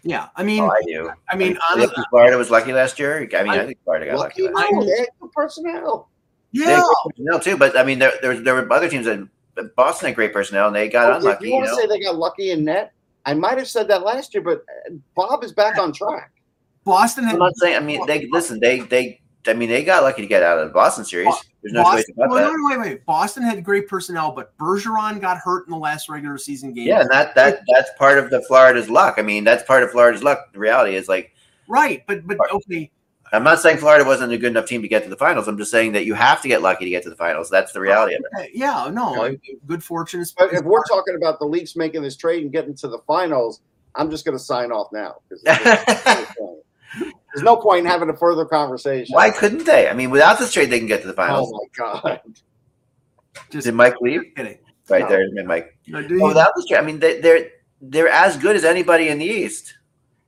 Yeah, 0.03 0.29
I 0.37 0.43
mean, 0.43 0.63
oh, 0.63 0.71
I 0.71 0.81
do. 0.87 1.11
I 1.31 1.37
mean, 1.37 1.59
I 1.71 1.77
think 1.77 1.93
Florida 2.11 2.37
was 2.37 2.51
lucky 2.51 2.73
last 2.73 2.99
year. 2.99 3.29
I 3.35 3.43
mean, 3.43 3.53
I, 3.53 3.63
I 3.63 3.67
think 3.67 3.79
Florida 3.85 4.07
got 4.07 4.19
lucky. 4.19 4.49
lucky 4.49 4.73
no, 4.73 4.85
they 4.85 4.99
had 4.99 5.09
good 5.21 5.33
personnel. 5.33 6.09
Yeah, 6.51 6.83
personnel 7.07 7.41
too. 7.41 7.57
But 7.57 7.79
I 7.79 7.85
mean, 7.85 7.99
there, 7.99 8.13
there, 8.21 8.41
there 8.41 8.55
were 8.55 8.73
other 8.73 8.89
teams 8.89 9.07
that 9.07 9.29
Boston 9.77 10.07
had 10.07 10.15
great 10.15 10.33
personnel 10.33 10.69
and 10.69 10.77
they 10.77 10.89
got 10.89 11.13
oh, 11.13 11.17
unlucky. 11.17 11.47
If 11.47 11.51
you 11.51 11.55
want 11.57 11.67
to 11.69 11.75
say 11.75 11.87
they 11.87 12.01
got 12.01 12.17
lucky 12.17 12.51
in 12.51 12.65
net, 12.65 12.93
I 13.25 13.35
might 13.35 13.59
have 13.59 13.69
said 13.69 13.87
that 13.89 14.03
last 14.03 14.35
year, 14.35 14.43
but 14.43 14.65
uh, 14.87 14.95
Bob 15.15 15.45
is 15.45 15.53
back 15.53 15.79
on 15.79 15.93
track. 15.93 16.33
Boston. 16.85 17.25
Had, 17.25 17.35
I'm 17.35 17.39
not 17.39 17.57
saying. 17.57 17.77
I 17.77 17.81
mean, 17.81 18.05
they 18.07 18.27
listen. 18.31 18.61
They 18.61 18.81
they. 18.81 19.21
I 19.47 19.55
mean, 19.55 19.69
they 19.69 19.85
got 19.85 20.03
lucky 20.03 20.23
to 20.23 20.29
get 20.29 20.43
out 20.43 20.59
of 20.59 20.69
the 20.69 20.75
Boston 20.75 21.05
series. 21.05 21.35
There's 21.63 21.75
no 21.75 21.83
Boston, 21.85 22.15
about 22.17 22.31
oh, 22.31 22.35
well, 22.35 22.51
that. 22.51 22.57
No, 22.57 22.79
wait, 22.79 22.91
wait. 22.91 23.07
Boston 23.07 23.45
had 23.45 23.63
great 23.63 23.87
personnel, 23.87 24.33
but 24.33 24.57
Bergeron 24.59 25.21
got 25.21 25.39
hurt 25.39 25.67
in 25.67 25.71
the 25.71 25.79
last 25.79 26.09
regular 26.09 26.37
season 26.37 26.73
game. 26.73 26.89
Yeah, 26.89 27.03
and 27.03 27.11
that 27.11 27.35
that 27.37 27.61
that's 27.73 27.91
part 27.97 28.19
of 28.19 28.31
the 28.31 28.43
Florida's 28.43 28.91
luck. 28.91 29.15
I 29.19 29.23
mean, 29.23 29.45
that's 29.45 29.63
part 29.63 29.83
of 29.83 29.91
Florida's 29.91 30.23
luck. 30.25 30.53
The 30.53 30.59
reality 30.59 30.97
is 30.97 31.09
like 31.09 31.35
right, 31.69 32.03
but 32.09 32.27
but 32.27 32.39
okay, 32.53 32.91
I'm 33.33 33.45
not 33.45 33.61
saying 33.61 33.79
Florida 33.79 34.05
wasn't 34.05 34.33
a 34.33 34.39
good 34.39 34.51
enough 34.51 34.67
team 34.67 34.83
to 34.83 34.89
get 34.89 35.05
to 35.05 35.09
the 35.09 35.17
finals. 35.17 35.49
I'm 35.49 35.57
just 35.57 35.71
saying 35.71 35.93
that 35.93 36.05
you 36.05 36.13
have 36.15 36.43
to 36.43 36.49
get 36.49 36.61
lucky 36.61 36.85
to 36.85 36.91
get 36.91 37.03
to 37.05 37.11
the 37.11 37.17
finals. 37.17 37.49
That's 37.49 37.73
the 37.73 37.81
reality 37.81 38.15
of 38.15 38.25
it. 38.39 38.51
yeah, 38.55 38.91
no, 38.93 39.25
Okay. 39.25 39.57
good 39.67 39.83
fortune 39.83 40.21
is. 40.21 40.33
But 40.33 40.53
if 40.53 40.65
we're 40.65 40.85
talking 40.85 41.15
about 41.17 41.39
the 41.39 41.47
Leafs 41.47 41.75
making 41.75 42.03
this 42.03 42.17
trade 42.17 42.43
and 42.43 42.53
getting 42.53 42.75
to 42.75 42.89
the 42.89 42.99
finals, 43.07 43.61
I'm 43.95 44.11
just 44.11 44.27
going 44.27 44.37
to 44.37 44.43
sign 44.43 44.71
off 44.71 44.89
now. 44.93 45.21
'cause 47.33 47.43
there's, 47.43 47.45
there's 47.45 47.45
no 47.45 47.57
point 47.57 47.81
in 47.81 47.87
having 47.87 48.09
a 48.11 48.17
further 48.17 48.45
conversation. 48.45 49.15
Why 49.15 49.31
couldn't 49.31 49.65
they? 49.65 49.89
I 49.89 49.95
mean, 49.95 50.11
without 50.11 50.39
this 50.39 50.53
trade, 50.53 50.71
they 50.71 50.79
can 50.79 50.89
get 50.89 51.01
to 51.03 51.07
the 51.07 51.13
finals. 51.15 51.53
Oh 51.55 51.59
my 51.59 51.85
god! 52.05 52.21
just 53.51 53.65
Did 53.67 53.75
Mike 53.75 53.95
leave? 54.01 54.23
kidding. 54.37 54.59
Right 54.89 55.03
No. 55.03 55.09
there, 55.09 55.45
Mike. 55.45 55.77
No, 55.87 56.03
do 56.07 56.15
Oh, 56.15 56.19
you- 56.19 56.25
without 56.27 56.53
this 56.57 56.67
trade, 56.67 56.79
I 56.79 56.83
mean, 56.83 56.99
they, 56.99 57.21
they're 57.21 57.49
they're 57.81 58.09
as 58.09 58.37
good 58.37 58.57
as 58.57 58.65
anybody 58.65 59.09
in 59.09 59.19
the 59.19 59.25
East. 59.25 59.75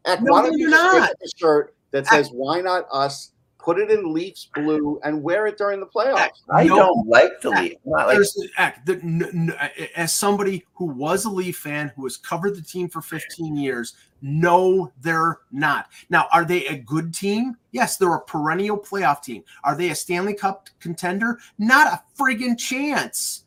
Heck, 0.06 0.20
No, 0.22 0.32
why 0.32 0.42
don't 0.42 0.52
you 0.58 0.68
you're 0.68 0.70
just 0.70 0.94
not. 0.98 1.10
a 1.10 1.28
shirt 1.38 1.74
that 1.92 2.06
says 2.06 2.30
"Why 2.32 2.60
not 2.60 2.86
us"? 2.92 3.30
Put 3.64 3.78
it 3.78 3.90
in 3.90 4.12
Leafs 4.12 4.48
blue 4.54 5.00
and 5.04 5.22
wear 5.22 5.46
it 5.46 5.56
during 5.56 5.80
the 5.80 5.86
playoffs. 5.86 6.42
I 6.50 6.64
No. 6.64 6.76
don't 6.76 7.08
like 7.08 7.40
the 7.40 7.48
Leafs. 7.50 7.76
Like 7.86 8.84
the, 8.84 9.00
n- 9.02 9.54
n- 9.58 9.80
as 9.96 10.12
somebody 10.12 10.66
who 10.74 10.84
was 10.84 11.24
a 11.24 11.30
Leaf 11.30 11.56
fan 11.56 11.90
who 11.96 12.04
has 12.04 12.18
covered 12.18 12.56
the 12.56 12.62
team 12.62 12.90
for 12.90 13.00
15 13.00 13.56
years, 13.56 13.94
no, 14.20 14.92
they're 15.00 15.38
not. 15.50 15.88
Now, 16.10 16.26
are 16.30 16.44
they 16.44 16.66
a 16.66 16.76
good 16.76 17.14
team? 17.14 17.56
Yes, 17.72 17.96
they're 17.96 18.14
a 18.14 18.20
perennial 18.20 18.76
playoff 18.78 19.22
team. 19.22 19.42
Are 19.64 19.74
they 19.76 19.88
a 19.90 19.94
Stanley 19.94 20.34
Cup 20.34 20.68
contender? 20.80 21.38
Not 21.58 21.86
a 21.86 22.02
friggin' 22.18 22.58
chance. 22.58 23.43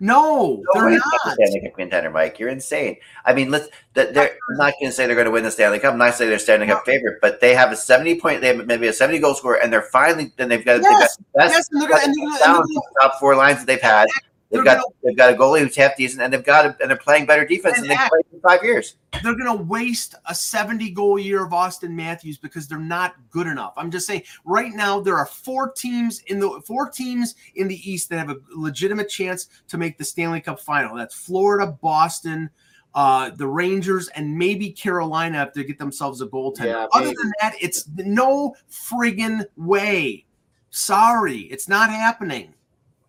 No, 0.00 0.62
No 0.74 0.80
they're 0.80 0.90
not. 0.90 1.34
Stanley 1.34 1.60
Cup 1.60 1.76
contender, 1.76 2.10
Mike. 2.10 2.38
You're 2.38 2.50
insane. 2.50 2.96
I 3.24 3.34
mean, 3.34 3.50
let's. 3.50 3.68
They're 3.94 4.36
I'm 4.50 4.56
not 4.56 4.74
going 4.78 4.90
to 4.90 4.92
say 4.92 5.06
they're 5.06 5.16
going 5.16 5.24
to 5.24 5.32
win 5.32 5.42
the 5.42 5.50
Stanley 5.50 5.80
Cup. 5.80 5.92
I'm 5.92 5.98
not 5.98 6.14
saying 6.14 6.30
they're 6.30 6.38
Stanley 6.38 6.68
Cup 6.68 6.84
favorite, 6.86 7.18
but 7.20 7.40
they 7.40 7.54
have 7.54 7.72
a 7.72 7.76
70 7.76 8.20
point. 8.20 8.40
They 8.40 8.48
have 8.48 8.66
maybe 8.66 8.86
a 8.86 8.92
70 8.92 9.18
goal 9.18 9.34
score, 9.34 9.56
and 9.56 9.72
they're 9.72 9.82
finally. 9.82 10.32
Then 10.36 10.48
they've 10.48 10.64
got, 10.64 10.80
Yes, 10.82 11.16
they've 11.16 11.26
got 11.32 11.32
the 11.32 11.38
best 11.38 11.52
Yes, 11.54 11.68
and 11.72 11.82
they're 11.82 11.88
gonna, 11.88 12.02
and 12.04 12.14
they're 12.14 12.24
gonna, 12.24 12.34
and 12.34 12.40
balance 12.40 12.68
they're 12.68 12.78
of 12.78 12.84
the 12.84 13.00
top 13.00 13.18
four 13.18 13.34
lines 13.34 13.58
that 13.58 13.66
they've 13.66 13.80
had. 13.80 14.06
They've 14.50 14.64
They're 14.64 14.76
got 14.76 14.84
they've 15.02 15.16
got 15.16 15.30
a 15.30 15.36
goalie 15.36 15.60
who's 15.60 15.76
half 15.76 15.94
decent, 15.96 16.22
and 16.22 16.32
they've 16.32 16.44
got 16.44 16.64
a, 16.64 16.76
and 16.80 16.88
they're 16.88 16.96
playing 16.96 17.26
better 17.26 17.44
defense 17.44 17.76
And 17.76 17.84
than 17.84 17.98
they've 17.98 18.08
played 18.08 18.24
in 18.32 18.40
five 18.40 18.62
years. 18.62 18.96
they're 19.22 19.36
going 19.36 19.58
to 19.58 19.62
waste 19.64 20.14
a 20.26 20.34
70 20.34 20.90
goal 20.92 21.18
year 21.18 21.44
of 21.44 21.50
Auston 21.52 21.90
Matthews 21.90 22.38
because 22.38 22.66
they're 22.66 22.78
not 22.78 23.14
good 23.30 23.46
enough. 23.46 23.74
I'm 23.76 23.90
just 23.90 24.06
saying 24.06 24.22
right 24.46 24.72
now 24.72 25.00
there 25.00 25.18
are 25.18 25.26
four 25.26 25.72
teams 25.72 26.20
in 26.28 26.40
the 26.40 26.62
four 26.66 26.88
teams 26.88 27.34
in 27.56 27.68
the 27.68 27.90
East 27.90 28.08
that 28.08 28.16
have 28.18 28.30
a 28.30 28.38
legitimate 28.54 29.10
chance 29.10 29.48
to 29.68 29.76
make 29.76 29.98
the 29.98 30.04
Stanley 30.04 30.40
Cup 30.40 30.60
final. 30.60 30.96
That's 30.96 31.14
Florida, 31.14 31.66
Boston, 31.66 32.48
uh, 32.94 33.30
the 33.36 33.46
Rangers, 33.46 34.08
and 34.08 34.34
maybe 34.34 34.70
Carolina 34.70 35.42
if 35.46 35.52
they 35.52 35.62
get 35.64 35.78
themselves 35.78 36.22
a 36.22 36.26
goaltender. 36.26 36.64
Yeah, 36.64 36.86
Other 36.94 37.08
than 37.08 37.32
that, 37.42 37.54
it's 37.60 37.86
no 37.96 38.56
friggin' 38.70 39.44
way. 39.56 40.24
Sorry, 40.70 41.40
it's 41.40 41.68
not 41.68 41.90
happening. 41.90 42.54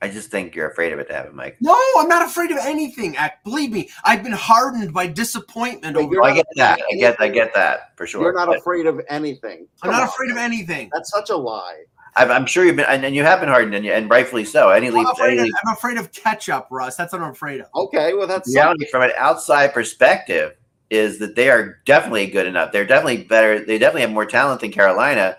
I 0.02 0.08
just 0.08 0.32
think 0.32 0.56
you're 0.56 0.70
afraid 0.70 0.94
of 0.94 1.00
it 1.00 1.08
to 1.10 1.14
happen, 1.14 1.36
Mike. 1.36 1.58
No, 1.60 1.78
I'm 1.98 2.08
not 2.08 2.22
afraid 2.26 2.52
of 2.52 2.58
anything. 2.58 3.18
Ack. 3.18 3.44
Believe 3.44 3.72
me, 3.72 3.90
I've 4.06 4.24
been 4.24 4.32
hardened 4.32 4.94
by 4.94 5.08
disappointment. 5.08 5.96
But 5.96 6.04
over 6.04 6.24
I 6.24 6.36
get 6.36 6.46
that. 6.56 6.82
I 6.92 6.96
get. 6.96 7.20
I 7.20 7.28
get 7.28 7.54
that 7.54 7.98
for 7.98 8.08
sure. 8.08 8.22
You're 8.22 8.34
not 8.34 8.48
But 8.48 8.60
afraid 8.60 8.86
of 8.86 9.02
anything. 9.10 9.68
I'm 9.84 9.92
not 9.92 10.04
on. 10.04 10.08
afraid 10.08 10.32
of 10.32 10.38
anything. 10.38 10.90
That's 10.94 11.12
such 11.12 11.30
a 11.30 11.36
lie. 11.36 11.84
I'm, 12.16 12.32
I'm 12.32 12.46
sure 12.46 12.66
you've 12.66 12.76
been, 12.76 12.86
and, 12.88 13.06
and 13.06 13.16
you 13.16 13.24
have 13.24 13.40
been 13.40 13.50
hardened, 13.50 13.76
and, 13.76 13.86
you, 13.86 13.92
and 13.92 14.10
rightfully 14.10 14.46
so. 14.46 14.70
Any 14.70 14.88
I'm 14.88 14.96
Leafs, 14.96 15.12
afraid, 15.12 15.40
any 15.40 15.50
of, 15.50 15.56
I'm 15.66 15.74
afraid 15.74 15.98
of 15.98 16.12
ketchup, 16.12 16.68
Russ. 16.72 16.96
That's 16.96 17.14
what 17.14 17.22
I'm 17.22 17.32
afraid 17.32 17.62
of. 17.62 17.68
Okay, 17.76 18.14
well 18.14 18.26
that's 18.28 18.54
reality 18.54 18.86
from 18.88 19.04
an 19.04 19.12
outside 19.18 19.74
perspective 19.74 20.56
is 20.90 21.20
that 21.20 21.36
they 21.36 21.50
are 21.50 21.80
definitely 21.86 22.26
good 22.28 22.48
enough. 22.48 22.72
They're 22.72 22.86
definitely 22.86 23.24
better. 23.24 23.64
They 23.64 23.78
definitely 23.78 24.02
have 24.02 24.12
more 24.12 24.26
talent 24.26 24.62
than 24.62 24.72
Carolina, 24.72 25.38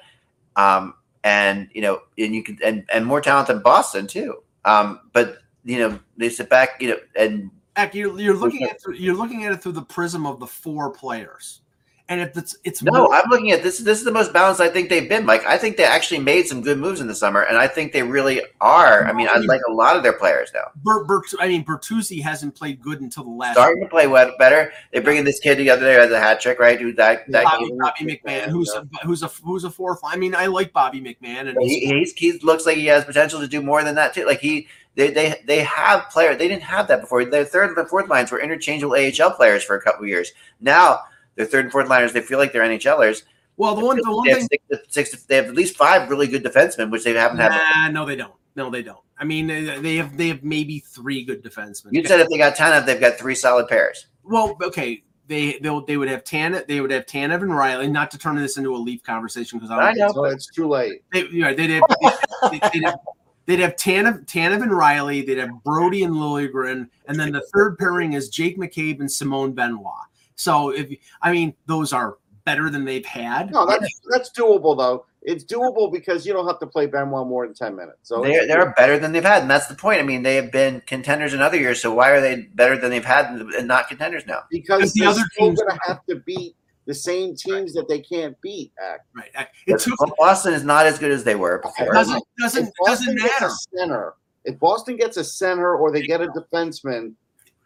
um, 0.57 0.95
and 1.25 1.69
you 1.73 1.83
know, 1.83 2.03
and 2.19 2.35
you 2.35 2.43
can 2.43 2.59
and, 2.65 2.85
and 2.93 3.05
more 3.05 3.21
talent 3.21 3.49
than 3.49 3.61
Boston 3.61 4.07
too. 4.07 4.43
Um, 4.65 5.01
but 5.13 5.39
you 5.65 5.79
know, 5.79 5.99
they 6.17 6.29
sit 6.29 6.49
back, 6.49 6.81
you 6.81 6.91
know, 6.91 6.97
and 7.17 7.51
Heck, 7.77 7.95
you're, 7.95 8.19
you're 8.19 8.37
looking 8.37 8.65
at 8.65 8.79
you're 8.95 9.15
looking 9.15 9.45
at 9.45 9.53
it 9.53 9.63
through 9.63 9.73
the 9.73 9.83
prism 9.83 10.27
of 10.27 10.41
the 10.41 10.47
four 10.47 10.91
players, 10.91 11.63
and 12.11 12.21
if 12.21 12.37
it's 12.37 12.57
it's 12.65 12.83
no, 12.83 12.93
more- 12.93 13.15
I'm 13.15 13.31
looking 13.31 13.53
at 13.53 13.63
this. 13.63 13.79
This 13.79 13.99
is 13.99 14.05
the 14.05 14.11
most 14.11 14.33
balanced 14.33 14.61
I 14.61 14.69
think 14.69 14.89
they've 14.89 15.09
been. 15.09 15.27
Like 15.27 15.47
I 15.47 15.57
think 15.57 15.77
they 15.77 15.85
actually 15.85 16.19
made 16.19 16.47
some 16.49 16.61
good 16.61 16.77
moves 16.77 17.01
in 17.01 17.07
the 17.07 17.15
summer, 17.15 17.43
and 17.43 17.57
I 17.57 17.69
think 17.69 17.93
they 17.93 18.03
really 18.03 18.43
are. 18.61 19.05
I 19.07 19.13
mean, 19.13 19.29
I 19.31 19.39
like 19.39 19.61
a 19.69 19.73
lot 19.73 19.97
of 19.97 20.03
their 20.03 20.13
players 20.13 20.51
now. 20.53 20.73
Bert, 20.83 21.07
Bert, 21.07 21.25
I 21.39 21.47
mean 21.47 21.65
Bertuzzi 21.65 22.21
hasn't 22.21 22.57
played 22.57 22.83
good 22.83 23.01
until 23.01 23.23
the 23.23 23.31
last. 23.31 23.55
Starting 23.55 23.81
to 23.85 23.89
play 23.89 24.09
well, 24.09 24.33
better. 24.41 24.73
They 24.93 24.99
bring 24.99 25.19
in 25.19 25.25
this 25.25 25.39
kid 25.39 25.59
the 25.59 25.71
other 25.71 25.83
day 25.83 25.95
as 26.01 26.11
a 26.11 26.19
hat 26.19 26.41
trick, 26.41 26.59
right? 26.59 26.81
Who 26.81 26.93
that 26.95 27.31
that 27.31 27.45
Bobby, 27.45 27.71
Bobby 27.79 28.21
McMann, 28.25 28.49
who's 28.49 28.71
a, 28.75 28.89
who's 29.05 29.23
a 29.23 29.29
who's 29.29 29.63
a 29.63 29.71
fourth. 29.71 30.01
I 30.03 30.17
mean, 30.17 30.35
I 30.35 30.47
like 30.47 30.73
Bobby 30.73 31.01
McMann, 31.01 31.49
and 31.49 31.57
he, 31.61 31.87
he's, 31.87 32.13
he 32.15 32.33
looks 32.43 32.67
like 32.67 32.77
he 32.77 32.87
has 32.87 33.05
potential 33.05 33.39
to 33.39 33.47
do 33.47 33.63
more 33.63 33.85
than 33.85 33.95
that 33.95 34.15
too. 34.15 34.27
Like 34.27 34.41
he, 34.41 34.67
they, 34.97 35.13
they, 35.13 35.41
they 35.45 35.61
have 35.61 36.11
players. 36.11 36.39
They 36.39 36.49
didn't 36.49 36.65
have 36.65 36.89
that 36.89 37.03
before. 37.03 37.25
Their 37.25 37.45
third 37.45 37.79
and 37.79 37.89
fourth 37.89 38.09
lines 38.09 38.33
were 38.33 38.41
interchangeable 38.41 38.97
AHL 38.97 39.31
players 39.31 39.63
for 39.63 39.77
a 39.77 39.81
couple 39.81 40.03
of 40.03 40.09
years. 40.09 40.33
Now 40.61 41.03
their 41.41 41.47
third 41.49 41.65
and 41.65 41.73
fourth 41.73 41.89
liners, 41.89 42.13
they 42.13 42.21
feel 42.21 42.39
like 42.39 42.53
they're 42.53 42.63
NHLers. 42.63 43.23
well, 43.57 43.75
the 43.75 43.85
one 43.85 43.97
the 43.97 44.11
one 44.15 44.27
They 44.27 44.33
have, 44.33 44.49
thing. 44.49 44.59
six, 44.71 45.11
six, 45.11 45.25
they 45.25 45.37
have 45.37 45.47
at 45.47 45.55
least 45.55 45.77
five 45.77 46.09
really 46.11 46.27
good 46.27 46.45
defensemen, 46.45 46.91
which 46.91 47.05
they 47.05 47.15
haven't 47.15 47.39
had. 47.39 47.93
No, 47.93 48.05
they 48.05 48.17
don't. 48.17 48.35
No, 48.57 48.69
they 48.69 48.83
don't. 48.83 48.99
I 49.19 49.25
mean, 49.25 49.47
they 49.47 49.79
they 49.81 49.97
have 49.97 50.17
they 50.17 50.29
have 50.29 50.43
maybe 50.43 50.81
three 50.81 51.25
good 51.25 51.43
defensemen. 51.43 51.89
You 51.93 52.05
said 52.05 52.21
if 52.21 52.29
they 52.29 52.39
got 52.39 52.57
ten, 52.57 52.85
they've 52.85 53.01
got 53.01 53.19
three 53.19 53.35
solid 53.35 53.69
pairs. 53.69 54.07
Well, 54.23 54.57
okay. 54.63 55.03
They 55.29 55.59
they'll, 55.61 55.85
they 55.87 55.97
would 55.97 56.09
have 56.09 56.25
Tan 56.25 56.61
they 56.67 56.81
would 56.81 56.91
have 56.91 57.07
Tanev 57.07 57.43
and 57.43 57.53
Rielly. 57.53 57.89
Not 57.89 58.11
to 58.11 58.19
turn 58.19 58.35
this 58.35 58.57
into 58.57 58.75
a 58.75 58.79
Leaf 58.79 59.03
conversation 59.05 59.61
because 59.61 59.71
I 59.71 59.93
know. 59.93 60.09
So 60.13 60.25
it's 60.25 60.49
too 60.49 60.67
late. 60.69 61.05
They, 61.13 61.27
you 61.29 61.43
know, 61.43 61.55
they'd 61.55 61.71
have, 61.71 61.83
they'd, 62.51 62.61
they'd 62.73 62.85
have 62.85 62.99
they'd 63.47 63.61
have 63.61 63.77
Tanev, 63.77 64.27
Tanev 64.27 64.63
and 64.63 64.73
Rielly. 64.73 65.25
They'd 65.25 65.39
have 65.39 65.63
Brodie 65.63 66.03
and 66.03 66.15
Liljegren, 66.15 66.89
and 67.07 67.21
then 67.21 67.31
the 67.31 67.47
third 67.55 67.79
pairing 67.79 68.15
is 68.15 68.29
Jake 68.29 68.59
McCabe 68.59 68.99
and 68.99 69.11
Simone 69.11 69.53
Benoit. 69.53 69.95
So 70.41 70.71
if 70.71 70.89
I 71.21 71.33
mean 71.33 71.55
those 71.67 71.93
are 71.93 72.17
better 72.45 72.71
than 72.71 72.85
they've 72.85 73.05
had. 73.05 73.53
No, 73.53 73.67
that's 73.67 74.01
that's 74.11 74.31
doable 74.31 74.77
though. 74.77 75.05
It's 75.23 75.45
doable 75.45 75.93
because 75.93 76.27
you 76.27 76.33
don't 76.33 76.47
have 76.47 76.59
to 76.61 76.67
play 76.67 76.87
Benoit 76.87 77.27
more 77.27 77.47
than 77.47 77.55
ten 77.55 77.77
minutes. 77.77 77.99
So 78.05 78.23
They're, 78.23 78.47
they're 78.47 78.73
better 78.73 78.99
than 78.99 79.13
they've 79.13 79.23
had, 79.23 79.43
and 79.43 79.51
that's 79.51 79.67
the 79.67 79.75
point. 79.75 80.01
I 80.01 80.03
mean, 80.03 80.23
they 80.23 80.37
have 80.37 80.51
been 80.51 80.81
contenders 80.87 81.35
in 81.35 81.43
other 81.43 81.59
years, 81.59 81.83
so 81.83 81.93
why 81.93 82.09
are 82.09 82.23
they 82.23 82.49
better 82.55 82.79
than 82.79 82.89
they've 82.91 83.05
had 83.05 83.27
and 83.27 83.51
and 83.53 83.69
not 83.69 83.89
contenders 83.89 84.27
now? 84.27 84.45
because 84.51 84.95
the 84.95 85.05
other 85.05 85.23
teams- 85.39 85.61
going 85.61 85.77
to 85.77 85.81
have 85.87 86.05
to 86.07 86.17
beat 86.17 86.57
the 86.87 86.95
same 86.95 87.37
teams 87.37 87.75
that 87.75 87.87
they 87.87 88.01
can't 88.01 88.41
beat. 88.41 88.73
Act. 88.83 89.07
right. 89.15 89.47
It 89.67 89.79
took 89.79 89.99
Boston 90.19 90.55
is 90.55 90.65
not 90.65 90.87
as 90.87 90.99
good 90.99 91.13
as 91.13 91.23
they 91.23 91.35
were 91.35 91.59
before. 91.59 91.93
doesn't 91.93 92.17
If 92.17 92.23
doesn't 92.39 92.73
Boston 92.79 93.15
doesn't 93.15 93.17
gets 93.19 93.41
matter. 93.43 93.53
a 93.53 93.79
center. 93.79 94.15
If 94.47 94.59
Boston 94.59 94.97
gets 94.97 95.19
a 95.19 95.25
center 95.25 95.77
or 95.77 95.93
they 95.93 96.01
get 96.01 96.23
a 96.23 96.29
defenseman, 96.29 97.13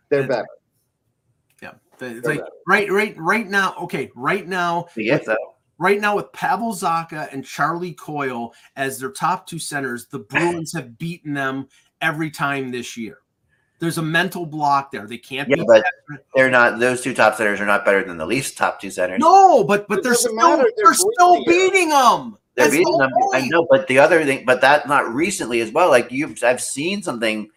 they're 0.09 0.27
better. 0.27 0.49
Yeah, 2.01 2.09
the- 2.09 2.17
it's 2.19 2.27
like 2.27 2.39
better. 2.41 2.51
right 2.67 2.91
right 2.91 3.15
right 3.19 3.49
now. 3.49 3.75
Okay, 3.83 4.11
right 4.15 4.47
now 4.47 4.87
Yeah, 4.97 5.19
right 5.79 6.01
now 6.01 6.17
with 6.17 6.33
Pavel 6.33 6.73
Zacha 6.73 7.33
and 7.33 7.45
Charlie 7.45 7.95
Coyle 7.95 8.55
as 8.77 8.99
their 8.99 9.11
top 9.11 9.47
two 9.47 9.59
centers, 9.59 10.07
the 10.07 10.19
Bruins 10.31 10.73
have 10.75 10.99
beaten 10.99 11.35
them 11.35 11.69
every 12.01 12.31
time 12.31 12.71
this 12.71 12.97
year. 12.97 13.19
There's 13.81 13.99
a 13.99 14.03
mental 14.03 14.47
block 14.47 14.93
there. 14.93 15.07
They 15.07 15.19
can't 15.19 15.49
Yeah, 15.49 15.57
beat 15.57 15.67
but 15.67 15.85
that. 16.09 16.19
they're 16.35 16.51
not. 16.51 16.79
Those 16.79 17.03
two 17.03 17.13
top 17.13 17.35
centers 17.35 17.61
are 17.61 17.67
not 17.67 17.85
better 17.85 18.05
than 18.05 18.17
the 18.17 18.25
Leafs' 18.25 18.53
top 18.55 18.81
two 18.81 18.91
centers. 18.91 19.19
No, 19.19 19.65
but 19.65 19.89
but 19.89 19.99
It 19.99 20.05
they're 20.05 20.15
still 20.15 20.35
matter. 20.37 20.63
they're, 20.63 20.85
They're 20.85 20.95
still 20.95 21.45
great 21.45 21.49
here. 21.57 21.71
beating 21.71 21.89
them. 21.91 22.39
they're 22.55 22.67
That's 22.67 22.71
beating 22.77 22.87
whole 22.87 22.99
them. 22.99 23.11
I 23.35 23.47
know, 23.49 23.67
but 23.69 23.89
the 23.89 23.99
other 23.99 24.25
thing, 24.25 24.45
but 24.47 24.61
that 24.61 24.87
not 24.89 25.13
recently 25.13 25.61
as 25.61 25.73
well. 25.73 25.91
Like 25.91 26.11
you've, 26.13 26.43
I've 26.45 26.63
seen 26.63 27.03
something. 27.03 27.51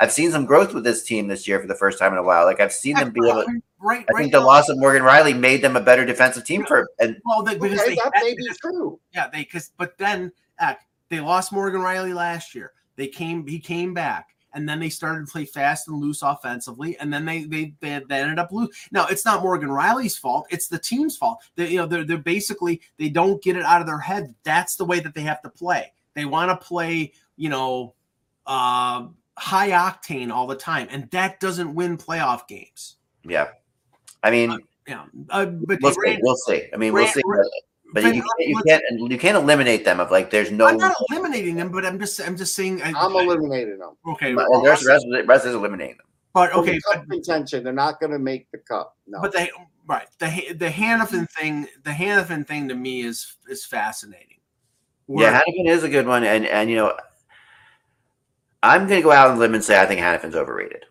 I've 0.00 0.12
seen 0.12 0.32
some 0.32 0.44
growth 0.44 0.74
with 0.74 0.84
this 0.84 1.04
team 1.04 1.28
this 1.28 1.46
year 1.46 1.60
for 1.60 1.66
the 1.66 1.74
first 1.74 1.98
time 1.98 2.12
in 2.12 2.18
a 2.18 2.22
while. 2.22 2.44
Like 2.44 2.60
I've 2.60 2.72
seen 2.72 2.96
them 2.96 3.12
be 3.12 3.20
able. 3.28 3.44
Right, 3.44 3.62
right 3.78 4.04
I 4.08 4.12
right 4.12 4.20
think 4.20 4.32
the 4.32 4.40
loss 4.40 4.68
of 4.68 4.78
Morgan 4.78 5.02
Rielly 5.02 5.38
made 5.38 5.62
them 5.62 5.76
a 5.76 5.80
better 5.80 6.04
defensive 6.04 6.44
team 6.44 6.64
for. 6.66 6.88
And 6.98 7.16
Well, 7.24 7.42
they, 7.42 7.56
because 7.56 7.80
Okay, 7.80 7.90
they 7.90 7.94
that 7.96 8.12
may 8.20 8.34
be 8.34 8.48
true. 8.60 8.98
yeah, 9.12 9.28
they 9.28 9.40
because 9.40 9.70
but 9.76 9.96
then 9.98 10.32
uh, 10.58 10.74
they 11.10 11.20
lost 11.20 11.52
Morgan 11.52 11.80
Rielly 11.80 12.14
last 12.14 12.54
year. 12.54 12.72
They 12.96 13.08
came, 13.08 13.46
he 13.46 13.58
came 13.58 13.94
back, 13.94 14.34
and 14.52 14.68
then 14.68 14.80
they 14.80 14.88
started 14.88 15.26
to 15.26 15.32
play 15.32 15.44
fast 15.44 15.88
and 15.88 16.00
loose 16.00 16.22
offensively, 16.22 16.96
and 16.98 17.12
then 17.12 17.24
they 17.24 17.44
they 17.44 17.74
they, 17.80 18.00
they 18.08 18.20
ended 18.20 18.38
up 18.40 18.50
lose. 18.50 18.70
Now 18.90 19.06
it's 19.06 19.24
not 19.24 19.42
Morgan 19.42 19.68
Rielly's 19.68 20.18
fault; 20.18 20.46
it's 20.50 20.66
the 20.66 20.78
team's 20.78 21.16
fault. 21.16 21.40
They, 21.54 21.70
you 21.70 21.76
know, 21.78 21.86
they're 21.86 22.04
they're 22.04 22.18
basically 22.18 22.80
they 22.98 23.08
don't 23.08 23.42
get 23.42 23.56
it 23.56 23.62
out 23.62 23.80
of 23.80 23.86
their 23.86 23.98
head. 23.98 24.34
That's 24.42 24.76
the 24.76 24.84
way 24.84 24.98
that 25.00 25.14
they 25.14 25.22
have 25.22 25.42
to 25.42 25.50
play. 25.50 25.92
They 26.14 26.24
want 26.24 26.50
to 26.50 26.66
play, 26.66 27.12
you 27.36 27.48
know, 27.48 27.94
uh, 28.46 29.06
high 29.38 29.70
octane 29.70 30.30
all 30.30 30.46
the 30.46 30.56
time, 30.56 30.88
and 30.90 31.10
that 31.10 31.40
doesn't 31.40 31.74
win 31.74 31.96
playoff 31.98 32.46
games. 32.48 32.96
yeah, 33.24 33.48
I 34.22 34.30
mean, 34.30 34.58
Yeah, 34.86 35.04
uh, 35.30 35.46
but 35.46 35.80
we'll 35.80 35.90
they 35.90 35.94
see. 35.94 36.00
ran- 36.10 36.18
We'll 36.22 36.36
see. 36.36 36.68
I 36.72 36.76
mean, 36.76 36.92
we'll 36.92 37.06
see. 37.06 37.22
ran- 37.26 37.44
But 37.92 38.02
Van- 38.02 38.14
you 38.14 38.22
can't, 38.22 38.48
you 38.48 38.62
can't 38.66 39.10
you 39.12 39.18
can't 39.18 39.36
eliminate 39.36 39.84
them 39.84 40.00
of 40.00 40.10
like 40.10 40.30
there's 40.30 40.50
no. 40.50 40.66
I'm 40.66 40.78
not 40.78 40.96
eliminating 41.10 41.54
them, 41.56 41.70
but 41.70 41.86
I'm 41.86 41.98
just 41.98 42.20
I'm 42.20 42.36
just 42.36 42.54
saying. 42.54 42.82
I, 42.82 42.92
I'm 42.96 43.12
eliminating 43.14 43.78
them. 43.78 43.96
okay, 44.06 44.34
Well, 44.34 44.62
there's 44.62 44.80
the 44.82 44.88
rest, 44.88 45.06
the 45.10 45.22
rest 45.24 45.46
is 45.46 45.54
eliminating 45.54 45.96
them. 45.98 46.06
but 46.32 46.52
okay, 46.54 46.78
cup 46.80 47.04
but, 47.06 47.10
contention, 47.10 47.62
they're 47.62 47.72
not 47.72 48.00
going 48.00 48.10
to 48.12 48.18
make 48.18 48.50
the 48.50 48.58
cup. 48.58 48.96
No. 49.06 49.20
but 49.20 49.32
they 49.32 49.50
Right. 49.86 50.08
The 50.18 50.54
the 50.54 50.68
Hanifin 50.70 51.28
thing, 51.30 51.68
the 51.84 51.90
Hanifin 51.90 52.46
thing 52.46 52.68
to 52.68 52.74
me 52.74 53.02
is 53.02 53.36
is 53.48 53.64
fascinating. 53.66 54.38
Where, 55.06 55.30
yeah, 55.30 55.40
Hanifin 55.40 55.68
is 55.68 55.84
a 55.84 55.88
good 55.88 56.06
one, 56.06 56.24
and 56.24 56.46
and 56.46 56.68
you 56.70 56.76
know, 56.76 56.96
I'm 58.64 58.86
going 58.86 58.98
to 59.00 59.04
go 59.04 59.12
out 59.12 59.30
on 59.30 59.36
a 59.36 59.38
limb 59.38 59.54
and 59.54 59.62
say 59.62 59.80
I 59.80 59.86
think 59.86 60.00
Hanifin's 60.00 60.34
overrated. 60.34 60.86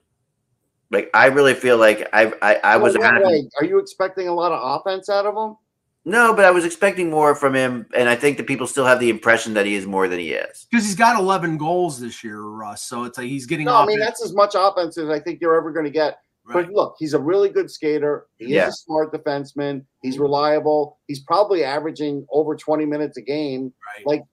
Like 0.91 1.09
I 1.13 1.26
really 1.26 1.55
feel 1.55 1.78
like 1.78 2.07
I 2.13 2.32
I, 2.41 2.55
I 2.63 2.78
was. 2.78 2.95
Wait, 2.95 3.47
Are 3.59 3.65
you 3.65 3.80
expecting 3.80 4.28
a 4.28 4.34
lot 4.34 4.51
of 4.51 4.59
offense 4.80 5.09
out 5.09 5.26
of 5.26 5.36
him? 5.36 5.57
No, 6.05 6.36
but 6.36 6.45
I 6.45 6.51
was 6.51 6.65
expecting 6.65 7.09
more 7.09 7.34
from 7.34 7.55
him, 7.55 7.88
and 7.95 8.09
I 8.09 8.15
think 8.15 8.38
that 8.38 8.45
people 8.45 8.67
still 8.67 8.86
have 8.86 8.99
the 8.99 9.09
impression 9.09 9.53
that 9.53 9.65
he 9.65 9.76
is 9.76 9.88
more 9.88 10.07
than 10.07 10.19
he 10.19 10.34
is. 10.34 10.67
Because 10.69 10.86
he's 10.86 10.95
got 10.95 11.17
11 11.17 11.57
goals 11.57 11.99
this 11.99 12.24
year, 12.24 12.41
Russ. 12.41 12.84
So 12.84 13.05
it's 13.05 13.17
like 13.17 13.28
he's 13.28 13.47
getting. 13.47 13.65
No, 13.65 13.76
offense. 13.76 13.88
I 13.88 13.91
mean 13.91 13.99
that's 13.99 14.24
as 14.24 14.34
much 14.36 14.53
offense 14.55 14.97
as 14.97 15.09
I 15.09 15.19
think 15.19 15.41
you're 15.41 15.55
ever 15.55 15.71
going 15.71 15.86
to 15.86 15.91
get. 15.91 16.19
Right. 16.45 16.65
But 16.65 16.74
look, 16.74 16.95
he's 16.99 17.13
a 17.13 17.19
really 17.19 17.49
good 17.49 17.71
skater. 17.71 18.28
He 18.38 18.53
yeah. 18.53 18.67
is 18.67 18.74
a 18.74 18.78
smart 18.86 19.13
defenseman. 19.13 19.86
He's 20.01 20.19
reliable. 20.19 20.99
He's 21.07 21.21
probably 21.21 21.63
averaging 21.63 22.28
over 22.30 22.55
20 22.55 22.86
minutes 22.86 23.17
a 23.17 23.21
game. 23.21 23.74
Right. 23.95 24.05
Like, 24.05 24.24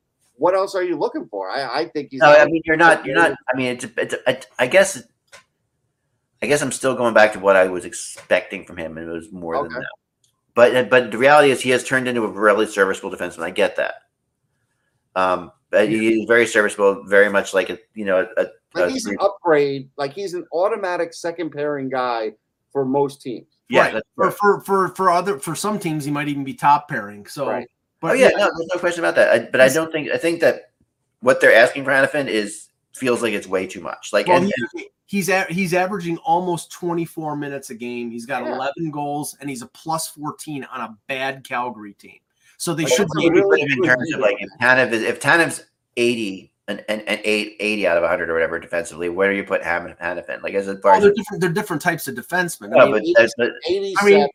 what 0.41 0.55
else 0.55 0.75
are 0.75 0.83
you 0.83 0.97
looking 0.97 1.29
for? 1.29 1.51
I, 1.51 1.83
I 1.83 1.89
think 1.89 2.09
he's. 2.11 2.21
No, 2.21 2.33
I 2.33 2.47
mean 2.47 2.63
you're 2.65 2.77
not. 2.77 3.05
You're 3.05 3.15
not. 3.15 3.33
I 3.53 3.57
mean, 3.57 3.67
it's. 3.73 3.85
it's, 3.97 4.15
it's 4.27 4.47
I 4.59 4.67
guess. 4.67 5.03
I 6.43 6.47
guess 6.47 6.63
I'm 6.63 6.73
still 6.73 6.95
going 6.95 7.13
back 7.13 7.35
to 7.35 7.39
what 7.39 7.57
I 7.57 7.67
was 7.67 7.85
expecting 7.85 8.65
from 8.65 8.79
him, 8.79 8.97
and 8.97 9.07
it 9.07 9.13
was 9.13 9.31
more 9.31 9.57
okay. 9.57 9.69
than 9.69 9.83
that. 9.83 9.89
But 10.55 10.89
but 10.89 11.11
the 11.11 11.19
reality 11.19 11.51
is 11.51 11.61
he 11.61 11.69
has 11.71 11.85
turned 11.85 12.09
into 12.09 12.25
a 12.25 12.29
really 12.29 12.67
serviceable 12.67 13.11
defenseman. 13.11 13.43
I 13.43 13.51
get 13.51 13.77
that. 13.77 13.97
Um, 15.15 15.53
but 15.71 15.91
he's 15.91 16.27
very 16.27 16.47
serviceable, 16.47 17.05
very 17.05 17.29
much 17.29 17.53
like 17.53 17.69
a 17.69 17.79
you 17.95 18.07
know 18.07 18.27
a, 18.39 18.47
like 18.75 18.89
a 18.89 18.91
he's 18.91 19.05
an 19.05 19.19
upgrade. 19.21 19.91
Like 19.99 20.15
he's 20.15 20.33
an 20.33 20.47
automatic 20.55 21.13
second 21.13 21.51
pairing 21.51 21.91
guy 21.91 22.33
for 22.73 22.87
most 22.87 23.21
teams. 23.21 23.59
Yeah, 23.69 23.93
right. 23.93 24.03
for, 24.15 24.31
for 24.31 24.61
for 24.63 24.89
for 24.89 25.11
other 25.11 25.39
for 25.39 25.55
some 25.55 25.79
teams 25.79 26.07
he 26.07 26.11
might 26.11 26.29
even 26.29 26.45
be 26.45 26.55
top 26.55 26.89
pairing. 26.89 27.27
So, 27.27 27.51
right. 27.51 27.69
But 28.01 28.13
oh 28.13 28.15
yeah, 28.15 28.31
yeah, 28.31 28.39
no, 28.39 28.51
there's 28.57 28.71
no 28.75 28.81
question 28.81 29.05
about 29.05 29.15
that. 29.17 29.29
I, 29.31 29.39
but 29.51 29.61
I 29.61 29.69
don't 29.69 29.93
think 29.93 30.11
I 30.11 30.17
think 30.17 30.41
that 30.41 30.73
what 31.21 31.41
they're 31.41 31.55
asking 31.55 31.85
for 31.85 31.91
Hanifin 31.91 32.29
is 32.29 32.69
feels 32.95 33.23
like 33.23 33.33
it's 33.33 33.47
way 33.47 33.67
too 33.67 33.81
much. 33.81 34.13
Like, 34.13 34.27
well, 34.27 34.43
and, 34.43 34.53
he's 35.11 35.29
a, 35.29 35.45
he's 35.45 35.75
averaging 35.75 36.19
almost 36.19 36.71
24 36.71 37.37
minutes 37.37 37.71
a 37.71 37.75
game. 37.75 38.11
He's 38.11 38.27
got 38.27 38.45
yeah. 38.45 38.55
11 38.55 38.91
goals 38.91 39.37
and 39.41 39.51
he's 39.51 39.63
a 39.63 39.67
plus 39.67 40.09
14 40.09 40.65
on 40.65 40.81
a 40.81 40.97
bad 41.09 41.43
Calgary 41.43 41.95
team. 41.95 42.19
So 42.59 42.75
they 42.75 42.85
should 42.85 43.09
be 43.17 43.29
really 43.31 43.63
in 43.63 43.83
terms 43.83 44.13
of 44.13 44.21
like 44.21 44.37
if 44.39 44.51
Tanev 44.61 44.93
is 44.93 45.03
if 45.03 45.19
Tanev's 45.19 45.65
80 45.97 46.53
and, 46.69 46.85
and, 46.89 47.03
and 47.09 47.21
eight, 47.25 47.57
80 47.59 47.87
out 47.87 47.97
of 47.97 48.03
100 48.03 48.31
or 48.31 48.35
whatever 48.35 48.59
defensively, 48.61 49.09
where 49.09 49.31
do 49.31 49.37
you 49.37 49.45
put 49.45 49.63
Hanifin? 49.63 50.43
Like 50.43 50.55
as 50.55 50.69
a 50.69 50.77
far 50.79 50.95
oh, 50.95 51.01
they're 51.01 51.13
different. 51.13 51.41
They're 51.41 51.51
different 51.51 51.83
types 51.83 52.07
of 52.07 52.15
defensemen. 52.15 52.71
No, 52.71 52.79
I 52.79 53.01
mean, 53.01 53.15
but, 53.17 53.31
but, 53.37 53.51
I 53.67 54.05
mean, 54.05 54.29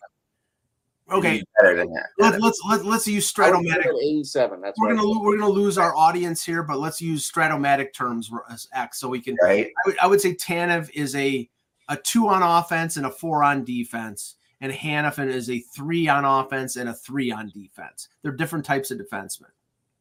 Okay, 1.11 1.43
better 1.61 1.75
than 1.75 1.93
that. 1.93 2.07
Let, 2.17 2.41
let's 2.41 2.59
let, 2.67 2.83
let's 2.83 3.07
use 3.07 3.31
Strat-O-Matic. 3.31 3.85
Eighty-seven. 3.85 4.59
That's 4.59 4.79
we're 4.79 4.95
gonna 4.95 5.19
we're 5.19 5.37
gonna 5.37 5.51
lose 5.51 5.77
our 5.77 5.95
audience 5.95 6.43
here, 6.43 6.63
but 6.63 6.79
let's 6.79 6.99
use 6.99 7.29
Strat-O-Matic 7.29 7.93
terms 7.93 8.31
as 8.49 8.67
X 8.73 8.99
so 8.99 9.09
we 9.09 9.21
can. 9.21 9.37
Right. 9.41 9.67
I 9.67 9.87
would, 9.87 9.99
I 9.99 10.07
would 10.07 10.19
say 10.19 10.33
Tanev 10.33 10.89
is 10.95 11.15
a 11.15 11.47
a 11.89 11.97
two 11.97 12.27
on 12.27 12.41
offense 12.41 12.97
and 12.97 13.05
a 13.05 13.11
four 13.11 13.43
on 13.43 13.63
defense, 13.63 14.35
and 14.61 14.73
Hanifin 14.73 15.27
is 15.27 15.49
a 15.51 15.59
three 15.59 16.07
on 16.07 16.25
offense 16.25 16.75
and 16.75 16.89
a 16.89 16.93
three 16.93 17.31
on 17.31 17.49
defense. 17.49 18.09
They're 18.23 18.31
different 18.31 18.65
types 18.65 18.89
of 18.89 18.97
defensemen. 18.97 19.51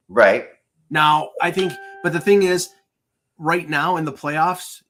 Right. 0.08 0.48
Now, 0.88 1.30
I 1.42 1.50
think, 1.50 1.72
but 2.02 2.14
the 2.14 2.20
thing 2.20 2.44
is, 2.44 2.70
right 3.36 3.68
now 3.68 3.98
in 3.98 4.06
the 4.06 4.12
playoffs, 4.12 4.82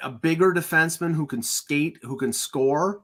a 0.00 0.10
bigger 0.10 0.52
defenseman 0.52 1.14
who 1.14 1.26
can 1.26 1.42
skate, 1.42 1.98
who 2.02 2.16
can 2.16 2.32
score, 2.32 3.02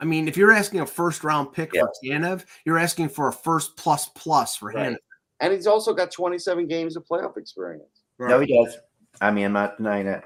I 0.00 0.04
mean, 0.04 0.28
if 0.28 0.36
you're 0.36 0.52
asking 0.52 0.80
a 0.80 0.86
first 0.86 1.22
round 1.24 1.52
pick 1.52 1.72
yeah. 1.74 1.82
for 1.82 1.92
Tanev, 2.02 2.44
you're 2.64 2.78
asking 2.78 3.10
for 3.10 3.28
a 3.28 3.32
first 3.32 3.76
plus 3.76 4.08
plus 4.08 4.56
for 4.56 4.70
right. 4.70 4.96
And 5.40 5.52
he's 5.52 5.66
also 5.66 5.94
got 5.94 6.10
27 6.10 6.66
games 6.66 6.96
of 6.96 7.06
playoff 7.06 7.36
experience. 7.36 8.02
Right. 8.18 8.30
No, 8.30 8.40
he 8.40 8.46
does. 8.46 8.76
I 9.20 9.30
mean, 9.30 9.46
I'm 9.46 9.52
not 9.52 9.78
denying 9.78 10.06
it. 10.06 10.22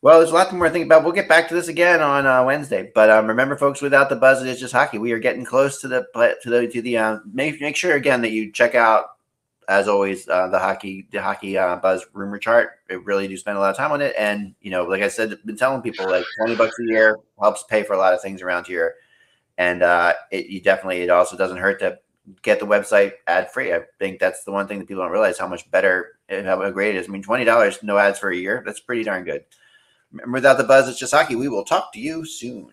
Well, 0.00 0.18
there's 0.18 0.30
a 0.30 0.34
lot 0.34 0.52
more 0.52 0.66
to 0.66 0.72
think 0.72 0.86
about. 0.86 1.02
We'll 1.02 1.12
get 1.12 1.28
back 1.28 1.48
to 1.48 1.54
this 1.54 1.66
again 1.66 2.00
on 2.00 2.24
uh, 2.24 2.44
Wednesday. 2.44 2.92
But 2.94 3.10
um, 3.10 3.26
remember, 3.26 3.56
folks, 3.56 3.82
without 3.82 4.08
the 4.08 4.16
buzz, 4.16 4.42
it's 4.44 4.60
just 4.60 4.72
hockey. 4.72 4.98
We 4.98 5.10
are 5.12 5.18
getting 5.18 5.44
close 5.44 5.80
to 5.80 5.88
the 5.88 6.06
to 6.42 6.50
the 6.50 6.68
to 6.68 6.82
the. 6.82 6.98
Uh, 6.98 7.18
make 7.32 7.60
make 7.60 7.76
sure 7.76 7.96
again 7.96 8.22
that 8.22 8.30
you 8.30 8.52
check 8.52 8.76
out 8.76 9.06
as 9.68 9.86
always, 9.86 10.26
uh, 10.28 10.48
the 10.48 10.58
hockey 10.58 11.06
the 11.12 11.22
hockey 11.22 11.58
uh, 11.58 11.76
buzz 11.76 12.04
rumor 12.14 12.38
chart. 12.38 12.70
I 12.90 12.94
really 12.94 13.28
do 13.28 13.36
spend 13.36 13.58
a 13.58 13.60
lot 13.60 13.70
of 13.70 13.76
time 13.76 13.92
on 13.92 14.00
it, 14.00 14.14
and 14.18 14.54
you 14.62 14.70
know, 14.70 14.84
like 14.84 15.02
I 15.02 15.08
said, 15.08 15.32
I've 15.32 15.46
been 15.46 15.58
telling 15.58 15.82
people 15.82 16.08
like 16.08 16.24
twenty 16.38 16.56
bucks 16.56 16.74
a 16.80 16.84
year 16.84 17.18
helps 17.38 17.62
pay 17.64 17.82
for 17.82 17.92
a 17.92 17.98
lot 17.98 18.14
of 18.14 18.22
things 18.22 18.40
around 18.40 18.66
here, 18.66 18.94
and 19.58 19.82
uh, 19.82 20.14
it 20.32 20.46
you 20.46 20.62
definitely 20.62 21.02
it 21.02 21.10
also 21.10 21.36
doesn't 21.36 21.58
hurt 21.58 21.80
to 21.80 21.98
get 22.42 22.60
the 22.60 22.66
website 22.66 23.12
ad 23.26 23.50
free. 23.52 23.72
I 23.74 23.82
think 23.98 24.18
that's 24.18 24.44
the 24.44 24.52
one 24.52 24.66
thing 24.66 24.78
that 24.78 24.88
people 24.88 25.02
don't 25.02 25.12
realize 25.12 25.38
how 25.38 25.48
much 25.48 25.70
better 25.70 26.18
how 26.30 26.70
great 26.70 26.94
it 26.96 26.98
is. 26.98 27.08
I 27.08 27.12
mean, 27.12 27.22
twenty 27.22 27.44
dollars 27.44 27.82
no 27.82 27.98
ads 27.98 28.18
for 28.18 28.30
a 28.30 28.36
year 28.36 28.62
that's 28.64 28.80
pretty 28.80 29.04
darn 29.04 29.24
good. 29.24 29.44
Without 30.32 30.56
the 30.56 30.64
buzz, 30.64 30.88
it's 30.88 30.98
just 30.98 31.12
hockey. 31.12 31.36
We 31.36 31.48
will 31.48 31.64
talk 31.64 31.92
to 31.92 32.00
you 32.00 32.24
soon. 32.24 32.72